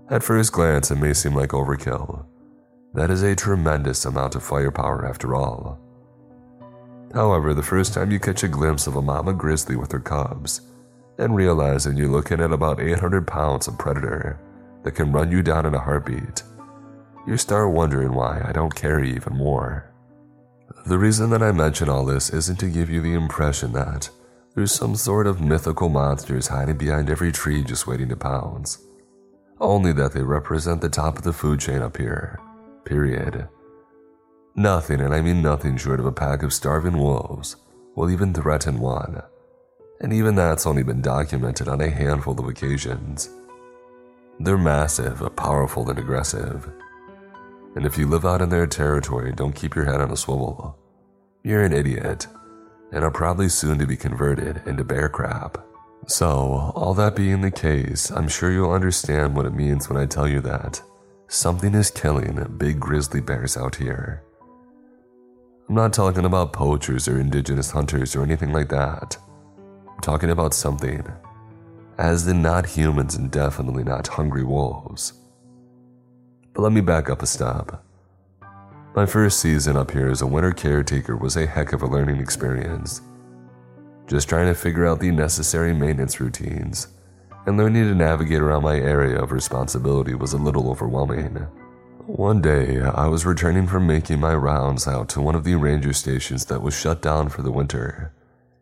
At 0.10 0.24
first 0.24 0.52
glance, 0.52 0.92
it 0.92 0.98
may 0.98 1.14
seem 1.14 1.34
like 1.34 1.50
overkill. 1.52 2.26
That 2.94 3.10
is 3.10 3.24
a 3.24 3.36
tremendous 3.36 4.06
amount 4.06 4.36
of 4.36 4.44
firepower 4.44 5.06
after 5.06 5.36
all. 5.36 5.80
However, 7.14 7.54
the 7.54 7.64
first 7.64 7.94
time 7.94 8.12
you 8.12 8.20
catch 8.20 8.44
a 8.44 8.48
glimpse 8.48 8.88
of 8.88 8.96
a 8.96 9.02
mama 9.02 9.34
grizzly 9.34 9.76
with 9.76 9.92
her 9.92 10.00
cubs, 10.00 10.62
and 11.18 11.36
realizing 11.36 11.98
you're 11.98 12.10
looking 12.10 12.42
at 12.42 12.52
about 12.52 12.82
800 12.82 13.26
pounds 13.26 13.68
of 13.68 13.78
predator 13.78 14.40
that 14.84 14.96
can 14.96 15.12
run 15.12 15.32
you 15.32 15.42
down 15.42 15.66
in 15.66 15.74
a 15.74 15.80
heartbeat, 15.80 16.44
you 17.28 17.38
start 17.38 17.74
wondering 17.74 18.14
why 18.14 18.42
I 18.44 18.52
don't 18.52 18.74
carry 18.74 19.14
even 19.16 19.36
more. 19.36 19.94
The 20.86 20.98
reason 20.98 21.30
that 21.32 21.44
I 21.44 21.52
mention 21.52 21.90
all 21.90 22.06
this 22.06 22.32
isn't 22.32 22.60
to 22.60 22.70
give 22.70 22.90
you 22.90 23.02
the 23.02 23.14
impression 23.14 23.74
that 23.74 24.10
there's 24.56 24.72
some 24.72 24.96
sort 24.96 25.28
of 25.28 25.42
mythical 25.42 25.90
monsters 25.90 26.48
hiding 26.48 26.78
behind 26.78 27.10
every 27.10 27.32
tree 27.32 27.64
just 27.64 27.86
waiting 27.86 28.10
to 28.10 28.16
pounce. 28.16 28.80
Only 29.60 29.92
that 29.94 30.14
they 30.14 30.24
represent 30.24 30.82
the 30.82 30.90
top 30.90 31.18
of 31.18 31.24
the 31.24 31.34
food 31.34 31.60
chain 31.60 31.82
up 31.82 31.98
here. 31.98 32.40
Period. 32.86 33.48
Nothing, 34.56 35.02
and 35.02 35.14
I 35.14 35.22
mean 35.22 35.42
nothing 35.42 35.78
short 35.78 36.00
of 36.00 36.06
a 36.06 36.12
pack 36.12 36.42
of 36.42 36.54
starving 36.54 36.98
wolves, 36.98 37.58
will 37.96 38.10
even 38.10 38.34
threaten 38.34 38.80
one 38.80 39.22
and 40.02 40.14
even 40.14 40.36
that's 40.36 40.66
only 40.66 40.84
been 40.84 41.02
documented 41.02 41.68
on 41.68 41.82
a 41.82 41.90
handful 41.90 42.40
of 42.40 42.48
occasions. 42.48 43.30
They're 44.40 44.58
massive, 44.58 45.36
powerful, 45.36 45.90
and 45.90 45.98
aggressive. 45.98 46.70
And 47.76 47.86
if 47.86 47.98
you 47.98 48.08
live 48.08 48.26
out 48.26 48.42
in 48.42 48.50
their 48.50 48.68
territory, 48.68 49.32
don't 49.32 49.56
keep 49.56 49.76
your 49.76 49.86
head 49.86 50.02
on 50.02 50.12
a 50.12 50.18
swivel. 50.18 50.78
You're 51.44 51.64
an 51.64 51.74
idiot, 51.74 52.28
and 52.92 53.04
are 53.04 53.12
probably 53.12 53.50
soon 53.50 53.78
to 53.80 53.88
be 53.88 53.98
converted 53.98 54.62
into 54.66 54.84
bear 54.84 55.10
crap. 55.10 55.58
So, 56.08 56.72
all 56.76 56.94
that 56.96 57.16
being 57.16 57.42
the 57.42 57.52
case, 57.52 58.10
I'm 58.10 58.28
sure 58.28 58.52
you'll 58.52 58.72
understand 58.72 59.36
what 59.36 59.46
it 59.46 59.54
means 59.54 59.90
when 59.90 59.98
I 59.98 60.06
tell 60.06 60.28
you 60.28 60.42
that 60.42 60.82
something 61.28 61.74
is 61.76 61.92
killing 61.92 62.56
big 62.58 62.80
grizzly 62.80 63.22
bears 63.22 63.58
out 63.58 63.76
here. 63.76 64.24
I'm 65.68 65.76
not 65.76 65.92
talking 65.92 66.24
about 66.24 66.54
poachers 66.54 67.08
or 67.08 67.20
indigenous 67.20 67.72
hunters 67.72 68.16
or 68.16 68.24
anything 68.24 68.54
like 68.54 68.70
that 68.70 69.18
I'm 69.98 70.02
talking 70.02 70.30
about 70.30 70.54
something, 70.54 71.04
as 71.98 72.28
in 72.28 72.44
not 72.44 72.68
humans 72.68 73.16
and 73.16 73.32
definitely 73.32 73.84
not 73.84 74.08
hungry 74.08 74.44
wolves. 74.44 75.14
But 76.58 76.64
let 76.64 76.72
me 76.72 76.82
back 76.82 77.08
up 77.08 77.22
a 77.22 77.28
step. 77.28 77.84
My 78.96 79.06
first 79.06 79.40
season 79.40 79.78
up 79.78 79.92
here 79.92 80.10
as 80.10 80.24
a 80.24 80.26
winter 80.26 80.52
caretaker 80.52 81.16
was 81.16 81.38
a 81.38 81.46
heck 81.46 81.72
of 81.72 81.84
a 81.84 81.86
learning 81.86 82.18
experience. 82.18 83.02
Just 84.08 84.28
trying 84.28 84.48
to 84.48 84.56
figure 84.56 84.88
out 84.88 85.00
the 85.00 85.12
necessary 85.12 85.72
maintenance 85.72 86.20
routines 86.20 86.88
and 87.46 87.58
learning 87.58 87.84
to 87.84 87.94
navigate 87.94 88.42
around 88.42 88.64
my 88.64 88.76
area 88.76 89.22
of 89.22 89.32
responsibility 89.32 90.16
was 90.16 90.34
a 90.34 90.38
little 90.38 90.72
overwhelming. 90.72 91.36
One 92.08 92.42
day, 92.42 92.82
I 92.82 93.06
was 93.06 93.24
returning 93.24 93.68
from 93.68 93.86
making 93.86 94.20
my 94.20 94.34
rounds 94.34 94.88
out 94.88 95.10
to 95.10 95.22
one 95.22 95.36
of 95.36 95.44
the 95.44 95.54
ranger 95.54 95.94
stations 95.94 96.46
that 96.46 96.64
was 96.64 96.76
shut 96.76 97.04
down 97.04 97.30
for 97.30 97.44
the 97.44 97.52
winter 97.52 98.14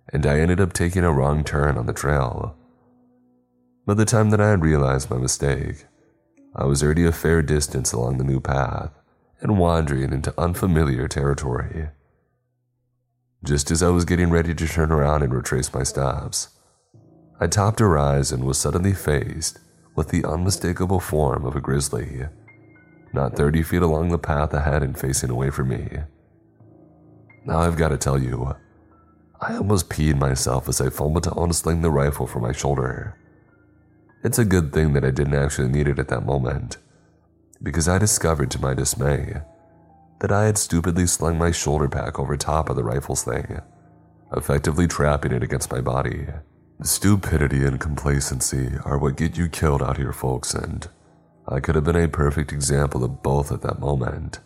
and 0.09 0.25
I 0.25 0.41
ended 0.41 0.59
up 0.59 0.73
taking 0.73 1.05
a 1.05 1.13
wrong 1.13 1.45
turn 1.45 1.77
on 1.77 1.85
the 1.85 1.93
trail. 1.93 2.57
By 3.85 3.93
the 3.93 4.03
time 4.03 4.31
that 4.31 4.41
I 4.41 4.49
had 4.49 4.63
realized 4.63 5.09
my 5.09 5.17
mistake, 5.17 5.85
I 6.55 6.63
was 6.65 6.81
already 6.81 7.05
a 7.05 7.11
fair 7.11 7.41
distance 7.41 7.91
along 7.91 8.17
the 8.17 8.23
new 8.23 8.39
path 8.39 8.91
and 9.41 9.59
wandering 9.59 10.13
into 10.13 10.39
unfamiliar 10.39 11.07
territory. 11.07 11.89
Just 13.43 13.71
as 13.71 13.83
I 13.83 13.89
was 13.89 14.05
getting 14.05 14.29
ready 14.29 14.55
to 14.55 14.67
turn 14.67 14.91
around 14.91 15.21
and 15.21 15.33
retrace 15.33 15.73
my 15.73 15.83
steps, 15.83 16.49
I 17.41 17.47
topped 17.47 17.81
a 17.81 17.85
rise 17.85 18.31
and 18.31 18.45
was 18.45 18.57
suddenly 18.57 18.93
faced 18.93 19.59
with 19.95 20.09
the 20.09 20.23
unmistakable 20.23 21.01
form 21.01 21.45
of 21.45 21.55
a 21.57 21.61
grizzly, 21.61 22.27
not 23.13 23.35
30 23.35 23.61
feet 23.63 23.81
along 23.81 24.09
the 24.09 24.17
path 24.17 24.53
ahead 24.53 24.81
and 24.81 24.97
facing 24.97 25.29
away 25.29 25.49
from 25.49 25.67
me. 25.67 25.89
Now 27.45 27.59
I've 27.59 27.77
got 27.77 27.89
to 27.89 27.97
tell 27.97 28.17
you, 28.17 28.55
I 29.41 29.57
almost 29.57 29.89
peed 29.89 30.17
myself 30.17 30.69
as 30.69 30.79
I 30.79 30.89
fumbled 30.89 31.23
to 31.23 31.31
unsling 31.31 31.81
the 31.81 31.91
rifle 31.91 32.25
from 32.25 32.43
my 32.43 32.53
shoulder. 32.53 33.17
It's 34.25 34.39
a 34.39 34.43
good 34.43 34.73
thing 34.73 34.93
that 34.93 35.05
I 35.05 35.11
didn't 35.11 35.35
actually 35.35 35.67
need 35.67 35.87
it 35.87 35.99
at 35.99 36.07
that 36.07 36.25
moment, 36.25 36.77
because 37.61 37.87
I 37.87 37.99
discovered 37.99 38.49
to 38.51 38.59
my 38.59 38.73
dismay 38.73 39.35
that 40.19 40.31
I 40.31 40.45
had 40.45 40.57
stupidly 40.57 41.05
slung 41.05 41.37
my 41.37 41.51
shoulder 41.51 41.87
pack 41.87 42.17
over 42.17 42.35
top 42.35 42.67
of 42.67 42.75
the 42.75 42.83
rifle's 42.83 43.23
thing, 43.23 43.61
effectively 44.35 44.87
trapping 44.87 45.31
it 45.31 45.43
against 45.43 45.71
my 45.71 45.79
body. 45.79 46.25
Stupidity 46.81 47.63
and 47.65 47.79
complacency 47.79 48.71
are 48.83 48.97
what 48.97 49.15
get 49.15 49.37
you 49.37 49.47
killed 49.47 49.83
out 49.83 49.97
here, 49.97 50.11
folks, 50.11 50.55
and 50.55 50.87
I 51.47 51.59
could 51.59 51.75
have 51.75 51.83
been 51.83 51.95
a 51.95 52.07
perfect 52.07 52.51
example 52.51 53.03
of 53.03 53.21
both 53.21 53.51
at 53.51 53.61
that 53.61 53.79
moment. 53.79 54.39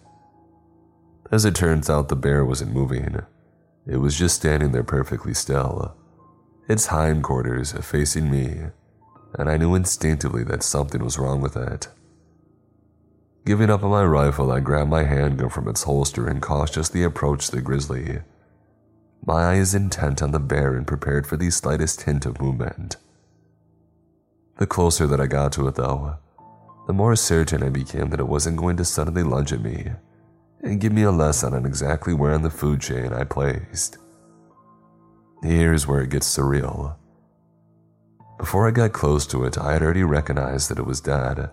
As 1.31 1.45
it 1.45 1.56
turns 1.56 1.89
out, 1.89 2.10
the 2.10 2.18
bear 2.18 2.43
wasn't 2.43 2.73
moving 2.73 3.22
it 3.88 3.97
was 3.97 4.19
just 4.19 4.35
standing 4.35 4.73
there 4.73 4.84
perfectly 4.84 5.34
still, 5.34 5.95
its 6.68 6.88
hindquarters 6.88 7.72
facing 7.72 8.30
me, 8.30 8.72
and 9.38 9.49
I 9.49 9.57
knew 9.57 9.76
instinctively 9.76 10.43
that 10.45 10.64
something 10.64 11.03
was 11.03 11.19
wrong 11.19 11.41
with 11.41 11.56
it. 11.56 11.88
Giving 13.45 13.69
up 13.69 13.84
on 13.84 13.91
my 13.91 14.03
rifle, 14.03 14.51
I 14.51 14.60
grabbed 14.60 14.89
my 14.89 15.03
handgun 15.03 15.49
from 15.49 15.68
its 15.68 15.84
holster 15.84 16.27
and 16.27 16.41
cautiously 16.41 17.03
approached 17.03 17.51
the 17.51 17.61
grizzly, 17.61 18.19
my 19.26 19.51
eyes 19.51 19.76
intent 19.76 20.22
on 20.22 20.31
the 20.31 20.39
bear 20.39 20.76
and 20.76 20.88
prepared 20.88 21.27
for 21.27 21.38
the 21.38 21.49
slightest 21.49 22.03
hint 22.03 22.26
of 22.26 22.41
movement. 22.41 22.97
The 24.57 24.68
closer 24.68 25.07
that 25.07 25.22
I 25.22 25.27
got 25.27 25.51
to 25.53 25.68
it, 25.68 25.76
though, 25.76 26.18
the 26.88 26.93
more 26.93 27.15
certain 27.15 27.64
I 27.64 27.69
became 27.69 28.10
that 28.10 28.19
it 28.19 28.27
wasn't 28.27 28.57
going 28.57 28.77
to 28.77 28.85
suddenly 28.85 29.23
lunge 29.23 29.53
at 29.53 29.61
me 29.61 29.91
and 30.61 30.81
give 30.81 30.91
me 30.91 31.03
a 31.03 31.11
lesson 31.11 31.53
on 31.53 31.65
exactly 31.65 32.14
where 32.14 32.34
in 32.34 32.41
the 32.41 32.49
food 32.49 32.81
chain 32.81 33.14
I 33.14 33.23
placed. 33.23 33.97
Here's 35.41 35.88
where 35.88 36.01
it 36.01 36.10
gets 36.10 36.38
surreal. 36.38 36.95
Before 38.40 38.70
I 38.70 38.72
got 38.72 38.94
close 38.94 39.28
to 39.28 39.44
it, 39.44 39.57
I 39.57 39.74
had 39.74 39.84
already 39.84 40.03
recognized 40.03 40.72
that 40.72 40.80
it 40.80 40.86
was 40.86 41.02
dead. 41.02 41.49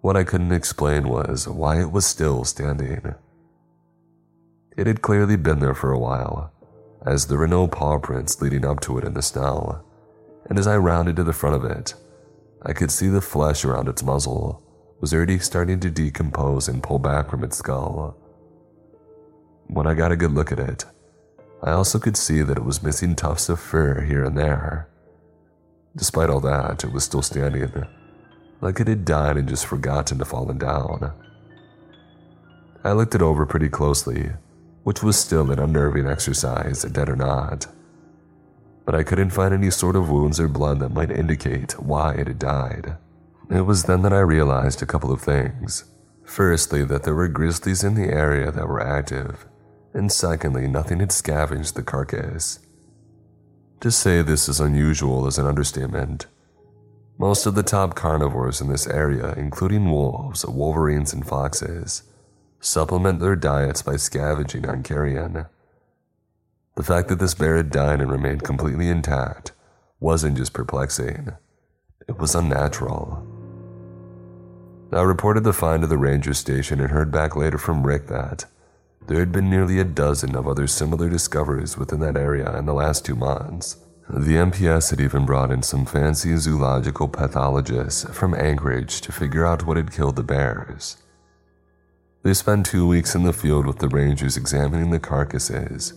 What 0.00 0.16
I 0.16 0.24
couldn't 0.24 0.50
explain 0.50 1.08
was 1.08 1.46
why 1.46 1.80
it 1.80 1.92
was 1.92 2.04
still 2.04 2.44
standing. 2.44 3.14
It 4.76 4.88
had 4.88 5.02
clearly 5.02 5.36
been 5.36 5.60
there 5.60 5.76
for 5.76 5.92
a 5.92 5.98
while, 5.98 6.52
as 7.06 7.26
there 7.26 7.38
were 7.38 7.46
no 7.46 7.68
paw 7.68 7.98
prints 7.98 8.42
leading 8.42 8.66
up 8.66 8.80
to 8.80 8.98
it 8.98 9.04
in 9.04 9.14
the 9.14 9.22
snow, 9.22 9.84
and 10.50 10.58
as 10.58 10.66
I 10.66 10.76
rounded 10.76 11.14
to 11.16 11.24
the 11.24 11.32
front 11.32 11.54
of 11.54 11.64
it, 11.64 11.94
I 12.62 12.72
could 12.72 12.90
see 12.90 13.06
the 13.06 13.20
flesh 13.20 13.64
around 13.64 13.88
its 13.88 14.02
muzzle 14.02 14.60
was 15.00 15.14
already 15.14 15.38
starting 15.38 15.78
to 15.78 15.90
decompose 15.90 16.66
and 16.66 16.82
pull 16.82 16.98
back 16.98 17.30
from 17.30 17.44
its 17.44 17.56
skull. 17.56 18.16
When 19.68 19.86
I 19.86 19.94
got 19.94 20.10
a 20.10 20.16
good 20.16 20.32
look 20.32 20.50
at 20.50 20.58
it, 20.58 20.84
I 21.62 21.70
also 21.70 22.00
could 22.00 22.16
see 22.16 22.42
that 22.42 22.56
it 22.56 22.64
was 22.64 22.82
missing 22.82 23.14
tufts 23.14 23.48
of 23.48 23.60
fur 23.60 24.00
here 24.00 24.24
and 24.24 24.36
there. 24.36 24.88
Despite 25.98 26.30
all 26.30 26.40
that, 26.40 26.84
it 26.84 26.92
was 26.92 27.02
still 27.02 27.22
standing, 27.22 27.84
like 28.60 28.78
it 28.78 28.86
had 28.86 29.04
died 29.04 29.36
and 29.36 29.48
just 29.48 29.66
forgotten 29.66 30.18
to 30.18 30.24
fallen 30.24 30.56
down. 30.56 31.12
I 32.84 32.92
looked 32.92 33.16
it 33.16 33.22
over 33.22 33.44
pretty 33.44 33.68
closely, 33.68 34.30
which 34.84 35.02
was 35.02 35.18
still 35.18 35.50
an 35.50 35.58
unnerving 35.58 36.06
exercise, 36.06 36.82
dead 36.84 37.08
or 37.08 37.16
not. 37.16 37.66
But 38.86 38.94
I 38.94 39.02
couldn't 39.02 39.30
find 39.30 39.52
any 39.52 39.70
sort 39.70 39.96
of 39.96 40.08
wounds 40.08 40.38
or 40.38 40.48
blood 40.48 40.78
that 40.78 40.94
might 40.94 41.10
indicate 41.10 41.72
why 41.80 42.14
it 42.14 42.28
had 42.28 42.38
died. 42.38 42.96
It 43.50 43.62
was 43.62 43.84
then 43.84 44.02
that 44.02 44.12
I 44.12 44.20
realized 44.20 44.80
a 44.80 44.86
couple 44.86 45.12
of 45.12 45.20
things. 45.20 45.84
Firstly, 46.24 46.84
that 46.84 47.02
there 47.02 47.14
were 47.14 47.28
grizzlies 47.28 47.82
in 47.82 47.94
the 47.94 48.12
area 48.12 48.52
that 48.52 48.68
were 48.68 48.80
active, 48.80 49.46
and 49.92 50.12
secondly, 50.12 50.68
nothing 50.68 51.00
had 51.00 51.10
scavenged 51.10 51.74
the 51.74 51.82
carcass. 51.82 52.60
To 53.80 53.92
say 53.92 54.22
this 54.22 54.48
is 54.48 54.58
unusual 54.58 55.28
is 55.28 55.38
an 55.38 55.46
understatement. 55.46 56.26
Most 57.16 57.46
of 57.46 57.54
the 57.54 57.62
top 57.62 57.94
carnivores 57.94 58.60
in 58.60 58.68
this 58.68 58.88
area, 58.88 59.34
including 59.36 59.90
wolves, 59.90 60.44
wolverines, 60.44 61.12
and 61.12 61.24
foxes, 61.24 62.02
supplement 62.58 63.20
their 63.20 63.36
diets 63.36 63.82
by 63.82 63.94
scavenging 63.94 64.68
on 64.68 64.82
carrion. 64.82 65.46
The 66.74 66.82
fact 66.82 67.08
that 67.08 67.20
this 67.20 67.34
bear 67.34 67.56
had 67.56 67.70
died 67.70 68.00
and 68.00 68.10
remained 68.10 68.42
completely 68.42 68.88
intact 68.88 69.52
wasn't 70.00 70.36
just 70.36 70.52
perplexing, 70.52 71.30
it 72.08 72.18
was 72.18 72.34
unnatural. 72.34 73.24
I 74.92 75.02
reported 75.02 75.44
the 75.44 75.52
find 75.52 75.82
to 75.82 75.86
the 75.86 75.98
ranger 75.98 76.34
station 76.34 76.80
and 76.80 76.90
heard 76.90 77.12
back 77.12 77.36
later 77.36 77.58
from 77.58 77.86
Rick 77.86 78.08
that 78.08 78.44
there 79.08 79.20
had 79.20 79.32
been 79.32 79.48
nearly 79.48 79.78
a 79.78 79.84
dozen 79.84 80.36
of 80.36 80.46
other 80.46 80.66
similar 80.66 81.08
discoveries 81.08 81.78
within 81.78 82.00
that 82.00 82.16
area 82.16 82.56
in 82.58 82.66
the 82.66 82.74
last 82.74 83.06
two 83.06 83.16
months. 83.16 83.78
The 84.08 84.36
NPS 84.36 84.90
had 84.90 85.00
even 85.00 85.24
brought 85.24 85.50
in 85.50 85.62
some 85.62 85.86
fancy 85.86 86.36
zoological 86.36 87.08
pathologists 87.08 88.04
from 88.14 88.34
Anchorage 88.34 89.00
to 89.00 89.12
figure 89.12 89.46
out 89.46 89.66
what 89.66 89.78
had 89.78 89.92
killed 89.92 90.16
the 90.16 90.22
bears. 90.22 90.98
They 92.22 92.34
spent 92.34 92.66
two 92.66 92.86
weeks 92.86 93.14
in 93.14 93.22
the 93.22 93.32
field 93.32 93.66
with 93.66 93.78
the 93.78 93.88
rangers 93.88 94.36
examining 94.36 94.90
the 94.90 95.00
carcasses, 95.00 95.94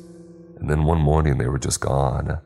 and 0.57 0.69
then 0.69 0.85
one 0.85 1.01
morning 1.01 1.37
they 1.37 1.47
were 1.47 1.59
just 1.59 1.81
gone. 1.81 2.39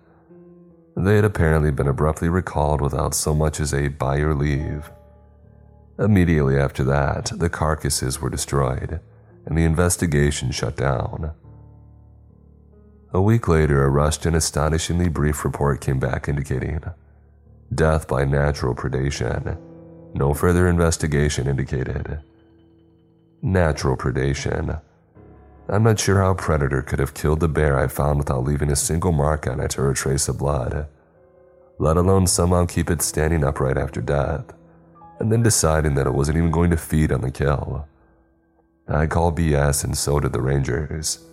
They 0.97 1.17
had 1.17 1.25
apparently 1.25 1.71
been 1.71 1.87
abruptly 1.87 2.29
recalled 2.29 2.81
without 2.81 3.13
so 3.13 3.35
much 3.35 3.59
as 3.59 3.71
a 3.71 3.89
by 3.89 4.17
your 4.17 4.33
leave. 4.33 4.89
Immediately 5.99 6.57
after 6.57 6.83
that, 6.85 7.31
the 7.35 7.49
carcasses 7.49 8.19
were 8.19 8.29
destroyed, 8.29 8.99
and 9.45 9.57
the 9.57 9.63
investigation 9.63 10.51
shut 10.51 10.75
down. 10.75 11.33
A 13.13 13.21
week 13.21 13.47
later, 13.47 13.83
a 13.83 13.89
rushed 13.89 14.25
and 14.25 14.35
astonishingly 14.35 15.07
brief 15.07 15.45
report 15.45 15.79
came 15.81 15.99
back 15.99 16.27
indicating 16.27 16.79
death 17.73 18.07
by 18.07 18.23
natural 18.23 18.75
predation. 18.75 19.57
No 20.13 20.33
further 20.33 20.67
investigation 20.67 21.47
indicated. 21.47 22.19
Natural 23.41 23.97
predation. 23.97 24.81
I'm 25.67 25.83
not 25.83 25.99
sure 25.99 26.21
how 26.21 26.31
a 26.31 26.35
predator 26.35 26.81
could 26.81 26.99
have 26.99 27.13
killed 27.13 27.39
the 27.39 27.47
bear 27.47 27.77
I 27.79 27.87
found 27.87 28.19
without 28.19 28.43
leaving 28.43 28.71
a 28.71 28.75
single 28.75 29.11
mark 29.11 29.47
on 29.47 29.59
it 29.59 29.77
or 29.79 29.89
a 29.89 29.95
trace 29.95 30.27
of 30.27 30.37
blood, 30.37 30.87
let 31.79 31.97
alone 31.97 32.27
somehow 32.27 32.65
keep 32.65 32.89
it 32.89 33.01
standing 33.01 33.43
upright 33.43 33.77
after 33.77 33.99
death, 33.99 34.45
and 35.19 35.31
then 35.31 35.41
deciding 35.41 35.95
that 35.95 36.07
it 36.07 36.13
wasn't 36.13 36.37
even 36.37 36.51
going 36.51 36.69
to 36.69 36.77
feed 36.77 37.11
on 37.11 37.21
the 37.21 37.31
kill. 37.31 37.87
I 38.87 39.07
call 39.07 39.31
BS, 39.31 39.83
and 39.83 39.97
so 39.97 40.19
did 40.19 40.33
the 40.33 40.41
Rangers. 40.41 41.25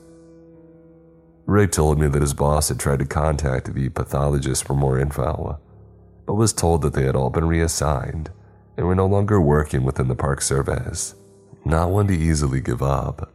Rick 1.47 1.73
told 1.73 1.99
me 1.99 2.09
that 2.09 2.23
his 2.23 2.35
boss 2.35 2.69
had 2.69 2.79
tried 2.79 3.01
to 3.01 3.05
contact 3.05 3.75
the 3.75 3.89
pathologist 3.89 4.65
for 4.65 4.75
more 4.75 4.99
info, 4.99 5.59
but 6.27 6.35
was 6.35 6.53
told 6.53 6.83
that 6.83 6.95
they 6.95 7.05
had 7.05 7.17
all 7.17 7.31
been 7.31 7.47
reassigned 7.47 8.31
and 8.77 8.87
were 8.87 8.95
no 8.95 9.07
longer 9.07 9.41
working 9.41 9.83
within 9.83 10.09
the 10.09 10.15
park 10.15 10.41
service. 10.41 11.15
Not 11.65 11.91
one 11.91 12.07
to 12.07 12.15
easily 12.15 12.61
give 12.61 12.83
up, 12.83 13.31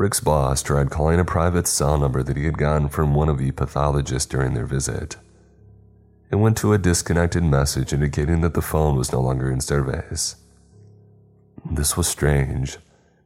Rick's 0.00 0.20
boss 0.20 0.62
tried 0.62 0.90
calling 0.90 1.20
a 1.20 1.26
private 1.26 1.66
cell 1.66 1.98
number 1.98 2.22
that 2.22 2.38
he 2.38 2.46
had 2.46 2.56
gotten 2.56 2.88
from 2.88 3.14
one 3.14 3.28
of 3.28 3.36
the 3.36 3.50
pathologists 3.50 4.26
during 4.26 4.54
their 4.54 4.64
visit. 4.64 5.16
It 6.30 6.36
went 6.36 6.56
to 6.58 6.72
a 6.72 6.78
disconnected 6.78 7.44
message 7.44 7.92
indicating 7.92 8.40
that 8.40 8.54
the 8.54 8.62
phone 8.62 8.96
was 8.96 9.12
no 9.12 9.20
longer 9.20 9.50
in 9.50 9.60
service. 9.60 10.36
This 11.70 11.98
was 11.98 12.08
strange, 12.08 12.78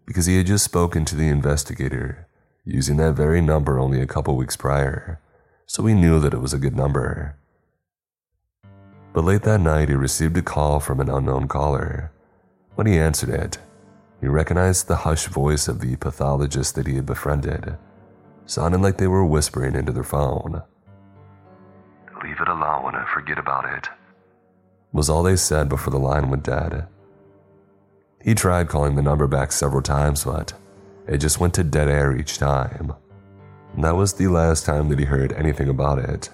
because 0.07 0.27
he 0.27 0.37
had 0.37 0.47
just 0.47 0.65
spoken 0.65 1.05
to 1.05 1.17
the 1.17 1.29
investigator 1.29 2.29
using 2.65 2.97
that 2.97 3.13
very 3.13 3.41
number 3.41 3.79
only 3.79 4.01
a 4.01 4.07
couple 4.07 4.37
weeks 4.37 4.57
prior, 4.57 5.21
so 5.67 5.83
we 5.83 5.95
knew 5.95 6.19
that 6.19 6.35
it 6.35 6.41
was 6.41 6.55
a 6.55 6.59
good 6.59 6.77
number. 6.77 7.37
But 9.13 9.25
late 9.25 9.43
that 9.43 9.61
night, 9.61 9.89
he 9.89 9.95
received 9.95 10.37
a 10.37 10.43
call 10.43 10.81
from 10.81 11.01
an 11.01 11.09
unknown 11.09 11.47
caller. 11.47 12.11
When 12.75 12.87
he 12.87 12.99
answered 12.99 13.29
it, 13.31 13.59
he 14.21 14.27
recognized 14.27 14.89
the 14.89 14.97
hushed 14.97 15.29
voice 15.29 15.69
of 15.69 15.81
the 15.81 15.97
pathologist 15.97 16.75
that 16.75 16.87
he 16.87 16.97
had 16.97 17.07
befriended, 17.07 17.77
sounding 18.47 18.83
like 18.83 18.97
they 18.97 19.07
were 19.07 19.25
whispering 19.25 19.75
into 19.75 19.93
their 19.93 20.03
phone. 20.03 20.63
Leave 22.23 22.41
it 22.41 22.49
alone, 22.49 22.95
and 22.95 23.07
forget 23.09 23.39
about 23.39 23.67
it, 23.67 23.89
was 24.93 25.11
all 25.11 25.23
they 25.23 25.37
said 25.37 25.69
before 25.69 25.91
the 25.91 25.99
line 25.99 26.31
went 26.31 26.43
dead. 26.43 26.87
He 28.25 28.35
tried 28.35 28.69
calling 28.69 28.97
the 28.97 29.03
number 29.03 29.27
back 29.27 29.53
several 29.53 29.83
times, 29.83 30.25
but 30.25 30.55
it 31.07 31.19
just 31.19 31.41
went 31.41 31.53
to 31.55 31.63
dead 31.63 31.89
air 31.89 32.17
each 32.17 32.39
time. 32.39 32.95
That 33.77 33.97
was 33.97 34.15
the 34.15 34.29
last 34.29 34.65
time 34.65 34.89
that 34.89 34.99
he 34.99 35.05
heard 35.05 35.35
anything 35.35 35.69
about 35.69 35.99
it. 35.99 36.31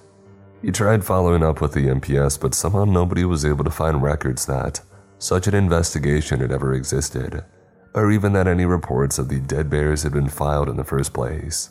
He 0.63 0.71
tried 0.71 1.05
following 1.05 1.43
up 1.43 1.61
with 1.61 1.73
the 1.73 1.89
NPS, 1.89 2.41
but 2.41 2.55
somehow 2.55 2.85
nobody 2.85 3.25
was 3.25 3.45
able 3.45 3.65
to 3.65 3.71
find 3.71 4.01
records 4.01 4.47
that 4.47 4.81
such 5.19 5.49
an 5.49 5.55
investigation 5.55 6.39
had 6.39 6.53
ever 6.53 6.75
existed, 6.75 7.45
or 7.93 8.13
even 8.13 8.35
that 8.35 8.47
any 8.47 8.67
reports 8.67 9.19
of 9.19 9.29
the 9.29 9.41
dead 9.41 9.69
bears 9.69 10.05
had 10.05 10.13
been 10.13 10.29
filed 10.29 10.69
in 10.69 10.77
the 10.77 10.85
first 10.85 11.13
place. 11.13 11.71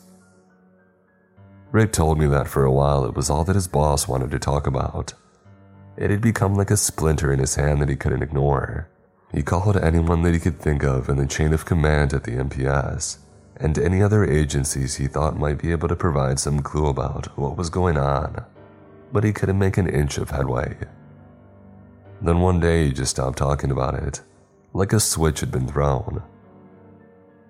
Rick 1.72 1.92
told 1.92 2.18
me 2.18 2.26
that 2.26 2.46
for 2.46 2.64
a 2.64 2.72
while 2.72 3.06
it 3.06 3.14
was 3.14 3.30
all 3.30 3.44
that 3.44 3.54
his 3.54 3.68
boss 3.68 4.06
wanted 4.06 4.30
to 4.32 4.38
talk 4.38 4.66
about. 4.66 5.14
It 5.96 6.10
had 6.10 6.20
become 6.20 6.56
like 6.56 6.70
a 6.70 6.76
splinter 6.76 7.32
in 7.32 7.38
his 7.38 7.54
hand 7.54 7.80
that 7.80 7.88
he 7.88 7.96
couldn't 7.96 8.22
ignore. 8.22 8.89
He 9.32 9.42
called 9.42 9.76
anyone 9.76 10.22
that 10.22 10.34
he 10.34 10.40
could 10.40 10.58
think 10.58 10.82
of 10.82 11.08
in 11.08 11.16
the 11.16 11.26
chain 11.26 11.52
of 11.52 11.64
command 11.64 12.12
at 12.12 12.24
the 12.24 12.32
NPS, 12.32 13.18
and 13.56 13.78
any 13.78 14.02
other 14.02 14.24
agencies 14.24 14.96
he 14.96 15.06
thought 15.06 15.38
might 15.38 15.58
be 15.58 15.70
able 15.70 15.86
to 15.86 15.94
provide 15.94 16.40
some 16.40 16.60
clue 16.60 16.86
about 16.88 17.26
what 17.38 17.56
was 17.56 17.70
going 17.70 17.96
on, 17.96 18.44
but 19.12 19.22
he 19.22 19.32
couldn't 19.32 19.58
make 19.58 19.76
an 19.76 19.88
inch 19.88 20.18
of 20.18 20.30
headway. 20.30 20.76
Then 22.20 22.40
one 22.40 22.58
day 22.58 22.86
he 22.86 22.92
just 22.92 23.12
stopped 23.12 23.38
talking 23.38 23.70
about 23.70 23.94
it, 23.94 24.20
like 24.72 24.92
a 24.92 24.98
switch 24.98 25.40
had 25.40 25.52
been 25.52 25.68
thrown. 25.68 26.22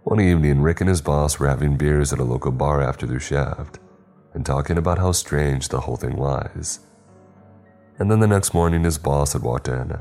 One 0.04 0.20
evening, 0.20 0.60
Rick 0.60 0.80
and 0.80 0.88
his 0.88 1.00
boss 1.00 1.38
were 1.38 1.48
having 1.48 1.76
beers 1.76 2.12
at 2.12 2.18
a 2.18 2.24
local 2.24 2.52
bar 2.52 2.82
after 2.82 3.06
their 3.06 3.20
shift, 3.20 3.78
and 4.34 4.44
talking 4.44 4.76
about 4.76 4.98
how 4.98 5.12
strange 5.12 5.68
the 5.68 5.80
whole 5.80 5.96
thing 5.96 6.16
was. 6.16 6.80
And 7.98 8.10
then 8.10 8.20
the 8.20 8.26
next 8.26 8.52
morning, 8.52 8.84
his 8.84 8.98
boss 8.98 9.32
had 9.32 9.42
walked 9.42 9.68
in 9.68 9.98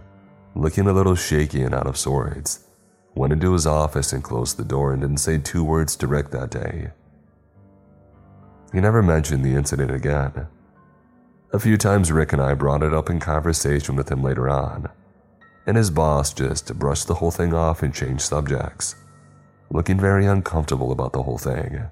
looking 0.56 0.88
a 0.88 0.94
little 0.94 1.16
shaky 1.16 1.62
and 1.62 1.74
out 1.74 1.88
of 1.88 1.98
sorts, 1.98 2.66
went 3.16 3.34
into 3.34 3.54
his 3.54 3.66
office 3.66 4.14
and 4.14 4.24
closed 4.24 4.58
the 4.58 4.64
door 4.64 4.94
and 4.94 5.02
didn't 5.02 5.18
say 5.18 5.38
two 5.38 5.64
words 5.64 5.96
to 5.96 6.08
Rick 6.08 6.30
that 6.32 6.52
day. 6.52 6.92
He 8.72 8.80
never 8.80 9.02
mentioned 9.02 9.44
the 9.44 9.56
incident 9.56 9.92
again. 9.92 10.48
A 11.52 11.60
few 11.60 11.78
times 11.78 12.12
Rick 12.12 12.34
and 12.34 12.42
I 12.42 12.54
brought 12.54 12.84
it 12.84 12.94
up 12.94 13.10
in 13.10 13.20
conversation 13.20 13.96
with 13.96 14.12
him 14.12 14.22
later 14.22 14.48
on, 14.48 14.90
and 15.66 15.76
his 15.76 15.90
boss 15.90 16.34
just 16.34 16.78
brushed 16.78 17.08
the 17.08 17.16
whole 17.16 17.32
thing 17.32 17.54
off 17.54 17.82
and 17.82 17.94
changed 17.94 18.22
subjects, 18.22 18.96
looking 19.72 20.00
very 20.00 20.26
uncomfortable 20.26 20.92
about 20.92 21.14
the 21.14 21.24
whole 21.24 21.40
thing. 21.40 21.84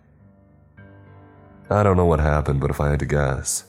I 1.70 1.84
don't 1.84 1.98
know 1.98 2.06
what 2.06 2.20
happened, 2.20 2.60
but 2.60 2.70
if 2.70 2.80
I 2.80 2.92
had 2.92 3.00
to 3.00 3.06
guess, 3.06 3.66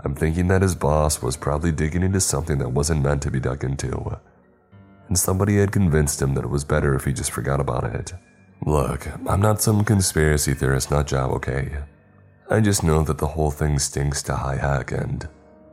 I'm 0.00 0.14
thinking 0.14 0.48
that 0.48 0.62
his 0.62 0.74
boss 0.74 1.22
was 1.22 1.36
probably 1.36 1.72
digging 1.72 2.02
into 2.02 2.20
something 2.20 2.58
that 2.58 2.68
wasn't 2.68 3.02
meant 3.02 3.22
to 3.22 3.30
be 3.30 3.40
dug 3.40 3.64
into. 3.64 4.18
And 5.08 5.18
somebody 5.18 5.56
had 5.56 5.72
convinced 5.72 6.20
him 6.20 6.34
that 6.34 6.44
it 6.44 6.50
was 6.50 6.64
better 6.64 6.94
if 6.94 7.04
he 7.04 7.12
just 7.12 7.30
forgot 7.30 7.60
about 7.60 7.84
it. 7.84 8.12
Look, 8.64 9.06
I'm 9.26 9.40
not 9.40 9.62
some 9.62 9.84
conspiracy 9.84 10.52
theorist 10.52 10.90
nut 10.90 11.06
job, 11.06 11.30
okay? 11.32 11.78
I 12.50 12.60
just 12.60 12.82
know 12.82 13.02
that 13.02 13.18
the 13.18 13.26
whole 13.26 13.50
thing 13.50 13.78
stinks 13.78 14.22
to 14.24 14.36
high 14.36 14.56
heck, 14.56 14.92
and 14.92 15.26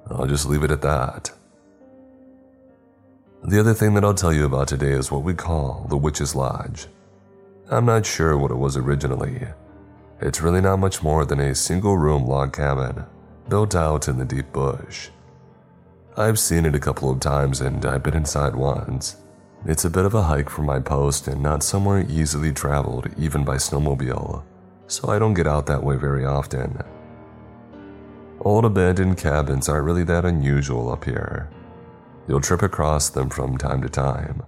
I'll 0.09 0.27
just 0.27 0.47
leave 0.47 0.63
it 0.63 0.71
at 0.71 0.81
that. 0.81 1.31
The 3.43 3.59
other 3.59 3.73
thing 3.73 3.93
that 3.95 4.05
I'll 4.05 4.13
tell 4.13 4.33
you 4.33 4.45
about 4.45 4.69
today 4.69 4.91
is 4.91 5.11
what 5.11 5.23
we 5.23 5.33
call 5.33 5.85
the 5.89 5.97
Witch's 5.97 6.35
Lodge. 6.35 6.87
I'm 7.69 7.85
not 7.85 8.05
sure 8.05 8.37
what 8.37 8.51
it 8.51 8.57
was 8.57 8.77
originally. 8.77 9.47
It's 10.21 10.41
really 10.41 10.61
not 10.61 10.77
much 10.77 11.03
more 11.03 11.25
than 11.25 11.39
a 11.39 11.55
single 11.55 11.97
room 11.97 12.25
log 12.25 12.53
cabin 12.53 13.05
built 13.49 13.75
out 13.75 14.07
in 14.07 14.17
the 14.17 14.25
deep 14.25 14.51
bush. 14.51 15.09
I've 16.15 16.39
seen 16.39 16.65
it 16.65 16.75
a 16.75 16.79
couple 16.79 17.09
of 17.09 17.19
times 17.19 17.61
and 17.61 17.85
I've 17.85 18.03
been 18.03 18.15
inside 18.15 18.55
once. 18.55 19.17
It's 19.65 19.85
a 19.85 19.89
bit 19.89 20.05
of 20.05 20.13
a 20.13 20.23
hike 20.23 20.49
from 20.49 20.65
my 20.65 20.79
post 20.79 21.27
and 21.27 21.41
not 21.41 21.63
somewhere 21.63 22.05
easily 22.09 22.51
traveled 22.51 23.07
even 23.17 23.43
by 23.43 23.55
snowmobile, 23.55 24.43
so 24.87 25.09
I 25.09 25.19
don't 25.19 25.33
get 25.33 25.47
out 25.47 25.65
that 25.67 25.83
way 25.83 25.95
very 25.95 26.25
often. 26.25 26.77
Old 28.41 28.65
abandoned 28.65 29.17
cabins 29.17 29.69
aren't 29.69 29.85
really 29.85 30.03
that 30.03 30.25
unusual 30.25 30.91
up 30.91 31.05
here. 31.05 31.49
You'll 32.27 32.41
trip 32.41 32.61
across 32.61 33.09
them 33.09 33.29
from 33.29 33.57
time 33.57 33.81
to 33.81 33.89
time, 33.89 34.43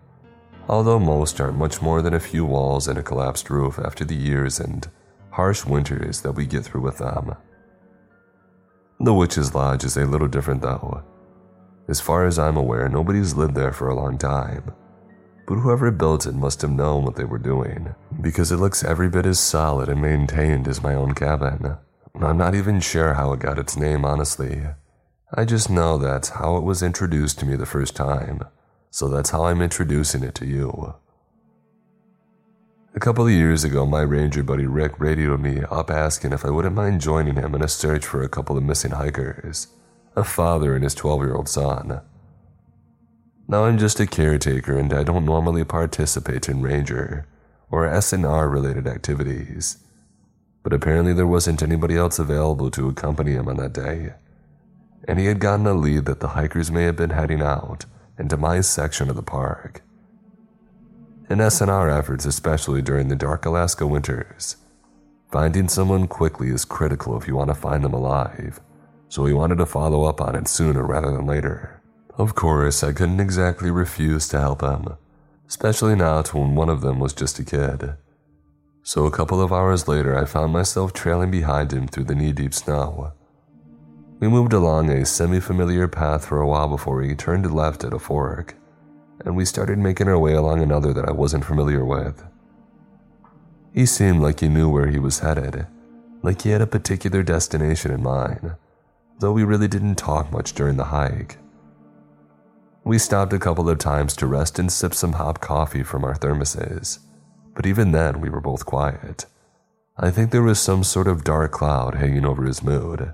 although 0.67 0.99
most 0.99 1.39
aren't 1.39 1.57
much 1.57 1.81
more 1.81 2.01
than 2.01 2.13
a 2.13 2.19
few 2.19 2.45
walls 2.45 2.87
and 2.87 2.97
a 2.99 3.03
collapsed 3.03 3.49
roof 3.49 3.79
after 3.79 4.03
the 4.03 4.15
years 4.15 4.59
and 4.59 4.89
harsh 5.31 5.65
winters 5.65 6.21
that 6.21 6.33
we 6.33 6.45
get 6.45 6.63
through 6.65 6.81
with 6.81 6.97
them. 6.97 7.35
The 8.99 9.13
Witch's 9.13 9.53
Lodge 9.53 9.83
is 9.83 9.97
a 9.97 10.05
little 10.05 10.27
different 10.27 10.61
though. 10.61 11.03
As 11.87 11.99
far 11.99 12.25
as 12.25 12.39
I'm 12.39 12.57
aware, 12.57 12.87
nobody's 12.87 13.35
lived 13.35 13.55
there 13.55 13.73
for 13.73 13.89
a 13.89 13.95
long 13.95 14.17
time. 14.17 14.73
But 15.47 15.55
whoever 15.55 15.91
built 15.91 16.25
it 16.25 16.33
must 16.33 16.61
have 16.61 16.71
known 16.71 17.03
what 17.03 17.15
they 17.15 17.25
were 17.25 17.37
doing, 17.37 17.93
because 18.21 18.51
it 18.51 18.57
looks 18.57 18.83
every 18.83 19.09
bit 19.09 19.25
as 19.25 19.39
solid 19.39 19.89
and 19.89 20.01
maintained 20.01 20.67
as 20.67 20.81
my 20.81 20.95
own 20.95 21.13
cabin. 21.13 21.77
I'm 22.19 22.37
not 22.37 22.55
even 22.55 22.79
sure 22.79 23.13
how 23.13 23.33
it 23.33 23.41
got 23.41 23.59
its 23.59 23.77
name, 23.77 24.05
honestly. 24.05 24.63
I 25.33 25.45
just 25.45 25.69
know 25.69 25.97
that's 25.97 26.29
how 26.29 26.55
it 26.55 26.63
was 26.63 26.81
introduced 26.81 27.37
to 27.39 27.45
me 27.45 27.55
the 27.55 27.65
first 27.65 27.95
time, 27.95 28.43
so 28.89 29.07
that's 29.07 29.31
how 29.31 29.45
I'm 29.45 29.61
introducing 29.61 30.23
it 30.23 30.33
to 30.35 30.47
you. 30.47 30.95
A 32.95 32.99
couple 32.99 33.25
of 33.25 33.31
years 33.31 33.65
ago, 33.65 33.85
my 33.85 33.99
ranger 34.03 34.41
buddy 34.41 34.65
Rick 34.65 35.01
radioed 35.01 35.41
me 35.41 35.61
up 35.69 35.91
asking 35.91 36.31
if 36.31 36.45
I 36.45 36.49
wouldn't 36.49 36.75
mind 36.75 37.01
joining 37.01 37.35
him 37.35 37.53
in 37.53 37.61
a 37.61 37.67
search 37.67 38.05
for 38.05 38.23
a 38.23 38.29
couple 38.29 38.57
of 38.57 38.63
missing 38.63 38.91
hikers, 38.91 39.67
a 40.15 40.23
father 40.23 40.73
and 40.73 40.81
his 40.81 40.95
12 40.95 41.19
year 41.23 41.35
old 41.35 41.49
son. 41.49 41.99
Now 43.49 43.65
I'm 43.65 43.77
just 43.77 43.99
a 43.99 44.07
caretaker 44.07 44.79
and 44.79 44.93
I 44.93 45.03
don't 45.03 45.25
normally 45.25 45.65
participate 45.65 46.47
in 46.47 46.61
ranger 46.61 47.27
or 47.69 47.85
SNR 47.85 48.49
related 48.49 48.87
activities, 48.87 49.79
but 50.63 50.71
apparently 50.71 51.11
there 51.11 51.27
wasn't 51.27 51.61
anybody 51.61 51.97
else 51.97 52.17
available 52.17 52.71
to 52.71 52.87
accompany 52.87 53.33
him 53.33 53.49
on 53.49 53.57
that 53.57 53.73
day, 53.73 54.13
and 55.05 55.19
he 55.19 55.25
had 55.25 55.39
gotten 55.39 55.67
a 55.67 55.73
lead 55.73 56.05
that 56.05 56.21
the 56.21 56.29
hikers 56.29 56.71
may 56.71 56.83
have 56.83 56.95
been 56.95 57.09
heading 57.09 57.41
out 57.41 57.83
into 58.17 58.37
my 58.37 58.61
section 58.61 59.09
of 59.09 59.17
the 59.17 59.21
park. 59.21 59.81
In 61.27 61.39
SNR 61.39 61.97
efforts, 61.97 62.25
especially 62.25 62.83
during 62.83 63.07
the 63.07 63.15
dark 63.15 63.47
Alaska 63.47 63.87
winters, 63.87 64.57
finding 65.31 65.67
someone 65.67 66.05
quickly 66.07 66.49
is 66.49 66.65
critical 66.65 67.17
if 67.17 67.27
you 67.27 67.35
want 67.35 67.47
to 67.47 67.55
find 67.55 67.83
them 67.83 67.95
alive, 67.95 68.59
so 69.09 69.23
we 69.23 69.33
wanted 69.33 69.57
to 69.57 69.65
follow 69.65 70.03
up 70.03 70.21
on 70.21 70.35
it 70.35 70.47
sooner 70.47 70.83
rather 70.85 71.09
than 71.09 71.25
later. 71.25 71.81
Of 72.15 72.35
course, 72.35 72.83
I 72.83 72.93
couldn't 72.93 73.19
exactly 73.19 73.71
refuse 73.71 74.27
to 74.29 74.39
help 74.39 74.61
him, 74.61 74.97
especially 75.47 75.95
not 75.95 76.31
when 76.35 76.53
one 76.53 76.69
of 76.69 76.81
them 76.81 76.99
was 76.99 77.13
just 77.13 77.39
a 77.39 77.43
kid. 77.43 77.95
So 78.83 79.07
a 79.07 79.11
couple 79.11 79.41
of 79.41 79.51
hours 79.51 79.87
later, 79.87 80.15
I 80.15 80.25
found 80.25 80.53
myself 80.53 80.93
trailing 80.93 81.31
behind 81.31 81.73
him 81.73 81.87
through 81.87 82.03
the 82.03 82.13
knee 82.13 82.33
deep 82.33 82.53
snow. 82.53 83.13
We 84.19 84.27
moved 84.27 84.53
along 84.53 84.91
a 84.91 85.03
semi 85.07 85.39
familiar 85.39 85.87
path 85.87 86.27
for 86.27 86.39
a 86.39 86.47
while 86.47 86.67
before 86.67 86.97
we 86.97 87.15
turned 87.15 87.51
left 87.51 87.83
at 87.83 87.93
a 87.93 87.99
fork, 87.99 88.53
and 89.23 89.35
we 89.35 89.45
started 89.45 89.77
making 89.77 90.07
our 90.07 90.19
way 90.19 90.33
along 90.33 90.61
another 90.61 90.93
that 90.93 91.07
I 91.07 91.11
wasn't 91.11 91.45
familiar 91.45 91.85
with. 91.85 92.23
He 93.73 93.85
seemed 93.85 94.21
like 94.21 94.39
he 94.39 94.49
knew 94.49 94.69
where 94.69 94.87
he 94.87 94.99
was 94.99 95.19
headed, 95.19 95.67
like 96.21 96.41
he 96.41 96.49
had 96.49 96.61
a 96.61 96.67
particular 96.67 97.23
destination 97.23 97.91
in 97.91 98.03
mind, 98.03 98.55
though 99.19 99.33
we 99.33 99.43
really 99.43 99.67
didn't 99.67 99.95
talk 99.95 100.31
much 100.31 100.53
during 100.53 100.77
the 100.77 100.85
hike. 100.85 101.37
We 102.83 102.99
stopped 102.99 103.33
a 103.33 103.39
couple 103.39 103.69
of 103.69 103.79
times 103.79 104.15
to 104.17 104.27
rest 104.27 104.59
and 104.59 104.71
sip 104.71 104.93
some 104.93 105.13
hot 105.13 105.41
coffee 105.41 105.83
from 105.83 106.03
our 106.03 106.15
thermoses, 106.15 106.99
but 107.53 107.65
even 107.65 107.91
then 107.91 108.21
we 108.21 108.29
were 108.29 108.41
both 108.41 108.65
quiet. 108.65 109.25
I 109.97 110.11
think 110.11 110.31
there 110.31 110.43
was 110.43 110.59
some 110.59 110.83
sort 110.83 111.07
of 111.07 111.23
dark 111.23 111.51
cloud 111.51 111.95
hanging 111.95 112.25
over 112.25 112.43
his 112.43 112.61
mood. 112.61 113.13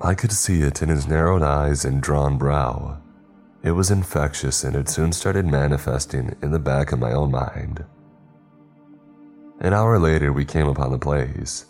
I 0.00 0.14
could 0.14 0.32
see 0.32 0.62
it 0.62 0.80
in 0.80 0.88
his 0.88 1.06
narrowed 1.06 1.42
eyes 1.42 1.84
and 1.84 2.00
drawn 2.00 2.38
brow. 2.38 3.02
It 3.62 3.72
was 3.72 3.90
infectious 3.90 4.64
and 4.64 4.74
it 4.74 4.88
soon 4.88 5.12
started 5.12 5.46
manifesting 5.46 6.36
in 6.42 6.50
the 6.50 6.58
back 6.58 6.92
of 6.92 6.98
my 6.98 7.12
own 7.12 7.30
mind. 7.30 7.84
An 9.60 9.74
hour 9.74 9.98
later, 9.98 10.32
we 10.32 10.44
came 10.44 10.66
upon 10.66 10.92
the 10.92 10.98
place. 10.98 11.66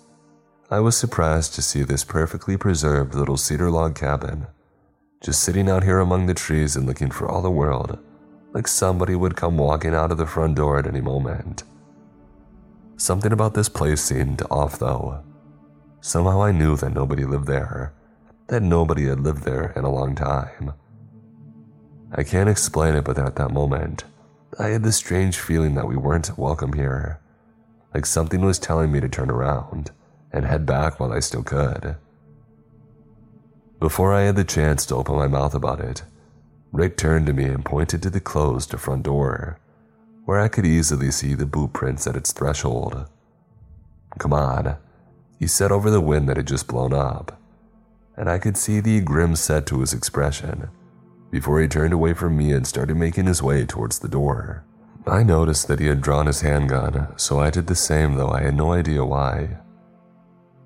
I 0.70 0.78
was 0.78 0.96
surprised 0.96 1.54
to 1.54 1.62
see 1.62 1.82
this 1.82 2.04
perfectly 2.04 2.56
preserved 2.56 3.14
little 3.14 3.36
cedar 3.36 3.70
log 3.70 3.96
cabin 3.96 4.46
just 5.20 5.42
sitting 5.42 5.68
out 5.68 5.84
here 5.84 5.98
among 5.98 6.26
the 6.26 6.34
trees 6.34 6.76
and 6.76 6.86
looking 6.86 7.10
for 7.10 7.28
all 7.28 7.42
the 7.42 7.50
world 7.50 7.98
like 8.52 8.66
somebody 8.66 9.14
would 9.14 9.36
come 9.36 9.56
walking 9.56 9.94
out 9.94 10.10
of 10.10 10.18
the 10.18 10.26
front 10.26 10.56
door 10.56 10.78
at 10.78 10.86
any 10.86 11.00
moment. 11.00 11.62
Something 12.96 13.32
about 13.32 13.54
this 13.54 13.68
place 13.68 14.02
seemed 14.02 14.42
off, 14.50 14.78
though. 14.78 15.22
Somehow 16.00 16.42
I 16.42 16.52
knew 16.52 16.76
that 16.76 16.94
nobody 16.94 17.24
lived 17.24 17.46
there, 17.46 17.94
that 18.48 18.62
nobody 18.62 19.06
had 19.06 19.20
lived 19.20 19.44
there 19.44 19.72
in 19.76 19.84
a 19.84 19.90
long 19.90 20.14
time. 20.14 20.74
I 22.12 22.24
can't 22.24 22.48
explain 22.48 22.96
it, 22.96 23.04
but 23.04 23.18
at 23.18 23.36
that 23.36 23.52
moment, 23.52 24.04
I 24.58 24.68
had 24.68 24.82
this 24.82 24.96
strange 24.96 25.38
feeling 25.38 25.76
that 25.76 25.86
we 25.86 25.96
weren't 25.96 26.36
welcome 26.36 26.72
here, 26.72 27.20
like 27.94 28.04
something 28.04 28.40
was 28.40 28.58
telling 28.58 28.90
me 28.90 28.98
to 29.00 29.08
turn 29.08 29.30
around 29.30 29.92
and 30.32 30.44
head 30.44 30.66
back 30.66 30.98
while 30.98 31.12
I 31.12 31.20
still 31.20 31.44
could. 31.44 31.96
Before 33.78 34.12
I 34.12 34.22
had 34.22 34.34
the 34.34 34.44
chance 34.44 34.84
to 34.86 34.96
open 34.96 35.14
my 35.14 35.28
mouth 35.28 35.54
about 35.54 35.80
it, 35.80 36.02
Rick 36.72 36.96
turned 36.96 37.26
to 37.26 37.32
me 37.32 37.44
and 37.44 37.64
pointed 37.64 38.02
to 38.02 38.10
the 38.10 38.20
closed 38.20 38.76
front 38.78 39.04
door, 39.04 39.60
where 40.24 40.40
I 40.40 40.48
could 40.48 40.66
easily 40.66 41.12
see 41.12 41.34
the 41.34 41.46
boot 41.46 41.72
prints 41.72 42.08
at 42.08 42.16
its 42.16 42.32
threshold. 42.32 43.06
Come 44.18 44.32
on, 44.32 44.76
he 45.38 45.46
said 45.46 45.70
over 45.70 45.90
the 45.90 46.00
wind 46.00 46.28
that 46.28 46.36
had 46.36 46.48
just 46.48 46.66
blown 46.66 46.92
up, 46.92 47.40
and 48.16 48.28
I 48.28 48.38
could 48.38 48.56
see 48.56 48.80
the 48.80 49.00
grim 49.00 49.36
set 49.36 49.64
to 49.66 49.80
his 49.80 49.92
expression 49.92 50.70
before 51.30 51.60
he 51.60 51.68
turned 51.68 51.92
away 51.92 52.14
from 52.14 52.36
me 52.36 52.52
and 52.52 52.66
started 52.66 52.96
making 52.96 53.26
his 53.26 53.42
way 53.42 53.64
towards 53.64 53.98
the 53.98 54.08
door. 54.08 54.64
I 55.06 55.22
noticed 55.22 55.68
that 55.68 55.80
he 55.80 55.86
had 55.86 56.02
drawn 56.02 56.26
his 56.26 56.42
handgun, 56.42 57.08
so 57.16 57.40
I 57.40 57.50
did 57.50 57.66
the 57.66 57.74
same, 57.74 58.14
though 58.14 58.30
I 58.30 58.42
had 58.42 58.54
no 58.54 58.72
idea 58.72 59.04
why. 59.04 59.58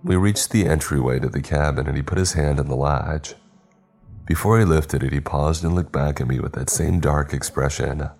We 0.03 0.17
reached 0.17 0.51
the 0.51 0.67
entryway 0.67 1.19
to 1.21 1.29
the 1.29 1.41
cabin 1.41 1.87
and 1.87 1.97
he 1.97 2.03
put 2.03 2.19
his 2.19 2.35
hand 2.35 2.61
on 2.61 2.69
the 2.69 2.77
latch. 2.77 3.35
Before 4.27 4.59
he 4.59 4.65
lifted 4.65 5.03
it, 5.03 5.13
he 5.13 5.21
paused 5.21 5.65
and 5.65 5.75
looked 5.75 5.93
back 5.93 6.21
at 6.21 6.27
me 6.29 6.41
with 6.41 6.53
that 6.55 6.71
same 6.71 7.01
dark 7.01 7.33
expression. 7.33 8.11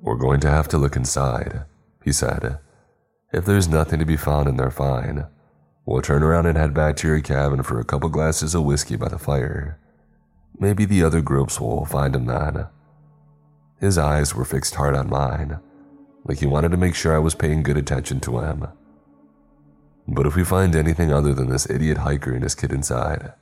We're 0.00 0.16
going 0.16 0.40
to 0.40 0.50
have 0.50 0.68
to 0.68 0.78
look 0.78 0.96
inside, 0.96 1.64
he 2.04 2.12
said. 2.12 2.58
If 3.32 3.44
there's 3.44 3.68
nothing 3.68 3.98
to 3.98 4.04
be 4.04 4.16
found 4.16 4.48
in 4.48 4.56
there, 4.56 4.70
fine. 4.70 5.26
We'll 5.84 6.02
turn 6.02 6.22
around 6.22 6.46
and 6.46 6.56
head 6.56 6.74
back 6.74 6.96
to 6.96 7.08
your 7.08 7.20
cabin 7.20 7.62
for 7.62 7.78
a 7.78 7.84
couple 7.84 8.08
glasses 8.08 8.54
of 8.54 8.64
whiskey 8.64 8.96
by 8.96 9.08
the 9.08 9.18
fire. 9.18 9.78
Maybe 10.58 10.84
the 10.84 11.02
other 11.02 11.20
groups 11.20 11.60
will 11.60 11.84
find 11.84 12.14
him 12.16 12.26
then. 12.26 12.66
His 13.78 13.98
eyes 13.98 14.34
were 14.34 14.44
fixed 14.44 14.76
hard 14.76 14.94
on 14.94 15.10
mine, 15.10 15.60
like 16.24 16.38
he 16.38 16.46
wanted 16.46 16.70
to 16.70 16.76
make 16.76 16.94
sure 16.94 17.14
I 17.14 17.18
was 17.18 17.34
paying 17.34 17.62
good 17.62 17.76
attention 17.76 18.20
to 18.20 18.38
him. 18.38 18.66
But 20.08 20.26
if 20.26 20.34
we 20.34 20.44
find 20.44 20.74
anything 20.74 21.12
other 21.12 21.34
than 21.34 21.50
this 21.50 21.68
idiot 21.68 21.98
hiker 21.98 22.32
and 22.32 22.42
his 22.42 22.54
kid 22.54 22.72
inside, 22.72 23.32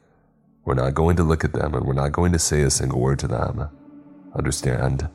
we're 0.65 0.74
not 0.74 0.95
going 0.95 1.16
to 1.16 1.23
look 1.23 1.45
at 1.45 1.53
them 1.53 1.74
and 1.74 1.85
we're 1.86 1.93
not 1.93 2.12
going 2.12 2.32
to 2.32 2.39
say 2.39 2.62
a 2.62 2.70
single 2.70 3.01
word 3.01 3.19
to 3.20 3.28
them. 3.28 3.69
Understand? 4.35 5.09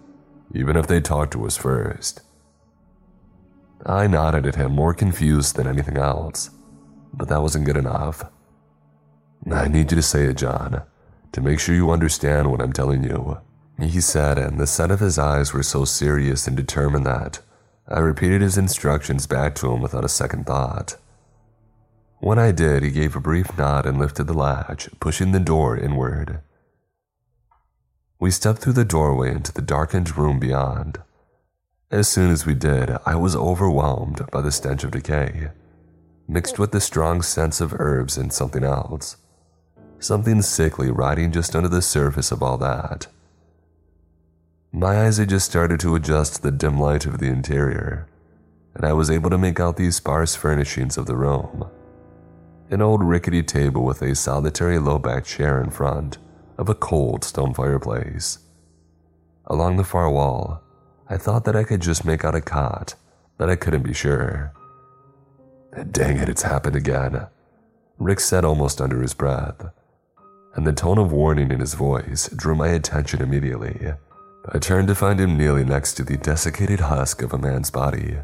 Even 0.54 0.78
if 0.78 0.88
they 0.88 1.02
talk 1.02 1.32
to 1.32 1.46
us 1.46 1.58
first. 1.58 2.22
I 3.86 4.08
nodded 4.08 4.46
at 4.46 4.56
him, 4.56 4.74
more 4.74 4.94
confused 4.94 5.56
than 5.56 5.68
anything 5.68 5.98
else, 5.98 6.50
but 7.14 7.30
that 7.30 7.42
wasn't 7.42 7.66
good 7.66 7.78
enough. 7.78 8.24
I 9.50 9.68
need 9.68 9.92
you 9.92 9.96
to 9.96 10.02
say 10.02 10.26
it, 10.26 10.38
John, 10.38 10.84
to 11.32 11.42
make 11.42 11.60
sure 11.60 11.76
you 11.76 11.92
understand 11.92 12.50
what 12.50 12.62
I'm 12.62 12.74
telling 12.74 13.04
you. 13.04 13.40
He 13.80 14.02
said, 14.02 14.38
and 14.38 14.60
the 14.60 14.68
set 14.68 14.92
of 14.92 15.00
his 15.00 15.18
eyes 15.18 15.54
were 15.54 15.64
so 15.64 15.86
serious 15.86 16.48
and 16.48 16.58
determined 16.58 17.06
that 17.06 17.40
I 17.88 18.00
repeated 18.00 18.42
his 18.42 18.58
instructions 18.58 19.26
back 19.26 19.56
to 19.56 19.72
him 19.72 19.82
without 19.82 20.06
a 20.06 20.10
second 20.10 20.46
thought. 20.46 20.98
When 22.20 22.38
I 22.38 22.52
did, 22.52 22.84
he 22.84 22.92
gave 22.92 23.16
a 23.16 23.22
brief 23.22 23.58
nod 23.58 23.86
and 23.86 23.98
lifted 23.98 24.26
the 24.26 24.34
latch, 24.34 24.90
pushing 25.00 25.32
the 25.32 25.40
door 25.40 25.78
inward. 25.78 26.42
We 28.20 28.32
stepped 28.32 28.60
through 28.60 28.74
the 28.74 28.84
doorway 28.84 29.32
into 29.32 29.54
the 29.54 29.62
darkened 29.62 30.18
room 30.18 30.40
beyond. 30.40 31.00
As 31.90 32.10
soon 32.10 32.30
as 32.30 32.46
we 32.46 32.54
did, 32.54 32.92
I 33.06 33.16
was 33.16 33.36
overwhelmed 33.36 34.30
by 34.32 34.42
the 34.42 34.52
stench 34.52 34.84
of 34.84 34.92
decay, 34.92 35.50
mixed 36.28 36.60
with 36.60 36.72
the 36.72 36.82
strong 36.82 37.22
sense 37.22 37.62
of 37.62 37.74
herbs 37.80 38.18
and 38.18 38.32
something 38.32 38.64
else. 38.64 39.16
Something 40.00 40.42
sickly 40.42 40.90
riding 40.92 41.32
just 41.32 41.56
under 41.56 41.70
the 41.70 41.82
surface 41.82 42.32
of 42.32 42.42
all 42.42 42.58
that. 42.58 43.08
My 44.72 45.06
eyes 45.06 45.18
had 45.18 45.30
just 45.30 45.50
started 45.50 45.80
to 45.82 45.96
adjust 45.96 46.36
to 46.36 46.42
the 46.42 46.52
dim 46.52 46.80
light 46.80 47.06
of 47.06 47.20
the 47.20 47.28
interior, 47.28 48.08
and 48.76 48.86
I 48.86 48.94
was 48.94 49.10
able 49.10 49.30
to 49.30 49.38
make 49.38 49.60
out 49.60 49.78
the 49.78 49.92
sparse 49.92 50.36
furnishings 50.36 50.98
of 50.98 51.06
the 51.06 51.16
room 51.16 51.70
an 52.72 52.82
old 52.82 53.04
rickety 53.04 53.42
table 53.42 53.84
with 53.84 54.02
a 54.02 54.14
solitary 54.14 54.78
low 54.78 55.00
backed 55.00 55.28
chair 55.28 55.62
in 55.62 55.72
front 55.72 56.18
of 56.58 56.70
a 56.70 56.76
cold 56.76 57.24
stone 57.24 57.54
fireplace. 57.54 58.40
Along 59.48 59.78
the 59.78 59.84
far 59.84 60.10
wall, 60.10 60.62
I 61.08 61.18
thought 61.18 61.46
that 61.46 61.56
I 61.56 61.64
could 61.64 61.82
just 61.82 62.06
make 62.06 62.24
out 62.24 62.36
a 62.36 62.42
cot, 62.42 62.94
but 63.38 63.50
I 63.50 63.56
couldn't 63.56 63.82
be 63.82 63.94
sure. 63.94 64.54
Dang 65.92 66.18
it, 66.18 66.30
it's 66.30 66.44
happened 66.44 66.76
again, 66.76 67.28
Rick 67.98 68.20
said 68.20 68.46
almost 68.46 68.80
under 68.80 69.02
his 69.02 69.16
breath, 69.16 69.72
and 70.56 70.66
the 70.66 70.74
tone 70.74 70.98
of 70.98 71.12
warning 71.12 71.52
in 71.52 71.60
his 71.60 71.74
voice 71.74 72.30
drew 72.30 72.56
my 72.56 72.70
attention 72.70 73.22
immediately. 73.22 73.94
I 74.52 74.60
turned 74.60 74.88
to 74.88 74.96
find 74.96 75.20
him 75.20 75.38
kneeling 75.38 75.68
next 75.68 75.94
to 75.96 76.04
the 76.04 76.18
desiccated 76.18 76.80
husk 76.80 77.22
of 77.22 77.34
a 77.34 77.38
man's 77.38 77.72
body, 77.72 78.18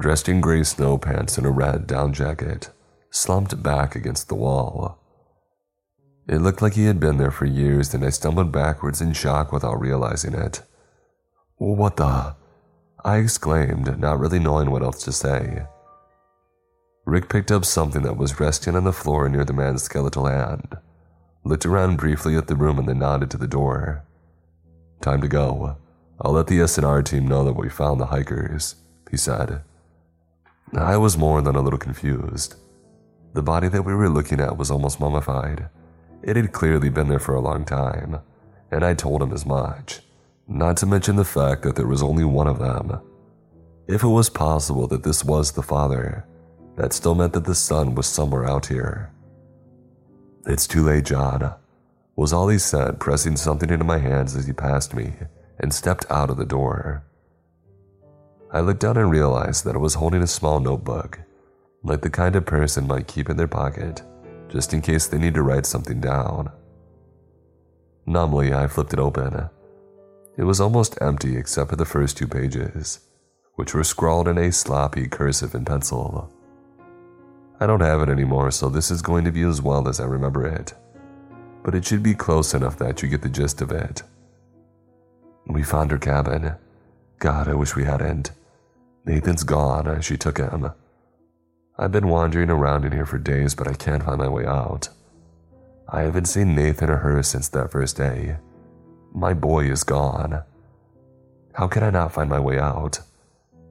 dressed 0.00 0.28
in 0.28 0.40
gray 0.40 0.62
snow 0.62 0.98
pants 0.98 1.38
and 1.38 1.46
a 1.46 1.50
red 1.50 1.86
down 1.86 2.12
jacket 2.12 2.70
slumped 3.14 3.62
back 3.62 3.94
against 3.94 4.28
the 4.28 4.34
wall. 4.34 4.98
It 6.26 6.38
looked 6.38 6.60
like 6.60 6.74
he 6.74 6.86
had 6.86 6.98
been 6.98 7.18
there 7.18 7.30
for 7.30 7.46
years, 7.46 7.94
and 7.94 8.04
I 8.04 8.10
stumbled 8.10 8.50
backwards 8.50 9.00
in 9.00 9.12
shock 9.12 9.52
without 9.52 9.80
realizing 9.80 10.34
it. 10.34 10.62
What 11.56 11.96
the? 11.96 12.34
I 13.04 13.18
exclaimed, 13.18 13.98
not 13.98 14.18
really 14.18 14.38
knowing 14.38 14.70
what 14.70 14.82
else 14.82 15.04
to 15.04 15.12
say. 15.12 15.64
Rick 17.06 17.28
picked 17.28 17.52
up 17.52 17.64
something 17.64 18.02
that 18.02 18.16
was 18.16 18.40
resting 18.40 18.74
on 18.74 18.84
the 18.84 18.92
floor 18.92 19.28
near 19.28 19.44
the 19.44 19.52
man's 19.52 19.82
skeletal 19.82 20.26
hand, 20.26 20.76
looked 21.44 21.66
around 21.66 21.98
briefly 21.98 22.36
at 22.36 22.46
the 22.46 22.56
room, 22.56 22.78
and 22.78 22.88
then 22.88 22.98
nodded 22.98 23.30
to 23.30 23.36
the 23.36 23.46
door. 23.46 24.02
Time 25.00 25.20
to 25.20 25.28
go. 25.28 25.76
I'll 26.20 26.32
let 26.32 26.46
the 26.46 26.58
SNR 26.60 27.04
team 27.04 27.28
know 27.28 27.44
that 27.44 27.56
we 27.56 27.68
found 27.68 28.00
the 28.00 28.06
hikers, 28.06 28.76
he 29.10 29.16
said. 29.16 29.62
I 30.74 30.96
was 30.96 31.18
more 31.18 31.42
than 31.42 31.54
a 31.54 31.60
little 31.60 31.78
confused. 31.78 32.56
The 33.34 33.42
body 33.42 33.68
that 33.68 33.82
we 33.82 33.94
were 33.94 34.08
looking 34.08 34.40
at 34.40 34.56
was 34.56 34.70
almost 34.70 35.00
mummified. 35.00 35.68
It 36.22 36.36
had 36.36 36.52
clearly 36.52 36.88
been 36.88 37.08
there 37.08 37.18
for 37.18 37.34
a 37.34 37.40
long 37.40 37.64
time, 37.64 38.20
and 38.70 38.84
I 38.84 38.94
told 38.94 39.22
him 39.22 39.32
as 39.32 39.44
much. 39.44 40.00
Not 40.48 40.76
to 40.78 40.86
mention 40.86 41.16
the 41.16 41.24
fact 41.24 41.62
that 41.62 41.76
there 41.76 41.86
was 41.86 42.02
only 42.02 42.24
one 42.24 42.46
of 42.46 42.58
them. 42.58 43.00
If 43.86 44.02
it 44.02 44.08
was 44.08 44.30
possible 44.30 44.86
that 44.88 45.02
this 45.02 45.24
was 45.24 45.52
the 45.52 45.62
father, 45.62 46.24
that 46.76 46.92
still 46.92 47.14
meant 47.14 47.34
that 47.34 47.44
the 47.44 47.54
son 47.54 47.94
was 47.94 48.06
somewhere 48.06 48.48
out 48.48 48.66
here. 48.66 49.10
It's 50.46 50.66
too 50.66 50.84
late, 50.84 51.06
John, 51.06 51.54
was 52.16 52.32
all 52.32 52.48
he 52.48 52.58
said, 52.58 53.00
pressing 53.00 53.36
something 53.36 53.70
into 53.70 53.84
my 53.84 53.98
hands 53.98 54.36
as 54.36 54.46
he 54.46 54.52
passed 54.52 54.94
me 54.94 55.14
and 55.58 55.72
stepped 55.72 56.04
out 56.10 56.28
of 56.28 56.36
the 56.36 56.44
door. 56.44 57.04
I 58.52 58.60
looked 58.60 58.80
down 58.80 58.98
and 58.98 59.10
realized 59.10 59.64
that 59.64 59.74
I 59.74 59.78
was 59.78 59.94
holding 59.94 60.22
a 60.22 60.26
small 60.26 60.60
notebook, 60.60 61.20
like 61.82 62.02
the 62.02 62.10
kind 62.10 62.36
of 62.36 62.44
person 62.44 62.86
might 62.86 63.08
keep 63.08 63.30
in 63.30 63.36
their 63.38 63.48
pocket, 63.48 64.02
just 64.48 64.74
in 64.74 64.82
case 64.82 65.06
they 65.06 65.18
need 65.18 65.34
to 65.34 65.42
write 65.42 65.64
something 65.64 66.00
down. 66.00 66.52
Numbly, 68.06 68.52
I 68.52 68.66
flipped 68.66 68.92
it 68.92 68.98
open. 68.98 69.48
It 70.36 70.44
was 70.44 70.60
almost 70.60 71.00
empty 71.00 71.36
except 71.36 71.70
for 71.70 71.76
the 71.76 71.86
first 71.86 72.18
two 72.18 72.28
pages, 72.28 73.00
which 73.54 73.72
were 73.72 73.84
scrawled 73.84 74.28
in 74.28 74.36
a 74.36 74.52
sloppy 74.52 75.08
cursive 75.08 75.54
in 75.54 75.64
pencil. 75.64 76.33
I 77.60 77.66
don't 77.66 77.80
have 77.80 78.02
it 78.02 78.08
anymore, 78.08 78.50
so 78.50 78.68
this 78.68 78.90
is 78.90 79.02
going 79.02 79.24
to 79.24 79.32
be 79.32 79.42
as 79.42 79.62
well 79.62 79.88
as 79.88 80.00
I 80.00 80.04
remember 80.04 80.46
it. 80.46 80.74
But 81.62 81.74
it 81.74 81.84
should 81.84 82.02
be 82.02 82.14
close 82.14 82.52
enough 82.52 82.76
that 82.78 83.02
you 83.02 83.08
get 83.08 83.22
the 83.22 83.28
gist 83.28 83.60
of 83.60 83.70
it. 83.70 84.02
We 85.46 85.62
found 85.62 85.90
her 85.90 85.98
cabin. 85.98 86.54
God, 87.18 87.48
I 87.48 87.54
wish 87.54 87.76
we 87.76 87.84
hadn't. 87.84 88.32
Nathan's 89.04 89.44
gone. 89.44 90.00
She 90.00 90.16
took 90.16 90.38
him. 90.38 90.72
I've 91.78 91.92
been 91.92 92.08
wandering 92.08 92.50
around 92.50 92.84
in 92.84 92.92
here 92.92 93.06
for 93.06 93.18
days, 93.18 93.54
but 93.54 93.68
I 93.68 93.74
can't 93.74 94.02
find 94.02 94.18
my 94.18 94.28
way 94.28 94.46
out. 94.46 94.88
I 95.88 96.02
haven't 96.02 96.26
seen 96.26 96.54
Nathan 96.54 96.90
or 96.90 96.98
her 96.98 97.22
since 97.22 97.48
that 97.48 97.70
first 97.70 97.96
day. 97.96 98.36
My 99.12 99.34
boy 99.34 99.70
is 99.70 99.84
gone. 99.84 100.42
How 101.52 101.68
can 101.68 101.82
I 101.82 101.90
not 101.90 102.12
find 102.12 102.28
my 102.28 102.40
way 102.40 102.58
out? 102.58 103.00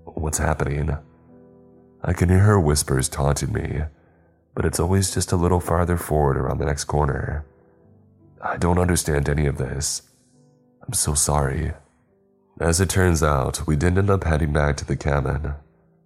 What's 0.05 0.37
happening? 0.37 0.97
I 2.03 2.13
can 2.13 2.29
hear 2.29 2.39
her 2.39 2.59
whispers 2.59 3.07
taunting 3.07 3.53
me, 3.53 3.83
but 4.53 4.65
it's 4.65 4.79
always 4.79 5.13
just 5.13 5.31
a 5.31 5.37
little 5.37 5.61
farther 5.61 5.97
forward 5.97 6.37
around 6.37 6.57
the 6.57 6.65
next 6.65 6.83
corner. 6.83 7.45
I 8.41 8.57
don't 8.57 8.77
understand 8.77 9.29
any 9.29 9.45
of 9.45 9.57
this. 9.57 10.01
I'm 10.85 10.93
so 10.93 11.13
sorry. 11.13 11.71
As 12.59 12.81
it 12.81 12.89
turns 12.89 13.23
out, 13.23 13.65
we 13.65 13.77
didn't 13.77 13.99
end 13.99 14.09
up 14.09 14.25
heading 14.25 14.51
back 14.51 14.75
to 14.77 14.85
the 14.85 14.97
cabin. 14.97 15.53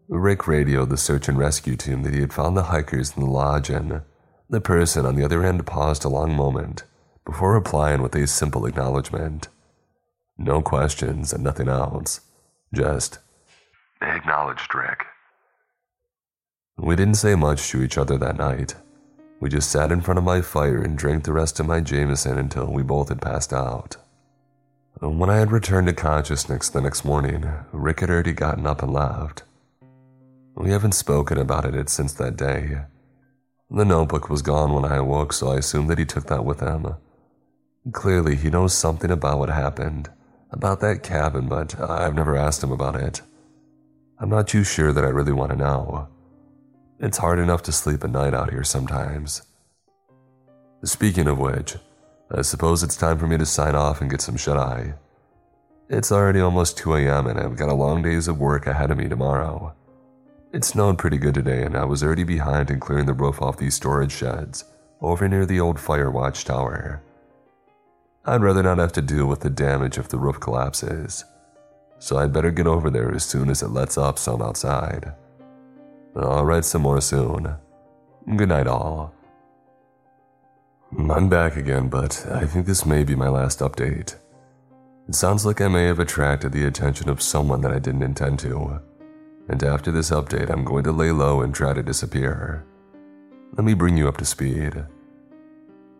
Rick 0.07 0.47
radioed 0.47 0.89
the 0.89 0.97
search 0.97 1.27
and 1.27 1.37
rescue 1.37 1.75
team 1.75 2.03
that 2.03 2.13
he 2.13 2.21
had 2.21 2.31
found 2.31 2.55
the 2.55 2.63
hikers 2.63 3.17
in 3.17 3.23
the 3.23 3.29
lodge, 3.29 3.69
and 3.69 4.01
the 4.49 4.61
person 4.61 5.05
on 5.05 5.15
the 5.15 5.25
other 5.25 5.43
end 5.43 5.65
paused 5.65 6.05
a 6.05 6.09
long 6.09 6.35
moment 6.35 6.83
before 7.25 7.53
replying 7.53 8.01
with 8.01 8.15
a 8.15 8.27
simple 8.27 8.65
acknowledgement. 8.65 9.49
No 10.37 10.61
questions 10.61 11.33
and 11.33 11.43
nothing 11.43 11.67
else. 11.67 12.21
Just, 12.73 13.19
Acknowledged, 14.01 14.73
Rick. 14.75 15.05
We 16.77 16.95
didn't 16.95 17.15
say 17.15 17.35
much 17.35 17.69
to 17.69 17.81
each 17.81 17.97
other 17.97 18.17
that 18.17 18.37
night. 18.37 18.75
We 19.39 19.49
just 19.49 19.71
sat 19.71 19.91
in 19.91 20.01
front 20.01 20.17
of 20.17 20.23
my 20.23 20.41
fire 20.41 20.81
and 20.81 20.97
drank 20.97 21.23
the 21.23 21.33
rest 21.33 21.59
of 21.59 21.67
my 21.67 21.81
Jameson 21.81 22.37
until 22.37 22.71
we 22.71 22.83
both 22.83 23.09
had 23.09 23.21
passed 23.21 23.53
out. 23.53 23.97
When 24.99 25.29
I 25.29 25.37
had 25.37 25.51
returned 25.51 25.87
to 25.87 25.93
consciousness 25.93 26.69
the 26.69 26.81
next 26.81 27.05
morning, 27.05 27.47
Rick 27.71 27.99
had 27.99 28.09
already 28.09 28.33
gotten 28.33 28.65
up 28.65 28.81
and 28.81 28.91
left. 28.91 29.43
We 30.55 30.71
haven't 30.71 30.93
spoken 30.93 31.37
about 31.37 31.65
it 31.65 31.89
since 31.89 32.13
that 32.13 32.35
day. 32.35 32.79
The 33.69 33.85
notebook 33.85 34.29
was 34.29 34.41
gone 34.41 34.73
when 34.73 34.85
I 34.85 34.95
awoke, 34.95 35.33
so 35.33 35.49
I 35.49 35.57
assumed 35.57 35.89
that 35.89 35.99
he 35.99 36.05
took 36.05 36.25
that 36.27 36.45
with 36.45 36.61
him. 36.61 36.95
Clearly, 37.91 38.35
he 38.35 38.49
knows 38.49 38.73
something 38.73 39.11
about 39.11 39.37
what 39.37 39.49
happened, 39.49 40.09
about 40.51 40.79
that 40.79 41.03
cabin, 41.03 41.47
but 41.47 41.79
I've 41.79 42.15
never 42.15 42.35
asked 42.35 42.63
him 42.63 42.71
about 42.71 42.95
it. 42.95 43.21
I'm 44.19 44.29
not 44.29 44.47
too 44.47 44.63
sure 44.63 44.91
that 44.93 45.05
I 45.05 45.09
really 45.09 45.31
want 45.31 45.51
to 45.51 45.57
know. 45.57 46.07
It's 46.99 47.19
hard 47.19 47.37
enough 47.37 47.61
to 47.63 47.71
sleep 47.71 48.03
at 48.03 48.09
night 48.09 48.33
out 48.33 48.49
here 48.49 48.63
sometimes. 48.63 49.43
Speaking 50.83 51.27
of 51.27 51.37
which, 51.37 51.75
I 52.31 52.41
suppose 52.41 52.81
it's 52.81 52.97
time 52.97 53.19
for 53.19 53.27
me 53.27 53.37
to 53.37 53.45
sign 53.45 53.75
off 53.75 54.01
and 54.01 54.09
get 54.09 54.19
some 54.19 54.35
shut 54.35 54.57
eye. 54.57 54.95
It's 55.89 56.11
already 56.11 56.39
almost 56.39 56.75
2 56.79 56.95
a.m., 56.95 57.27
and 57.27 57.39
I've 57.39 57.55
got 57.55 57.69
a 57.69 57.75
long 57.75 58.01
days 58.01 58.27
of 58.27 58.39
work 58.39 58.65
ahead 58.65 58.89
of 58.89 58.97
me 58.97 59.07
tomorrow. 59.07 59.75
It 60.51 60.63
snowed 60.63 60.97
pretty 60.97 61.19
good 61.19 61.35
today, 61.35 61.61
and 61.61 61.77
I 61.77 61.85
was 61.85 62.01
already 62.01 62.23
behind 62.23 62.71
in 62.71 62.79
clearing 62.79 63.05
the 63.05 63.13
roof 63.13 63.43
off 63.43 63.57
these 63.57 63.75
storage 63.75 64.11
sheds 64.11 64.65
over 64.99 65.27
near 65.27 65.45
the 65.45 65.59
old 65.59 65.79
fire 65.79 66.09
watchtower. 66.09 67.03
I'd 68.25 68.41
rather 68.41 68.63
not 68.63 68.79
have 68.79 68.93
to 68.93 69.03
deal 69.03 69.27
with 69.27 69.41
the 69.41 69.51
damage 69.51 69.99
if 69.99 70.09
the 70.09 70.17
roof 70.17 70.39
collapses, 70.39 71.25
so 71.99 72.17
I'd 72.17 72.33
better 72.33 72.49
get 72.49 72.65
over 72.65 72.89
there 72.89 73.13
as 73.13 73.23
soon 73.23 73.51
as 73.51 73.61
it 73.61 73.69
lets 73.69 73.99
up 73.99 74.17
some 74.17 74.41
outside. 74.41 75.13
I'll 76.25 76.45
write 76.45 76.65
some 76.65 76.81
more 76.81 77.01
soon. 77.01 77.55
Good 78.35 78.49
night, 78.49 78.67
all. 78.67 79.13
I'm 80.97 81.29
back 81.29 81.57
again, 81.57 81.89
but 81.89 82.25
I 82.31 82.45
think 82.45 82.65
this 82.65 82.85
may 82.85 83.03
be 83.03 83.13
my 83.13 83.29
last 83.29 83.59
update. 83.59 84.15
It 85.07 85.15
sounds 85.15 85.45
like 85.45 85.61
I 85.61 85.67
may 85.67 85.85
have 85.85 85.99
attracted 85.99 86.51
the 86.51 86.65
attention 86.65 87.09
of 87.09 87.21
someone 87.21 87.61
that 87.61 87.71
I 87.71 87.79
didn't 87.79 88.03
intend 88.03 88.39
to. 88.39 88.81
And 89.49 89.63
after 89.63 89.91
this 89.91 90.09
update, 90.09 90.49
I'm 90.49 90.65
going 90.65 90.83
to 90.85 90.91
lay 90.91 91.11
low 91.11 91.41
and 91.41 91.53
try 91.53 91.73
to 91.73 91.83
disappear. 91.83 92.65
Let 93.53 93.63
me 93.63 93.73
bring 93.73 93.95
you 93.95 94.07
up 94.07 94.17
to 94.17 94.25
speed. 94.25 94.85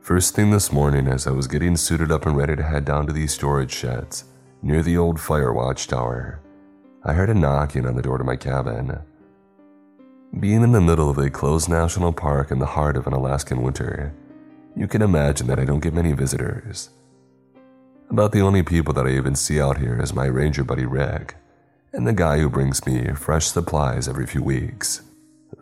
First 0.02 0.36
thing 0.36 0.52
this 0.52 0.72
morning, 0.72 1.08
as 1.08 1.28
I 1.28 1.32
was 1.32 1.48
getting 1.48 1.78
suited 1.78 2.12
up 2.12 2.26
and 2.26 2.36
ready 2.36 2.56
to 2.56 2.64
head 2.64 2.86
down 2.86 3.08
to 3.08 3.14
these 3.14 3.34
storage 3.34 3.74
sheds 3.74 4.26
near 4.62 4.82
the 4.82 4.98
old 4.98 5.20
fire 5.20 5.54
watchtower, 5.54 6.42
I 7.04 7.14
heard 7.14 7.30
a 7.30 7.34
knocking 7.34 7.86
on 7.86 7.96
the 7.96 8.02
door 8.02 8.18
to 8.18 8.24
my 8.24 8.36
cabin. 8.36 9.00
Being 10.40 10.62
in 10.62 10.72
the 10.72 10.82
middle 10.82 11.10
of 11.10 11.18
a 11.18 11.32
closed 11.32 11.68
national 11.68 12.14
park 12.14 12.52
in 12.52 12.60
the 12.60 12.66
heart 12.66 12.96
of 12.96 13.08
an 13.08 13.14
Alaskan 13.14 13.64
winter, 13.64 14.14
you 14.76 14.86
can 14.86 15.02
imagine 15.02 15.48
that 15.48 15.58
I 15.58 15.66
don't 15.66 15.80
get 15.80 15.94
many 15.94 16.12
visitors. 16.12 16.90
About 18.12 18.34
the 18.34 18.42
only 18.42 18.62
people 18.62 18.94
that 18.94 19.08
I 19.08 19.12
even 19.12 19.36
see 19.36 19.60
out 19.60 19.80
here 19.80 20.00
is 20.00 20.14
my 20.14 20.26
ranger 20.26 20.64
buddy 20.64 20.86
Rick, 20.86 21.36
and 21.92 22.06
the 22.06 22.14
guy 22.14 22.38
who 22.38 22.50
brings 22.50 22.86
me 22.86 23.14
fresh 23.16 23.48
supplies 23.48 24.08
every 24.08 24.28
few 24.28 24.44
weeks. 24.44 25.02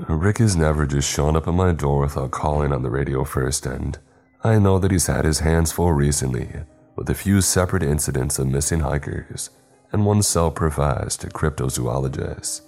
Rick 0.10 0.40
has 0.40 0.58
never 0.58 0.86
just 0.86 1.10
shown 1.10 1.38
up 1.38 1.48
at 1.48 1.54
my 1.54 1.72
door 1.72 2.02
without 2.02 2.32
calling 2.32 2.74
on 2.74 2.82
the 2.82 2.90
radio 2.90 3.24
first, 3.24 3.66
and 3.66 3.98
I 4.44 4.60
know 4.60 4.78
that 4.80 4.92
he's 4.92 5.08
had 5.08 5.24
his 5.24 5.40
hands 5.40 5.72
full 5.72 5.94
recently 5.94 6.50
with 6.98 7.10
a 7.10 7.16
few 7.16 7.40
separate 7.40 7.84
incidents 7.84 8.40
of 8.40 8.48
missing 8.48 8.82
hikers 8.82 9.52
and 9.94 10.06
one 10.06 10.22
self 10.22 10.56
professed 10.56 11.30
cryptozoologist. 11.30 12.65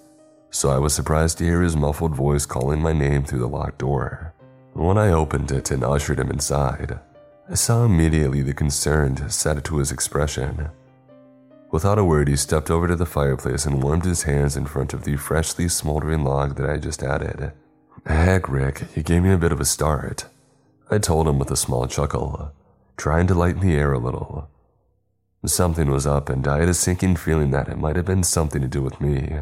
So 0.50 0.70
I 0.70 0.78
was 0.78 0.94
surprised 0.94 1.38
to 1.38 1.44
hear 1.44 1.62
his 1.62 1.76
muffled 1.76 2.14
voice 2.14 2.46
calling 2.46 2.80
my 2.80 2.92
name 2.92 3.24
through 3.24 3.40
the 3.40 3.48
locked 3.48 3.78
door. 3.78 4.34
When 4.72 4.96
I 4.96 5.10
opened 5.10 5.50
it 5.50 5.70
and 5.70 5.84
ushered 5.84 6.18
him 6.18 6.30
inside, 6.30 6.98
I 7.50 7.54
saw 7.54 7.84
immediately 7.84 8.42
the 8.42 8.54
concern 8.54 9.28
set 9.30 9.62
to 9.64 9.78
his 9.78 9.92
expression. 9.92 10.70
Without 11.70 11.98
a 11.98 12.04
word, 12.04 12.28
he 12.28 12.36
stepped 12.36 12.70
over 12.70 12.88
to 12.88 12.96
the 12.96 13.04
fireplace 13.04 13.66
and 13.66 13.82
warmed 13.82 14.04
his 14.04 14.22
hands 14.22 14.56
in 14.56 14.64
front 14.64 14.94
of 14.94 15.04
the 15.04 15.16
freshly 15.16 15.68
smoldering 15.68 16.24
log 16.24 16.56
that 16.56 16.68
I 16.68 16.78
just 16.78 17.02
added. 17.02 17.52
Heck, 18.06 18.48
Rick, 18.48 18.84
you 18.94 19.02
gave 19.02 19.22
me 19.22 19.32
a 19.32 19.38
bit 19.38 19.52
of 19.52 19.60
a 19.60 19.66
start. 19.66 20.26
I 20.90 20.98
told 20.98 21.28
him 21.28 21.38
with 21.38 21.50
a 21.50 21.56
small 21.56 21.86
chuckle, 21.86 22.52
trying 22.96 23.26
to 23.26 23.34
lighten 23.34 23.60
the 23.60 23.76
air 23.76 23.92
a 23.92 23.98
little. 23.98 24.48
Something 25.44 25.90
was 25.90 26.06
up, 26.06 26.30
and 26.30 26.46
I 26.48 26.60
had 26.60 26.68
a 26.68 26.74
sinking 26.74 27.16
feeling 27.16 27.50
that 27.50 27.68
it 27.68 27.78
might 27.78 27.96
have 27.96 28.06
been 28.06 28.24
something 28.24 28.62
to 28.62 28.68
do 28.68 28.82
with 28.82 29.00
me. 29.00 29.40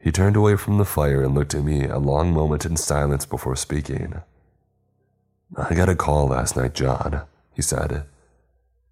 He 0.00 0.12
turned 0.12 0.36
away 0.36 0.56
from 0.56 0.78
the 0.78 0.84
fire 0.84 1.22
and 1.22 1.34
looked 1.34 1.54
at 1.54 1.64
me 1.64 1.84
a 1.84 1.98
long 1.98 2.32
moment 2.32 2.64
in 2.64 2.76
silence 2.76 3.26
before 3.26 3.56
speaking. 3.56 4.22
I 5.56 5.74
got 5.74 5.88
a 5.88 5.96
call 5.96 6.28
last 6.28 6.56
night, 6.56 6.74
John, 6.74 7.22
he 7.52 7.62
said. 7.62 8.04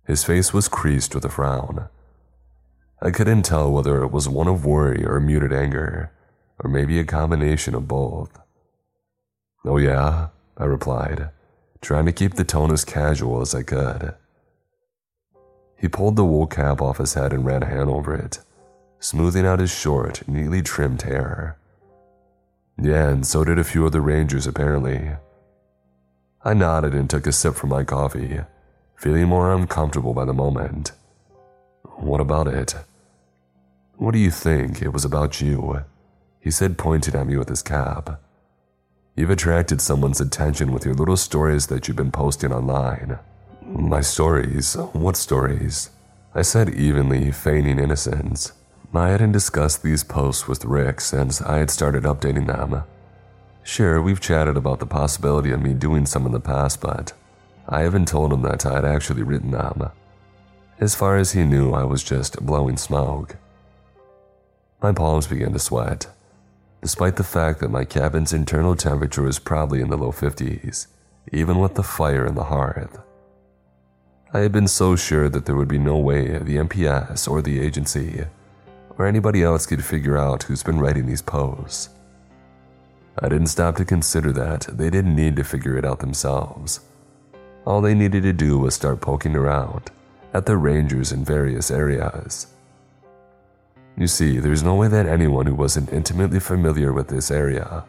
His 0.05 0.25
face 0.25 0.53
was 0.53 0.69
creased 0.69 1.15
with 1.15 1.25
a 1.25 1.29
frown. 1.29 1.89
I 3.01 3.11
couldn't 3.11 3.43
tell 3.43 3.71
whether 3.71 4.03
it 4.03 4.11
was 4.11 4.29
one 4.29 4.49
of 4.49 4.65
worry 4.65 5.05
or 5.05 5.21
muted 5.21 5.53
anger, 5.53 6.11
or 6.59 6.71
maybe 6.71 6.99
a 6.99 7.05
combination 7.05 7.75
of 7.75 7.87
both. 7.87 8.41
Oh, 9.65 9.77
yeah, 9.77 10.29
I 10.57 10.65
replied, 10.65 11.31
trying 11.81 12.07
to 12.07 12.13
keep 12.13 12.35
the 12.35 12.45
tone 12.45 12.73
as 12.73 12.85
casual 12.85 13.43
as 13.43 13.55
I 13.55 13.63
could. 13.63 14.15
He 15.77 15.89
pulled 15.89 16.17
the 16.17 16.25
wool 16.25 16.47
cap 16.47 16.81
off 16.81 16.99
his 16.99 17.15
head 17.15 17.33
and 17.33 17.45
ran 17.45 17.63
a 17.63 17.67
hand 17.67 17.91
over 17.91 18.15
it 18.15 18.41
smoothing 19.01 19.47
out 19.47 19.61
his 19.61 19.71
short, 19.71 20.27
neatly 20.29 20.63
trimmed 20.63 21.03
hair. 21.03 21.57
Yeah, 22.81 23.09
and 23.09 23.27
so 23.27 23.45
did 23.45 23.59
a 23.59 23.65
few 23.65 23.87
other 23.87 24.01
rangers, 24.01 24.47
apparently. 24.47 25.13
I 26.45 26.55
nodded 26.55 26.95
and 26.95 27.09
took 27.09 27.27
a 27.27 27.33
sip 27.33 27.55
from 27.55 27.71
my 27.71 27.85
coffee, 27.85 28.41
feeling 28.95 29.29
more 29.29 29.53
uncomfortable 29.53 30.15
by 30.15 30.25
the 30.25 30.35
moment. 30.35 30.93
What 31.97 32.21
about 32.21 32.49
it? 32.49 32.75
What 33.97 34.13
do 34.13 34.19
you 34.19 34.31
think? 34.31 34.83
It 34.83 34.93
was 34.93 35.05
about 35.05 35.41
you, 35.41 35.85
he 36.41 36.51
said, 36.51 36.79
pointing 36.79 37.15
at 37.15 37.27
me 37.27 37.37
with 37.37 37.49
his 37.49 37.63
cap. 37.63 38.21
You've 39.17 39.31
attracted 39.31 39.81
someone's 39.81 40.21
attention 40.21 40.73
with 40.73 40.85
your 40.85 40.95
little 40.95 41.17
stories 41.17 41.69
that 41.69 41.89
you've 41.89 41.97
been 41.97 42.11
posting 42.13 42.53
online. 42.53 43.19
My 43.63 44.03
stories? 44.03 44.75
What 44.93 45.17
stories? 45.17 45.89
I 46.35 46.43
said 46.43 46.69
evenly, 46.75 47.33
feigning 47.33 47.79
innocence. 47.79 48.53
I 48.97 49.11
hadn't 49.11 49.33
discussed 49.33 49.83
these 49.83 50.05
posts 50.05 50.47
with 50.47 50.65
Rick 50.65 51.01
since 51.01 51.43
I 51.43 51.59
had 51.59 51.71
started 51.71 52.05
updating 52.05 52.47
them. 52.47 52.85
Sure, 53.63 54.01
we've 54.01 54.21
chatted 54.21 54.57
about 54.57 54.79
the 54.79 54.87
possibility 54.87 55.51
of 55.51 55.61
me 55.61 55.75
doing 55.75 56.07
some 56.07 56.25
in 56.25 56.33
the 56.33 56.41
past, 56.41 56.81
but 56.81 57.13
I 57.69 57.83
haven't 57.83 58.07
told 58.07 58.33
him 58.33 58.43
that 58.43 58.65
I 58.65 58.75
had 58.75 58.85
actually 58.85 59.25
written 59.25 59.51
them. 59.51 59.91
As 60.79 60.95
far 60.95 61.17
as 61.17 61.33
he 61.33 61.43
knew, 61.43 61.73
I 61.73 61.83
was 61.83 62.05
just 62.05 62.45
blowing 62.47 62.77
smoke. 62.77 63.37
My 64.81 64.93
palms 64.93 65.27
began 65.27 65.53
to 65.53 65.59
sweat, 65.59 66.07
despite 66.81 67.17
the 67.17 67.25
fact 67.25 67.61
that 67.61 67.71
my 67.71 67.85
cabin's 67.85 68.33
internal 68.33 68.77
temperature 68.77 69.23
was 69.23 69.41
probably 69.41 69.81
in 69.81 69.91
the 69.91 69.97
low 69.97 70.13
50s, 70.13 70.87
even 71.33 71.59
with 71.59 71.75
the 71.75 71.83
fire 71.83 72.25
in 72.25 72.37
the 72.37 72.45
hearth. 72.45 73.01
I 74.33 74.41
had 74.41 74.53
been 74.53 74.69
so 74.69 74.95
sure 74.95 75.29
that 75.29 75.47
there 75.47 75.57
would 75.57 75.67
be 75.67 75.79
no 75.79 75.97
way 75.97 76.39
the 76.39 76.57
NPS 76.57 77.29
or 77.29 77.43
the 77.43 77.59
agency 77.59 78.27
or 78.99 79.07
anybody 79.07 79.43
else 79.43 79.67
could 79.67 79.85
figure 79.85 80.17
out 80.17 80.45
who's 80.45 80.63
been 80.63 80.79
writing 80.79 81.07
these 81.07 81.23
posts. 81.23 81.91
I 83.19 83.29
didn't 83.29 83.47
stop 83.47 83.77
to 83.77 83.85
consider 83.85 84.33
that 84.33 84.63
they 84.73 84.91
didn't 84.91 85.17
need 85.17 85.37
to 85.37 85.45
figure 85.45 85.77
it 85.79 85.85
out 85.85 86.01
themselves. 86.01 86.81
All 87.65 87.81
they 87.81 87.95
needed 87.95 88.23
to 88.25 88.33
do 88.33 88.59
was 88.59 88.75
start 88.75 89.01
poking 89.01 89.35
around 89.35 89.91
at 90.33 90.47
the 90.47 90.57
rangers 90.57 91.13
in 91.13 91.25
various 91.25 91.71
areas. 91.71 92.47
You 93.97 94.07
see, 94.07 94.39
there's 94.39 94.63
no 94.63 94.75
way 94.75 94.89
that 94.89 95.07
anyone 95.07 95.47
who 95.47 95.55
wasn't 95.55 95.93
intimately 95.93 96.41
familiar 96.41 96.93
with 96.93 97.09
this 97.09 97.31
area 97.31 97.85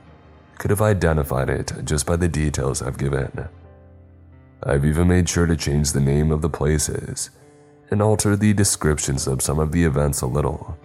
could 0.58 0.72
have 0.72 0.82
identified 0.82 1.50
it 1.50 1.74
just 1.84 2.06
by 2.06 2.16
the 2.16 2.30
details 2.30 2.82
I've 2.82 2.98
given. 2.98 3.50
I've 4.64 4.86
even 4.86 5.10
made 5.10 5.30
sure 5.30 5.46
to 5.46 5.56
change 5.56 5.92
the 5.92 6.00
name 6.00 6.32
of 6.32 6.42
the 6.42 6.50
places 6.50 7.30
and 7.92 8.02
alter 8.02 8.36
the 8.36 8.54
descriptions 8.54 9.28
of 9.28 9.42
some 9.42 9.60
of 9.60 9.72
the 9.72 9.84
events 9.84 10.22
a 10.22 10.26
little, 10.26 10.78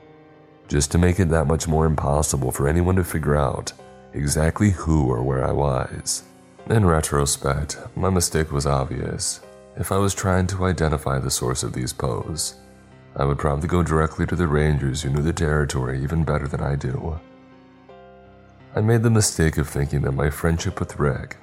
just 0.72 0.90
to 0.90 0.96
make 0.96 1.20
it 1.20 1.28
that 1.28 1.46
much 1.46 1.68
more 1.68 1.84
impossible 1.84 2.50
for 2.50 2.66
anyone 2.66 2.96
to 2.96 3.04
figure 3.04 3.36
out 3.36 3.70
exactly 4.14 4.70
who 4.70 5.06
or 5.06 5.22
where 5.22 5.46
I 5.46 5.52
was. 5.52 6.22
In 6.70 6.86
retrospect, 6.86 7.76
my 7.94 8.08
mistake 8.08 8.50
was 8.50 8.64
obvious. 8.64 9.42
If 9.76 9.92
I 9.92 9.98
was 9.98 10.14
trying 10.14 10.46
to 10.46 10.64
identify 10.64 11.18
the 11.18 11.30
source 11.30 11.62
of 11.62 11.74
these 11.74 11.92
posts, 11.92 12.54
I 13.14 13.26
would 13.26 13.38
probably 13.38 13.68
go 13.68 13.82
directly 13.82 14.24
to 14.24 14.34
the 14.34 14.48
rangers 14.48 15.02
who 15.02 15.10
knew 15.10 15.20
the 15.20 15.34
territory 15.34 16.02
even 16.02 16.24
better 16.24 16.48
than 16.48 16.62
I 16.62 16.76
do. 16.76 17.20
I 18.74 18.80
made 18.80 19.02
the 19.02 19.10
mistake 19.10 19.58
of 19.58 19.68
thinking 19.68 20.00
that 20.02 20.12
my 20.12 20.30
friendship 20.30 20.80
with 20.80 20.98
Rick 20.98 21.36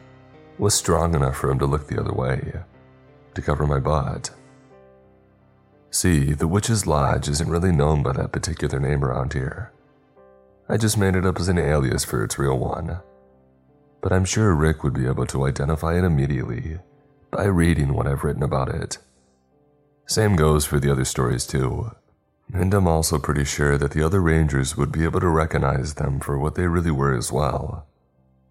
was 0.58 0.74
strong 0.74 1.14
enough 1.14 1.38
for 1.38 1.52
him 1.52 1.60
to 1.60 1.68
look 1.68 1.86
the 1.86 2.02
other 2.02 2.14
way, 2.14 2.52
to 3.36 3.42
cover 3.44 3.68
my 3.68 3.78
butt. 3.78 4.32
See, 5.91 6.34
the 6.34 6.48
Witch's 6.48 6.86
Lodge 6.86 7.28
isn't 7.28 7.49
really 7.49 7.72
known 7.72 8.03
by 8.03 8.14
that 8.14 8.32
particular 8.32 8.80
name 8.80 9.03
around 9.03 9.34
here. 9.34 9.72
I 10.68 10.78
just 10.78 10.99
made 10.99 11.16
it 11.16 11.26
up 11.26 11.40
as 11.40 11.48
an 11.48 11.57
alias 11.57 12.06
for 12.06 12.24
its 12.24 12.38
real 12.38 12.60
one. 12.60 12.99
But 14.02 14.14
I'm 14.14 14.26
sure 14.26 14.53
Rick 14.53 14.84
would 14.84 14.94
be 14.94 15.07
able 15.07 15.26
to 15.26 15.48
identify 15.48 15.98
it 15.98 16.03
immediately 16.03 16.78
by 17.32 17.45
reading 17.45 17.94
what 17.94 18.06
I've 18.06 18.24
written 18.24 18.44
about 18.44 18.70
it. 18.70 18.99
Same 20.06 20.36
goes 20.36 20.66
for 20.66 20.80
the 20.80 20.91
other 20.91 21.06
stories 21.06 21.48
too. 21.48 21.91
And 22.53 22.74
I'm 22.74 22.88
also 22.88 23.18
pretty 23.18 23.45
sure 23.45 23.78
that 23.78 23.91
the 23.91 24.03
other 24.03 24.22
rangers 24.22 24.78
would 24.78 24.91
be 24.91 25.03
able 25.03 25.20
to 25.22 25.28
recognize 25.28 25.95
them 25.95 26.20
for 26.20 26.38
what 26.38 26.56
they 26.56 26.68
really 26.68 26.91
were 26.91 27.16
as 27.16 27.32
well. 27.32 27.88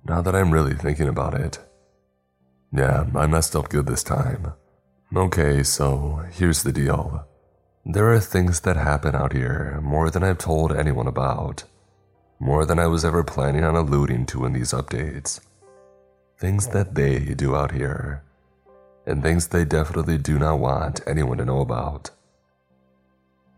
Now 0.04 0.20
that 0.22 0.34
I'm 0.34 0.52
really 0.52 0.74
thinking 0.74 1.08
about 1.08 1.34
it. 1.34 1.58
Yeah, 2.72 3.06
I 3.14 3.26
messed 3.28 3.54
up 3.54 3.68
good 3.68 3.86
this 3.86 4.02
time. 4.02 4.54
Okay, 5.14 5.62
so 5.62 6.24
here's 6.32 6.64
the 6.64 6.72
deal. 6.72 7.27
There 7.90 8.12
are 8.12 8.20
things 8.20 8.60
that 8.60 8.76
happen 8.76 9.14
out 9.14 9.32
here 9.32 9.80
more 9.82 10.10
than 10.10 10.22
I've 10.22 10.36
told 10.36 10.76
anyone 10.76 11.06
about. 11.06 11.64
More 12.38 12.66
than 12.66 12.78
I 12.78 12.86
was 12.86 13.02
ever 13.02 13.24
planning 13.24 13.64
on 13.64 13.76
alluding 13.76 14.26
to 14.26 14.44
in 14.44 14.52
these 14.52 14.72
updates. 14.72 15.40
Things 16.36 16.68
that 16.68 16.94
they 16.94 17.18
do 17.18 17.56
out 17.56 17.72
here. 17.72 18.22
And 19.06 19.22
things 19.22 19.48
they 19.48 19.64
definitely 19.64 20.18
do 20.18 20.38
not 20.38 20.58
want 20.58 21.00
anyone 21.06 21.38
to 21.38 21.46
know 21.46 21.62
about. 21.62 22.10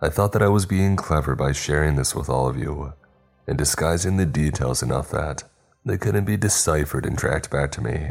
I 0.01 0.09
thought 0.09 0.31
that 0.31 0.43
I 0.43 0.48
was 0.48 0.65
being 0.65 0.94
clever 0.94 1.35
by 1.35 1.51
sharing 1.51 1.97
this 1.97 2.15
with 2.15 2.28
all 2.28 2.48
of 2.48 2.57
you 2.57 2.93
and 3.48 3.59
disguising 3.59 4.16
the 4.16 4.27
details 4.27 4.81
enough 4.81 5.11
that 5.11 5.43
they 5.85 5.98
couldn't 5.98 6.24
be 6.24 6.36
deciphered 6.36 7.05
and 7.05 7.19
tracked 7.19 7.51
back 7.51 7.73
to 7.73 7.82
me. 7.82 8.11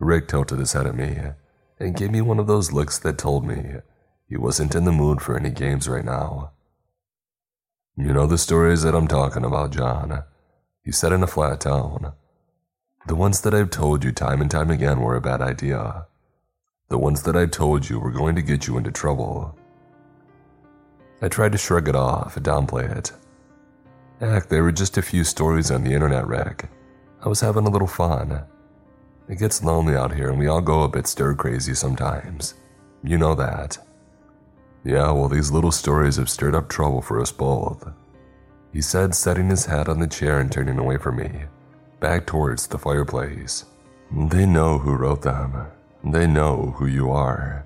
Rick 0.00 0.26
tilted 0.26 0.58
his 0.58 0.72
head 0.72 0.88
at 0.88 0.96
me 0.96 1.16
and 1.78 1.96
gave 1.96 2.10
me 2.10 2.20
one 2.20 2.40
of 2.40 2.48
those 2.48 2.72
looks 2.72 2.98
that 2.98 3.18
told 3.18 3.46
me 3.46 3.76
he 4.34 4.38
wasn't 4.38 4.74
in 4.74 4.82
the 4.84 4.90
mood 4.90 5.22
for 5.22 5.38
any 5.38 5.48
games 5.48 5.88
right 5.88 6.04
now. 6.04 6.50
You 7.96 8.12
know 8.12 8.26
the 8.26 8.36
stories 8.36 8.82
that 8.82 8.92
I'm 8.92 9.06
talking 9.06 9.44
about, 9.44 9.70
John, 9.70 10.24
he 10.82 10.90
said 10.90 11.12
in 11.12 11.22
a 11.22 11.28
flat 11.28 11.60
tone. 11.60 12.14
The 13.06 13.14
ones 13.14 13.42
that 13.42 13.54
I've 13.54 13.70
told 13.70 14.02
you 14.02 14.10
time 14.10 14.40
and 14.40 14.50
time 14.50 14.72
again 14.72 14.98
were 14.98 15.14
a 15.14 15.20
bad 15.20 15.40
idea. 15.40 16.08
The 16.88 16.98
ones 16.98 17.22
that 17.22 17.36
I 17.36 17.46
told 17.46 17.88
you 17.88 18.00
were 18.00 18.10
going 18.10 18.34
to 18.34 18.42
get 18.42 18.66
you 18.66 18.76
into 18.76 18.90
trouble. 18.90 19.56
I 21.22 21.28
tried 21.28 21.52
to 21.52 21.58
shrug 21.58 21.88
it 21.88 21.94
off 21.94 22.36
and 22.36 22.44
downplay 22.44 22.90
it. 22.90 23.12
Heck, 24.18 24.48
they 24.48 24.60
were 24.60 24.72
just 24.72 24.98
a 24.98 25.02
few 25.02 25.22
stories 25.22 25.70
on 25.70 25.84
the 25.84 25.92
internet, 25.92 26.26
Rick. 26.26 26.68
I 27.24 27.28
was 27.28 27.40
having 27.40 27.68
a 27.68 27.70
little 27.70 27.86
fun. 27.86 28.42
It 29.28 29.38
gets 29.38 29.62
lonely 29.62 29.94
out 29.94 30.12
here 30.12 30.30
and 30.30 30.40
we 30.40 30.48
all 30.48 30.60
go 30.60 30.82
a 30.82 30.88
bit 30.88 31.06
stir 31.06 31.36
crazy 31.36 31.74
sometimes. 31.74 32.54
You 33.04 33.16
know 33.16 33.36
that. 33.36 33.78
Yeah, 34.84 35.10
well, 35.12 35.28
these 35.28 35.50
little 35.50 35.72
stories 35.72 36.16
have 36.16 36.28
stirred 36.28 36.54
up 36.54 36.68
trouble 36.68 37.00
for 37.00 37.20
us 37.20 37.32
both. 37.32 37.88
He 38.72 38.82
said, 38.82 39.14
setting 39.14 39.48
his 39.48 39.64
hat 39.66 39.88
on 39.88 39.98
the 39.98 40.06
chair 40.06 40.40
and 40.40 40.52
turning 40.52 40.78
away 40.78 40.98
from 40.98 41.16
me, 41.16 41.44
back 42.00 42.26
towards 42.26 42.66
the 42.66 42.78
fireplace. 42.78 43.64
They 44.12 44.44
know 44.44 44.78
who 44.78 44.94
wrote 44.94 45.22
them. 45.22 45.68
They 46.04 46.26
know 46.26 46.74
who 46.76 46.86
you 46.86 47.10
are. 47.10 47.64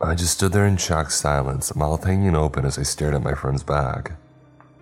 I 0.00 0.14
just 0.14 0.34
stood 0.34 0.52
there 0.52 0.66
in 0.66 0.76
shocked 0.76 1.12
silence, 1.12 1.76
mouth 1.76 2.04
hanging 2.04 2.34
open 2.34 2.64
as 2.64 2.78
I 2.78 2.82
stared 2.82 3.14
at 3.14 3.22
my 3.22 3.34
friend's 3.34 3.62
back. 3.62 4.12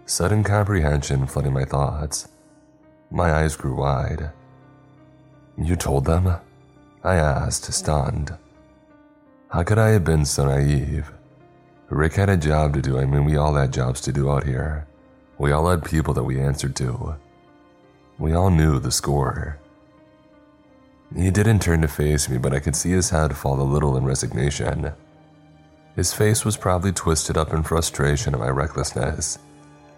Sudden 0.07 0.45
comprehension 0.45 1.27
flooding 1.27 1.53
my 1.53 1.65
thoughts. 1.65 2.29
My 3.11 3.33
eyes 3.33 3.57
grew 3.57 3.75
wide. 3.75 4.31
You 5.59 5.77
told 5.77 6.05
them? 6.05 6.37
I 7.03 7.17
asked, 7.17 7.73
stunned. 7.73 8.37
How 9.57 9.63
could 9.63 9.79
I 9.79 9.89
have 9.93 10.05
been 10.05 10.27
so 10.27 10.45
naive? 10.45 11.11
Rick 11.89 12.13
had 12.13 12.29
a 12.29 12.37
job 12.37 12.75
to 12.75 12.83
do. 12.83 12.99
I 12.99 13.07
mean, 13.07 13.25
we 13.25 13.39
all 13.39 13.55
had 13.55 13.73
jobs 13.73 14.03
to 14.03 14.13
do 14.13 14.31
out 14.31 14.45
here. 14.45 14.87
We 15.39 15.51
all 15.51 15.71
had 15.71 15.83
people 15.83 16.13
that 16.13 16.25
we 16.25 16.39
answered 16.39 16.77
to. 16.77 17.17
We 18.19 18.35
all 18.35 18.51
knew 18.51 18.79
the 18.79 18.93
score. 18.93 19.59
He 21.17 21.31
didn't 21.31 21.63
turn 21.63 21.81
to 21.81 21.89
face 21.89 22.29
me, 22.29 22.37
but 22.37 22.53
I 22.53 22.61
could 22.61 22.77
see 22.77 22.91
his 22.91 23.09
head 23.09 23.35
fall 23.35 23.59
a 23.59 23.63
little 23.63 23.97
in 23.97 24.05
resignation. 24.05 24.93
His 25.95 26.13
face 26.13 26.45
was 26.45 26.59
probably 26.59 26.93
twisted 26.93 27.39
up 27.39 27.55
in 27.55 27.63
frustration 27.63 28.35
at 28.35 28.41
my 28.41 28.51
recklessness, 28.51 29.39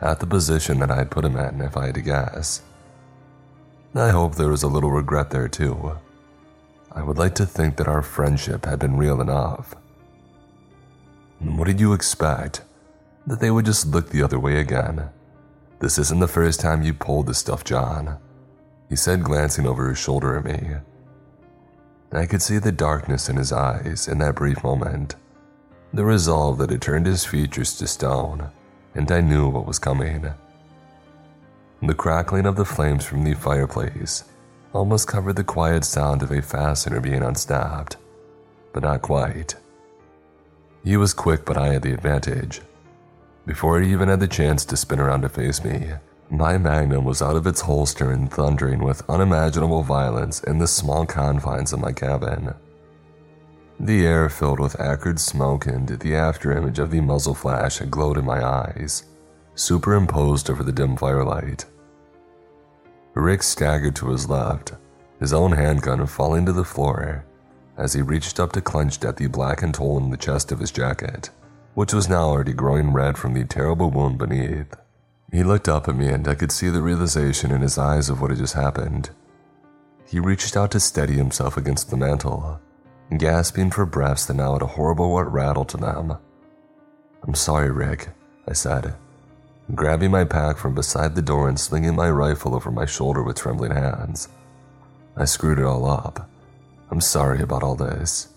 at 0.00 0.20
the 0.20 0.26
position 0.28 0.78
that 0.78 0.92
I 0.92 0.98
had 0.98 1.10
put 1.10 1.24
him 1.24 1.36
in, 1.36 1.62
if 1.62 1.76
I 1.76 1.86
had 1.86 1.96
to 1.96 2.00
guess. 2.00 2.62
I 3.92 4.10
hope 4.10 4.36
there 4.36 4.50
was 4.50 4.62
a 4.62 4.68
little 4.68 4.92
regret 4.92 5.30
there 5.30 5.48
too. 5.48 5.98
I 6.92 7.02
would 7.02 7.18
like 7.18 7.34
to 7.36 7.46
think 7.46 7.76
that 7.76 7.88
our 7.88 8.02
friendship 8.02 8.64
had 8.64 8.78
been 8.78 8.96
real 8.96 9.20
enough. 9.20 9.74
What 11.38 11.66
did 11.66 11.80
you 11.80 11.92
expect? 11.92 12.62
That 13.26 13.40
they 13.40 13.50
would 13.50 13.66
just 13.66 13.86
look 13.86 14.10
the 14.10 14.22
other 14.22 14.38
way 14.38 14.58
again? 14.58 15.10
This 15.80 15.98
isn't 15.98 16.18
the 16.18 16.26
first 16.26 16.60
time 16.60 16.82
you 16.82 16.94
pulled 16.94 17.26
this 17.26 17.38
stuff, 17.38 17.62
John, 17.62 18.18
he 18.88 18.96
said, 18.96 19.22
glancing 19.22 19.66
over 19.66 19.88
his 19.88 19.98
shoulder 19.98 20.36
at 20.36 20.44
me. 20.44 20.76
I 22.10 22.26
could 22.26 22.42
see 22.42 22.58
the 22.58 22.72
darkness 22.72 23.28
in 23.28 23.36
his 23.36 23.52
eyes 23.52 24.08
in 24.08 24.18
that 24.18 24.34
brief 24.34 24.64
moment, 24.64 25.14
the 25.92 26.04
resolve 26.04 26.58
that 26.58 26.70
had 26.70 26.82
turned 26.82 27.06
his 27.06 27.24
features 27.24 27.76
to 27.78 27.86
stone, 27.86 28.50
and 28.94 29.10
I 29.12 29.20
knew 29.20 29.48
what 29.48 29.66
was 29.66 29.78
coming. 29.78 30.32
The 31.82 31.94
crackling 31.94 32.46
of 32.46 32.56
the 32.56 32.64
flames 32.64 33.04
from 33.04 33.22
the 33.22 33.34
fireplace 33.34 34.24
almost 34.72 35.08
covered 35.08 35.36
the 35.36 35.44
quiet 35.44 35.84
sound 35.84 36.22
of 36.22 36.30
a 36.30 36.42
fastener 36.42 37.00
being 37.00 37.22
unsnapped, 37.22 37.96
but 38.72 38.82
not 38.82 39.02
quite. 39.02 39.54
He 40.84 40.96
was 40.96 41.14
quick, 41.14 41.44
but 41.44 41.56
I 41.56 41.72
had 41.72 41.82
the 41.82 41.92
advantage. 41.92 42.60
Before 43.46 43.80
he 43.80 43.92
even 43.92 44.08
had 44.08 44.20
the 44.20 44.28
chance 44.28 44.64
to 44.66 44.76
spin 44.76 45.00
around 45.00 45.22
to 45.22 45.28
face 45.28 45.64
me, 45.64 45.92
My 46.30 46.58
magnum 46.58 47.04
was 47.04 47.22
out 47.22 47.36
of 47.36 47.46
its 47.46 47.62
holster 47.62 48.10
and 48.10 48.30
thundering 48.30 48.84
with 48.84 49.08
unimaginable 49.08 49.82
violence 49.82 50.44
in 50.44 50.58
the 50.58 50.66
small 50.66 51.06
confines 51.06 51.72
of 51.72 51.80
my 51.80 51.92
cabin. 51.92 52.52
The 53.80 54.04
air 54.04 54.28
filled 54.28 54.60
with 54.60 54.78
acrid 54.78 55.18
smoke 55.20 55.66
and 55.66 55.88
the 55.88 56.12
afterimage 56.12 56.78
of 56.78 56.90
the 56.90 57.00
muzzle 57.00 57.34
flash 57.34 57.80
glowed 57.80 58.18
in 58.18 58.26
my 58.26 58.44
eyes, 58.44 59.04
superimposed 59.54 60.50
over 60.50 60.62
the 60.62 60.72
dim 60.72 60.96
firelight. 60.96 61.64
Rick 63.14 63.42
staggered 63.42 63.96
to 63.96 64.10
his 64.10 64.28
left, 64.28 64.72
his 65.18 65.32
own 65.32 65.52
handgun 65.52 66.06
falling 66.06 66.46
to 66.46 66.52
the 66.52 66.64
floor 66.64 67.24
as 67.76 67.92
he 67.92 68.02
reached 68.02 68.40
up 68.40 68.52
to 68.52 68.60
clench 68.60 69.02
at 69.04 69.16
the 69.16 69.28
blackened 69.28 69.76
hole 69.76 69.98
in 69.98 70.10
the 70.10 70.16
chest 70.16 70.50
of 70.50 70.58
his 70.58 70.72
jacket, 70.72 71.30
which 71.74 71.94
was 71.94 72.08
now 72.08 72.24
already 72.24 72.52
growing 72.52 72.92
red 72.92 73.16
from 73.16 73.34
the 73.34 73.44
terrible 73.44 73.90
wound 73.90 74.18
beneath. 74.18 74.74
He 75.30 75.44
looked 75.44 75.68
up 75.68 75.88
at 75.88 75.96
me 75.96 76.08
and 76.08 76.26
I 76.26 76.34
could 76.34 76.50
see 76.50 76.70
the 76.70 76.82
realization 76.82 77.52
in 77.52 77.60
his 77.60 77.78
eyes 77.78 78.08
of 78.08 78.20
what 78.20 78.30
had 78.30 78.40
just 78.40 78.54
happened. 78.54 79.10
He 80.06 80.18
reached 80.18 80.56
out 80.56 80.72
to 80.72 80.80
steady 80.80 81.14
himself 81.14 81.56
against 81.56 81.90
the 81.90 81.96
mantel, 81.96 82.60
gasping 83.16 83.70
for 83.70 83.86
breaths 83.86 84.26
that 84.26 84.34
now 84.34 84.54
had 84.54 84.62
a 84.62 84.66
horrible 84.66 85.14
wet 85.14 85.30
rattle 85.30 85.64
to 85.66 85.76
them. 85.76 86.16
I'm 87.22 87.34
sorry, 87.34 87.70
Rick, 87.70 88.08
I 88.48 88.54
said, 88.54 88.94
grabbing 89.74 90.10
my 90.10 90.24
pack 90.24 90.56
from 90.56 90.74
beside 90.74 91.14
the 91.14 91.22
door 91.22 91.48
and 91.48 91.58
slinging 91.58 91.94
my 91.94 92.10
rifle 92.10 92.54
over 92.54 92.70
my 92.70 92.86
shoulder 92.86 93.22
with 93.22 93.36
trembling 93.36 93.72
hands. 93.72 94.28
I 95.16 95.24
screwed 95.24 95.58
it 95.58 95.64
all 95.64 95.86
up. 95.86 96.28
I'm 96.90 97.00
sorry 97.00 97.42
about 97.42 97.62
all 97.62 97.74
this. 97.74 98.28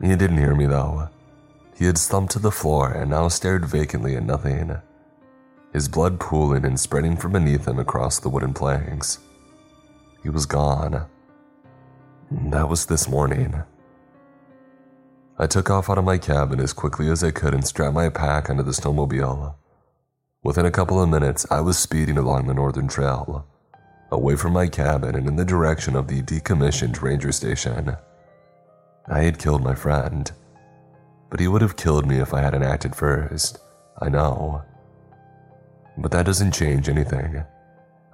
He 0.00 0.08
didn't 0.16 0.38
hear 0.38 0.54
me 0.54 0.66
though. 0.66 1.08
He 1.76 1.86
had 1.86 1.98
slumped 1.98 2.32
to 2.32 2.38
the 2.38 2.50
floor 2.50 2.90
and 2.92 3.10
now 3.10 3.28
stared 3.28 3.64
vacantly 3.64 4.16
at 4.16 4.22
nothing 4.22 4.76
his 5.72 5.88
blood 5.88 6.18
pooling 6.18 6.64
and 6.64 6.78
spreading 6.78 7.16
from 7.16 7.32
beneath 7.32 7.66
him 7.66 7.78
across 7.78 8.18
the 8.18 8.28
wooden 8.28 8.52
planks. 8.52 9.18
He 10.22 10.28
was 10.28 10.46
gone. 10.46 11.06
That 12.30 12.68
was 12.68 12.86
this 12.86 13.08
morning. 13.08 13.62
I 15.38 15.46
took 15.46 15.70
off 15.70 15.88
out 15.88 15.98
of 15.98 16.04
my 16.04 16.18
cabin 16.18 16.60
as 16.60 16.72
quickly 16.72 17.08
as 17.08 17.24
I 17.24 17.30
could 17.30 17.54
and 17.54 17.66
strapped 17.66 17.94
my 17.94 18.08
pack 18.08 18.50
onto 18.50 18.62
the 18.62 18.72
snowmobile. 18.72 19.54
Within 20.42 20.64
a 20.64 20.70
couple 20.70 21.02
of 21.02 21.10
minutes, 21.10 21.46
I 21.50 21.60
was 21.60 21.78
speeding 21.78 22.16
along 22.16 22.46
the 22.46 22.54
northern 22.54 22.88
trail, 22.88 23.46
away 24.10 24.36
from 24.36 24.54
my 24.54 24.68
cabin 24.68 25.14
and 25.14 25.28
in 25.28 25.36
the 25.36 25.44
direction 25.44 25.94
of 25.94 26.08
the 26.08 26.22
decommissioned 26.22 27.02
ranger 27.02 27.30
station. 27.30 27.94
I 29.06 29.20
had 29.20 29.38
killed 29.38 29.62
my 29.62 29.74
friend, 29.74 30.30
but 31.28 31.40
he 31.40 31.48
would 31.48 31.60
have 31.60 31.76
killed 31.76 32.06
me 32.06 32.20
if 32.20 32.32
I 32.32 32.40
hadn't 32.40 32.62
acted 32.62 32.96
first. 32.96 33.58
I 34.00 34.08
know. 34.08 34.62
But 35.98 36.10
that 36.12 36.24
doesn't 36.24 36.52
change 36.52 36.88
anything. 36.88 37.44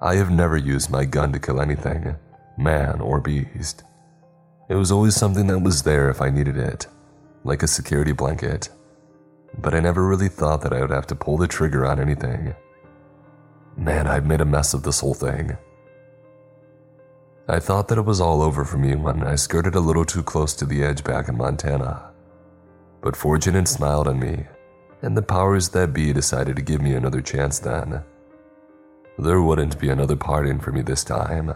I 0.01 0.15
have 0.15 0.29
never 0.29 0.57
used 0.57 0.89
my 0.89 1.05
gun 1.05 1.31
to 1.31 1.39
kill 1.39 1.61
anything, 1.61 2.17
man 2.57 2.99
or 2.99 3.21
beast. 3.21 3.83
It 4.69 4.75
was 4.75 4.91
always 4.91 5.15
something 5.15 5.47
that 5.47 5.59
was 5.59 5.83
there 5.83 6.09
if 6.09 6.21
I 6.21 6.29
needed 6.29 6.57
it, 6.57 6.87
like 7.45 7.63
a 7.63 7.67
security 7.67 8.11
blanket. 8.11 8.67
But 9.57 9.73
I 9.73 9.79
never 9.79 10.05
really 10.05 10.29
thought 10.29 10.61
that 10.61 10.73
I 10.73 10.81
would 10.81 10.91
have 10.91 11.07
to 11.07 11.15
pull 11.15 11.37
the 11.37 11.47
trigger 11.47 11.85
on 11.85 11.99
anything. 11.99 12.55
Man, 13.75 14.07
I've 14.07 14.25
made 14.25 14.41
a 14.41 14.45
mess 14.45 14.73
of 14.73 14.83
this 14.83 14.99
whole 14.99 15.13
thing. 15.13 15.57
I 17.47 17.59
thought 17.59 17.87
that 17.87 17.97
it 17.97 18.05
was 18.05 18.19
all 18.19 18.41
over 18.41 18.65
for 18.65 18.77
me 18.77 18.95
when 18.95 19.23
I 19.23 19.35
skirted 19.35 19.75
a 19.75 19.79
little 19.79 20.05
too 20.05 20.23
close 20.23 20.53
to 20.55 20.65
the 20.65 20.83
edge 20.83 21.03
back 21.03 21.29
in 21.29 21.37
Montana. 21.37 22.11
But 23.01 23.15
fortune 23.15 23.53
had 23.53 23.67
smiled 23.67 24.07
on 24.07 24.19
me 24.19 24.45
and 25.01 25.15
the 25.15 25.21
powers 25.21 25.69
that 25.69 25.93
be 25.93 26.11
decided 26.11 26.55
to 26.55 26.61
give 26.61 26.81
me 26.81 26.93
another 26.93 27.21
chance 27.21 27.59
then. 27.59 28.03
There 29.19 29.41
wouldn't 29.41 29.79
be 29.79 29.89
another 29.89 30.15
pardon 30.15 30.59
for 30.59 30.71
me 30.71 30.81
this 30.81 31.03
time. 31.03 31.53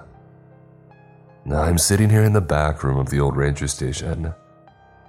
Now 1.45 1.61
I'm 1.61 1.78
sitting 1.78 2.10
here 2.10 2.23
in 2.23 2.34
the 2.34 2.41
back 2.41 2.84
room 2.84 2.98
of 2.98 3.10
the 3.10 3.19
old 3.19 3.36
ranger 3.36 3.68
station. 3.68 4.34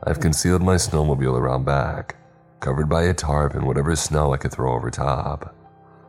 I've 0.04 0.20
concealed 0.20 0.62
my 0.62 0.76
snowmobile 0.76 1.38
around 1.38 1.64
back, 1.64 2.16
covered 2.62 2.88
by 2.88 3.02
a 3.02 3.12
tarp 3.12 3.54
and 3.54 3.66
whatever 3.66 3.94
snow 3.96 4.32
I 4.32 4.38
could 4.38 4.52
throw 4.52 4.72
over 4.72 4.90
top. 4.90 5.54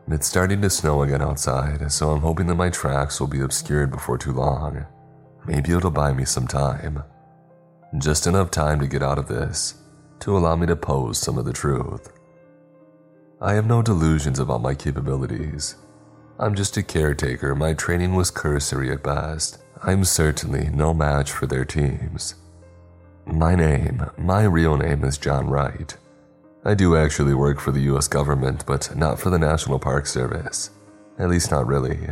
And 0.05 0.13
It's 0.13 0.27
starting 0.27 0.61
to 0.61 0.69
snow 0.69 1.01
again 1.01 1.21
outside, 1.21 1.91
so 1.91 2.11
I'm 2.11 2.21
hoping 2.21 2.47
that 2.47 2.55
my 2.55 2.69
tracks 2.69 3.19
will 3.19 3.27
be 3.27 3.41
obscured 3.41 3.91
before 3.91 4.17
too 4.17 4.31
long. 4.31 4.85
Maybe 5.45 5.73
it'll 5.73 5.91
buy 5.91 6.13
me 6.13 6.25
some 6.25 6.47
time. 6.47 7.03
Just 7.97 8.27
enough 8.27 8.51
time 8.51 8.79
to 8.79 8.87
get 8.87 9.01
out 9.01 9.17
of 9.17 9.27
this 9.27 9.75
to 10.19 10.37
allow 10.37 10.55
me 10.55 10.67
to 10.67 10.75
pose 10.75 11.17
some 11.17 11.37
of 11.37 11.45
the 11.45 11.51
truth. 11.51 12.13
I 13.41 13.53
have 13.53 13.65
no 13.65 13.81
delusions 13.81 14.39
about 14.39 14.61
my 14.61 14.75
capabilities. 14.75 15.75
I'm 16.39 16.55
just 16.55 16.77
a 16.77 16.83
caretaker, 16.83 17.55
my 17.55 17.73
training 17.73 18.15
was 18.15 18.31
cursory 18.31 18.91
at 18.91 19.03
best. 19.03 19.57
I'm 19.83 20.05
certainly 20.05 20.69
no 20.69 20.93
match 20.93 21.31
for 21.31 21.45
their 21.45 21.65
teams. 21.65 22.35
My 23.25 23.55
name, 23.55 24.05
my 24.17 24.43
real 24.43 24.77
name 24.77 25.03
is 25.03 25.17
John 25.17 25.49
Wright. 25.49 25.97
I 26.65 26.73
do 26.75 26.95
actually 26.95 27.33
work 27.33 27.59
for 27.59 27.71
the 27.71 27.81
US 27.93 28.07
government, 28.07 28.65
but 28.65 28.95
not 28.95 29.19
for 29.19 29.29
the 29.29 29.37
National 29.37 29.79
Park 29.79 30.05
Service. 30.05 30.69
At 31.19 31.29
least, 31.29 31.51
not 31.51 31.67
really. 31.67 32.07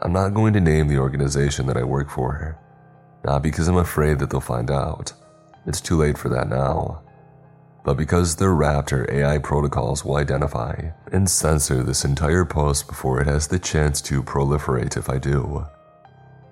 I'm 0.00 0.12
not 0.12 0.32
going 0.32 0.54
to 0.54 0.60
name 0.60 0.88
the 0.88 0.98
organization 0.98 1.66
that 1.66 1.76
I 1.76 1.84
work 1.84 2.08
for. 2.08 2.58
Not 3.24 3.42
because 3.42 3.68
I'm 3.68 3.76
afraid 3.76 4.18
that 4.18 4.30
they'll 4.30 4.40
find 4.40 4.70
out. 4.70 5.12
It's 5.66 5.82
too 5.82 5.96
late 5.98 6.16
for 6.16 6.30
that 6.30 6.48
now. 6.48 7.02
But 7.84 7.98
because 7.98 8.36
their 8.36 8.52
Raptor 8.52 9.10
AI 9.12 9.36
protocols 9.38 10.02
will 10.02 10.16
identify 10.16 10.90
and 11.12 11.28
censor 11.28 11.82
this 11.82 12.06
entire 12.06 12.46
post 12.46 12.88
before 12.88 13.20
it 13.20 13.26
has 13.26 13.48
the 13.48 13.58
chance 13.58 14.00
to 14.02 14.22
proliferate 14.22 14.96
if 14.96 15.10
I 15.10 15.18
do. 15.18 15.66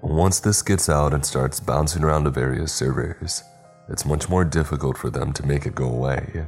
Once 0.03 0.39
this 0.39 0.61
gets 0.61 0.89
out 0.91 1.15
and 1.15 1.25
starts 1.25 1.61
bouncing 1.61 2.05
around 2.05 2.25
to 2.25 2.31
various 2.31 2.73
servers, 2.73 3.43
it's 3.89 4.05
much 4.05 4.29
more 4.29 4.45
difficult 4.45 4.99
for 4.99 5.09
them 5.09 5.33
to 5.33 5.47
make 5.47 5.67
it 5.67 5.75
go 5.75 5.89
away. 5.89 6.47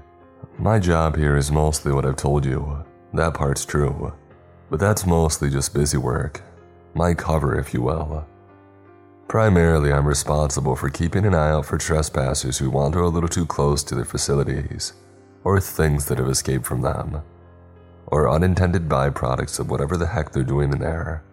My 0.59 0.79
job 0.79 1.16
here 1.16 1.37
is 1.37 1.51
mostly 1.51 1.93
what 1.93 2.05
I've 2.05 2.16
told 2.16 2.45
you. 2.45 2.85
That 3.15 3.35
part's 3.35 3.65
true. 3.65 4.12
But 4.70 4.81
that's 4.81 5.07
mostly 5.07 5.51
just 5.51 5.74
busy 5.74 5.99
work. 5.99 6.43
My 6.95 7.15
cover, 7.15 7.59
if 7.59 7.74
you 7.74 7.83
will. 7.83 8.27
Primarily, 9.29 9.93
I'm 9.93 10.07
responsible 10.07 10.77
for 10.77 10.91
keeping 10.91 11.24
an 11.24 11.35
eye 11.35 11.51
out 11.51 11.65
for 11.65 11.79
trespassers 11.79 12.59
who 12.59 12.70
wander 12.70 13.01
a 13.01 13.09
little 13.09 13.29
too 13.29 13.47
close 13.47 13.83
to 13.85 13.95
their 13.95 14.05
facilities, 14.05 14.93
or 15.43 15.59
things 15.59 16.05
that 16.07 16.19
have 16.19 16.29
escaped 16.29 16.66
from 16.66 16.83
them, 16.83 17.23
or 18.07 18.31
unintended 18.31 18.89
byproducts 18.89 19.59
of 19.59 19.70
whatever 19.70 19.97
the 19.97 20.07
heck 20.07 20.33
they're 20.33 20.43
doing 20.43 20.70
in 20.70 20.81
there. 20.81 21.24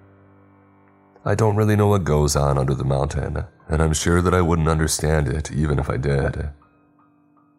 I 1.26 1.36
don't 1.36 1.58
really 1.58 1.76
know 1.76 1.88
what 1.88 2.06
goes 2.06 2.38
on 2.38 2.58
under 2.58 2.74
the 2.74 2.86
mountain, 2.86 3.44
and 3.68 3.82
I'm 3.82 3.94
sure 3.94 4.22
that 4.22 4.34
I 4.34 4.42
wouldn't 4.42 4.70
understand 4.70 5.28
it 5.28 5.52
even 5.52 5.78
if 5.78 5.90
I 5.90 5.98
did. 5.98 6.50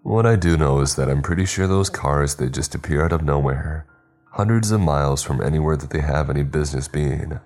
What 0.02 0.24
I 0.24 0.36
do 0.36 0.56
know 0.56 0.80
is 0.80 0.96
that 0.96 1.10
I'm 1.10 1.20
pretty 1.20 1.44
sure 1.44 1.66
those 1.66 1.90
cars, 1.90 2.34
they 2.34 2.48
just 2.48 2.74
appear 2.74 3.04
out 3.04 3.12
of 3.12 3.22
nowhere, 3.22 3.86
hundreds 4.32 4.70
of 4.70 4.80
miles 4.80 5.22
from 5.22 5.42
anywhere 5.42 5.76
that 5.76 5.90
they 5.90 6.00
have 6.00 6.30
any 6.30 6.42
business 6.42 6.88
being, 6.88 7.38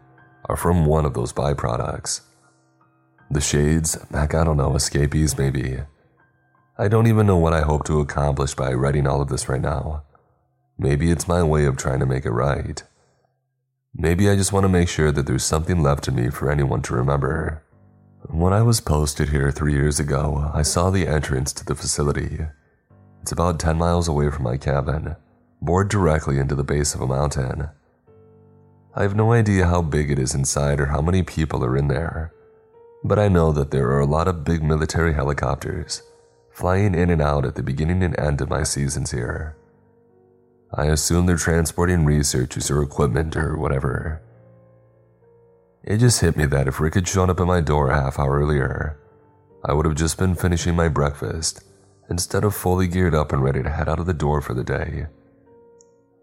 are 0.45 0.57
from 0.57 0.87
one 0.87 1.05
of 1.05 1.15
those 1.15 1.33
byproducts. 1.33 2.21
The 3.29 3.41
shades, 3.41 3.99
heck, 4.13 4.35
I 4.35 4.45
don't 4.45 4.57
know, 4.57 4.77
escapees 4.77 5.37
maybe. 5.37 5.79
I 6.79 6.87
don't 6.87 7.09
even 7.09 7.27
know 7.27 7.39
what 7.39 7.53
I 7.53 7.63
hope 7.63 7.85
to 7.87 7.99
accomplish 7.99 8.55
by 8.55 8.73
writing 8.73 9.09
all 9.09 9.21
of 9.21 9.29
this 9.29 9.49
right 9.49 9.61
now. 9.61 10.05
Maybe 10.79 11.11
it's 11.11 11.27
my 11.27 11.43
way 11.43 11.65
of 11.65 11.77
trying 11.77 12.01
to 12.01 12.07
make 12.07 12.25
it 12.25 12.31
right. 12.31 12.81
Maybe 13.97 14.31
I 14.31 14.37
just 14.37 14.53
want 14.53 14.63
to 14.63 14.69
make 14.69 14.89
sure 14.89 15.11
that 15.11 15.27
there's 15.27 15.45
something 15.45 15.83
left 15.83 16.07
in 16.07 16.15
me 16.15 16.31
for 16.31 16.51
anyone 16.51 16.83
to 16.83 16.95
remember. 16.95 17.64
When 18.31 18.55
I 18.55 18.63
was 18.63 18.81
posted 18.81 19.29
here 19.29 19.53
three 19.53 19.75
years 19.75 20.01
ago, 20.01 20.51
I 20.55 20.63
saw 20.63 20.89
the 20.89 21.07
entrance 21.07 21.53
to 21.53 21.65
the 21.65 21.75
facility. 21.75 22.47
It's 23.21 23.33
about 23.33 23.61
10 23.61 23.77
miles 23.77 24.09
away 24.09 24.31
from 24.31 24.45
my 24.45 24.57
cabin, 24.57 25.17
bored 25.61 25.89
directly 25.91 26.39
into 26.39 26.55
the 26.55 26.65
base 26.65 26.95
of 26.95 27.03
a 27.03 27.07
mountain. 27.07 27.69
I 28.95 29.03
have 29.03 29.15
no 29.15 29.33
idea 29.33 29.67
how 29.67 29.83
big 29.83 30.11
it 30.11 30.19
is 30.19 30.35
inside 30.35 30.81
or 30.81 30.87
how 30.87 31.03
many 31.03 31.23
people 31.23 31.63
are 31.65 31.77
in 31.77 31.89
there, 31.89 32.33
but 33.05 33.19
I 33.19 33.29
know 33.29 33.53
that 33.53 33.71
there 33.71 33.91
are 33.91 34.01
a 34.01 34.07
lot 34.07 34.27
of 34.27 34.43
big 34.43 34.63
military 34.63 35.13
helicopters 35.13 36.03
flying 36.51 36.95
in 36.95 37.11
and 37.11 37.21
out 37.21 37.45
at 37.45 37.57
the 37.57 37.63
beginning 37.63 38.03
and 38.03 38.19
end 38.19 38.41
of 38.41 38.49
my 38.49 38.63
seasons 38.63 39.11
here. 39.11 39.55
I 40.73 40.87
assume 40.87 41.27
they're 41.27 41.37
transporting 41.37 42.07
researchers 42.07 42.71
or 42.71 42.83
equipment 42.83 43.37
or 43.37 43.59
whatever. 43.59 44.23
It 45.87 45.99
just 45.99 46.21
hit 46.21 46.37
me 46.37 46.47
that 46.47 46.67
if 46.67 46.81
Rick 46.81 46.95
had 46.95 47.07
shown 47.07 47.29
up 47.29 47.41
at 47.41 47.47
my 47.47 47.61
door 47.61 47.91
a 47.91 47.95
half 47.95 48.19
hour 48.19 48.41
earlier, 48.41 48.99
I 49.65 49.75
would 49.75 49.85
have 49.87 49.95
just 49.95 50.19
been 50.19 50.35
finishing 50.35 50.75
my 50.75 50.89
breakfast 50.89 51.63
instead 52.09 52.45
of 52.45 52.55
fully 52.55 52.87
geared 52.87 53.15
up 53.15 53.33
and 53.33 53.43
ready 53.43 53.63
to 53.63 53.71
head 53.71 53.89
out 53.89 53.99
of 53.99 54.07
the 54.07 54.15
door 54.15 54.41
for 54.41 54.55
the 54.55 54.65
day. 54.65 55.07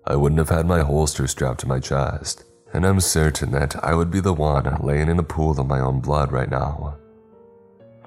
I 0.05 0.15
wouldn't 0.15 0.39
have 0.39 0.49
had 0.49 0.65
my 0.65 0.81
holster 0.81 1.27
strapped 1.27 1.59
to 1.61 1.67
my 1.67 1.79
chest 1.79 2.43
and 2.73 2.85
I'm 2.85 2.99
certain 2.99 3.51
that 3.51 3.75
I 3.83 3.93
would 3.93 4.09
be 4.09 4.19
the 4.19 4.33
one 4.33 4.77
laying 4.81 5.09
in 5.09 5.19
a 5.19 5.23
pool 5.23 5.59
of 5.59 5.67
my 5.67 5.79
own 5.79 5.99
blood 5.99 6.31
right 6.31 6.49
now. 6.49 6.97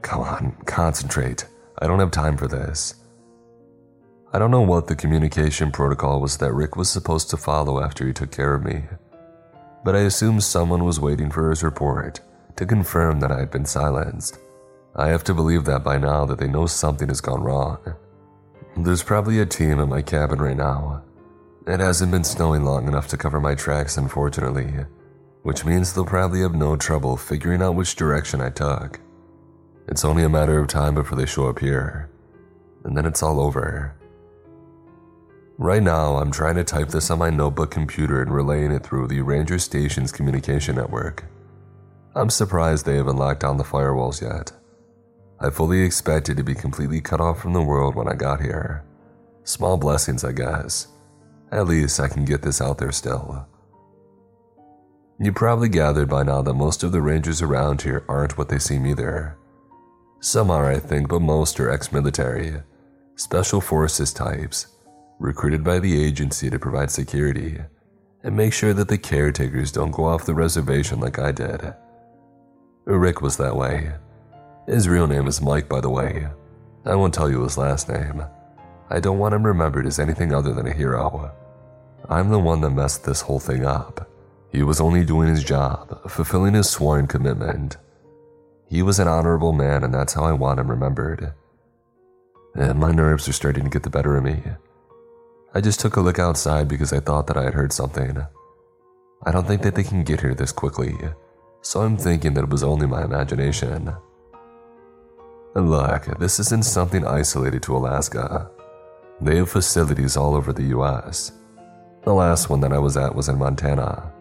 Come 0.03 0.23
on, 0.23 0.57
concentrate. 0.67 1.47
I 1.79 1.87
don't 1.87 2.01
have 2.01 2.11
time 2.11 2.37
for 2.37 2.49
this. 2.49 2.95
I 4.33 4.39
don't 4.39 4.51
know 4.51 4.63
what 4.63 4.87
the 4.87 4.97
communication 4.97 5.71
protocol 5.71 6.21
was 6.21 6.39
that 6.39 6.53
Rick 6.53 6.77
was 6.77 6.91
supposed 6.91 7.31
to 7.31 7.37
follow 7.37 7.83
after 7.83 8.07
he 8.07 8.13
took 8.13 8.33
care 8.33 8.55
of 8.55 8.65
me, 8.65 8.85
but 9.85 9.95
I 9.95 10.01
assumed 10.01 10.43
someone 10.43 10.85
was 10.85 10.99
waiting 10.99 11.31
for 11.31 11.51
his 11.51 11.63
report 11.63 12.21
to 12.57 12.67
confirm 12.67 13.21
that 13.21 13.31
I 13.31 13.41
had 13.41 13.51
been 13.51 13.67
silenced. 13.67 14.39
I 14.97 15.09
have 15.09 15.25
to 15.25 15.35
believe 15.35 15.65
that 15.65 15.85
by 15.85 15.99
now 15.99 16.25
that 16.25 16.39
they 16.39 16.49
know 16.49 16.67
something 16.67 17.09
has 17.09 17.21
gone 17.21 17.43
wrong. 17.43 17.79
There's 18.77 19.03
probably 19.03 19.41
a 19.41 19.47
team 19.47 19.79
in 19.79 19.89
my 19.89 20.03
cabin 20.03 20.41
right 20.41 20.57
now. 20.57 21.03
It 21.67 21.81
hasn't 21.81 22.13
been 22.13 22.25
snowing 22.25 22.65
long 22.65 22.89
enough 22.89 23.09
to 23.09 23.17
cover 23.17 23.41
my 23.41 23.55
tracks, 23.55 23.97
unfortunately, 23.97 24.73
which 25.43 25.65
means 25.65 25.93
they'll 25.93 26.05
probably 26.05 26.41
have 26.41 26.55
no 26.55 26.77
trouble 26.77 27.17
figuring 27.17 27.63
out 27.63 27.75
which 27.75 27.97
direction 27.97 28.41
I 28.41 28.51
took. 28.51 29.01
It's 29.89 30.05
only 30.05 30.25
a 30.25 30.29
matter 30.29 30.59
of 30.59 30.69
time 30.69 30.95
before 30.95 31.19
they 31.19 31.27
show 31.27 31.49
up 31.49 31.59
here, 31.59 32.11
and 32.85 32.97
then 32.97 33.07
it's 33.07 33.23
all 33.23 33.41
over. 33.41 33.95
Right 35.57 35.83
now, 35.83 36.17
I'm 36.17 36.33
trying 36.33 36.57
to 36.57 36.65
type 36.65 36.89
this 36.89 37.11
on 37.11 37.21
my 37.21 37.31
notebook 37.31 37.71
computer 37.71 38.21
and 38.21 38.35
relaying 38.35 38.73
it 38.73 38.83
through 38.83 39.07
the 39.07 39.21
Ranger 39.21 39.61
Station's 39.61 40.11
communication 40.11 40.75
network. 40.75 41.25
I'm 42.17 42.29
surprised 42.29 42.85
they 42.85 42.97
haven't 42.97 43.19
locked 43.19 43.41
down 43.41 43.57
the 43.57 43.65
firewalls 43.65 44.21
yet. 44.21 44.53
I 45.41 45.51
fully 45.51 45.83
expected 45.83 46.37
to 46.37 46.43
be 46.43 46.55
completely 46.55 47.01
cut 47.01 47.21
off 47.21 47.41
from 47.41 47.53
the 47.53 47.63
world 47.63 47.95
when 47.95 48.09
I 48.09 48.15
got 48.15 48.41
here. 48.41 48.85
Small 49.45 49.77
blessings, 49.77 50.25
I 50.25 50.33
guess. 50.33 50.89
At 51.53 51.69
least 51.69 52.01
I 52.01 52.09
can 52.09 52.25
get 52.25 52.43
this 52.43 52.61
out 52.61 52.79
there 52.79 52.93
still. 52.93 53.47
You 55.21 55.33
probably 55.33 55.69
gathered 55.69 56.09
by 56.09 56.25
now 56.25 56.43
that 56.43 56.55
most 56.55 56.83
of 56.83 56.91
the 56.91 57.01
rangers 57.01 57.43
around 57.43 57.83
here 57.83 58.05
aren't 58.09 58.37
what 58.37 58.49
they 58.49 58.59
seem 58.59 58.87
either. 58.87 59.39
Some 60.19 60.51
are, 60.51 60.69
I 60.69 60.81
think, 60.81 61.09
but 61.09 61.21
most 61.21 61.61
are 61.61 61.71
ex 61.71 61.93
military, 61.93 62.57
special 63.15 63.61
forces 63.61 64.13
types, 64.13 64.74
recruited 65.19 65.65
by 65.65 65.79
the 65.79 66.05
agency 66.05 66.51
to 66.51 66.59
provide 66.59 66.91
security 66.91 67.59
and 68.23 68.37
make 68.37 68.53
sure 68.53 68.73
that 68.73 68.89
the 68.89 68.99
caretakers 68.99 69.71
don't 69.71 69.91
go 69.91 70.05
off 70.05 70.25
the 70.25 70.35
reservation 70.35 70.99
like 71.01 71.19
I 71.19 71.31
did. 71.31 71.75
Rick 72.87 73.21
was 73.21 73.37
that 73.37 73.57
way. 73.57 73.93
His 74.67 74.89
real 74.89 75.07
name 75.07 75.27
is 75.27 75.43
Mike, 75.43 75.69
by 75.69 75.81
the 75.81 75.91
way. 75.91 76.29
I 76.87 76.95
won't 76.95 77.15
tell 77.15 77.31
you 77.31 77.43
his 77.43 77.59
last 77.59 77.89
name. 77.89 78.25
I 78.91 79.01
don't 79.01 79.19
want 79.19 79.35
him 79.35 79.47
remembered 79.47 79.87
as 79.87 79.99
anything 79.99 80.35
other 80.35 80.53
than 80.53 80.67
a 80.67 80.73
hero. 80.73 81.33
I'm 82.09 82.31
the 82.31 82.39
one 82.39 82.61
that 82.63 82.71
messed 82.71 83.05
this 83.05 83.23
whole 83.23 83.41
thing 83.41 83.65
up. 83.65 84.11
He 84.53 84.63
was 84.63 84.81
only 84.81 85.05
doing 85.05 85.29
his 85.29 85.43
job, 85.43 86.11
fulfilling 86.11 86.55
his 86.55 86.69
sworn 86.69 87.07
commitment. 87.07 87.77
He 88.69 88.83
was 88.83 88.99
an 88.99 89.09
honorable 89.09 89.53
man, 89.53 89.85
and 89.85 89.93
that's 89.93 90.15
how 90.15 90.25
I 90.25 90.33
want 90.33 90.61
him 90.61 90.71
remembered. 90.71 91.35
And 92.55 92.79
my 92.79 92.93
nerves 92.93 93.29
are 93.29 93.33
starting 93.33 93.65
to 93.65 93.71
get 93.71 93.83
the 93.83 93.91
better 93.91 94.17
of 94.17 94.25
me. 94.25 94.43
I 95.57 95.61
just 95.61 95.79
took 95.79 95.97
a 95.97 96.01
look 96.01 96.19
outside 96.19 96.67
because 96.67 96.93
I 96.93 96.99
thought 96.99 97.29
that 97.29 97.37
I 97.37 97.45
had 97.45 97.55
heard 97.55 97.73
something. 97.73 98.19
I 99.25 99.31
don't 99.31 99.47
think 99.47 99.63
that 99.63 99.77
they 99.77 99.85
can 99.85 100.03
get 100.03 100.21
here 100.21 100.35
this 100.35 100.51
quickly, 100.51 100.97
so 101.63 101.83
I'm 101.83 101.97
thinking 101.97 102.35
that 102.35 102.45
it 102.45 102.51
was 102.51 102.65
only 102.65 102.89
my 102.89 103.05
imagination. 103.05 103.95
Look, 105.55 106.19
this 106.19 106.41
isn't 106.41 106.65
something 106.65 107.07
isolated 107.07 107.63
to 107.63 107.77
Alaska. 107.77 108.51
They 109.21 109.37
have 109.37 109.49
facilities 109.49 110.17
all 110.17 110.35
over 110.35 110.53
the 110.53 110.75
US. 110.77 111.31
The 112.03 112.13
last 112.13 112.51
one 112.51 112.61
that 112.61 112.73
I 112.73 112.79
was 112.79 112.97
at 112.97 113.15
was 113.15 113.29
in 113.29 113.39
Montana. 113.39 114.13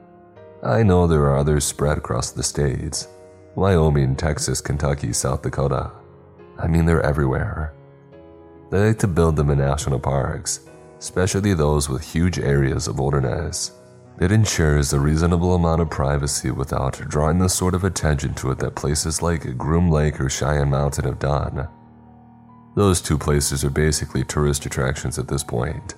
I 0.61 0.84
know 0.84 1.07
there 1.07 1.23
are 1.23 1.38
others 1.38 1.65
spread 1.65 1.97
across 1.97 2.30
the 2.31 2.43
states 2.43 3.07
Wyoming, 3.55 4.15
Texas, 4.15 4.61
Kentucky, 4.61 5.11
South 5.14 5.41
Dakota. 5.41 5.91
I 6.60 6.68
mean, 6.68 6.85
they're 6.85 7.01
everywhere. 7.01 7.73
They 8.69 8.88
like 8.88 8.99
to 8.99 9.07
build 9.07 9.35
them 9.35 9.49
in 9.49 9.57
national 9.57 9.99
parks, 9.99 10.61
especially 11.03 11.53
those 11.53 11.89
with 11.89 12.01
huge 12.01 12.39
areas 12.39 12.88
of 12.88 12.97
wilderness. 12.97 13.73
It 14.21 14.31
ensures 14.31 14.93
a 14.93 14.99
reasonable 15.01 15.53
amount 15.53 15.81
of 15.81 15.89
privacy 15.89 16.49
without 16.49 16.97
drawing 17.09 17.39
the 17.39 17.49
sort 17.49 17.75
of 17.75 17.84
attention 17.84 18.34
to 18.35 18.51
it 18.51 18.59
that 18.59 18.75
places 18.75 19.21
like 19.21 19.57
Groom 19.57 19.91
Lake 19.91 20.21
or 20.21 20.30
Cheyenne 20.30 20.69
Mountain 20.69 21.03
have 21.03 21.19
done. 21.19 21.67
Those 22.77 23.01
two 23.01 23.17
places 23.17 23.65
are 23.65 23.69
basically 23.69 24.23
tourist 24.23 24.65
attractions 24.65 25.19
at 25.19 25.27
this 25.27 25.43
point. 25.43 25.95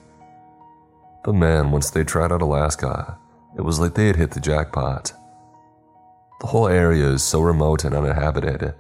But 1.24 1.34
man, 1.34 1.70
once 1.70 1.92
they 1.92 2.04
tried 2.04 2.32
out 2.32 2.42
Alaska, 2.42 3.20
it 3.56 3.62
was 3.62 3.80
like 3.80 3.94
they 3.94 4.08
had 4.08 4.16
hit 4.16 4.32
the 4.32 4.40
jackpot. 4.40 5.14
The 6.42 6.48
whole 6.48 6.68
area 6.68 7.06
is 7.10 7.22
so 7.22 7.42
remote 7.42 7.86
and 7.86 7.94
uninhabited 7.94 8.74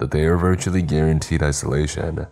that 0.00 0.10
they 0.10 0.24
are 0.24 0.36
virtually 0.36 0.82
guaranteed 0.82 1.44
isolation 1.44 2.26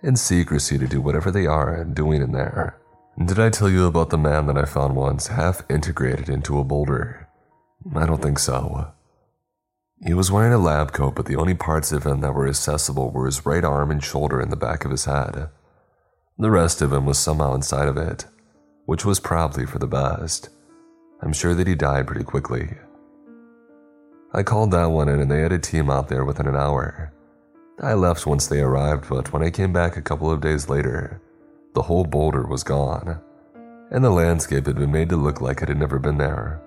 and 0.00 0.16
secrecy 0.16 0.78
to 0.78 0.86
do 0.86 1.00
whatever 1.00 1.32
they 1.32 1.46
are 1.46 1.82
doing 1.82 2.22
in 2.22 2.30
there. 2.30 2.78
Did 3.22 3.38
I 3.38 3.48
tell 3.48 3.70
you 3.70 3.86
about 3.86 4.10
the 4.10 4.18
man 4.18 4.46
that 4.46 4.58
I 4.58 4.64
found 4.64 4.96
once 4.96 5.28
half 5.28 5.62
integrated 5.70 6.28
into 6.28 6.58
a 6.58 6.64
boulder? 6.64 7.28
I 7.94 8.06
don't 8.06 8.20
think 8.20 8.40
so. 8.40 8.92
He 10.04 10.12
was 10.12 10.32
wearing 10.32 10.52
a 10.52 10.58
lab 10.58 10.92
coat, 10.92 11.14
but 11.14 11.26
the 11.26 11.36
only 11.36 11.54
parts 11.54 11.92
of 11.92 12.04
him 12.04 12.22
that 12.22 12.34
were 12.34 12.48
accessible 12.48 13.12
were 13.12 13.26
his 13.26 13.46
right 13.46 13.64
arm 13.64 13.92
and 13.92 14.02
shoulder 14.02 14.40
and 14.40 14.50
the 14.50 14.56
back 14.56 14.84
of 14.84 14.90
his 14.90 15.04
head. 15.04 15.48
The 16.38 16.50
rest 16.50 16.82
of 16.82 16.92
him 16.92 17.06
was 17.06 17.16
somehow 17.16 17.54
inside 17.54 17.86
of 17.86 17.96
it, 17.96 18.26
which 18.86 19.04
was 19.04 19.20
probably 19.20 19.64
for 19.64 19.78
the 19.78 19.86
best. 19.86 20.48
I'm 21.22 21.32
sure 21.32 21.54
that 21.54 21.68
he 21.68 21.76
died 21.76 22.08
pretty 22.08 22.24
quickly. 22.24 22.74
I 24.32 24.42
called 24.42 24.72
that 24.72 24.86
one 24.86 25.08
in 25.08 25.20
and 25.20 25.30
they 25.30 25.40
had 25.40 25.52
a 25.52 25.60
team 25.60 25.88
out 25.88 26.08
there 26.08 26.24
within 26.24 26.48
an 26.48 26.56
hour. 26.56 27.12
I 27.80 27.94
left 27.94 28.26
once 28.26 28.48
they 28.48 28.60
arrived, 28.60 29.08
but 29.08 29.32
when 29.32 29.44
I 29.44 29.50
came 29.50 29.72
back 29.72 29.96
a 29.96 30.02
couple 30.02 30.32
of 30.32 30.40
days 30.40 30.68
later, 30.68 31.20
the 31.74 31.82
whole 31.82 32.04
boulder 32.04 32.46
was 32.46 32.62
gone, 32.62 33.20
and 33.90 34.04
the 34.04 34.10
landscape 34.10 34.66
had 34.66 34.76
been 34.76 34.92
made 34.92 35.08
to 35.08 35.16
look 35.16 35.40
like 35.40 35.60
it 35.60 35.68
had 35.68 35.78
never 35.78 35.98
been 35.98 36.18
there. 36.18 36.62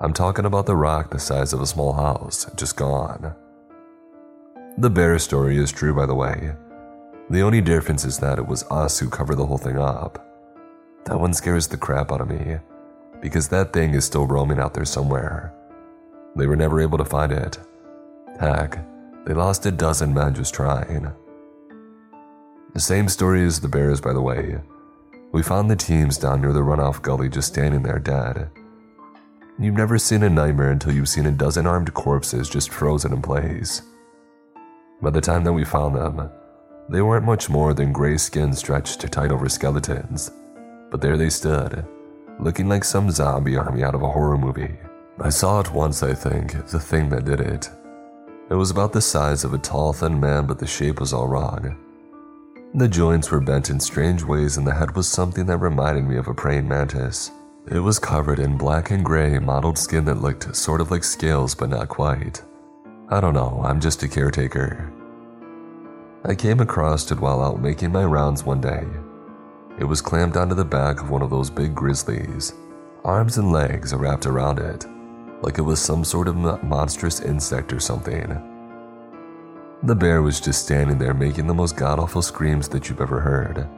I'm 0.00 0.12
talking 0.12 0.44
about 0.44 0.66
the 0.66 0.76
rock 0.76 1.10
the 1.10 1.18
size 1.18 1.52
of 1.52 1.60
a 1.60 1.66
small 1.66 1.92
house, 1.92 2.50
just 2.56 2.76
gone. 2.76 3.34
The 4.76 4.90
bear 4.90 5.18
story 5.18 5.56
is 5.56 5.72
true, 5.72 5.94
by 5.94 6.06
the 6.06 6.14
way. 6.14 6.52
The 7.30 7.42
only 7.42 7.60
difference 7.60 8.04
is 8.04 8.18
that 8.18 8.38
it 8.38 8.46
was 8.46 8.64
us 8.70 8.98
who 8.98 9.08
covered 9.08 9.36
the 9.36 9.46
whole 9.46 9.58
thing 9.58 9.78
up. 9.78 10.24
That 11.04 11.20
one 11.20 11.32
scares 11.32 11.68
the 11.68 11.76
crap 11.76 12.12
out 12.12 12.20
of 12.20 12.28
me, 12.28 12.58
because 13.20 13.48
that 13.48 13.72
thing 13.72 13.94
is 13.94 14.04
still 14.04 14.26
roaming 14.26 14.58
out 14.58 14.74
there 14.74 14.84
somewhere. 14.84 15.54
They 16.36 16.46
were 16.46 16.56
never 16.56 16.80
able 16.80 16.98
to 16.98 17.04
find 17.04 17.32
it. 17.32 17.58
Heck, 18.40 18.84
they 19.24 19.34
lost 19.34 19.66
a 19.66 19.70
dozen 19.70 20.12
men 20.12 20.34
just 20.34 20.54
trying. 20.54 21.12
The 22.74 22.80
same 22.80 23.08
story 23.08 23.44
as 23.44 23.60
the 23.60 23.68
bears, 23.68 24.00
by 24.00 24.12
the 24.12 24.20
way. 24.20 24.60
We 25.32 25.42
found 25.42 25.70
the 25.70 25.76
teams 25.76 26.18
down 26.18 26.40
near 26.40 26.52
the 26.52 26.60
runoff 26.60 27.02
gully 27.02 27.28
just 27.28 27.48
standing 27.48 27.82
there 27.82 27.98
dead. 27.98 28.50
You've 29.58 29.74
never 29.74 29.98
seen 29.98 30.22
a 30.22 30.30
nightmare 30.30 30.70
until 30.70 30.92
you've 30.92 31.08
seen 31.08 31.26
a 31.26 31.32
dozen 31.32 31.66
armed 31.66 31.92
corpses 31.92 32.48
just 32.48 32.70
frozen 32.70 33.12
in 33.12 33.20
place. 33.20 33.82
By 35.02 35.10
the 35.10 35.20
time 35.20 35.44
that 35.44 35.52
we 35.52 35.64
found 35.64 35.96
them, 35.96 36.30
they 36.88 37.02
weren't 37.02 37.26
much 37.26 37.50
more 37.50 37.74
than 37.74 37.92
gray 37.92 38.16
skin 38.16 38.52
stretched 38.52 39.00
tight 39.12 39.32
over 39.32 39.48
skeletons. 39.48 40.30
But 40.90 41.00
there 41.00 41.16
they 41.16 41.30
stood, 41.30 41.84
looking 42.38 42.68
like 42.68 42.84
some 42.84 43.10
zombie 43.10 43.56
army 43.56 43.82
out 43.82 43.94
of 43.94 44.02
a 44.02 44.10
horror 44.10 44.38
movie. 44.38 44.76
I 45.20 45.30
saw 45.30 45.60
it 45.60 45.72
once, 45.72 46.02
I 46.02 46.14
think, 46.14 46.68
the 46.68 46.78
thing 46.78 47.08
that 47.08 47.24
did 47.24 47.40
it. 47.40 47.68
It 48.50 48.54
was 48.54 48.70
about 48.70 48.92
the 48.92 49.00
size 49.00 49.44
of 49.44 49.52
a 49.52 49.58
tall, 49.58 49.92
thin 49.92 50.20
man, 50.20 50.46
but 50.46 50.58
the 50.58 50.66
shape 50.66 51.00
was 51.00 51.12
all 51.12 51.26
wrong. 51.26 51.76
The 52.74 52.88
joints 52.88 53.30
were 53.30 53.40
bent 53.40 53.70
in 53.70 53.80
strange 53.80 54.22
ways, 54.22 54.58
and 54.58 54.66
the 54.66 54.74
head 54.74 54.94
was 54.94 55.08
something 55.08 55.46
that 55.46 55.56
reminded 55.56 56.04
me 56.04 56.16
of 56.16 56.28
a 56.28 56.34
praying 56.34 56.68
mantis. 56.68 57.30
It 57.66 57.78
was 57.80 57.98
covered 57.98 58.38
in 58.38 58.58
black 58.58 58.90
and 58.90 59.02
gray, 59.02 59.38
mottled 59.38 59.78
skin 59.78 60.04
that 60.04 60.20
looked 60.20 60.54
sort 60.54 60.82
of 60.82 60.90
like 60.90 61.02
scales, 61.02 61.54
but 61.54 61.70
not 61.70 61.88
quite. 61.88 62.42
I 63.08 63.20
don't 63.20 63.34
know, 63.34 63.62
I'm 63.64 63.80
just 63.80 64.02
a 64.02 64.08
caretaker. 64.08 64.92
I 66.24 66.34
came 66.34 66.60
across 66.60 67.10
it 67.10 67.20
while 67.20 67.42
out 67.42 67.60
making 67.60 67.90
my 67.90 68.04
rounds 68.04 68.44
one 68.44 68.60
day. 68.60 68.86
It 69.78 69.84
was 69.84 70.02
clamped 70.02 70.36
onto 70.36 70.54
the 70.54 70.64
back 70.64 71.00
of 71.00 71.08
one 71.08 71.22
of 71.22 71.30
those 71.30 71.48
big 71.48 71.74
grizzlies, 71.74 72.52
arms 73.02 73.38
and 73.38 73.50
legs 73.50 73.94
wrapped 73.94 74.26
around 74.26 74.58
it, 74.58 74.84
like 75.40 75.56
it 75.56 75.62
was 75.62 75.80
some 75.80 76.04
sort 76.04 76.28
of 76.28 76.36
monstrous 76.62 77.20
insect 77.20 77.72
or 77.72 77.80
something. 77.80 78.57
The 79.84 79.94
bear 79.94 80.22
was 80.22 80.40
just 80.40 80.64
standing 80.64 80.98
there 80.98 81.14
making 81.14 81.46
the 81.46 81.54
most 81.54 81.76
god 81.76 82.00
awful 82.00 82.20
screams 82.20 82.68
that 82.70 82.88
you've 82.88 83.00
ever 83.00 83.20
heard, 83.20 83.68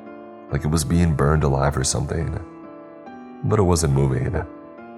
like 0.51 0.65
it 0.65 0.71
was 0.71 0.83
being 0.83 1.15
burned 1.15 1.45
alive 1.45 1.77
or 1.77 1.85
something. 1.85 2.41
But 3.45 3.59
it 3.59 3.65
wasn't 3.65 3.93
moving, 3.93 4.35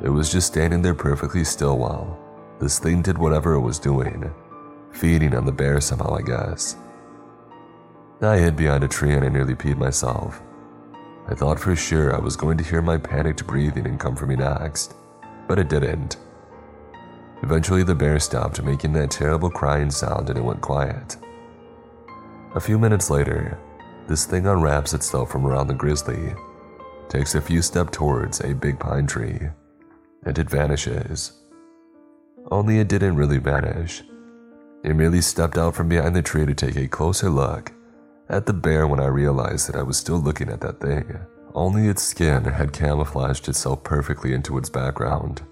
it 0.01 0.09
was 0.09 0.31
just 0.31 0.47
standing 0.47 0.81
there 0.81 0.95
perfectly 0.95 1.43
still 1.43 1.79
while 1.79 2.19
this 2.61 2.79
thing 2.79 3.03
did 3.03 3.19
whatever 3.19 3.55
it 3.55 3.61
was 3.63 3.81
doing, 3.81 4.33
feeding 4.93 5.35
on 5.35 5.45
the 5.45 5.51
bear 5.51 5.81
somehow, 5.81 6.15
I 6.15 6.23
guess. 6.23 6.77
I 8.21 8.39
hid 8.39 8.55
behind 8.55 8.85
a 8.85 8.89
tree 8.89 9.13
and 9.13 9.25
I 9.25 9.29
nearly 9.29 9.57
peed 9.57 9.79
myself. 9.79 10.41
I 11.27 11.35
thought 11.35 11.59
for 11.59 11.75
sure 11.75 12.15
I 12.15 12.21
was 12.21 12.37
going 12.37 12.59
to 12.59 12.65
hear 12.65 12.81
my 12.81 12.97
panicked 12.97 13.45
breathing 13.45 13.87
and 13.87 13.99
come 13.99 14.15
for 14.15 14.27
me 14.27 14.37
next, 14.37 14.95
but 15.49 15.59
it 15.59 15.69
didn't. 15.69 16.17
Eventually, 17.43 17.83
the 17.83 17.95
bear 17.95 18.19
stopped 18.21 18.63
making 18.63 18.93
that 18.93 19.11
terrible 19.11 19.51
crying 19.51 19.91
sound 19.91 20.29
and 20.29 20.39
it 20.39 20.45
went 20.45 20.61
quiet. 20.61 21.17
A 22.55 22.61
few 22.61 22.79
minutes 22.79 23.11
later, 23.11 23.59
this 24.07 24.27
thing 24.27 24.47
unwraps 24.47 24.95
itself 24.95 25.31
from 25.31 25.47
around 25.47 25.69
the 25.69 25.75
grizzly, 25.75 26.35
takes 27.09 27.35
a 27.35 27.41
few 27.41 27.63
steps 27.63 27.97
towards 27.97 28.41
a 28.41 28.55
big 28.55 28.79
pine 28.79 29.07
tree, 29.07 29.41
and 30.25 30.39
it 30.39 30.51
vanishes. 30.51 31.33
Only 32.51 32.79
it 32.79 32.89
didn't 32.89 33.17
really 33.17 33.39
vanish. 33.39 34.03
It 34.85 34.95
merely 34.95 35.21
stepped 35.21 35.57
out 35.57 35.75
from 35.75 35.89
behind 35.89 36.17
the 36.17 36.23
tree 36.23 36.47
to 36.47 36.55
take 36.55 36.77
a 36.77 36.89
closer 36.89 37.31
look 37.31 37.73
at 38.29 38.47
the 38.47 38.53
bear 38.53 38.87
when 38.87 39.01
I 39.01 39.07
realized 39.07 39.69
that 39.69 39.77
I 39.77 39.83
was 39.83 39.97
still 39.97 40.19
looking 40.19 40.49
at 40.49 40.61
that 40.61 40.81
thing. 40.81 41.19
Only 41.55 41.89
its 41.89 42.03
skin 42.03 42.45
had 42.45 42.73
camouflaged 42.73 43.49
itself 43.49 43.85
perfectly 43.85 44.33
into 44.33 44.57
its 44.59 44.71
background, 44.71 45.43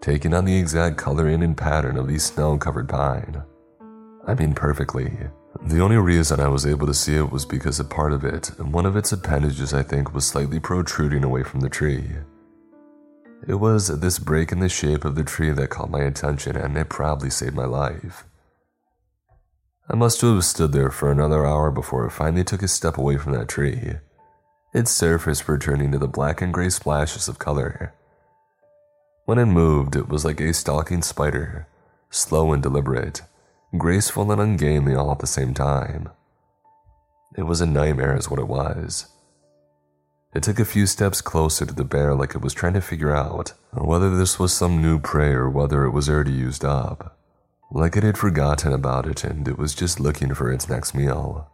taking 0.00 0.34
on 0.34 0.44
the 0.44 0.58
exact 0.58 0.96
coloring 0.96 1.42
and 1.42 1.56
pattern 1.56 1.96
of 1.96 2.08
the 2.08 2.18
snow 2.18 2.56
covered 2.58 2.88
pine. 2.88 3.42
I 4.26 4.34
mean, 4.34 4.54
perfectly. 4.54 5.12
The 5.62 5.80
only 5.80 5.96
reason 5.96 6.40
I 6.40 6.48
was 6.48 6.66
able 6.66 6.86
to 6.86 6.94
see 6.94 7.16
it 7.16 7.30
was 7.30 7.44
because 7.44 7.80
a 7.80 7.84
part 7.84 8.12
of 8.12 8.24
it, 8.24 8.48
one 8.58 8.86
of 8.86 8.96
its 8.96 9.12
appendages, 9.12 9.74
I 9.74 9.82
think, 9.82 10.14
was 10.14 10.26
slightly 10.26 10.60
protruding 10.60 11.24
away 11.24 11.42
from 11.42 11.60
the 11.60 11.68
tree. 11.68 12.04
It 13.46 13.54
was 13.54 13.88
this 14.00 14.18
break 14.18 14.52
in 14.52 14.60
the 14.60 14.68
shape 14.68 15.04
of 15.04 15.14
the 15.14 15.24
tree 15.24 15.50
that 15.50 15.70
caught 15.70 15.90
my 15.90 16.00
attention 16.00 16.56
and 16.56 16.76
it 16.76 16.88
probably 16.88 17.30
saved 17.30 17.54
my 17.54 17.64
life. 17.64 18.24
I 19.88 19.96
must 19.96 20.20
have 20.20 20.44
stood 20.44 20.72
there 20.72 20.90
for 20.90 21.10
another 21.10 21.46
hour 21.46 21.70
before 21.70 22.04
it 22.06 22.10
finally 22.10 22.44
took 22.44 22.62
a 22.62 22.68
step 22.68 22.98
away 22.98 23.16
from 23.16 23.32
that 23.32 23.48
tree, 23.48 23.94
its 24.74 24.90
surface 24.90 25.48
returning 25.48 25.92
to 25.92 25.98
the 25.98 26.08
black 26.08 26.42
and 26.42 26.52
gray 26.52 26.68
splashes 26.68 27.26
of 27.26 27.38
color. 27.38 27.94
When 29.28 29.36
it 29.36 29.44
moved, 29.44 29.94
it 29.94 30.08
was 30.08 30.24
like 30.24 30.40
a 30.40 30.54
stalking 30.54 31.02
spider, 31.02 31.66
slow 32.08 32.50
and 32.54 32.62
deliberate, 32.62 33.20
graceful 33.76 34.32
and 34.32 34.40
ungainly 34.40 34.94
all 34.94 35.12
at 35.12 35.18
the 35.18 35.26
same 35.26 35.52
time. 35.52 36.08
It 37.36 37.42
was 37.42 37.60
a 37.60 37.66
nightmare, 37.66 38.16
is 38.16 38.30
what 38.30 38.40
it 38.40 38.48
was. 38.48 39.08
It 40.34 40.42
took 40.42 40.58
a 40.58 40.64
few 40.64 40.86
steps 40.86 41.20
closer 41.20 41.66
to 41.66 41.74
the 41.74 41.84
bear 41.84 42.14
like 42.14 42.34
it 42.34 42.40
was 42.40 42.54
trying 42.54 42.72
to 42.72 42.80
figure 42.80 43.14
out 43.14 43.52
whether 43.72 44.16
this 44.16 44.38
was 44.38 44.54
some 44.54 44.80
new 44.80 44.98
prey 44.98 45.32
or 45.32 45.50
whether 45.50 45.84
it 45.84 45.90
was 45.90 46.08
already 46.08 46.32
used 46.32 46.64
up. 46.64 47.18
Like 47.70 47.98
it 47.98 48.04
had 48.04 48.16
forgotten 48.16 48.72
about 48.72 49.06
it 49.06 49.24
and 49.24 49.46
it 49.46 49.58
was 49.58 49.74
just 49.74 50.00
looking 50.00 50.32
for 50.32 50.50
its 50.50 50.70
next 50.70 50.94
meal. 50.94 51.50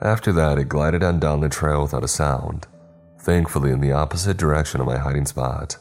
After 0.00 0.30
that, 0.34 0.58
it 0.58 0.68
glided 0.68 1.02
on 1.02 1.18
down 1.18 1.40
the 1.40 1.48
trail 1.48 1.82
without 1.82 2.04
a 2.04 2.08
sound, 2.08 2.68
thankfully 3.18 3.72
in 3.72 3.80
the 3.80 3.90
opposite 3.90 4.36
direction 4.36 4.80
of 4.80 4.86
my 4.86 4.98
hiding 4.98 5.26
spot. 5.26 5.78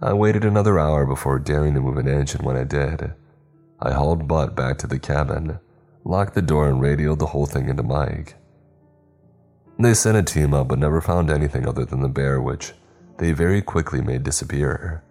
I 0.00 0.12
waited 0.12 0.44
another 0.44 0.78
hour 0.78 1.04
before 1.06 1.40
daring 1.40 1.74
to 1.74 1.80
move 1.80 1.96
an 1.96 2.06
inch, 2.06 2.34
and 2.34 2.44
when 2.44 2.56
I 2.56 2.64
did, 2.64 3.14
I 3.80 3.92
hauled 3.92 4.28
butt 4.28 4.54
back 4.54 4.78
to 4.78 4.86
the 4.86 4.98
cabin, 4.98 5.58
locked 6.04 6.34
the 6.34 6.42
door, 6.42 6.68
and 6.68 6.80
radioed 6.80 7.18
the 7.18 7.26
whole 7.26 7.46
thing 7.46 7.68
into 7.68 7.82
Mike. 7.82 8.36
They 9.78 9.94
sent 9.94 10.16
a 10.16 10.22
team 10.22 10.54
up 10.54 10.68
but 10.68 10.78
never 10.78 11.00
found 11.00 11.30
anything 11.30 11.66
other 11.66 11.84
than 11.84 12.02
the 12.02 12.08
bear, 12.08 12.40
which 12.40 12.74
they 13.18 13.32
very 13.32 13.60
quickly 13.60 14.00
made 14.00 14.22
disappear. 14.22 15.02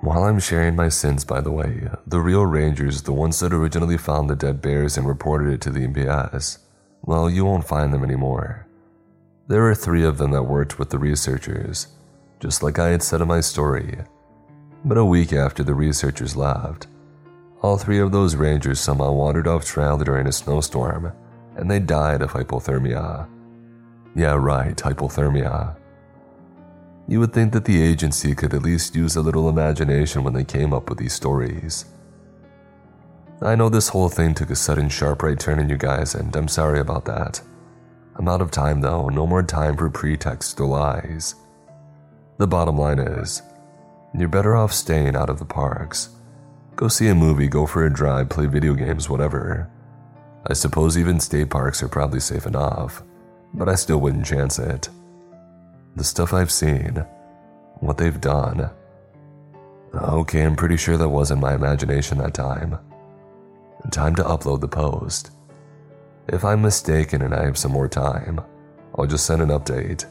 While 0.00 0.24
I'm 0.24 0.40
sharing 0.40 0.76
my 0.76 0.88
sins, 0.90 1.24
by 1.24 1.40
the 1.40 1.52
way, 1.52 1.88
the 2.06 2.20
real 2.20 2.44
rangers, 2.44 3.02
the 3.02 3.12
ones 3.12 3.40
that 3.40 3.52
originally 3.52 3.96
found 3.96 4.28
the 4.28 4.36
dead 4.36 4.60
bears 4.60 4.98
and 4.98 5.06
reported 5.06 5.52
it 5.52 5.60
to 5.62 5.70
the 5.70 5.86
NPS, 5.86 6.58
well, 7.02 7.30
you 7.30 7.44
won't 7.44 7.66
find 7.66 7.92
them 7.92 8.04
anymore. 8.04 8.66
There 9.48 9.62
were 9.62 9.74
three 9.74 10.04
of 10.04 10.18
them 10.18 10.32
that 10.32 10.44
worked 10.44 10.78
with 10.78 10.90
the 10.90 10.98
researchers, 10.98 11.88
just 12.42 12.60
like 12.60 12.80
I 12.80 12.88
had 12.88 13.04
said 13.04 13.20
in 13.20 13.28
my 13.28 13.40
story. 13.40 13.98
But 14.84 14.98
a 14.98 15.04
week 15.04 15.32
after 15.32 15.62
the 15.62 15.74
researchers 15.74 16.34
left, 16.34 16.88
all 17.60 17.78
three 17.78 18.00
of 18.00 18.10
those 18.10 18.34
rangers 18.34 18.80
somehow 18.80 19.12
wandered 19.12 19.46
off 19.46 19.64
trail 19.64 19.96
during 19.96 20.26
a 20.26 20.32
snowstorm, 20.32 21.12
and 21.54 21.70
they 21.70 21.78
died 21.78 22.20
of 22.20 22.32
hypothermia. 22.32 23.28
Yeah, 24.16 24.34
right, 24.34 24.76
hypothermia. 24.76 25.76
You 27.06 27.20
would 27.20 27.32
think 27.32 27.52
that 27.52 27.64
the 27.64 27.80
agency 27.80 28.34
could 28.34 28.54
at 28.54 28.62
least 28.62 28.96
use 28.96 29.14
a 29.14 29.22
little 29.22 29.48
imagination 29.48 30.24
when 30.24 30.34
they 30.34 30.44
came 30.44 30.74
up 30.74 30.88
with 30.88 30.98
these 30.98 31.12
stories. 31.12 31.84
I 33.40 33.54
know 33.54 33.68
this 33.68 33.88
whole 33.88 34.08
thing 34.08 34.34
took 34.34 34.50
a 34.50 34.56
sudden 34.56 34.88
sharp 34.88 35.22
right 35.22 35.38
turn 35.38 35.60
in 35.60 35.68
you 35.68 35.76
guys, 35.76 36.16
and 36.16 36.34
I'm 36.34 36.48
sorry 36.48 36.80
about 36.80 37.04
that. 37.04 37.40
I'm 38.16 38.26
out 38.26 38.42
of 38.42 38.50
time 38.50 38.80
though, 38.80 39.08
no 39.10 39.28
more 39.28 39.44
time 39.44 39.76
for 39.76 39.88
pretexts 39.88 40.60
or 40.60 40.66
lies. 40.66 41.36
The 42.42 42.48
bottom 42.48 42.76
line 42.76 42.98
is, 42.98 43.40
you're 44.18 44.28
better 44.28 44.56
off 44.56 44.72
staying 44.72 45.14
out 45.14 45.30
of 45.30 45.38
the 45.38 45.44
parks. 45.44 46.08
Go 46.74 46.88
see 46.88 47.06
a 47.06 47.14
movie, 47.14 47.46
go 47.46 47.66
for 47.66 47.86
a 47.86 47.92
drive, 47.92 48.30
play 48.30 48.46
video 48.46 48.74
games, 48.74 49.08
whatever. 49.08 49.70
I 50.48 50.54
suppose 50.54 50.98
even 50.98 51.20
state 51.20 51.50
parks 51.50 51.84
are 51.84 51.88
probably 51.88 52.18
safe 52.18 52.44
enough, 52.44 53.04
but 53.54 53.68
I 53.68 53.76
still 53.76 54.00
wouldn't 54.00 54.26
chance 54.26 54.58
it. 54.58 54.88
The 55.94 56.02
stuff 56.02 56.32
I've 56.32 56.50
seen, 56.50 57.04
what 57.78 57.96
they've 57.96 58.20
done. 58.20 58.70
Okay, 59.94 60.42
I'm 60.42 60.56
pretty 60.56 60.78
sure 60.78 60.96
that 60.96 61.08
wasn't 61.08 61.42
my 61.42 61.54
imagination 61.54 62.18
that 62.18 62.34
time. 62.34 62.76
Time 63.92 64.16
to 64.16 64.24
upload 64.24 64.62
the 64.62 64.66
post. 64.66 65.30
If 66.26 66.44
I'm 66.44 66.62
mistaken 66.62 67.22
and 67.22 67.36
I 67.36 67.44
have 67.44 67.56
some 67.56 67.70
more 67.70 67.86
time, 67.86 68.40
I'll 68.98 69.06
just 69.06 69.26
send 69.26 69.42
an 69.42 69.50
update. 69.50 70.06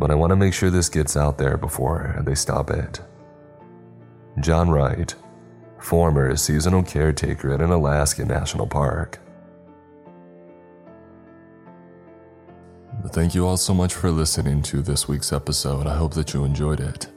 But 0.00 0.10
I 0.10 0.14
want 0.14 0.30
to 0.30 0.36
make 0.36 0.54
sure 0.54 0.70
this 0.70 0.88
gets 0.88 1.14
out 1.14 1.36
there 1.36 1.58
before 1.58 2.22
they 2.24 2.34
stop 2.34 2.70
it. 2.70 3.02
John 4.40 4.70
Wright, 4.70 5.14
former 5.78 6.34
seasonal 6.36 6.82
caretaker 6.82 7.52
at 7.52 7.60
an 7.60 7.70
Alaska 7.70 8.24
national 8.24 8.66
park. 8.66 9.18
Thank 13.08 13.34
you 13.34 13.46
all 13.46 13.58
so 13.58 13.74
much 13.74 13.92
for 13.92 14.10
listening 14.10 14.62
to 14.62 14.80
this 14.80 15.06
week's 15.06 15.34
episode. 15.34 15.86
I 15.86 15.96
hope 15.96 16.14
that 16.14 16.32
you 16.32 16.44
enjoyed 16.44 16.80
it. 16.80 17.08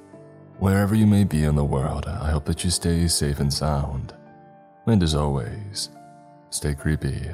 Wherever 0.59 0.93
you 0.93 1.07
may 1.07 1.23
be 1.23 1.43
in 1.43 1.55
the 1.55 1.63
world, 1.63 2.05
I 2.05 2.31
hope 2.31 2.43
that 2.45 2.65
you 2.65 2.69
stay 2.69 3.07
safe 3.07 3.39
and 3.39 3.53
sound. 3.53 4.13
And 4.87 5.01
as 5.01 5.15
always, 5.15 5.87
stay 6.49 6.73
creepy. 6.73 7.29